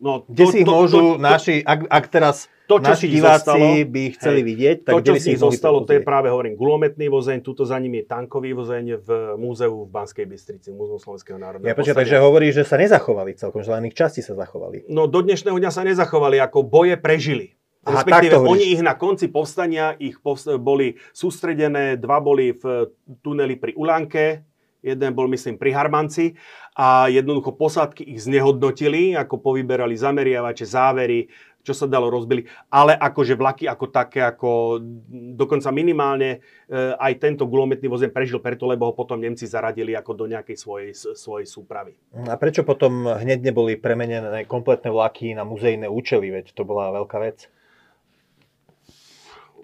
[0.00, 2.94] No, kde to, si ich to, môžu to, to, naši, ak, ak teraz to, čo
[2.94, 4.76] Naši diváci zostalo, by chceli hej, vidieť.
[4.86, 8.04] Tak to, čo si zostalo, to je práve, hovorím, gulometný vozeň, tuto za ním je
[8.06, 12.62] tankový vozeň v múzeu v Banskej Bystrici, Múzeu Slovenského národného Ja počkaj, takže hovorí, že
[12.62, 14.86] sa nezachovali celkom, že len ich časti sa zachovali.
[14.86, 17.58] No do dnešného dňa sa nezachovali, ako boje prežili.
[17.82, 22.92] Aha, Respektíve oni ich na konci povstania ich povst- boli sústredené, dva boli v
[23.24, 24.44] tuneli pri Ulanke,
[24.84, 26.36] jeden bol myslím pri Harmanci
[26.76, 31.28] a jednoducho posádky ich znehodnotili, ako povyberali zameriavače, závery,
[31.60, 32.48] čo sa dalo, rozbili.
[32.72, 34.80] Ale akože vlaky ako také, ako
[35.36, 40.12] dokonca minimálne e, aj tento gulometný vozen prežil preto, lebo ho potom Nemci zaradili ako
[40.16, 41.94] do nejakej svojej, svojej súpravy.
[42.26, 46.32] A prečo potom hneď neboli premenené kompletné vlaky na muzejné účely?
[46.32, 47.46] Veď to bola veľká vec.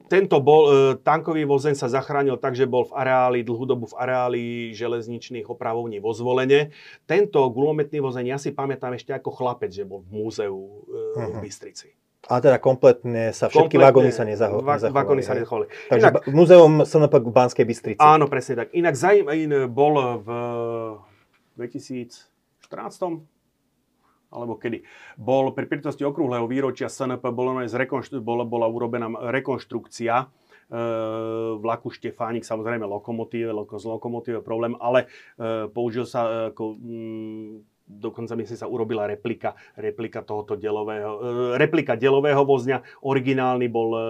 [0.07, 3.99] Tento bol, e, tankový vozen sa zachránil tak, že bol v areáli, dlhú dobu v
[3.99, 6.71] areáli železničných opravovní vo zvolenie.
[7.11, 11.31] Tento gulometný vozeň, ja si pamätám ešte ako chlapec, že bol v múzeu e, uh-huh.
[11.31, 11.43] v mhm.
[11.43, 11.89] Bystrici.
[12.27, 14.99] A teda kompletne sa všetky kompletne, vagóny sa nezaho- va- nezachovali.
[14.99, 15.67] Vagóny sa nezachovali.
[15.95, 18.01] Takže Inak, muzeum SNP v Banskej Bystrici.
[18.03, 18.75] Áno, presne tak.
[18.75, 19.95] Inak zajímavý bol
[20.27, 20.29] v
[21.55, 23.36] 2014
[24.37, 24.85] alebo kedy,
[25.17, 27.65] bol pri príležitosti okrúhleho výročia SNP bola,
[28.21, 30.27] bola, bola urobená rekonštrukcia e,
[31.57, 35.09] vlaku Štefánik, samozrejme lokomotíve, z lokomotíve problém, ale
[35.41, 41.13] e, použil sa ako, mm, dokonca myslím sa urobila replika, replika tohoto delového,
[41.55, 42.83] e, replika delového vozňa.
[43.07, 44.01] Originálny bol e,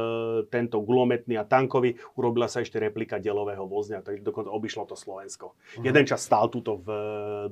[0.49, 5.53] tento gulometný a tankový, urobila sa ešte replika delového vozňa, takže dokonca obišlo to Slovensko.
[5.53, 5.85] Uh-huh.
[5.85, 6.89] Jeden čas stál tuto v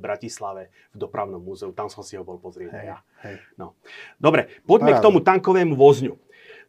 [0.01, 2.73] Bratislave v dopravnom múzeu, tam som si ho bol pozrieť.
[2.73, 2.99] Hej, ja.
[3.29, 3.37] hej.
[3.61, 3.77] No.
[4.17, 5.05] Dobre, poďme Paráda.
[5.05, 6.17] k tomu tankovému vozňu.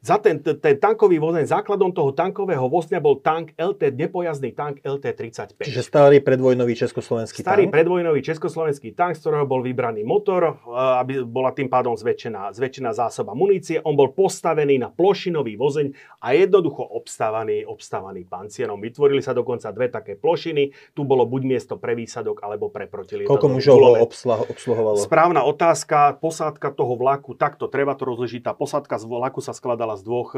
[0.02, 5.66] Za ten, ten tankový vozeň, základom toho tankového vozňa bol tank LT, nepojazdný tank LT-35.
[5.66, 7.54] Čiže starý predvojnový československý starý tank?
[7.70, 10.62] Starý predvojnový československý tank, z ktorého bol vybraný motor,
[11.02, 13.82] aby bola tým pádom zväčšená, zväčšená zásoba munície.
[13.82, 15.92] On bol postavený na plošinový vozeň
[16.22, 18.78] a jednoducho obstávaný, obstávaný pancierom.
[18.78, 20.94] Vytvorili sa dokonca dve také plošiny.
[20.94, 24.06] Tu bolo buď miesto pre výsadok, alebo pre protilietadlový Koľko mužov ho
[24.54, 24.98] obsluhovalo?
[25.02, 26.18] Správna otázka.
[26.22, 28.46] Posádka toho vlaku, takto treba to rozložiť.
[28.46, 29.52] Tá posádka z vlaku sa
[29.86, 30.32] skladala z dvoch.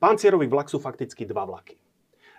[0.00, 1.76] Pancierový vlak sú fakticky dva vlaky.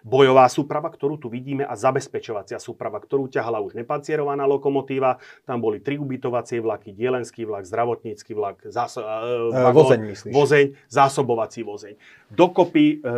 [0.07, 5.19] bojová súprava, ktorú tu vidíme, a zabezpečovacia súprava, ktorú ťahala už nepancierovaná lokomotíva.
[5.43, 10.31] Tam boli tri ubytovacie vlaky, dielenský vlak, zdravotnícky vlak, záso- e, vagón, vozeň, myslíš?
[10.31, 11.93] vozeň, zásobovací vozeň.
[12.27, 13.09] Dokopy, e,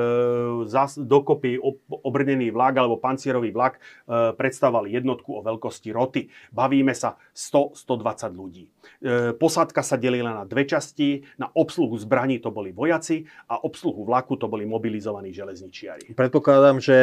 [0.69, 1.57] zás, dokopy
[1.89, 6.29] obrnený vlak alebo pancierový vlak e, predstavoval jednotku o veľkosti roty.
[6.53, 8.69] Bavíme sa 100-120 ľudí.
[9.01, 11.25] E, posádka sa delila na dve časti.
[11.41, 16.13] Na obsluhu zbraní to boli vojaci a obsluhu vlaku to boli mobilizovaní železničiari.
[16.13, 16.97] Predpokladám, že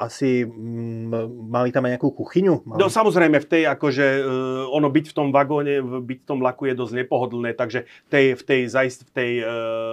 [0.00, 2.54] asi mm, mali tam aj nejakú kuchyňu?
[2.64, 2.80] Mali...
[2.80, 4.06] No samozrejme, v tej akože
[4.72, 8.42] ono byť v tom vagóne, byť v tom vlaku je dosť nepohodlné, takže tej, v
[8.42, 9.48] tej, v tej uh,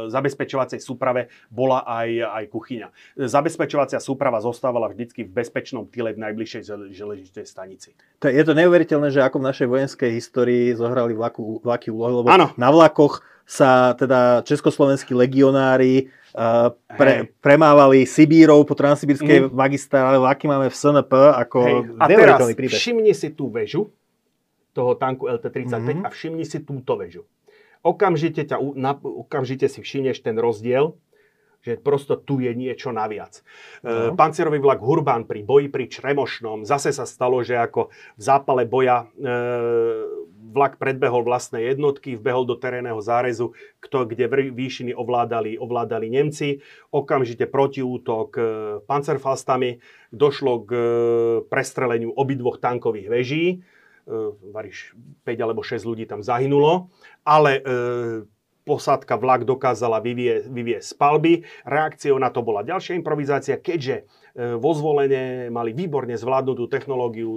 [0.08, 2.88] zabezpečovacej súprave bola aj, aj kuchyňa.
[3.18, 7.98] Zabezpečovacia súprava zostávala vždycky v bezpečnom tyle v najbližšej železničnej stanici.
[8.22, 12.28] To, je to neuveriteľné, že ako v našej vojenskej histórii zohrali vlaku, vlaky úlohy, lebo
[12.30, 12.54] ano.
[12.54, 19.56] na vlakoch sa teda československí legionári uh, pre, premávali Sibírov po transsibírskej mm.
[19.56, 21.14] magistrále, vlaky máme v SNP
[21.48, 21.76] ako Hej.
[21.98, 22.76] A teraz príbeh.
[22.76, 23.90] všimni si tú väžu
[24.76, 26.04] toho tanku LT-35 mm.
[26.06, 27.26] a všimni si túto väžu.
[27.82, 31.00] Okamžite, ťa, na, okamžite si všimneš ten rozdiel,
[31.68, 33.44] že prosto tu je niečo naviac.
[33.84, 34.16] No.
[34.16, 38.64] E, pancierový vlak Hurban pri boji pri Čremošnom zase sa stalo, že ako v zápale
[38.64, 39.28] boja e,
[40.56, 43.52] vlak predbehol vlastné jednotky, vbehol do terénneho zárezu,
[43.84, 46.64] kto, kde výšiny ovládali, ovládali Nemci.
[46.96, 48.42] Okamžite protiútok e,
[48.88, 49.84] pancerfalstami.
[50.08, 50.72] Došlo k
[51.52, 53.46] prestreleniu obidvoch tankových veží.
[54.56, 54.96] Variš
[55.28, 56.88] 5 alebo 6 ľudí tam zahynulo.
[57.28, 57.60] Ale
[58.68, 61.48] posádka vlak dokázala vyvie, vyvie z palby.
[61.64, 64.04] Reakciou na to bola ďalšia improvizácia, keďže
[64.60, 67.32] vo zvolenie mali výborne zvládnutú technológiu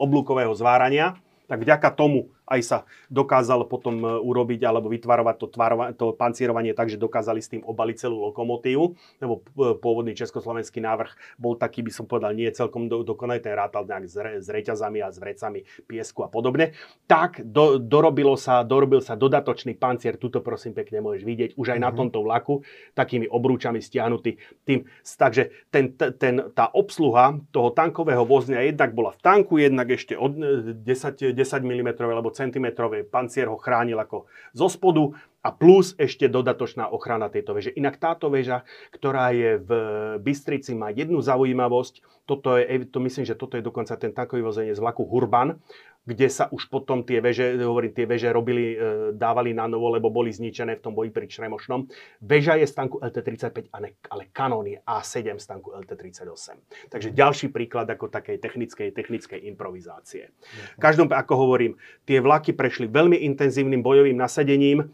[0.00, 1.14] oblúkového zvárania
[1.46, 6.76] tak vďaka tomu aj sa dokázal potom e, urobiť alebo vytvarovať to, tvarova, to pancierovanie
[6.76, 8.84] tak, že dokázali s tým obaliť celú lokomotívu,
[9.24, 13.56] lebo e, pôvodný československý návrh bol taký, by som povedal, nie celkom do, dokonalý, ten
[13.56, 16.76] rátal nejak s, re, s reťazami a s vrecami piesku a podobne.
[17.08, 21.80] Tak do, dorobilo sa, dorobil sa dodatočný pancier, tuto prosím pekne môžeš vidieť, už aj
[21.80, 21.84] mm-hmm.
[21.84, 21.96] na mhm.
[21.96, 22.54] tomto vlaku,
[22.92, 24.36] takými obrúčami stiahnutý
[24.68, 24.84] tým.
[25.00, 30.36] Takže ten, ten, tá obsluha toho tankového vozňa jednak bola v tanku, jednak ešte od
[30.84, 35.14] 10, 10 mm alebo centimetrové pancier ho chránil ako zo spodu
[35.44, 37.70] a plus ešte dodatočná ochrana tejto veže.
[37.76, 39.70] Inak táto väža, ktorá je v
[40.24, 42.24] Bystrici, má jednu zaujímavosť.
[42.24, 45.60] Toto je, to myslím, že toto je dokonca ten tankový vozenie z vlaku Hurban
[46.04, 50.12] kde sa už potom tie veže, hovorím, tie veže robili, e, dávali na novo, lebo
[50.12, 51.88] boli zničené v tom boji pri Čremošnom.
[52.20, 56.60] Veža je z tanku LT-35, ale kanón je A7 z tanku LT-38.
[56.92, 60.28] Takže ďalší príklad ako takej technickej, technickej improvizácie.
[60.76, 64.92] V každom, ako hovorím, tie vlaky prešli veľmi intenzívnym bojovým nasadením.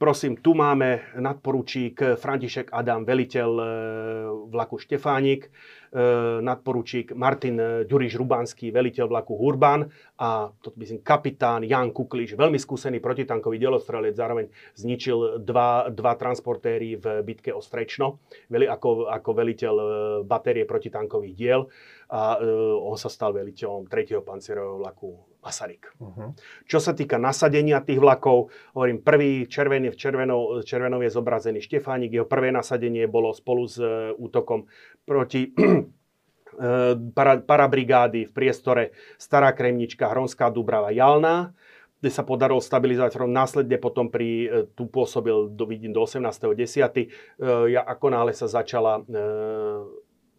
[0.00, 3.64] Prosím, tu máme nadporučík František Adam, veliteľ e,
[4.48, 5.52] vlaku Štefánik
[6.40, 9.90] nadporučík Martin Ďuriš Rubánsky, veliteľ vlaku Hurban
[10.22, 14.46] a to myslím kapitán Jan Kukliš, veľmi skúsený protitankový delostrelec, zároveň
[14.78, 19.86] zničil dva, dva transportéry v bitke o Strečno ako, ako veliteľ e,
[20.22, 21.66] batérie protitankových diel
[22.10, 22.38] a
[22.82, 24.18] on sa stal veliteľom 3.
[24.22, 25.96] pancierového vlaku Masaryk.
[25.96, 26.36] Uh-huh.
[26.68, 32.12] Čo sa týka nasadenia tých vlakov, hovorím, prvý červený v červenou, červenou je zobrazený Štefánik,
[32.12, 34.68] jeho prvé nasadenie bolo spolu s uh, útokom
[35.08, 35.48] proti
[37.16, 41.56] para, parabrigády v priestore Stará Kremnička, Hronská Dubrava, Jalná,
[42.00, 43.32] kde sa podarilo stabilizovať front.
[43.32, 47.12] Následne potom pri, tu pôsobil do, vidím, do 18.10.
[47.68, 49.04] Ja, ako náhle sa začala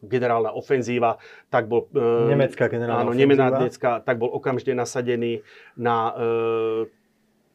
[0.01, 1.87] generálna ofenzíva, tak bol...
[1.93, 3.49] E, nemecká generálna áno, ofenzíva.
[3.53, 5.45] Nemecká, tak bol okamžite nasadený
[5.77, 6.91] na e,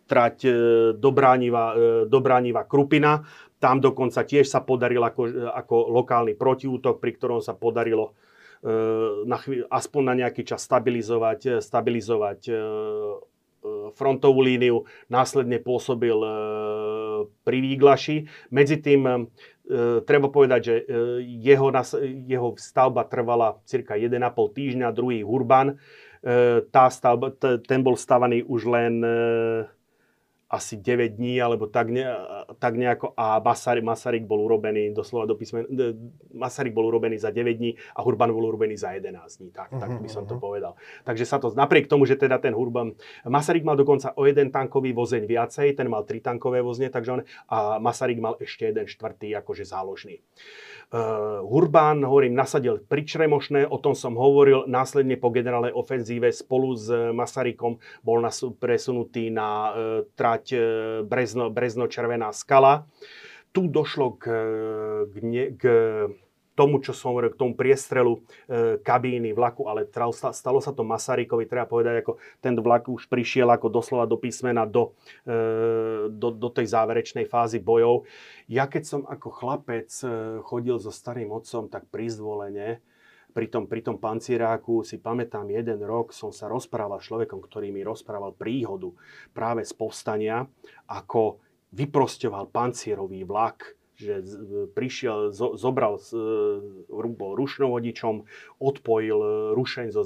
[0.06, 0.50] trať e,
[0.96, 1.74] Dobrániva,
[2.06, 3.26] e, Krupina.
[3.58, 8.14] Tam dokonca tiež sa podaril ako, ako lokálny protiútok, pri ktorom sa podarilo
[8.62, 8.72] e,
[9.26, 12.52] na chvíľ, aspoň na nejaký čas stabilizovať, e, stabilizovať e,
[13.98, 16.14] frontovú líniu, následne pôsobil
[17.42, 18.30] pri Výglaši.
[18.54, 19.55] Medzi tým E,
[20.06, 20.84] treba povedať, že e,
[21.42, 21.68] jeho,
[22.26, 25.74] jeho stavba trvala cirka 1,5 týždňa, druhý Hurban.
[25.74, 25.76] E,
[26.70, 29.02] tá stavba, ten bol stavaný už len
[30.46, 32.06] asi 9 dní, alebo tak, ne,
[32.62, 33.18] tak nejako.
[33.18, 35.66] A Masaryk, Masaryk bol urobený, doslova do písmen,
[36.30, 39.50] Masaryk bol urobený za 9 dní a Hurban bol urobený za 11 dní.
[39.50, 40.30] Tak, uh-huh, tak by som uh-huh.
[40.30, 40.42] to mhm.
[40.42, 40.72] povedal.
[41.02, 42.94] Takže sa to, napriek tomu, že teda ten Hurban,
[43.26, 47.20] Masaryk mal dokonca o jeden tankový vozeň viacej, ten mal tri tankové vozne, takže on,
[47.50, 50.22] a Masaryk mal ešte jeden štvrtý, akože záložný.
[50.86, 56.78] Uh, Hurbán, hovorím, nasadil pri Čremošné, o tom som hovoril, následne po generálnej ofenzíve spolu
[56.78, 59.74] s Masarykom bol nas, presunutý na uh,
[60.52, 62.84] uh, Brezno, Brezno Červená skala.
[63.56, 64.24] Tu došlo k,
[65.16, 65.20] k,
[65.56, 65.62] k
[66.56, 69.84] tomu, čo som hovoril, k tomu priestrelu e, kabíny vlaku, ale
[70.32, 74.64] stalo sa to Masarykovi, treba povedať, ako ten vlak už prišiel ako doslova do písmena
[74.64, 74.96] do,
[75.28, 78.08] e, do, do tej záverečnej fázy bojov.
[78.48, 82.80] Ja keď som ako chlapec e, chodil so starým otcom, tak prizvolene,
[83.36, 87.68] pri tom, pri tom pancieráku si pamätám jeden rok, som sa rozprával s človekom, ktorý
[87.68, 88.96] mi rozprával príhodu
[89.36, 90.48] práve z povstania,
[90.88, 91.44] ako
[91.76, 94.24] vyprostoval pancierový vlak, že
[94.72, 96.00] prišiel, zobral,
[96.92, 98.14] bol rušnovodičom,
[98.60, 99.18] odpojil
[99.56, 100.04] rušeň zo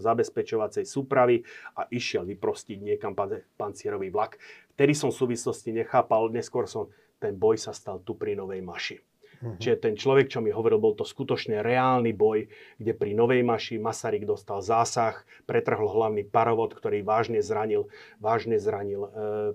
[0.00, 1.44] zabezpečovacej súpravy
[1.76, 3.12] a išiel vyprostiť niekam
[3.60, 4.40] pancierový vlak.
[4.76, 6.88] Vtedy som v súvislosti nechápal, neskôr som,
[7.20, 9.13] ten boj sa stal tu pri Novej Maši.
[9.40, 9.58] Uh-huh.
[9.58, 12.46] Čiže ten človek, čo mi hovoril, bol to skutočne reálny boj,
[12.78, 17.90] kde pri Novej Maši Masaryk dostal zásah, pretrhol hlavný parovod, ktorý vážne zranil,
[18.22, 19.08] vážne zranil e,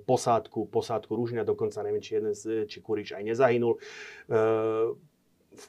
[0.04, 3.76] posádku, posádku Rúžňa, dokonca neviem, či jeden z, či Kurič aj nezahynul.
[3.76, 3.80] E,
[5.50, 5.64] v,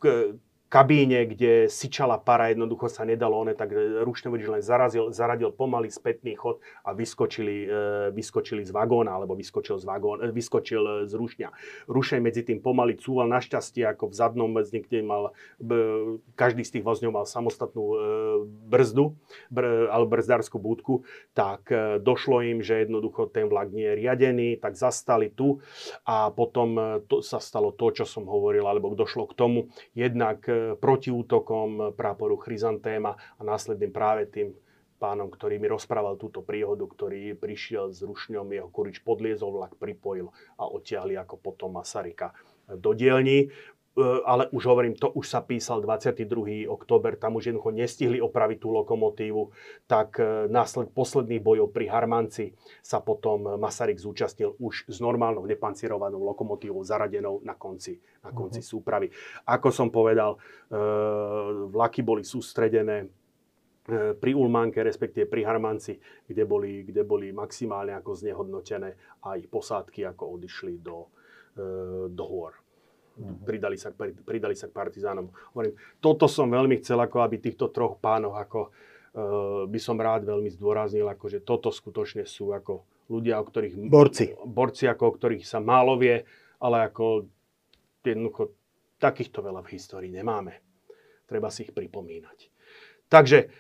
[0.70, 6.38] kabíne, kde sičala para, jednoducho sa nedalo, one tak rušnovič len zarazil, zaradil pomalý spätný
[6.38, 7.68] chod a vyskočili, e,
[8.14, 11.48] vyskočili z vagóna, alebo vyskočil z, vagón, e, vyskočil z rušňa.
[11.90, 15.34] Rušej medzi tým pomaly cúval, našťastie ako v zadnom niekde mal,
[16.38, 17.96] každý z tých vozňov mal samostatnú e,
[18.70, 19.18] brzdu,
[19.50, 21.02] br, alebo brzdárskú búdku,
[21.34, 21.66] tak
[21.98, 25.58] došlo im, že jednoducho ten vlak nie je riadený, tak zastali tu
[26.06, 29.58] a potom to, sa stalo to, čo som hovoril, alebo došlo k tomu,
[29.98, 30.46] jednak
[30.78, 34.56] protiútokom práporu Chryzantéma a následným práve tým
[35.00, 40.28] pánom, ktorý mi rozprával túto príhodu, ktorý prišiel s rušňom, jeho kurič podliezol, vlak pripojil
[40.60, 42.36] a odtiahli ako potom Masaryka
[42.68, 43.48] do dielní.
[44.00, 46.64] E, ale už hovorím, to už sa písal 22.
[46.72, 49.52] október, tam už jednoducho nestihli opraviť tú lokomotívu,
[49.84, 56.24] tak e, násled posledných bojov pri Harmanci sa potom Masaryk zúčastnil už s normálnou nepancirovanou
[56.24, 58.72] lokomotívou zaradenou na konci, na konci uh-huh.
[58.80, 59.12] súpravy.
[59.44, 60.40] Ako som povedal,
[60.72, 60.78] e,
[61.68, 63.04] vlaky boli sústredené
[63.90, 70.06] pri Ulmánke, respektíve pri Harmanci, kde boli, kde boli maximálne ako znehodnotené a ich posádky
[70.06, 71.10] ako odišli do,
[72.06, 72.54] do hôr
[73.44, 73.92] pridali sa,
[74.24, 75.28] pridali sa k partizánom.
[75.52, 80.24] Hovorím, toto som veľmi chcel, ako aby týchto troch pánov, ako uh, by som rád
[80.24, 83.74] veľmi zdôraznil, ako že toto skutočne sú ako ľudia, o ktorých...
[83.90, 84.32] Borci.
[84.34, 86.22] Borci, ako o ktorých sa málo vie,
[86.62, 87.26] ale ako
[88.06, 88.54] jednoducho
[89.00, 90.60] takýchto veľa v histórii nemáme.
[91.26, 92.38] Treba si ich pripomínať.
[93.10, 93.50] Takže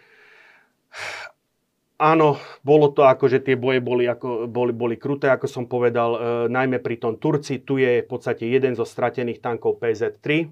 [2.00, 6.16] Áno, bolo to ako, že tie boje boli, ako, boli, boli kruté, ako som povedal,
[6.16, 7.60] e, najmä pri tom Turci.
[7.60, 10.48] Tu je v podstate jeden zo stratených tankov PZ-3.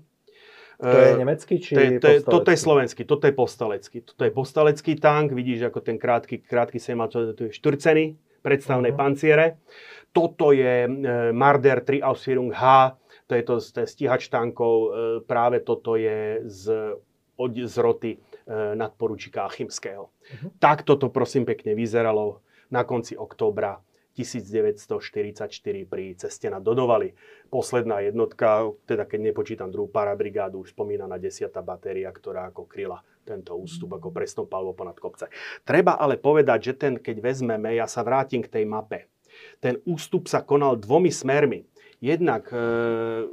[0.78, 4.04] To je e, nemecký či to je, to Toto je slovenský, toto je povstalecký.
[4.04, 8.92] Toto je povstalecký tank, vidíš, ako ten krátky, krátky sem to, to je štvrcený, predstavnej
[8.92, 9.00] uh-huh.
[9.00, 9.56] panciere.
[10.12, 10.88] Toto je e,
[11.32, 12.92] Marder 3 Ausführung H,
[13.24, 14.88] to je to, to je stíhač tankov, e,
[15.24, 16.92] práve toto je z,
[17.40, 20.08] od, z roty nadporučíka Achimského.
[20.08, 20.50] Uh-huh.
[20.56, 22.40] Takto to prosím pekne vyzeralo
[22.72, 23.80] na konci októbra
[24.18, 25.46] 1944
[25.86, 27.14] pri ceste na Dodovali.
[27.46, 31.46] Posledná jednotka, teda keď nepočítam druhú parabrigádu, už spomínaná 10.
[31.62, 35.30] batéria, ktorá ako kryla tento ústup ako presnou palvo ponad kopce.
[35.62, 39.06] Treba ale povedať, že ten, keď vezmeme, ja sa vrátim k tej mape.
[39.62, 41.62] Ten ústup sa konal dvomi smermi.
[42.00, 42.58] Jednak e,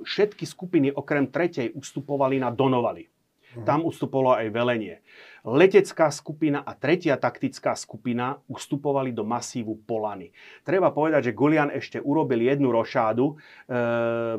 [0.03, 3.14] všetky skupiny okrem tretej ustupovali na Donovali.
[3.55, 3.65] Mhm.
[3.65, 4.99] Tam ustupovalo aj velenie.
[5.45, 10.33] Letecká skupina a tretia taktická skupina ustupovali do masívu Polany.
[10.65, 13.37] Treba povedať, že Gulian ešte urobil jednu rošádu.
[13.37, 13.75] E,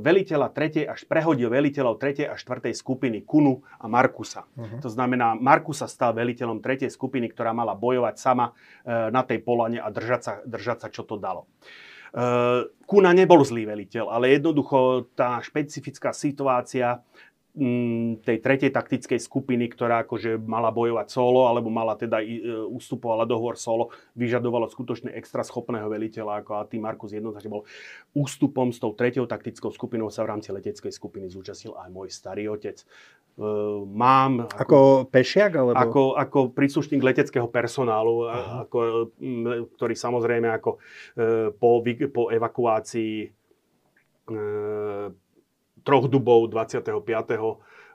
[0.03, 4.51] veliteľa tretej až prehodil veliteľov tretej a štvrtej skupiny Kunu a Markusa.
[4.51, 4.83] Uh-huh.
[4.83, 9.79] To znamená, Markusa stal veliteľom tretej skupiny, ktorá mala bojovať sama e, na tej Polane
[9.79, 11.47] a držať sa, držať sa čo to dalo.
[12.11, 16.99] E, Kuna nebol zlý veliteľ, ale jednoducho tá špecifická situácia
[18.21, 23.57] tej tretej taktickej skupiny, ktorá akože mala bojovať solo, alebo mala teda e, ustupovala dohovor
[23.57, 27.65] solo, vyžadovalo skutočne extra schopného veliteľa, ako a tým Markus jednoznačne bol
[28.13, 32.53] ústupom s tou tretiou taktickou skupinou sa v rámci leteckej skupiny zúčastnil aj môj starý
[32.53, 32.77] otec.
[32.77, 32.85] E,
[33.89, 34.53] mám...
[34.53, 34.79] Ako, ako
[35.09, 35.57] pešiak?
[35.57, 35.81] Alebo...
[35.81, 38.29] Ako, ako príslušník leteckého personálu,
[38.69, 39.09] ako,
[39.81, 40.79] ktorý samozrejme ako e,
[41.57, 41.81] po,
[42.13, 43.33] po evakuácii
[45.87, 46.83] troch dubov 25.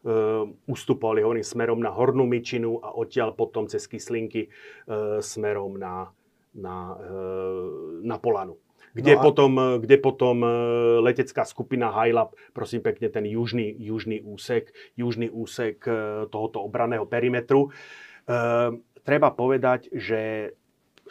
[0.01, 6.09] Uh, ustupovali hovorím, smerom na Hornú Myčinu a odtiaľ potom cez Kyslinky uh, smerom na,
[6.57, 8.57] na, uh, na Polanu.
[8.97, 9.23] Kde, no a...
[9.23, 10.43] potom, kde potom
[10.99, 15.79] letecká skupina Hajlap, prosím pekne, ten južný, južný úsek, južný úsek
[16.27, 17.71] tohoto obraného perimetru.
[19.07, 20.51] Treba povedať, že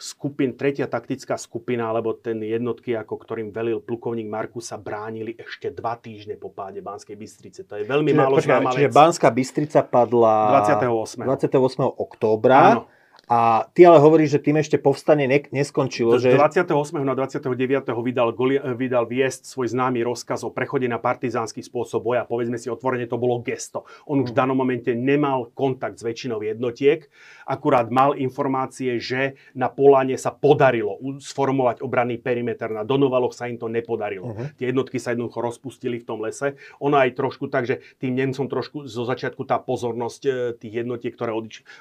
[0.01, 5.69] skupin, tretia taktická skupina, alebo ten jednotky, ako ktorým velil plukovník Markus, sa bránili ešte
[5.69, 7.69] dva týždne po páde Banskej Bystrice.
[7.69, 11.21] To je veľmi čiže, málo počkaj, Čiže Banská Bystrica padla 28.
[11.21, 12.01] 28.
[12.01, 12.57] októbra.
[12.73, 12.83] Áno.
[13.29, 16.19] A ty ale hovoríš, že tým ešte povstanie ne- neskončilo.
[16.19, 16.35] Že...
[16.35, 16.67] 28.
[17.01, 17.87] na 29.
[18.03, 22.27] vydal, Goli- vydal viesť svoj známy rozkaz o prechode na partizánsky spôsob boja.
[22.27, 23.87] Povedzme si otvorene, to bolo gesto.
[24.03, 27.07] On už v danom momente nemal kontakt s väčšinou jednotiek,
[27.47, 32.71] akurát mal informácie, že na Polane sa podarilo sformovať obranný perimeter.
[32.71, 34.31] Na Donovaloch sa im to nepodarilo.
[34.31, 34.47] Uh-huh.
[34.59, 36.59] Tie jednotky sa jednoducho rozpustili v tom lese.
[36.83, 41.13] Ono aj trošku tak, že tým Nemcom trošku zo začiatku tá pozornosť e, tých jednotiek,
[41.15, 41.31] ktoré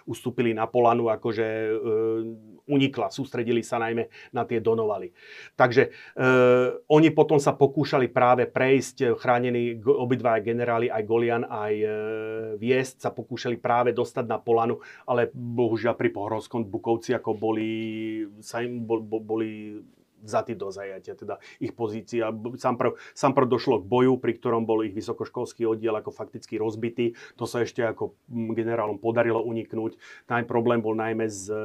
[0.07, 1.76] ustúpili na Polanu, akože že e,
[2.67, 3.15] unikla.
[3.15, 5.15] Sústredili sa najmä na tie donovaly.
[5.55, 5.91] Takže e,
[6.91, 11.75] oni potom sa pokúšali práve prejsť, e, chránení obidva generáli, aj Golian, aj
[12.59, 17.70] Viest, sa pokúšali práve dostať na Polanu, ale bohužiaľ pri Pohorovskom Bukovci, ako boli,
[18.42, 19.78] sa im bol, boli
[20.23, 22.31] vzatí do zajatia, teda ich pozícia.
[22.60, 26.60] Sám prv, sám prv došlo k boju, pri ktorom bol ich vysokoškolský oddiel ako fakticky
[26.60, 27.16] rozbitý.
[27.40, 29.97] To sa ešte ako generálom podarilo uniknúť.
[30.28, 31.57] Ten problém bol najmä s e,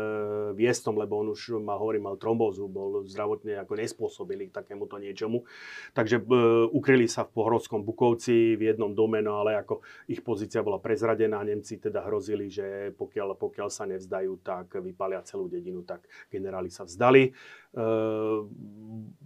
[0.56, 5.44] Viestom, lebo on už mal, hovorím, mal trombózu, bol zdravotne ako nespôsobili k takémuto niečomu.
[5.92, 6.24] Takže e,
[6.72, 11.44] ukryli sa v Pohorovskom Bukovci v jednom dome, no ale ako ich pozícia bola prezradená,
[11.46, 16.88] Nemci teda hrozili, že pokiaľ, pokiaľ sa nevzdajú, tak vypalia celú dedinu, tak generáli sa
[16.88, 17.36] vzdali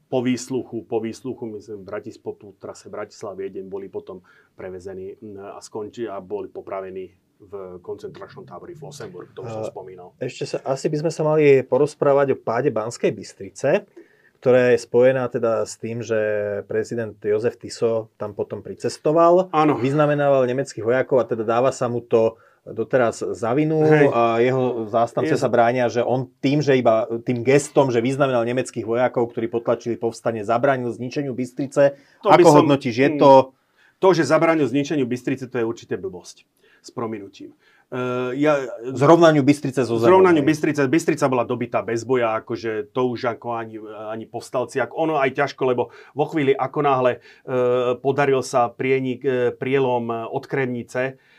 [0.10, 4.26] po výsluchu, po výsluchu, myslím, v Bratis, po trase Bratislav Viedeň boli potom
[4.58, 10.12] prevezení a skončili a boli popravení v koncentračnom tábori v Flossenburg, to už som spomínal.
[10.20, 13.88] Ešte sa, asi by sme sa mali porozprávať o páde Banskej Bystrice,
[14.44, 16.20] ktorá je spojená teda s tým, že
[16.68, 19.80] prezident Jozef Tiso tam potom pricestoval, Áno.
[19.80, 22.36] vyznamenával nemeckých vojakov a teda dáva sa mu to
[22.74, 23.82] doteraz za vinu
[24.14, 25.40] a jeho zástance je...
[25.40, 29.96] sa bránia, že on tým, že iba tým gestom, že vyznamenal nemeckých vojakov, ktorí potlačili
[29.98, 31.98] povstanie, zabránil zničeniu Bystrice.
[32.26, 32.58] To Ako som...
[32.64, 33.32] hodnotíš, je to...
[33.32, 33.58] Mm.
[34.00, 36.48] To, že zabránil zničeniu Bystrice, to je určite blbosť.
[36.80, 37.52] S prominutím.
[37.92, 38.56] Uh, ja,
[38.96, 40.88] zrovnaniu Bystrice zo Zrovnaniu Bystrice.
[40.88, 44.80] Bystrica bola dobitá bez boja, akože to už ako ani, ani povstalci.
[44.80, 50.32] Ako ono aj ťažko, lebo vo chvíli, ako náhle uh, podaril sa prienik, uh, prielom
[50.32, 51.20] od Kremnice,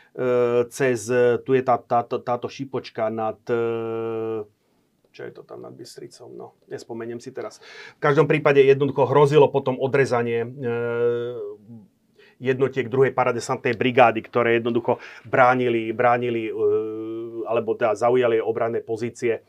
[0.69, 1.07] cez,
[1.47, 4.43] tu je tá, táto, táto šipočka nad e,
[5.11, 7.59] čo je to tam nad Bystricou, no, nespomeniem si teraz.
[7.99, 10.49] V každom prípade jednoducho hrozilo potom odrezanie e,
[12.41, 14.97] jednotiek druhej paradesantnej brigády, ktoré jednoducho
[15.29, 16.49] bránili, bránili
[17.45, 19.45] alebo teda zaujali obranné pozície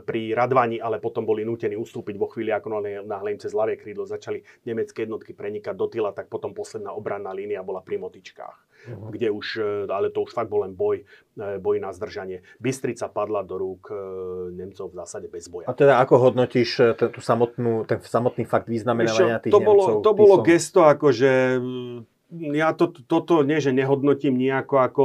[0.00, 4.08] pri Radvani, ale potom boli nútení ustúpiť vo chvíli, ako náhle im cez ľavé krídlo
[4.08, 9.10] začali nemecké jednotky prenikať do tyla, tak potom posledná obranná línia bola pri Motičkách uh-huh.
[9.10, 11.02] kde už, e, ale to už fakt bol len boj,
[11.34, 12.46] e, boj na zdržanie.
[12.62, 13.94] Bystrica padla do rúk e,
[14.54, 15.66] Nemcov v zásade bez boja.
[15.66, 20.04] A teda ako hodnotíš ten, tú samotnú, ten samotný fakt vyznamenávania tých to bolo, Nemcov?
[20.04, 21.58] To bolo gesto, akože
[22.28, 25.02] ja to, toto nie, že nehodnotím nejako, ako,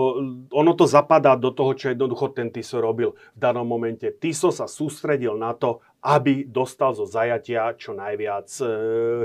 [0.52, 4.12] ono to zapadá do toho, čo jednoducho ten Tiso robil v danom momente.
[4.12, 8.52] Tiso sa sústredil na to, aby dostal zo zajatia čo najviac,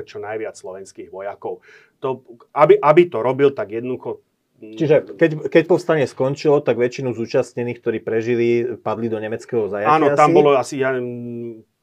[0.06, 1.58] čo najviac slovenských vojakov.
[1.98, 2.22] To,
[2.54, 4.22] aby, aby to robil, tak jednoducho
[4.58, 10.10] Čiže keď, keď povstanie skončilo, tak väčšinu zúčastnených, ktorí prežili, padli do nemeckého zajatia Áno,
[10.18, 10.34] tam asi?
[10.34, 10.90] bolo asi, ja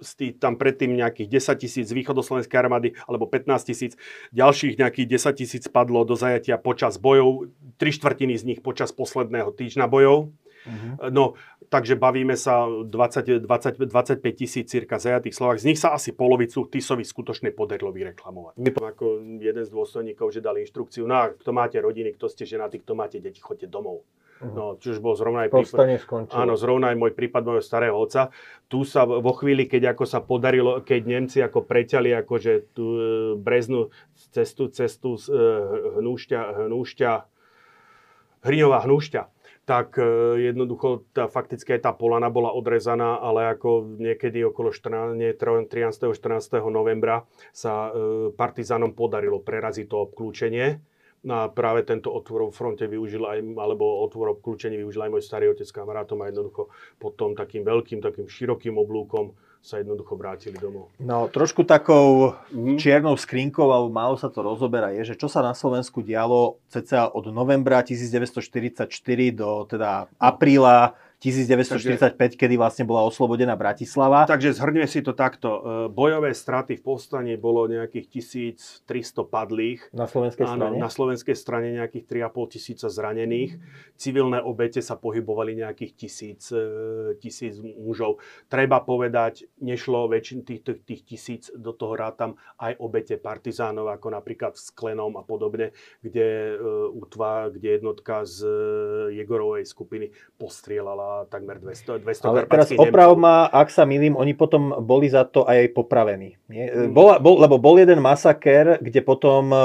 [0.04, 3.96] stý, tam predtým nejakých 10 tisíc východoslovenskej armády, alebo 15 tisíc,
[4.36, 7.48] ďalších nejakých 10 tisíc padlo do zajatia počas bojov,
[7.80, 10.36] tri štvrtiny z nich počas posledného týždňa bojov.
[10.66, 11.10] Uh-huh.
[11.14, 11.26] No,
[11.70, 15.62] takže bavíme sa 20, 20, 25 tisíc cirka zajatých Slovák.
[15.62, 18.58] Z nich sa asi polovicu Tisovi skutočne podarilo vyreklamovať.
[18.74, 22.82] Ako jeden z dôstojníkov, že dali inštrukciu, no a kto máte rodiny, kto ste ženatí,
[22.82, 24.02] kto máte deti, choďte domov.
[24.36, 24.52] Uh-huh.
[24.52, 25.80] No, čiže bol zrovna aj prípad,
[26.36, 28.36] áno, zrovna aj môj prípad môjho starého otca.
[28.68, 33.00] Tu sa vo chvíli, keď ako sa podarilo, keď Nemci ako preťali akože tú e,
[33.40, 33.96] Breznu
[34.36, 35.40] cestu, cestu e,
[36.04, 37.12] hnúšťa, hnúšťa,
[38.44, 39.22] hriňová hnúšťa,
[39.66, 40.06] tak e,
[40.54, 46.14] jednoducho tá, fakticky aj tá polana bola odrezaná, ale ako niekedy okolo 14, nie, 13.
[46.14, 46.62] 14.
[46.70, 50.78] novembra sa e, partizánom podarilo preraziť to obklúčenie.
[51.26, 55.24] No a práve tento otvor v fronte využil aj, alebo otvor obklúčenie využil aj môj
[55.26, 56.70] starý otec kamarátom a jednoducho
[57.02, 59.34] potom takým veľkým, takým širokým oblúkom
[59.66, 60.94] sa jednoducho vrátili domov.
[61.02, 62.78] No, trošku takou mm-hmm.
[62.78, 67.10] čiernou skrinkou, alebo málo sa to rozoberá, je, že čo sa na Slovensku dialo cca
[67.10, 68.86] od novembra 1944
[69.34, 70.94] do teda apríla
[71.26, 74.30] 1945, Takže, kedy vlastne bola oslobodená Bratislava.
[74.30, 75.50] Takže zhrňme si to takto.
[75.50, 78.22] E, bojové straty v povstaní bolo nejakých
[78.86, 79.90] 1300 padlých.
[79.90, 80.78] Na slovenskej strane?
[80.78, 83.58] na slovenskej strane nejakých 3,5 tisíca zranených.
[83.98, 88.22] Civilné obete sa pohybovali nejakých tisíc, e, tisíc mužov.
[88.46, 94.54] Treba povedať, nešlo väčšin tých, tých, tisíc, do toho rátam aj obete partizánov, ako napríklad
[94.54, 95.72] v Sklenom a podobne,
[96.04, 98.46] kde, uh, kde jednotka z
[99.16, 104.76] Jegorovej skupiny postrielala takmer 200, 200 Ale teraz oprav ma, ak sa milím, oni potom
[104.84, 106.36] boli za to aj popravení.
[106.52, 106.68] Nie?
[106.70, 106.92] Mm.
[106.92, 109.60] Bola, bol, lebo bol jeden masaker, kde potom e,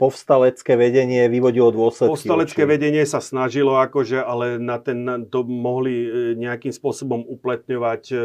[0.00, 2.16] povstalecké vedenie vyvodilo dôsledky.
[2.16, 2.68] Povstalecké či...
[2.68, 6.08] vedenie sa snažilo, akože, ale na ten, na, to mohli e,
[6.38, 8.16] nejakým spôsobom upletňovať e,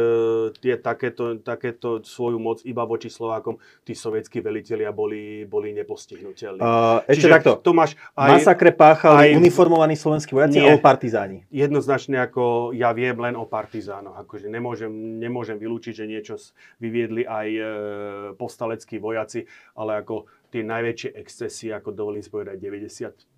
[0.58, 3.58] tie, takéto, takéto svoju moc iba voči Slovákom.
[3.82, 6.62] Tí sovietskí velitelia boli, boli nepostihnutelní.
[6.62, 7.52] Uh, ešte Čiže takto.
[7.62, 11.44] To máš aj, Masakre páchali aj, uniformovaní slovenskí vojaci alebo partizáni?
[11.50, 14.14] Jednoznačne ako ja viem len o partizánoch.
[14.14, 16.38] Akože nemôžem, nemôžem vylúčiť, že niečo
[16.78, 17.62] vyviedli aj e,
[18.38, 23.32] postaleckí vojaci, ale ako tie najväčšie excesy, ako dovolím spovedať, 90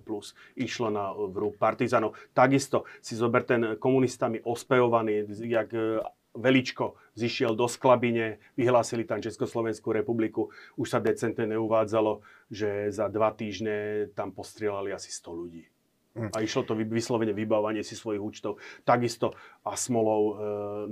[0.00, 2.16] plus išlo na vrúb partizánov.
[2.32, 6.00] Takisto si zober ten komunistami ospevovaný, jak e,
[6.34, 13.30] Veličko zišiel do Sklabine, vyhlásili tam Československú republiku, už sa decentne neuvádzalo, že za dva
[13.30, 15.73] týždne tam postrieľali asi 100 ľudí.
[16.14, 18.62] A išlo to vyslovene vybávanie si svojich účtov.
[18.86, 19.34] Takisto
[19.66, 20.34] Asmolov e,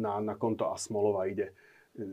[0.02, 1.54] na, na konto Asmolova ide.
[1.94, 2.04] E,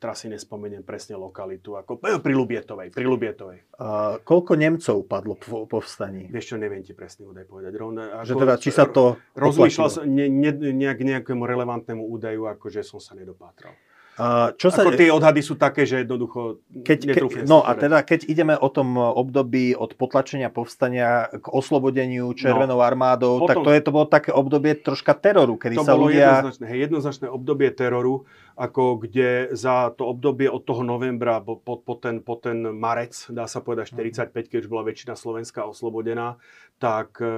[0.00, 2.88] teraz si nespomeniem presne lokalitu, ako e, pri Lubietovej.
[2.88, 3.68] Pri Lubietovej.
[3.76, 6.32] A koľko Nemcov padlo po povstaní?
[6.32, 7.72] Vieš čo, neviem ti presne údaj povedať.
[7.76, 12.48] Rovne, ako, že teda, či sa to Rozmýšľal som ne, ne, nejak, nejakému relevantnému údaju,
[12.48, 13.76] ako že som sa nedopátral.
[14.12, 14.84] Uh, čo sa...
[14.84, 18.68] Ako tie odhady sú také, že jednoducho keď, ke, No a teda, keď ideme o
[18.68, 23.90] tom období od potlačenia povstania k oslobodeniu Červenou no, armádou, potom, tak to, je, to
[23.90, 26.28] bolo také obdobie troška teroru, kedy to sa bolo ľudia...
[26.28, 31.94] Jednoznačné, hej, jednoznačné obdobie teroru, ako kde za to obdobie od toho novembra po, po,
[31.96, 34.48] ten, po ten marec, dá sa povedať 45, mhm.
[34.52, 36.36] keď už bola väčšina Slovenska oslobodená,
[36.76, 37.30] tak e,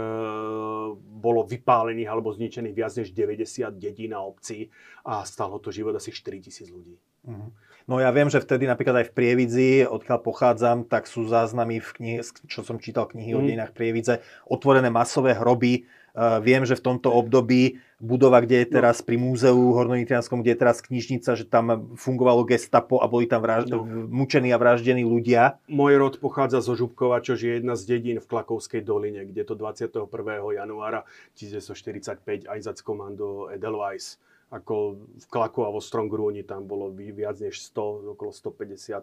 [0.96, 4.72] bolo vypálených alebo zničených viac než 90 dedín a obcí
[5.04, 6.96] a stalo to život asi 4 tisíc ľudí.
[7.24, 7.52] Uh-huh.
[7.84, 11.90] No ja viem, že vtedy napríklad aj v Prievidzi, odkiaľ pochádzam, tak sú záznamy v
[12.00, 13.36] knihe, čo som čítal knihy mm.
[13.36, 13.46] o mhm.
[13.48, 15.84] dejinách Prievidze, otvorené masové hroby.
[16.14, 18.74] Uh, viem, že v tomto období budova, kde je no.
[18.76, 19.04] teraz no.
[19.08, 23.72] pri múzeu Hornonitrianskom, kde je teraz knižnica, že tam fungovalo gestapo a boli tam vraž-
[23.72, 23.88] no.
[24.12, 25.56] mučení a vraždení ľudia.
[25.72, 29.56] Môj rod pochádza zo Žubkova, čo je jedna z dedín v Klakovskej doline, kde to
[29.56, 30.04] 21.
[30.52, 31.08] januára
[31.40, 34.20] 1945 aj komando Edelweiss
[34.54, 39.02] ako v Klaku a vo Strongrúni tam bolo viac než 100, okolo 150 e,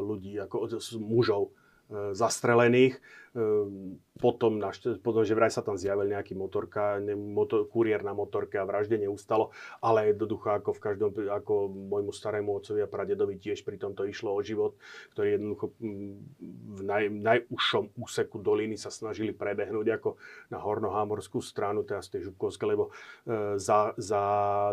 [0.00, 0.72] ľudí, ako
[1.04, 1.52] mužov
[1.90, 3.00] zastrelených.
[3.34, 4.62] Ehm, potom,
[5.02, 9.50] potom, že vraj sa tam zjavil nejaký motorka, motor, kuriér na motorke a vraždenie ustalo,
[9.82, 14.30] ale jednoducho ako v každom, ako môjmu starému otcovi a pradedovi tiež pri tomto išlo
[14.30, 14.78] o život,
[15.18, 15.74] ktorý jednoducho
[16.78, 20.14] v naj, najúžšom úseku doliny sa snažili prebehnúť ako
[20.54, 22.94] na hornohámorskú stranu, teda z tej Župkovskej, lebo
[23.26, 24.22] e, za, za,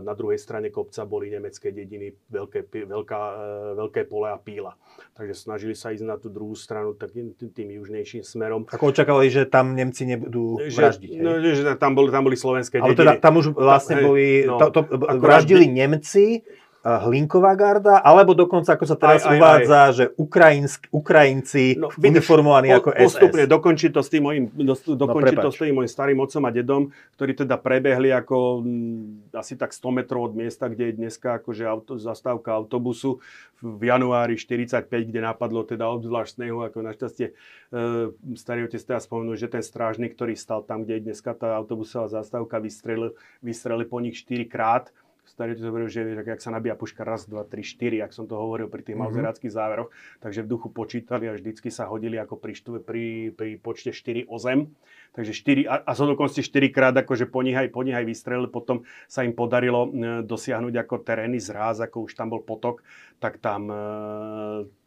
[0.06, 3.36] na druhej strane kopca boli nemecké dediny, veľké, veľká, e,
[3.74, 4.78] veľké pole a píla.
[5.18, 8.70] Takže snažili sa ísť na tú druhú stranu takým tým, južnejším smerom.
[8.70, 11.10] Ako očakávali, že tam Nemci nebudú vraždiť.
[11.18, 12.86] Že, no, že tam boli, tam boli slovenské dediny.
[12.86, 14.82] Ale teda tam už vlastne boli, no, to, to,
[15.18, 16.46] vraždili Nemci,
[16.82, 19.94] Hlinková garda, alebo dokonca, ako sa teraz aj, aj, uvádza, aj.
[19.94, 23.02] že Ukrajinsk, Ukrajinci no, uniformovaní po, ako SS.
[23.06, 26.18] Postupne dokončí to s tým mojim, do, no, dokončí no, to s tým mojim starým
[26.18, 26.90] otcom a dedom,
[27.22, 31.70] ktorí teda prebehli ako m, asi tak 100 metrov od miesta, kde je dneska akože
[31.70, 33.22] auto, zastávka autobusu
[33.62, 37.34] v januári 45, kde napadlo teda obzvlášť snehu, ako našťastie e,
[38.34, 42.10] starý otec teda spomenul, že ten strážnik, ktorý stal tam, kde je dneska tá autobusová
[42.10, 43.14] zastávka, vystrelil,
[43.46, 44.90] vystrelil po nich 4 krát
[45.32, 48.28] starý to hovoril, že tak, jak sa nabíja puška raz, dva, tri, štyri, ak som
[48.28, 49.08] to hovoril pri tých mm-hmm.
[49.08, 53.56] mauzeráckých záveroch, takže v duchu počítali a vždycky sa hodili ako pri, štve, pri, pri
[53.56, 54.68] počte 4 o zem.
[55.12, 58.08] Takže 4, a, a zo dokonca 4 krát akože po nich aj, po nich aj
[58.08, 62.80] vystrelili, potom sa im podarilo e, dosiahnuť ako terénny zráz, ako už tam bol potok,
[63.20, 63.84] tak tam, e,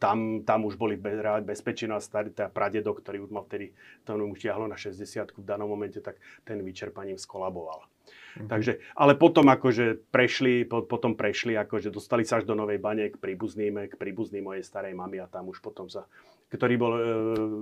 [0.01, 0.97] tam, tam už boli
[1.45, 5.45] bezpečí a starý teda pradedo, ktorý už mal vtedy, to už tiahlo na 60 v
[5.45, 7.85] danom momente, tak ten vyčerpaním skolaboval.
[8.05, 8.49] Mm-hmm.
[8.51, 13.07] Takže, ale potom akože prešli, po, potom prešli, akože dostali sa až do Novej Bane
[13.09, 16.05] k príbuzným, k príbuzným mojej starej mamy a tam už potom sa,
[16.51, 17.01] ktorý bol e,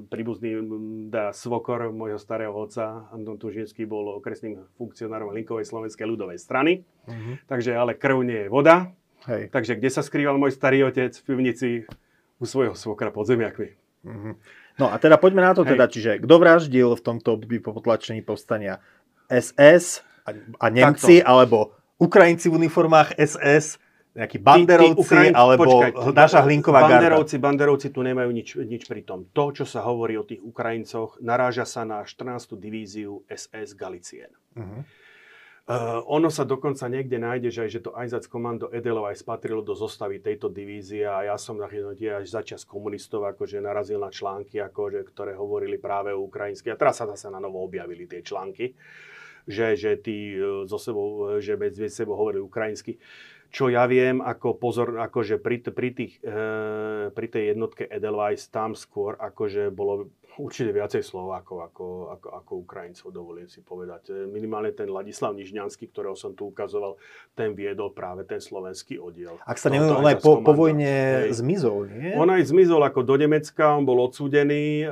[0.10, 0.52] príbuzný
[1.14, 6.84] da, svokor môjho starého otca, Anton Tužinský bol okresným funkcionárom Linkovej slovenskej ľudovej strany.
[7.06, 7.48] Mm-hmm.
[7.48, 8.92] Takže ale krv nie je voda.
[9.30, 9.56] Hej.
[9.56, 11.70] Takže kde sa skrýval môj starý otec v pivnici
[12.42, 13.72] u svojho svokra pod zemiakmi.
[14.04, 14.34] Mm-hmm.
[14.84, 15.78] No a teda poďme na to Hej.
[15.78, 18.84] teda, čiže kto vraždil v tomto období po potlačení povstania?
[19.32, 21.30] SS, a, a Nemci, Takto.
[21.30, 21.58] alebo
[22.00, 23.80] Ukrajinci v uniformách SS,
[24.14, 27.46] nejakí banderovci, alebo počkaj, naša hlinková banderovci, garda.
[27.50, 29.26] Banderovci tu nemajú nič, nič pri tom.
[29.34, 32.54] To, čo sa hovorí o tých Ukrajincoch, naráža sa na 14.
[32.62, 34.30] divíziu SS Galicien.
[34.54, 34.86] Uh-huh.
[35.64, 39.72] Uh, ono sa dokonca niekde nájde, že aj, že to Einsatzkommando komando Edelweiss patrilo do
[39.72, 45.08] zostavy tejto divízie a ja som nachytnutý až začas komunistov akože narazil na články, akože,
[45.08, 46.68] ktoré hovorili práve o ukrajinsky.
[46.68, 48.76] A teraz sa zase na novo objavili tie články,
[49.48, 52.98] že, že tí uh, so sebou, že medzi sebou hovorili ukrajinsky.
[53.54, 58.74] Čo ja viem, ako pozor, akože pri, pri, tých, uh, pri tej jednotke Edelweiss tam
[58.74, 61.86] skôr akože bolo určite viacej Slovákov ako,
[62.18, 64.10] ako, ako Ukrajincov, dovolím si povedať.
[64.10, 66.98] E, minimálne ten Ladislav Nižňanský, ktorého som tu ukazoval,
[67.38, 69.38] ten viedol práve ten slovenský oddiel.
[69.46, 71.38] Ak sa neviem, on aj po, po vojne hej.
[71.38, 72.18] zmizol, nie?
[72.18, 74.86] On aj zmizol ako do Nemecka, on bol odsúdený.
[74.86, 74.88] E,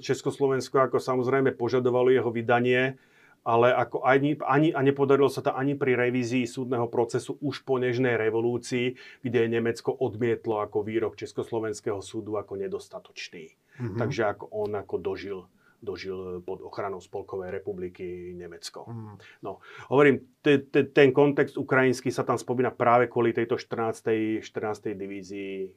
[0.00, 2.96] Československo ako samozrejme požadovalo jeho vydanie
[3.44, 7.76] ale ako ani, ani, a nepodarilo sa to ani pri revízii súdneho procesu už po
[7.76, 13.52] nežnej revolúcii, kde Nemecko odmietlo ako výrok Československého súdu ako nedostatočný.
[13.52, 13.98] Mm-hmm.
[14.00, 15.38] Takže ako on ako dožil
[15.84, 18.88] dožil pod ochranou Spolkovej republiky Nemecko.
[18.88, 19.20] Mm.
[19.44, 19.60] No,
[19.92, 24.40] hovorím, te, te, ten kontext ukrajinský sa tam spomína práve kvôli tejto 14.
[24.40, 24.96] 14.
[24.96, 25.68] divízii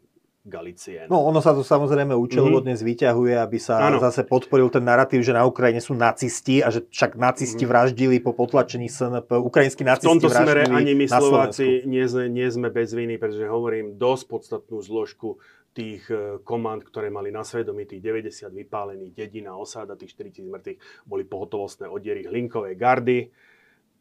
[0.47, 1.11] Galicien.
[1.11, 2.87] No ono sa to samozrejme účelovodne mm-hmm.
[2.87, 3.99] zvyťahuje, aby sa ano.
[3.99, 7.71] zase podporil ten narratív, že na Ukrajine sú nacisti a že však nacisti mm-hmm.
[7.75, 9.27] vraždili po potlačení SNP.
[9.27, 13.99] Ukrajinskí nacisti V tomto smere ani my Slováci nie, nie sme bez viny, pretože hovorím
[13.99, 15.35] dosť podstatnú zložku
[15.75, 20.79] tých e, komand, ktoré mali na svedomí tých 90 vypálených dedina, osáda, tých 4000 mŕtvych,
[21.05, 23.29] boli pohotovostné oddiery Hlinkovej gardy.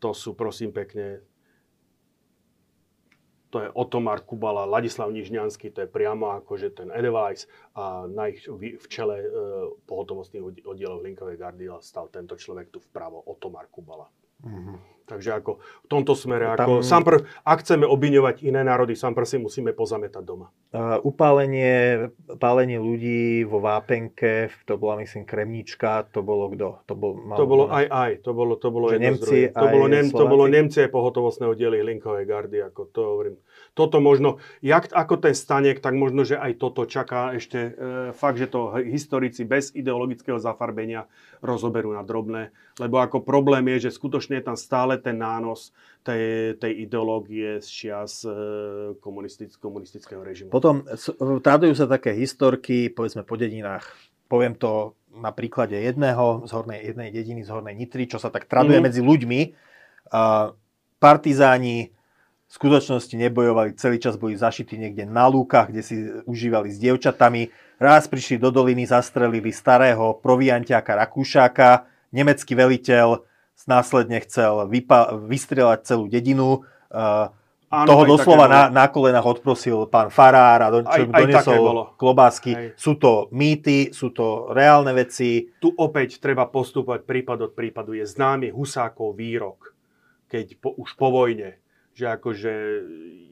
[0.00, 1.20] To sú, prosím pekne,
[3.50, 7.46] to je Otomar Kubala, Ladislav Nižňanský, to je priamo akože ten Edelweiss
[7.78, 9.28] a na ich v čele e,
[9.86, 14.10] pohotovostných oddielov Hlinkovej gardy stal tento človek tu vpravo, Otomar Kubala.
[14.42, 14.95] Mm-hmm.
[15.06, 16.86] Takže ako v tomto smere, ako tam...
[16.86, 20.50] sám prv, ak chceme obviňovať iné národy, sám prv si musíme pozametať doma.
[20.74, 22.10] Uh, upálenie,
[22.42, 26.82] pálenie ľudí vo Vápenke, to bola myslím Kremnička, to bolo kto?
[26.90, 29.86] To, bol, mal, to bolo aj aj, to bolo, to bolo jedno Nemci, to, bolo,
[29.86, 33.36] Nem, to bolo Nemci aj pohotovostného diely Hlinkovej gardy, ako to hovorím.
[33.78, 37.70] Toto možno, jak, ako ten stanek, tak možno, že aj toto čaká ešte e,
[38.16, 41.06] fakt, že to historici bez ideologického zafarbenia
[41.44, 45.74] rozoberú na drobné, lebo ako problém je, že skutočne je tam stále ten nános
[46.06, 48.30] tej, tej ideológie z čias e,
[49.02, 50.54] komunistic, komunistického režimu.
[50.54, 50.86] Potom
[51.42, 53.84] tradujú sa také historky, povedzme po dedinách.
[54.30, 58.44] Poviem to na príklade jedného, z hornej, jednej dediny z Hornej Nitry, čo sa tak
[58.46, 58.86] traduje mm-hmm.
[58.86, 59.40] medzi ľuďmi.
[60.06, 60.54] Uh,
[61.00, 61.90] partizáni
[62.46, 65.96] v skutočnosti nebojovali, celý čas boli zašití niekde na lúkach, kde si
[66.30, 67.50] užívali s dievčatami.
[67.82, 73.26] Raz prišli do doliny, zastrelili starého proviantiaka Rakúšáka, nemecký veliteľ
[73.64, 76.68] následne chcel vypa- vystrelať celú dedinu.
[76.92, 77.32] Uh,
[77.66, 81.98] Áno, toho doslova na, na kolenách odprosil pán Farár a do, čo aj, donesol aj
[81.98, 82.52] klobásky.
[82.54, 82.68] Hej.
[82.78, 85.50] Sú to mýty, sú to reálne veci.
[85.58, 87.90] Tu opäť treba postúpať prípad od prípadu.
[87.98, 89.74] Je známy Husákov výrok,
[90.30, 91.58] keď po, už po vojne,
[91.90, 92.52] že akože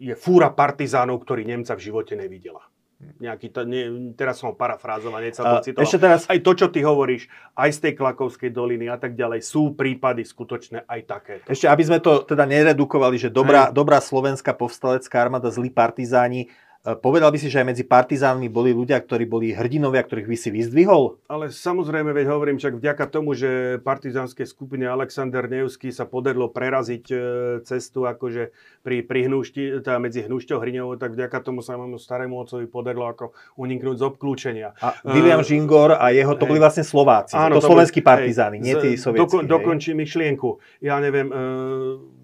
[0.02, 2.73] je fúra partizánov, ktorí Nemca v živote nevidela
[3.20, 6.26] nejaký, to, nie, teraz som ho parafrázoval, sa to Ešte teraz...
[6.26, 10.26] Aj to, čo ty hovoríš, aj z tej Klakovskej doliny a tak ďalej, sú prípady
[10.26, 11.34] skutočné aj také.
[11.46, 16.50] Ešte, aby sme to teda neredukovali, že dobrá, dobrá slovenská povstalecká armáda, zlí partizáni,
[16.84, 20.52] povedal by si, že aj medzi partizánmi boli ľudia, ktorí boli hrdinovia, ktorých by si
[20.52, 21.16] vyzdvihol?
[21.32, 27.04] Ale samozrejme, veď hovorím, však vďaka tomu, že partizánskej skupine Alexander Nevský sa podarilo preraziť
[27.08, 27.16] e,
[27.64, 28.52] cestu akože
[28.84, 33.08] pri, pri hnušti, teda medzi Hnušťou Hriňovou, tak vďaka tomu sa môjmu starému otcovi podarilo
[33.08, 34.76] ako uniknúť z obklúčenia.
[34.84, 36.50] A William uh, Žingor a jeho, to hej.
[36.52, 39.40] boli vlastne Slováci, áno, to, to slovenskí partizáni, nie tí sovietskí.
[39.40, 40.60] Doko, dokončím myšlienku.
[40.84, 42.23] Ja neviem, uh,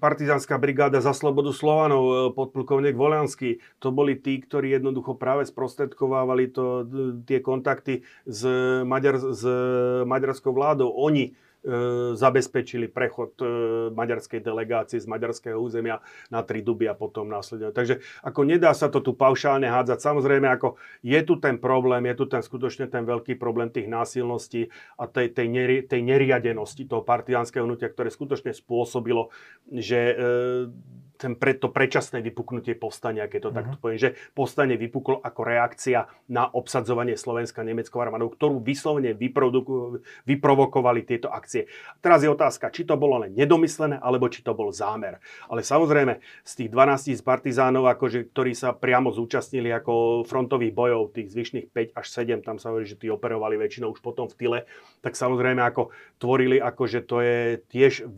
[0.00, 3.60] partizánska brigáda za slobodu Slovanov, e, podplukovník Voliansky.
[3.80, 6.86] To boli tí, ktorí jednoducho práve sprostredkovávali to,
[7.24, 8.44] tie kontakty s,
[8.84, 9.42] Maďar, s
[10.04, 10.90] maďarskou vládou.
[10.92, 11.49] Oni E,
[12.16, 13.44] zabezpečili prechod e,
[13.92, 16.00] maďarskej delegácie z maďarského územia
[16.32, 17.68] na tri duby a potom následne.
[17.68, 20.00] Takže ako nedá sa to tu paušálne hádzať.
[20.00, 24.72] Samozrejme, ako je tu ten problém, je tu ten skutočne ten veľký problém tých násilností
[24.96, 29.28] a tej, tej, neri, tej neriadenosti toho partizánskeho hnutia, ktoré skutočne spôsobilo,
[29.68, 30.14] že e,
[31.20, 33.58] ten pre, to predčasné vypuknutie povstania, keď to uh-huh.
[33.60, 39.12] takto poviem, že povstanie vypuklo ako reakcia na obsadzovanie Slovenska nemeckou armádou, ktorú vyslovene
[40.24, 41.68] vyprovokovali tieto akcie.
[42.00, 45.20] Teraz je otázka, či to bolo len nedomyslené, alebo či to bol zámer.
[45.52, 51.28] Ale samozrejme, z tých 12 partizánov, akože, ktorí sa priamo zúčastnili ako frontových bojov, tých
[51.36, 54.58] zvyšných 5 až 7, tam sa hovorí, že tí operovali väčšinou už potom v tyle,
[55.04, 58.08] tak samozrejme ako tvorili, akože to je tiež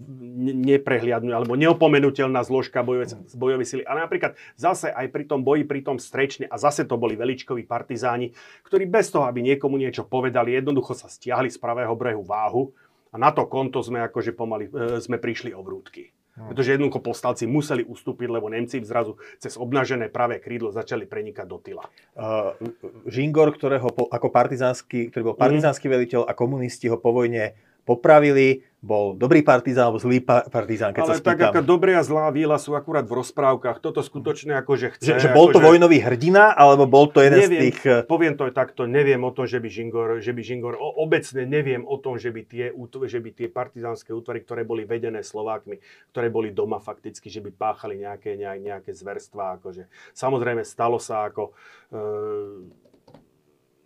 [0.62, 3.83] neprehliadnú alebo neopomenutelná zložka bojové, bojové sily.
[3.89, 7.65] Ale napríklad zase aj pri tom boji, pri tom strečne, a zase to boli veličkoví
[7.65, 8.37] partizáni,
[8.69, 12.77] ktorí bez toho, aby niekomu niečo povedali, jednoducho sa stiahli z pravého brehu váhu
[13.12, 16.12] a na to konto sme akože pomaly, e, sme prišli o vrútky.
[16.33, 16.49] No.
[16.49, 21.61] Pretože jednoducho povstalci museli ustúpiť, lebo Nemci zrazu cez obnažené pravé krídlo začali prenikať do
[21.61, 21.85] tyla.
[22.17, 22.57] Uh,
[23.05, 25.43] Žingor, ktorého po, ako partizánsky, ktorý bol mhm.
[25.45, 25.93] partizánsky mm.
[25.93, 27.53] veliteľ a komunisti ho po vojne
[27.85, 31.31] popravili, bol dobrý partizán alebo zlý partizán, keď Ale sa spýtam.
[31.31, 33.78] tak ako dobré a zlá víla sú akurát v rozprávkach.
[33.78, 35.23] Toto skutočne akože chce...
[35.23, 35.70] Že, že bol to že...
[35.70, 37.78] vojnový hrdina, alebo bol to jeden neviem, z tých...
[37.86, 41.86] Eh, poviem to takto, neviem o tom, že by Žingor, že by Žingor obecne neviem
[41.86, 42.75] o tom, že by tie,
[43.07, 45.78] že by tie partizánske útvary, ktoré boli vedené Slovákmi,
[46.11, 49.62] ktoré boli doma fakticky, že by páchali nejaké, nejaké zverstvá.
[49.62, 49.86] Akože.
[50.11, 51.55] Samozrejme, stalo sa ako...
[51.86, 52.83] E,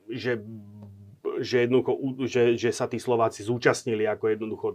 [0.07, 0.39] že
[1.43, 1.93] že, jednoducho,
[2.27, 4.67] že, že sa tí Slováci zúčastnili ako jednoducho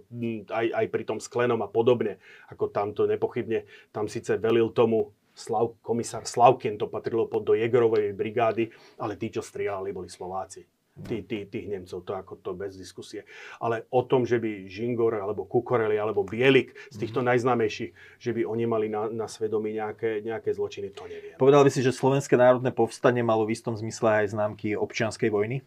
[0.51, 2.21] aj, aj pri tom sklenom a podobne.
[2.51, 8.11] Ako tamto nepochybne, tam síce velil tomu Slav, komisár Slavkin, to patrilo pod do Jegerovej
[8.11, 8.67] brigády,
[8.99, 10.67] ale tí, čo strieľali, boli Slováci.
[10.91, 13.23] Tí, tí, tých Nemcov, to ako to bez diskusie.
[13.63, 17.31] Ale o tom, že by Žingor, alebo Kukoreli, alebo Bielik z týchto mm.
[17.31, 21.39] najznámejších, že by oni mali na, na svedomí nejaké, nejaké zločiny, to neviem.
[21.39, 25.63] Povedal by si, že Slovenské národné povstanie malo v istom zmysle aj známky občianskej vojny?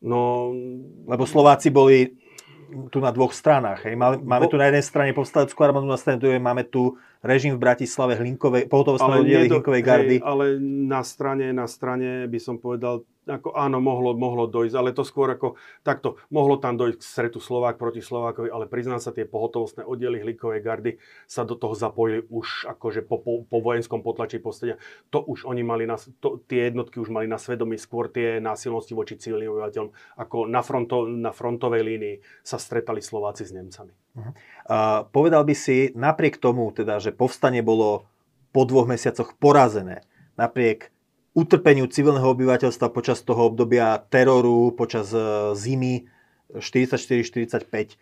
[0.00, 0.52] No,
[1.04, 2.16] lebo Slováci boli
[2.88, 3.90] tu na dvoch stranách.
[3.90, 3.98] Hej.
[3.98, 7.60] Máme, máme tu na jednej strane povstaleckú armádu, na strane druhej máme tu režim v
[7.60, 10.16] Bratislave Hlinkovej, pohotovostné oddiely Hlinkovej gardy.
[10.22, 10.44] Hej, ale
[10.86, 15.28] na strane, na strane by som povedal ako áno, mohlo, mohlo dojsť, ale to skôr
[15.36, 19.84] ako takto, mohlo tam dojsť k stretu Slovák proti Slovákovi, ale priznám sa, tie pohotovostné
[19.84, 20.92] oddiely Hlikovej gardy
[21.28, 24.80] sa do toho zapojili už akože po, po, po vojenskom potlačí postenia.
[25.12, 28.96] To už oni mali, na, to, tie jednotky už mali na svedomí skôr tie násilnosti
[28.96, 33.92] voči civilným obyvateľom, ako na, fronto, na frontovej línii sa stretali Slováci s Nemcami.
[34.16, 34.32] Uh-huh.
[34.66, 38.08] Uh, povedal by si, napriek tomu, teda, že povstanie bolo
[38.50, 40.02] po dvoch mesiacoch porazené,
[40.34, 40.90] napriek
[41.34, 46.06] utrpeniu civilného obyvateľstva počas toho obdobia teroru, počas e, zimy
[46.58, 47.62] 44-45.
[47.62, 47.96] E,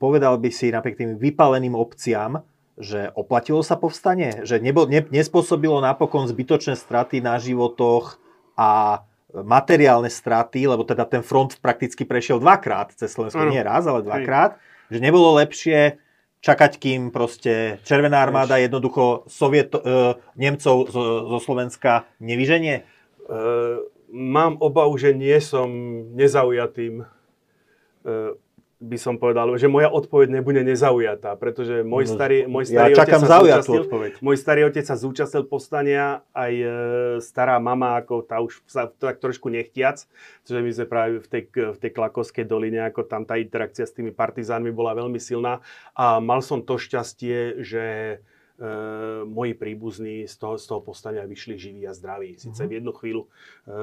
[0.00, 2.44] povedal by si napriek tým vypaleným obciam,
[2.76, 4.44] že oplatilo sa povstanie?
[4.44, 8.20] Že nebo, ne, nespôsobilo napokon zbytočné straty na životoch
[8.56, 9.00] a
[9.32, 14.56] materiálne straty, lebo teda ten front prakticky prešiel dvakrát cez Slovensko, nie raz, ale dvakrát.
[14.88, 15.98] Že nebolo lepšie
[16.46, 19.82] čakať, kým proste Červená armáda jednoducho Soviet, e,
[20.38, 22.76] Nemcov zo, zo Slovenska nevyženie?
[22.78, 22.82] E,
[24.14, 25.66] mám obavu, že nie som
[26.14, 27.04] nezaujatým e,
[28.76, 32.96] by som povedal, že moja odpoveď nebude nezaujatá, pretože môj no, starý, môj starý ja
[33.00, 33.82] otec sa zúčastnil,
[34.20, 36.68] môj starý otec sa zúčastnil povstania, aj e,
[37.24, 40.04] stará mama, ako tá už sa tak trošku nechtiac,
[40.44, 43.96] že my sme práve v tej, v tej Klakovskej doline, ako tam tá interakcia s
[43.96, 45.64] tými partizánmi bola veľmi silná.
[45.96, 47.84] A mal som to šťastie, že
[49.28, 52.40] moji príbuzní z toho, z toho povstania vyšli živí a zdraví.
[52.40, 52.70] Sice mm-hmm.
[52.72, 53.28] v jednu chvíľu e,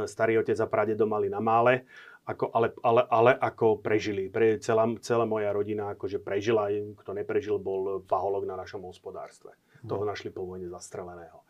[0.10, 1.86] starý otec a pradedo mali na mále,
[2.26, 4.32] ako, ale, ale, ale ako prežili.
[4.32, 9.54] Pre celá, celá moja rodina akože prežila, kto neprežil, bol paholog na našom hospodárstve.
[9.84, 11.44] Toho našli po vojne zastreleného.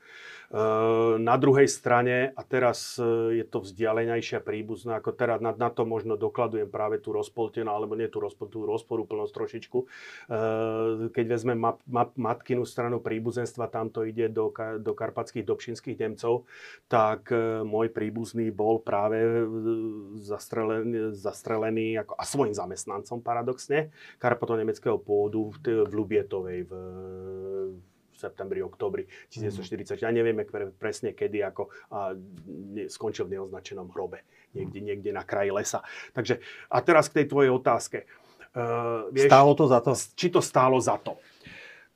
[0.54, 5.74] Ehm, na druhej strane, a teraz e, je to vzdialenejšia príbuzná, ako teraz na, na
[5.74, 9.78] to možno dokladujem práve tú rozpoltenú, alebo nie tú, rozpol, tú rozporúplnosť trošičku.
[9.82, 15.98] Ehm, keď vezmem map, map, matkinu stranu príbuzenstva, tam to ide do, do karpatských dobšinských
[15.98, 16.46] Nemcov,
[16.86, 19.46] tak e, môj príbuzný bol práve e,
[20.22, 23.90] zastrelený, zastrelený ako, a svojim zamestnancom paradoxne,
[24.22, 26.72] karpato-nemeckého pôdu v, v Lubietovej, v,
[28.16, 30.04] septembri, oktobri 1940.
[30.04, 30.46] Ja nevieme
[30.78, 32.14] presne kedy, ako a
[32.90, 35.86] skončil v neoznačenom hrobe, niekde, niekde na kraji lesa.
[36.14, 38.06] Takže, a teraz k tej tvojej otázke.
[38.54, 39.92] Uh, vieš, stálo to za to?
[39.98, 41.18] Či to stálo za to?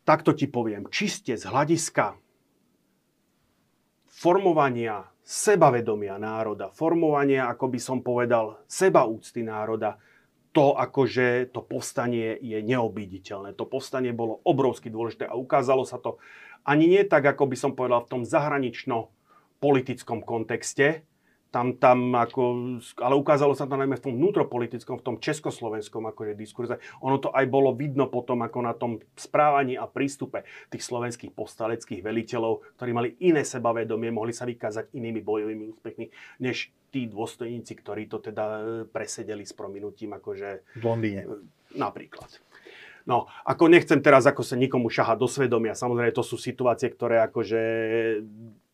[0.02, 0.90] Takto ti poviem.
[0.90, 2.18] Čiste z hľadiska
[4.10, 10.00] formovania sebavedomia národa, formovania, ako by som povedal, sebaúcty národa,
[10.58, 13.54] to akože to povstanie je neobiditeľné.
[13.62, 16.18] To povstanie bolo obrovsky dôležité a ukázalo sa to
[16.66, 19.14] ani nie tak, ako by som povedal, v tom zahranično
[19.62, 21.06] politickom kontexte,
[21.48, 22.44] tam, tam ako,
[23.00, 26.76] ale ukázalo sa to najmä v tom vnútropolitickom, v tom československom akože diskurze.
[27.02, 32.04] Ono to aj bolo vidno potom ako na tom správaní a prístupe tých slovenských postaleckých
[32.04, 36.12] veliteľov, ktorí mali iné sebavedomie, mohli sa vykázať inými bojovými úspechmi,
[36.44, 40.80] než tí dôstojníci, ktorí to teda e, presedeli s prominutím akože...
[40.80, 41.22] V Londýne.
[41.28, 41.36] E,
[41.76, 42.32] napríklad.
[43.08, 45.72] No, ako nechcem teraz ako sa nikomu šahať do svedomia.
[45.72, 47.62] Samozrejme, to sú situácie, ktoré akože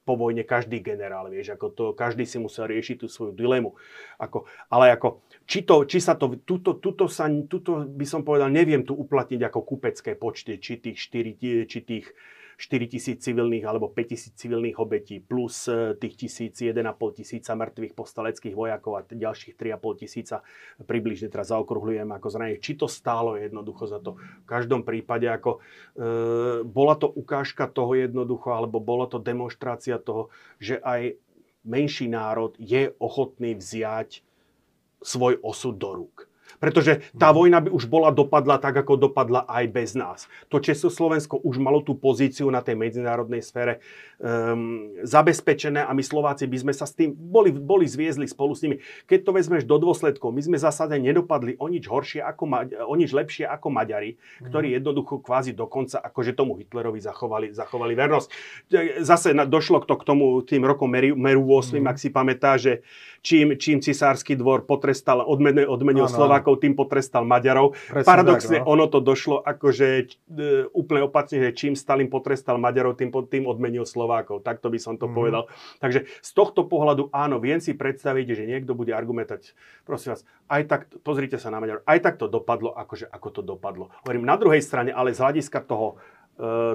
[0.03, 3.71] po vojne každý generál, vieš, ako to, každý si musel riešiť tú svoju dilemu.
[4.19, 8.51] Ako, ale ako, či, to, či sa to, tuto, tuto, sa, tuto by som povedal,
[8.51, 12.11] neviem tu uplatniť ako kupecké počty, či tých 4, či tých
[12.63, 16.79] 4 tisíc civilných alebo 5 tisíc civilných obetí plus e, tých tisíc, 1,5
[17.11, 20.39] tisíca mŕtvych postaleckých vojakov a ďalších 3,5 tisíca
[20.79, 22.63] približne teraz zaokrúhľujem ako zranenie.
[22.63, 24.15] Či to stálo jednoducho za to?
[24.15, 30.31] V každom prípade ako e, bola to ukážka toho jednoducho alebo bola to demonstrácia toho,
[30.55, 31.19] že aj
[31.67, 34.23] menší národ je ochotný vziať
[35.03, 36.31] svoj osud do rúk.
[36.63, 37.35] Pretože tá mhm.
[37.35, 40.31] vojna by už bola dopadla tak, ako dopadla aj bez nás.
[40.47, 43.83] To Československo už malo tú pozíciu na tej medzinárodnej sfére
[44.23, 48.63] um, zabezpečené a my Slováci by sme sa s tým boli, boli zviezli spolu s
[48.63, 48.79] nimi.
[49.11, 52.43] Keď to vezmeš do dôsledkov, my sme zásade nedopadli o nič horšie ako
[52.87, 54.75] o nič lepšie ako Maďari, ktorí mhm.
[54.79, 58.27] jednoducho kvázi dokonca akože tomu Hitlerovi zachovali, zachovali vernosť.
[59.03, 61.87] Zase došlo to k tomu tým rokom Meru, Meru 8, mm.
[61.89, 62.85] ak si pamätá, že
[63.25, 67.75] čím, čím cisársky dvor potrestal, odmenil, odmenil Slovákov, tým potrestal Maďarov.
[67.89, 68.73] Presne Paradoxne tak, no.
[68.73, 70.05] ono to došlo akože e,
[70.73, 74.41] úplne opačne, že čím Stalin potrestal Maďarov, tým, tým odmenil Slovákov.
[74.41, 75.13] Takto by som to mm.
[75.13, 75.43] povedal.
[75.79, 79.53] Takže z tohto pohľadu áno, viem si predstaviť, že niekto bude argumentovať,
[79.87, 83.41] prosím vás, aj tak, pozrite sa na Maďarov, aj tak to dopadlo, akože ako to
[83.41, 83.93] dopadlo.
[84.05, 86.01] Hovorím, na druhej strane, ale z hľadiska toho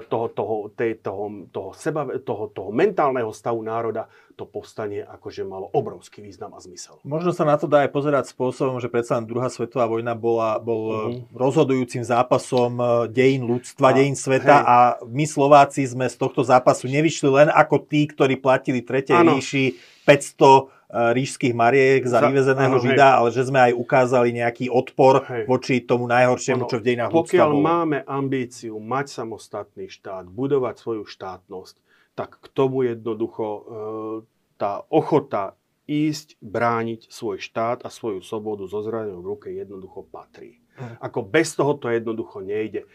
[0.07, 4.07] toho, toho, tej, toho, toho, seba, toho, toho mentálneho stavu národa
[4.39, 7.03] to povstanie akože malo obrovský význam a zmysel.
[7.03, 10.83] Možno sa na to dá aj pozerať spôsobom, že predsa druhá svetová vojna bola, bol
[10.87, 11.27] uh-huh.
[11.35, 14.65] rozhodujúcim zápasom e, dejín ľudstva, a, dejín sveta hej.
[14.65, 14.77] a
[15.11, 19.75] my Slováci sme z tohto zápasu nevyšli len ako tí, ktorí platili Tretej ríši
[20.07, 23.17] 500 Eh, rížských mariek za, za vyvezeného žida, hej.
[23.20, 25.44] ale že sme aj ukázali nejaký odpor hej.
[25.44, 27.60] voči tomu najhoršiemu, ano, čo v dejinách Pokiaľ bolo.
[27.60, 31.76] máme ambíciu mať samostatný štát, budovať svoju štátnosť,
[32.17, 33.60] tak k tomu jednoducho e,
[34.57, 40.57] tá ochota ísť, brániť svoj štát a svoju slobodu zo zraňou v ruke jednoducho patrí.
[40.81, 41.05] Hm.
[41.05, 42.89] Ako bez toho to jednoducho nejde.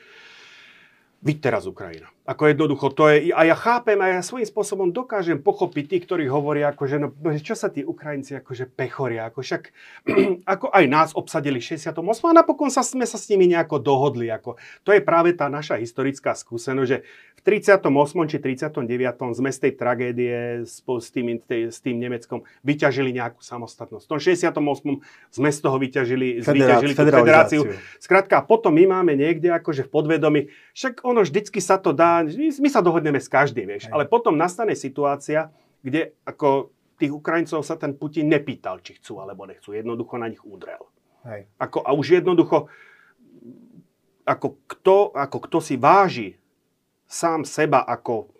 [1.23, 2.11] Vy teraz Ukrajina.
[2.23, 6.23] Ako jednoducho to je, a ja chápem, a ja svojím spôsobom dokážem pochopiť tých, ktorí
[6.31, 9.63] hovoria, akože, no, čo sa tí Ukrajinci akože pechoria, ako však,
[10.55, 14.31] ako aj nás obsadili 68 a napokon sa, sme sa s nimi nejako dohodli.
[14.31, 14.55] Ako,
[14.87, 17.03] to je práve tá naša historická skúsenosť, že
[17.39, 17.91] v 38.
[18.31, 19.39] či 39.
[19.39, 24.07] sme z tej tragédie s, s, tým, tej, s tým Nemeckom vyťažili nejakú samostatnosť.
[24.07, 24.63] V tom 68.
[25.27, 27.61] sme z toho vyťažili, Federá, vyťažili tú federáciu.
[27.99, 32.69] Skrátka, potom my máme niekde akože v podvedomí, však ono vždycky sa to dá my
[32.69, 33.87] sa dohodneme s každým, vieš.
[33.87, 33.93] Hej.
[33.93, 35.53] Ale potom nastane situácia,
[35.85, 39.71] kde ako tých Ukrajincov sa ten Putin nepýtal, či chcú alebo nechcú.
[39.71, 40.81] Jednoducho na nich udrel.
[41.23, 41.47] Hej.
[41.61, 42.67] Ako, a už jednoducho,
[44.25, 46.35] ako kto, ako kto si váži
[47.07, 48.33] sám seba ako,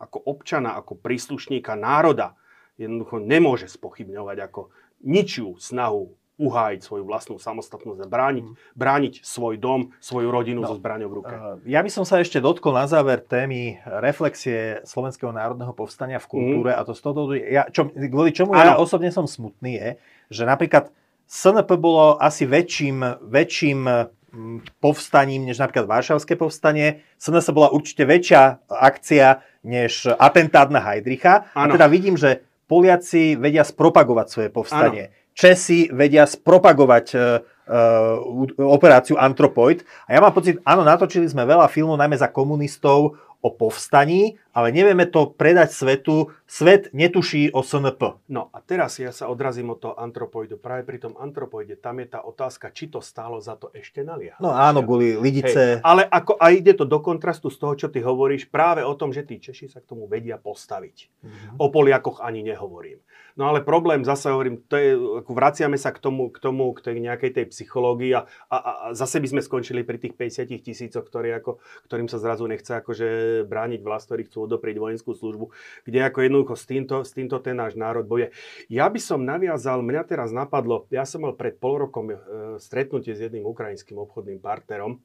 [0.00, 2.32] ako občana, ako príslušníka národa,
[2.80, 4.72] jednoducho nemôže spochybňovať ako
[5.04, 8.54] ničiu snahu uhájiť svoju vlastnú samostatnosť a brániť, mm.
[8.74, 11.30] brániť svoj dom, svoju rodinu no, so zbraňou v ruke.
[11.30, 16.26] Eh, ja by som sa ešte dotkol na záver témy reflexie Slovenského národného povstania v
[16.26, 16.78] kultúre mm.
[16.78, 18.66] a to z toho, ja, čo, kvôli čomu ano.
[18.66, 19.88] ja osobne som smutný je,
[20.34, 20.90] že napríklad
[21.30, 27.06] SNP bolo asi väčším, väčším mm, povstaním, než napríklad Varšavské povstanie.
[27.16, 31.48] SNS bola určite väčšia akcia než atentát na Heidricha.
[31.54, 31.70] Ano.
[31.70, 35.04] A teda vidím, že Poliaci vedia spropagovať svoje povstanie.
[35.08, 39.82] Ano Česi vedia spropagovať uh, uh, operáciu Antropoid.
[40.06, 44.70] A ja mám pocit, áno, natočili sme veľa filmov, najmä za komunistov, o povstaní, ale
[44.70, 46.30] nevieme to predať svetu.
[46.46, 48.22] Svet netuší o SNP.
[48.30, 50.54] No a teraz ja sa odrazím od toho antropoidu.
[50.54, 54.38] Práve pri tom antropoide tam je tá otázka, či to stálo za to ešte naliehať.
[54.38, 55.82] No áno, boli lidice.
[55.82, 58.94] Hej, ale ako, a ide to do kontrastu z toho, čo ty hovoríš, práve o
[58.94, 60.96] tom, že tí Češi sa k tomu vedia postaviť.
[61.10, 61.58] Mm-hmm.
[61.58, 63.02] O Poliakoch ani nehovorím.
[63.34, 64.94] No ale problém, zase hovorím, to je,
[65.26, 69.18] vraciame sa k tomu, k tomu, k tej nejakej tej psychológii a, a, a zase
[69.18, 71.58] by sme skončili pri tých 50 tisícoch, ktorý ako,
[71.90, 75.50] ktorým sa zrazu nechce akože brániť vlast, ktorí chcú odoprieť vojenskú službu,
[75.88, 78.30] kde ako jednoducho s týmto, s týmto ten náš národ boje.
[78.68, 82.16] Ja by som naviazal, mňa teraz napadlo, ja som mal pred pol rokom e,
[82.60, 85.00] stretnutie s jedným ukrajinským obchodným partnerom,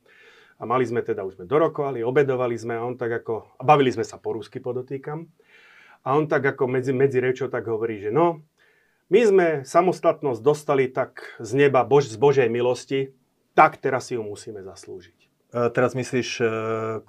[0.60, 3.96] a mali sme teda, už sme dorokovali, obedovali sme a on tak ako, a bavili
[3.96, 5.24] sme sa po rusky podotýkam.
[6.04, 8.44] A on tak ako medzi, medzi rečou tak hovorí, že no,
[9.10, 13.10] My sme samostatnosť dostali tak z neba, bož, z Božej milosti,
[13.58, 15.18] tak teraz si ju musíme zaslúžiť.
[15.50, 16.46] E, teraz myslíš e,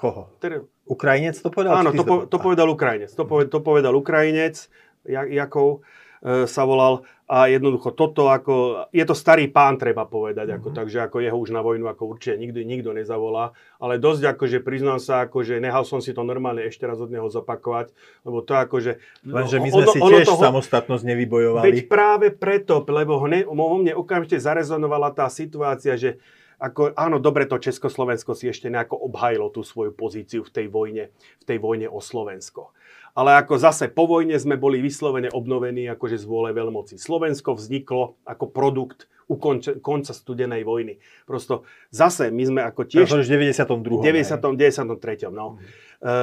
[0.01, 0.33] koho?
[0.41, 1.73] Teda, Ukrajinec to povedal?
[1.77, 3.11] áno, to, po, to povedal Ukrajinec.
[3.11, 4.67] To, povedal, to povedal Ukrajinec,
[5.03, 5.87] Ja- Jakov
[6.21, 8.53] e, sa volal a jednoducho toto ako,
[8.91, 10.77] je to starý pán, treba povedať, ako, Mhm.
[10.77, 14.99] takže ako jeho už na vojnu ako určite nikdy nikto nezavolá, ale dosť akože priznám
[14.99, 18.99] sa, akože nehal som si to normálne ešte raz od neho zopakovať, lebo to akože...
[19.25, 21.65] Lenže my sme ono- si tiež toho- samostatnosť nevybojovali.
[21.65, 26.19] Veď práve preto, lebo hne, vo mne okamžite zarezonovala tá situácia, že
[26.61, 31.05] ako, áno, dobre, to Československo si ešte nejako obhajilo tú svoju pozíciu v tej vojne,
[31.41, 32.77] v tej vojne o Slovensko.
[33.17, 37.01] Ale ako zase po vojne sme boli vyslovene obnovení akože z vôle veľmoci.
[37.01, 40.99] Slovensko vzniklo ako produkt ukonča, konca studenej vojny.
[41.23, 41.63] Prosto
[41.95, 43.11] zase my sme ako Tiež...
[43.11, 44.03] v 92.
[44.03, 44.43] 90.
[44.59, 45.31] 93.
[45.31, 45.59] No.
[46.03, 46.15] E,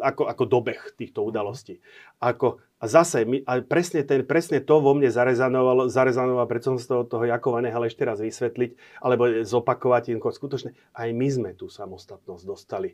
[0.00, 1.80] ako, ako dobeh týchto udalostí.
[2.20, 6.84] Ako, a zase, a presne, ten, presne to vo mne zarezanovalo, zarezanovalo, preto som z
[6.84, 12.44] toho, toho Jakova nehal ešte raz vysvetliť, alebo zopakovať, skutočne, aj my sme tú samostatnosť
[12.44, 12.92] dostali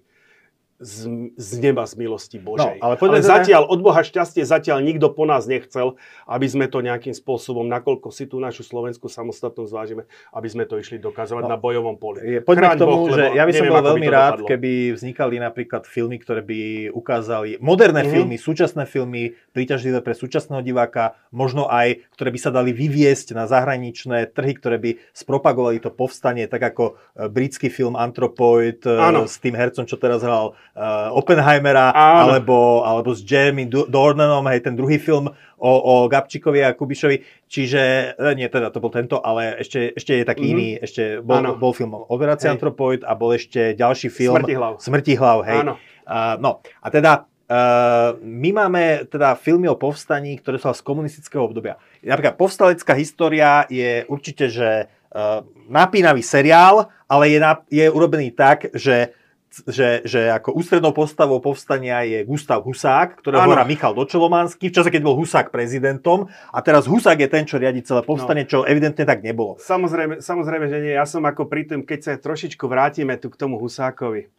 [0.80, 0.96] z,
[1.36, 2.80] z neba, z milosti Božej.
[2.80, 6.66] No, ale ale, teda- zatiaľ, od Boha šťastie, zatiaľ nikto po nás nechcel, aby sme
[6.66, 11.42] to nejakým spôsobom, nakoľko si tú našu slovenskú samostatnosť vážime, aby sme to išli dokazovať
[11.42, 11.50] No.
[11.50, 12.24] na bojovom poli.
[12.26, 14.48] Je, poďme Chráň k tomu, Boh, že ja by som neviem, bol veľmi rád, dopadlo.
[14.48, 16.58] keby vznikali napríklad filmy, ktoré by
[16.90, 18.10] ukázali moderné Mhm.
[18.10, 23.44] filmy, súčasné filmy, príťažlivé pre súčasného diváka, možno aj, ktoré by sa dali vyviesť na
[23.44, 29.26] zahraničné trhy, ktoré by spropagovali to povstanie, tak ako e, britský film Anthropoid e, Áno.
[29.26, 32.32] s tým hercom, čo teraz hral uh, Oppenheimera, Áno.
[32.32, 35.28] alebo, alebo s Jeremy Do- Dornanom, hej, ten druhý film
[35.60, 37.44] o, o Gabčíkovi a Kubišovi.
[37.44, 37.82] Čiže,
[38.16, 40.52] e, nie teda, to bol tento, ale ešte, ešte je taký Mhm.
[40.56, 41.60] iný, ešte bol, Áno.
[41.60, 42.56] bol film Operácia Hej.
[42.56, 44.72] Anthropoid a bol ešte ďalší film Smrtihlav.
[44.80, 45.60] Smrtihlav, hej.
[45.60, 45.74] Áno.
[46.10, 46.50] Uh, no,
[46.80, 51.76] a teda uh, my máme teda filmy o povstaní, ktoré sú z komunistického obdobia.
[52.00, 58.70] Napríklad povstalecká história je určite, že uh, napínavý seriál, ale je, na, je urobený tak,
[58.72, 59.12] že
[59.66, 64.88] že, že ako ústrednou postavou povstania je Gustav Husák, ktorého hrá Michal Dočelomanský, v čase,
[64.94, 69.02] keď bol Husák prezidentom a teraz Husák je ten, čo riadi celé povstanie, čo evidentne
[69.02, 69.58] tak nebolo.
[69.58, 70.94] Samozrejme, samozrejme, že nie.
[70.94, 74.30] Ja som ako pri tým, keď sa trošičku vrátime tu k tomu Husákovi.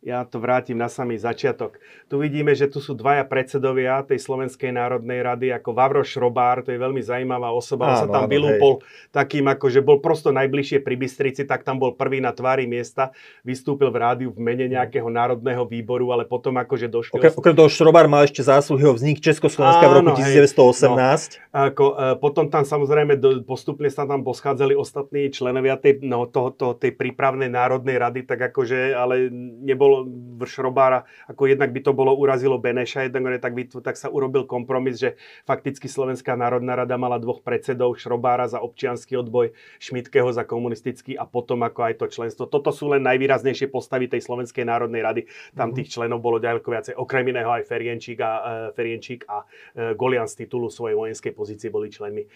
[0.00, 1.76] Ja to vrátim na samý začiatok.
[2.08, 6.72] Tu vidíme, že tu sú dvaja predsedovia tej Slovenskej národnej rady, ako Vavro Šrobár, to
[6.72, 8.72] je veľmi zaujímavá osoba, on sa Áno, tam áno, vylúpol
[9.12, 13.12] takým, ako že bol prosto najbližšie pri Bystrici, tak tam bol prvý na tvári miesta,
[13.44, 17.20] vystúpil v rádiu v mene nejakého národného výboru, ale potom akože došlo...
[17.20, 20.48] Okrem, okrem toho Šrobár mal ešte zásluhy o vznik Československa v roku Áno, hej.
[20.48, 21.44] 1918.
[21.52, 26.56] Ako, e, potom tam samozrejme do, postupne sa tam poschádzali ostatní členovia tej, no, toho,
[26.56, 29.28] toho, tej prípravnej národnej rady, tak akože, ale
[29.60, 34.08] nebolo v Šrobára, ako jednak by to bolo urazilo Beneša, jednak tak, by, tak sa
[34.08, 40.30] urobil kompromis, že fakticky Slovenská národná rada mala dvoch predsedov, Šrobára za občianský odboj, Šmitkeho
[40.32, 42.44] za komunistický a potom ako aj to členstvo.
[42.48, 45.22] Toto sú len najvýraznejšie postavy tej Slovenskej národnej rady.
[45.52, 46.94] Tam tých členov bolo ďaleko viacej.
[46.96, 51.68] Okrem iného aj Ferienčík a, e, Ferienčík a e, Golian z titulu svojej vojenskej pozície
[51.68, 52.28] boli členmi e,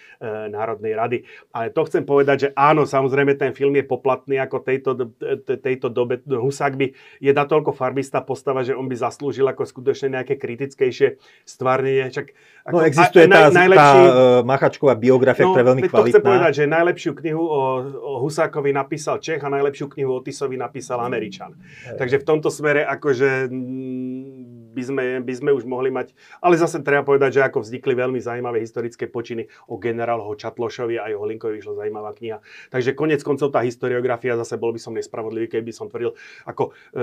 [0.49, 1.19] Národnej rady.
[1.53, 5.89] Ale to chcem povedať, že áno, samozrejme ten film je poplatný ako tejto, te- tejto
[5.91, 6.21] dobe.
[6.25, 6.87] Husák by
[7.21, 12.09] je natoľko farbistá postava, že on by zaslúžil ako skutočne nejaké kritickejšie stvárnenie.
[12.09, 12.33] Čak,
[12.65, 14.05] ako, No existuje a- tá, naj- tá uh,
[14.43, 16.25] Machačková biografia, ktorá je veľmi veď to chcem kvalitná.
[16.25, 20.99] povedať, že najlepšiu knihu o, o Husákovi napísal Čech a najlepšiu knihu o Tisovi napísal
[20.99, 21.53] Američan.
[21.95, 26.11] Takže v tomto smere akože mm, by sme, by sme už mohli mať,
[26.43, 31.15] ale zase treba povedať, že ako vznikli veľmi zaujímavé historické počiny o generáloho Čatlošovi a
[31.15, 32.43] o Holinkovi vyšla zaujímavá kniha.
[32.75, 37.03] Takže konec koncov tá historiografia, zase bol by som nespravodlivý, keby som tvrdil, ako e,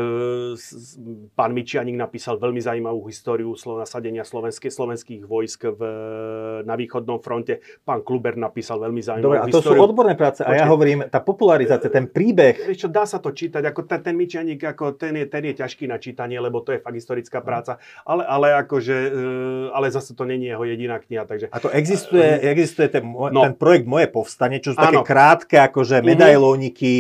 [0.60, 1.00] s,
[1.32, 5.82] pán Mičianik napísal veľmi zaujímavú históriu slo- nasadenia slovenské, slovenských vojsk v,
[6.68, 7.62] na východnom fronte.
[7.86, 9.86] Pán Kluber napísal veľmi zaujímavú Dobre, a to sú históriu.
[9.86, 10.42] odborné práce.
[10.42, 14.02] A ja hovorím, tá popularizácia, ten príbeh, Vieš čo, dá sa to čítať, ako ten,
[14.02, 17.40] ten myčianik, ako ten je, ten je ťažký na čítanie, lebo to je fakt historická
[17.46, 17.61] práca,
[18.06, 19.20] ale, ale akože, e,
[19.74, 23.46] ale zase to není jeho jediná kniha, takže a to existuje, existuje ten, môj, No.
[23.46, 25.06] ten projekt Moje povstanie, čo sú také Áno.
[25.06, 26.06] krátke, akože Mhm.
[26.06, 26.94] medailóniky,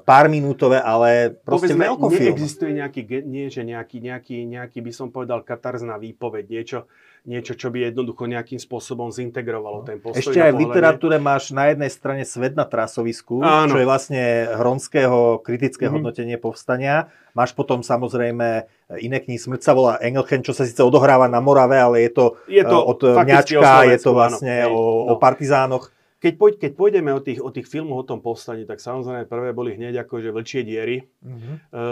[0.00, 1.84] pár minútové, ale proste povedzme,
[2.16, 6.88] neexistuje nejaký, nie, že nejaký, nejaký, nejaký, by som povedal, katarzná výpoveď, niečo,
[7.22, 10.18] niečo, čo by jednoducho nejakým spôsobom zintegrovalo ten postoj.
[10.18, 13.70] Ešte aj v literatúre máš na jednej strane Svet na trasovisku, Áno.
[13.70, 14.22] čo je vlastne
[14.58, 15.92] Hronského kritické Mhm.
[15.94, 17.06] hodnotenie povstania.
[17.32, 18.66] Máš potom samozrejme
[19.00, 19.38] iné knihy.
[19.38, 22.76] Smrť sa volá Engelchen, čo sa síce odohráva na Morave, ale je to, Je to
[22.76, 24.68] eh, od o Mňačka, je to vlastne áno.
[24.68, 25.12] Hej, o, no.
[25.14, 25.94] o partizánoch.
[26.22, 29.50] Keď, poď, keď pôjdeme o tých, o tých filmoch o tom povstaní, tak samozrejme prvé
[29.50, 31.54] boli hneď že vlčie diery, uh-huh.
[31.58, 31.82] e,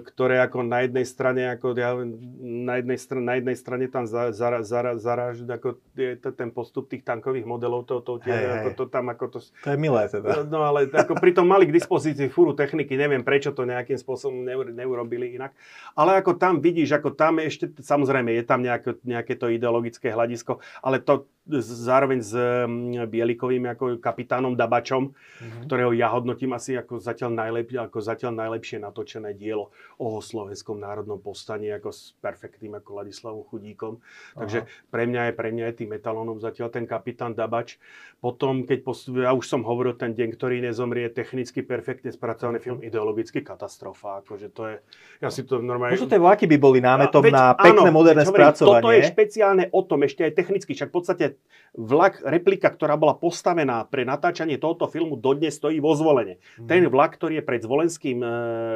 [0.00, 1.92] ktoré ako na jednej strane, ako ja,
[2.40, 6.88] na, jednej strane, na jednej strane tam za, za, za, zaráž, ako je, ten postup
[6.88, 9.38] tých tankových modelov, to, to, tie, hey, ako to tam ako to...
[9.44, 10.48] To je milé teda.
[10.48, 14.40] No ale ako pritom mali k dispozícii fúru techniky, neviem prečo to nejakým spôsobom
[14.72, 15.52] neurobili inak.
[15.92, 20.64] Ale ako tam vidíš, ako tam ešte, samozrejme je tam nejaké, nejaké to ideologické hľadisko,
[20.80, 21.28] ale to
[21.62, 23.06] zároveň s mm,
[23.66, 25.62] Bielikovým ako kapitánom Dabačom, mm-hmm.
[25.66, 31.18] ktorého ja hodnotím asi ako zatiaľ, najlepšie, ako zatiaľ najlepšie natočené dielo o slovenskom národnom
[31.18, 33.98] povstaní ako s perfektným ako Ladislavom Chudíkom.
[33.98, 34.46] Aha.
[34.46, 34.58] Takže
[34.92, 37.80] pre mňa je pre mňa je tým metalónom zatiaľ ten kapitán Dabač.
[38.20, 42.78] Potom, keď postupuje, ja už som hovoril, ten deň, ktorý nezomrie, technicky perfektne spracovaný film,
[42.80, 44.24] ideologicky katastrofa.
[44.24, 44.76] Akože to je,
[45.20, 45.96] ja si to normálne...
[45.96, 48.82] Možno tie vlaky by boli námetom veď, na pekné áno, moderné veď, spracovanie.
[48.82, 51.24] Toto je špeciálne o tom, ešte aj technicky, však v podstate
[51.76, 53.55] vlak, replika, ktorá bola postavená
[53.88, 56.42] pre natáčanie tohoto filmu, dodnes stojí vo zvolenie.
[56.60, 56.68] Mm.
[56.68, 58.28] Ten vlak, ktorý je pred zvolenským e,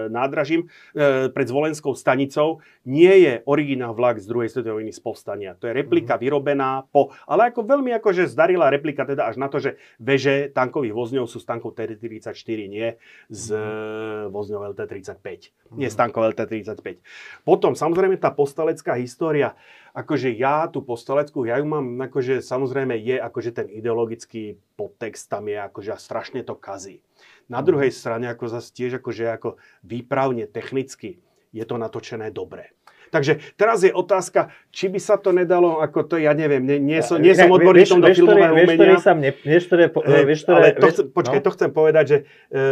[0.08, 5.50] nádražím, e, pred zvolenskou stanicou, nie je originál vlak z druhej svetovej vojny z povstania.
[5.58, 6.20] To je replika mm.
[6.22, 10.94] vyrobená po, ale ako veľmi akože zdarila replika teda až na to, že veže tankových
[10.94, 12.96] vozňov sú z tankov T-34, nie
[13.28, 14.32] z mm.
[14.32, 15.26] vozňov LT-35.
[15.74, 15.76] Mm.
[15.76, 17.02] Nie z tankov LT-35.
[17.42, 19.58] Potom samozrejme tá postalecká história,
[19.94, 25.50] akože ja tú postaleckú, ja ju mám, akože samozrejme je, akože ten ideologický podtext tam
[25.50, 27.02] je, akože strašne to kazí.
[27.50, 31.18] Na druhej strane, ako zase tiež akože ako výpravne, technicky,
[31.50, 32.70] je to natočené dobre.
[33.10, 37.00] Takže teraz je otázka, či by sa to nedalo, ako to ja neviem, nie, nie,
[37.02, 38.94] som, nie som odborníkom do filmového umenia.
[38.94, 39.84] Vieš, mne, vieš, ktoré,
[40.22, 41.44] vieš, ktoré, ale to, vieš, počkaj, no?
[41.44, 42.16] to chcem povedať, že
[42.54, 42.62] e,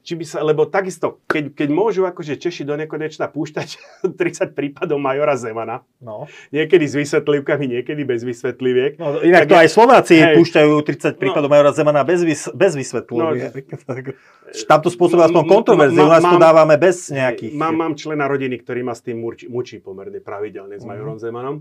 [0.00, 3.68] či by sa, lebo takisto, keď, keď môžu akože Češi do nekonečna púšťať
[4.20, 6.24] 30 prípadov Majora Zemana, no.
[6.48, 8.96] niekedy s vysvetlivkami, niekedy bez vysvetliviek.
[8.96, 12.72] No, inak to aj Slováci hej, púšťajú 30 prípadov no, Majora Zemana bez, vys, bez
[12.72, 13.52] vysvetliviek.
[13.52, 14.12] No,
[14.70, 17.52] Tam to spôsobuje aspoň kontroverziu, u nás to dávame bez nejakých...
[17.58, 19.18] Mám, mám člena rodiny, ktorý ma s tým
[19.50, 21.26] mučí, mučí pomerne pravidelne s Majorom mm-hmm.
[21.26, 21.56] Zemanom.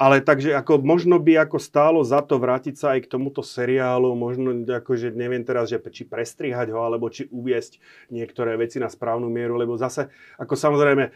[0.00, 4.16] Ale takže ako možno by ako stálo za to vrátiť sa aj k tomuto seriálu,
[4.16, 7.76] možno akože neviem teraz, že či prestrihať ho, alebo či uviesť
[8.08, 10.08] niektoré veci na správnu mieru, lebo zase,
[10.40, 11.10] ako samozrejme, e,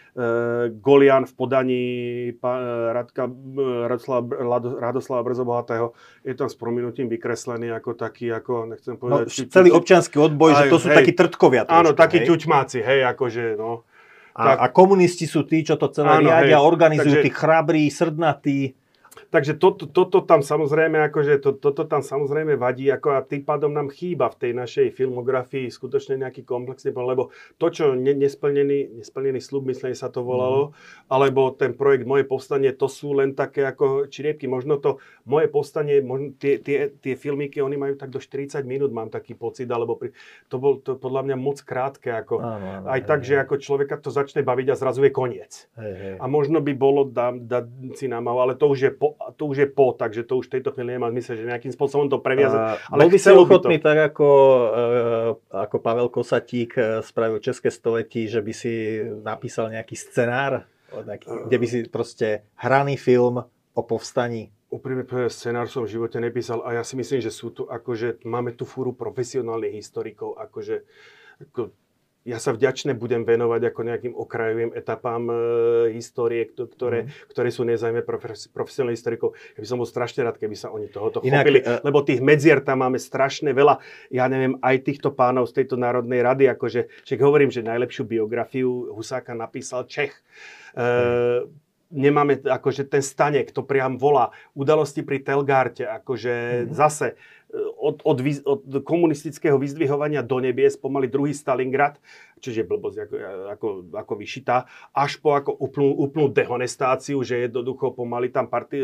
[0.76, 1.84] Golian v podaní
[2.36, 4.22] pa, e, Radka, e, Radoslava,
[4.76, 9.24] Radoslava Brzobohatého je tam s prominutím vykreslený ako taký, ako nechcem povedať...
[9.24, 11.64] No, či, celý či, občianský odboj, aj, že to sú hej, takí trtkovia.
[11.64, 13.88] Trošku, áno, takí ťuťmáci, hej, akože, no.
[14.36, 17.30] A, tak, a komunisti sú tí, čo to celé áno, riadia, hej, organizujú, takže, tí
[17.32, 18.58] chrabrí, srdnatí.
[19.28, 23.72] Takže toto, toto tam samozrejme, akože to, toto tam samozrejme vadí, ako a tým pádom
[23.72, 29.00] nám chýba v tej našej filmografii skutočne nejaký komplexný plán, lebo to, čo ne, nesplnený,
[29.02, 31.12] nesplnený slub, myslím, sa to volalo, mm.
[31.12, 34.46] alebo ten projekt Moje povstanie, to sú len také ako čiriepky.
[34.46, 38.90] Možno to Moje povstanie, možno tie, tie, tie filmiky, oni majú tak do 40 minút,
[38.92, 40.12] mám taký pocit, alebo pri,
[40.46, 43.26] to bol to podľa mňa moc krátke, ako, áno, áno, aj hej, tak, hej.
[43.26, 45.52] že ako človeka to začne baviť a zrazu je koniec.
[45.78, 46.14] Hej, hej.
[46.18, 47.60] A možno by bolo dať da,
[47.94, 49.05] si nám, ale to už je po,
[49.38, 52.10] to už je po, takže to už v tejto chvíli nemá zmysel, že nejakým spôsobom
[52.10, 52.82] to previazať.
[52.90, 58.26] Ale bol by si ochotný, tak ako, uh, ako Pavel Kosatík uh, spravil České století,
[58.26, 63.44] že by si napísal nejaký scenár, nejaký, uh, kde by si proste hraný film
[63.76, 67.70] o povstaní úprimne scenár som v živote nepísal a ja si myslím, že sú tu
[67.70, 70.82] akože, máme tu fúru profesionálnych historikov, akože
[71.48, 71.70] ako,
[72.26, 75.34] ja sa vďačne budem venovať ako nejakým okrajovým etapám e,
[75.94, 77.30] histórie, ktoré, mm.
[77.30, 79.38] ktoré sú nezaujme profes, profesionálnych historikov.
[79.54, 82.18] Ja by som bol strašne rád, keby sa oni tohoto Inak, chopili, uh, lebo tých
[82.18, 83.78] medzier tam máme strašne veľa.
[84.10, 88.90] Ja neviem, aj týchto pánov z tejto Národnej rady, akože, však hovorím, že najlepšiu biografiu
[88.90, 90.18] Husáka napísal Čech.
[90.74, 90.82] Mm.
[90.82, 91.64] E,
[91.94, 94.34] nemáme akože ten stanek, to priam volá.
[94.58, 96.74] Udalosti pri Telgárte, akože mm.
[96.74, 97.14] zase
[97.76, 101.96] od, od, od komunistického vyzdvihovania do nebies, pomaly druhý Stalingrad,
[102.40, 103.16] čiže blbosť ako,
[103.48, 108.78] ako, ako vyšitá, až po ako úplnú, úplnú dehonestáciu, že jednoducho pomaly tam parti,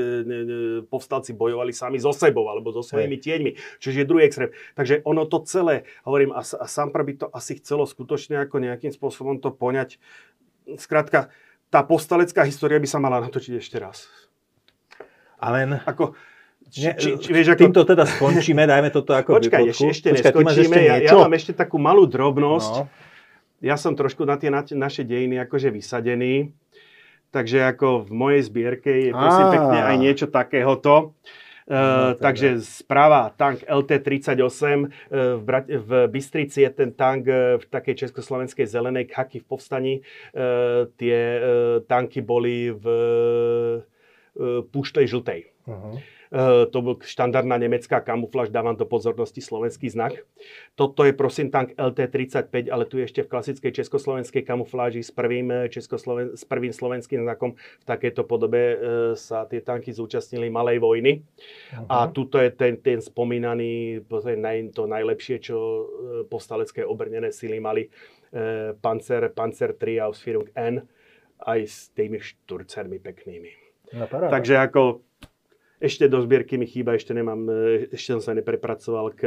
[0.89, 4.51] povstalci bojovali sami so sebou alebo so svojimi tieňmi, čiže je druhý extrém.
[4.73, 8.91] Takže ono to celé, hovorím, a, a Sampra by to asi chcelo skutočne ako nejakým
[8.91, 10.01] spôsobom to poňať.
[10.81, 11.29] Skrátka,
[11.69, 14.09] tá postalecká história by sa mala natočiť ešte raz.
[15.43, 15.83] Amen.
[15.83, 16.15] Ako,
[16.73, 17.61] či, či, či, vieš, ako...
[17.69, 20.77] Týmto teda skončíme, dajme toto ako Počkaj, ešte, ešte Počkaj, neskončíme.
[20.81, 22.75] Ešte ja, ja mám ešte takú malú drobnosť.
[22.81, 22.89] No.
[23.61, 26.57] Ja som trošku na tie na, naše dejiny akože vysadený.
[27.33, 29.53] Takže ako v mojej zbierke je prosím ah.
[29.53, 31.17] pekne aj niečo takéhoto.
[31.63, 34.91] Uh, no, takže správa tank LT-38 uh,
[35.39, 39.95] v, Brat- v Bystrici je ten tank uh, v takej československej zelenej kaky v povstaní.
[40.35, 41.43] Uh, tie uh,
[41.87, 45.41] tanky boli v uh, puštej žltej.
[45.71, 46.03] Uh-huh.
[46.33, 50.25] E, to bol štandardná nemecká kamufláž, dávam do pozornosti slovenský znak.
[50.73, 55.53] Toto je prosím tank LT-35, ale tu je ešte v klasickej československej kamufláži s prvým,
[55.53, 57.53] e, českosloven- s prvým slovenským znakom.
[57.55, 58.77] V takejto podobe e,
[59.13, 61.21] sa tie tanky zúčastnili malej vojny.
[61.21, 61.85] Uh-huh.
[61.93, 64.01] A tuto je ten, ten spomínaný,
[64.73, 65.57] to najlepšie, čo
[66.33, 67.93] povstalecké obrnené sily mali.
[68.81, 70.81] Panzer, Panzer 3 Ausführung N
[71.45, 73.51] aj s tými šturcermi peknými.
[73.93, 75.05] No, Takže ako
[75.83, 79.23] ešte do zbierky mi chýba, ešte nemám, e, ešte som sa neprepracoval k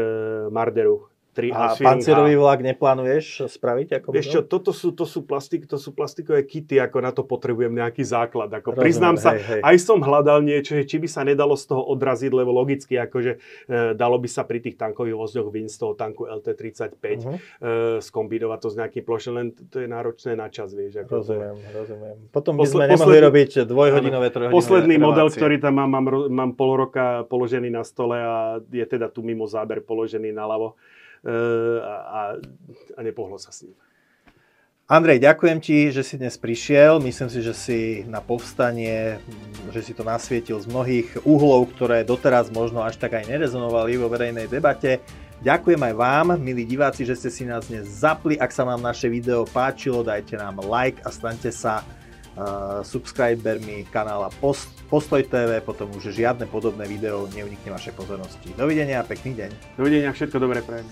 [0.48, 4.00] Marderu, 3 a pancierový vlak neplánuješ spraviť?
[4.00, 7.28] Ako Vieš čo, toto sú, to, sú plastik, to sú plastikové kity, ako na to
[7.28, 8.48] potrebujem nejaký základ.
[8.48, 9.62] Ako Rozumiem, priznám sa, hej, hej.
[9.62, 13.78] aj som hľadal niečo, či by sa nedalo z toho odraziť, lebo logicky, akože e,
[14.00, 17.36] dalo by sa pri tých tankových vozňoch vyň z toho tanku LT-35 uh-huh.
[17.36, 17.40] e,
[18.00, 21.04] skombinovať to s nejakým plošom, len to je náročné na čas, vieš.
[21.04, 22.16] Ako rozumiem, rozumiem.
[22.32, 25.08] Potom by sme Posle, nemohli robiť dvojhodinové, trojhodinové Posledný relácie.
[25.12, 29.20] model, ktorý tam mám, mám, mám pol roka položený na stole a je teda tu
[29.20, 30.80] mimo záber položený naľavo
[31.26, 32.38] a,
[32.96, 33.76] a nepohlo sa s ním.
[34.86, 37.02] Andrej, ďakujem ti, že si dnes prišiel.
[37.02, 39.18] Myslím si, že si na povstanie,
[39.74, 44.14] že si to nasvietil z mnohých uhlov, ktoré doteraz možno až tak aj nerezonovali vo
[44.14, 45.02] verejnej debate.
[45.42, 48.38] Ďakujem aj vám, milí diváci, že ste si nás dnes zapli.
[48.38, 51.82] Ak sa vám naše video páčilo, dajte nám like a staňte sa
[52.84, 58.54] subscribermi kanála Post, Postoj TV, potom už žiadne podobné video neunikne vašej pozornosti.
[58.54, 59.52] Dovidenia pekný deň.
[59.80, 60.86] Dovidenia, všetko dobré prajem.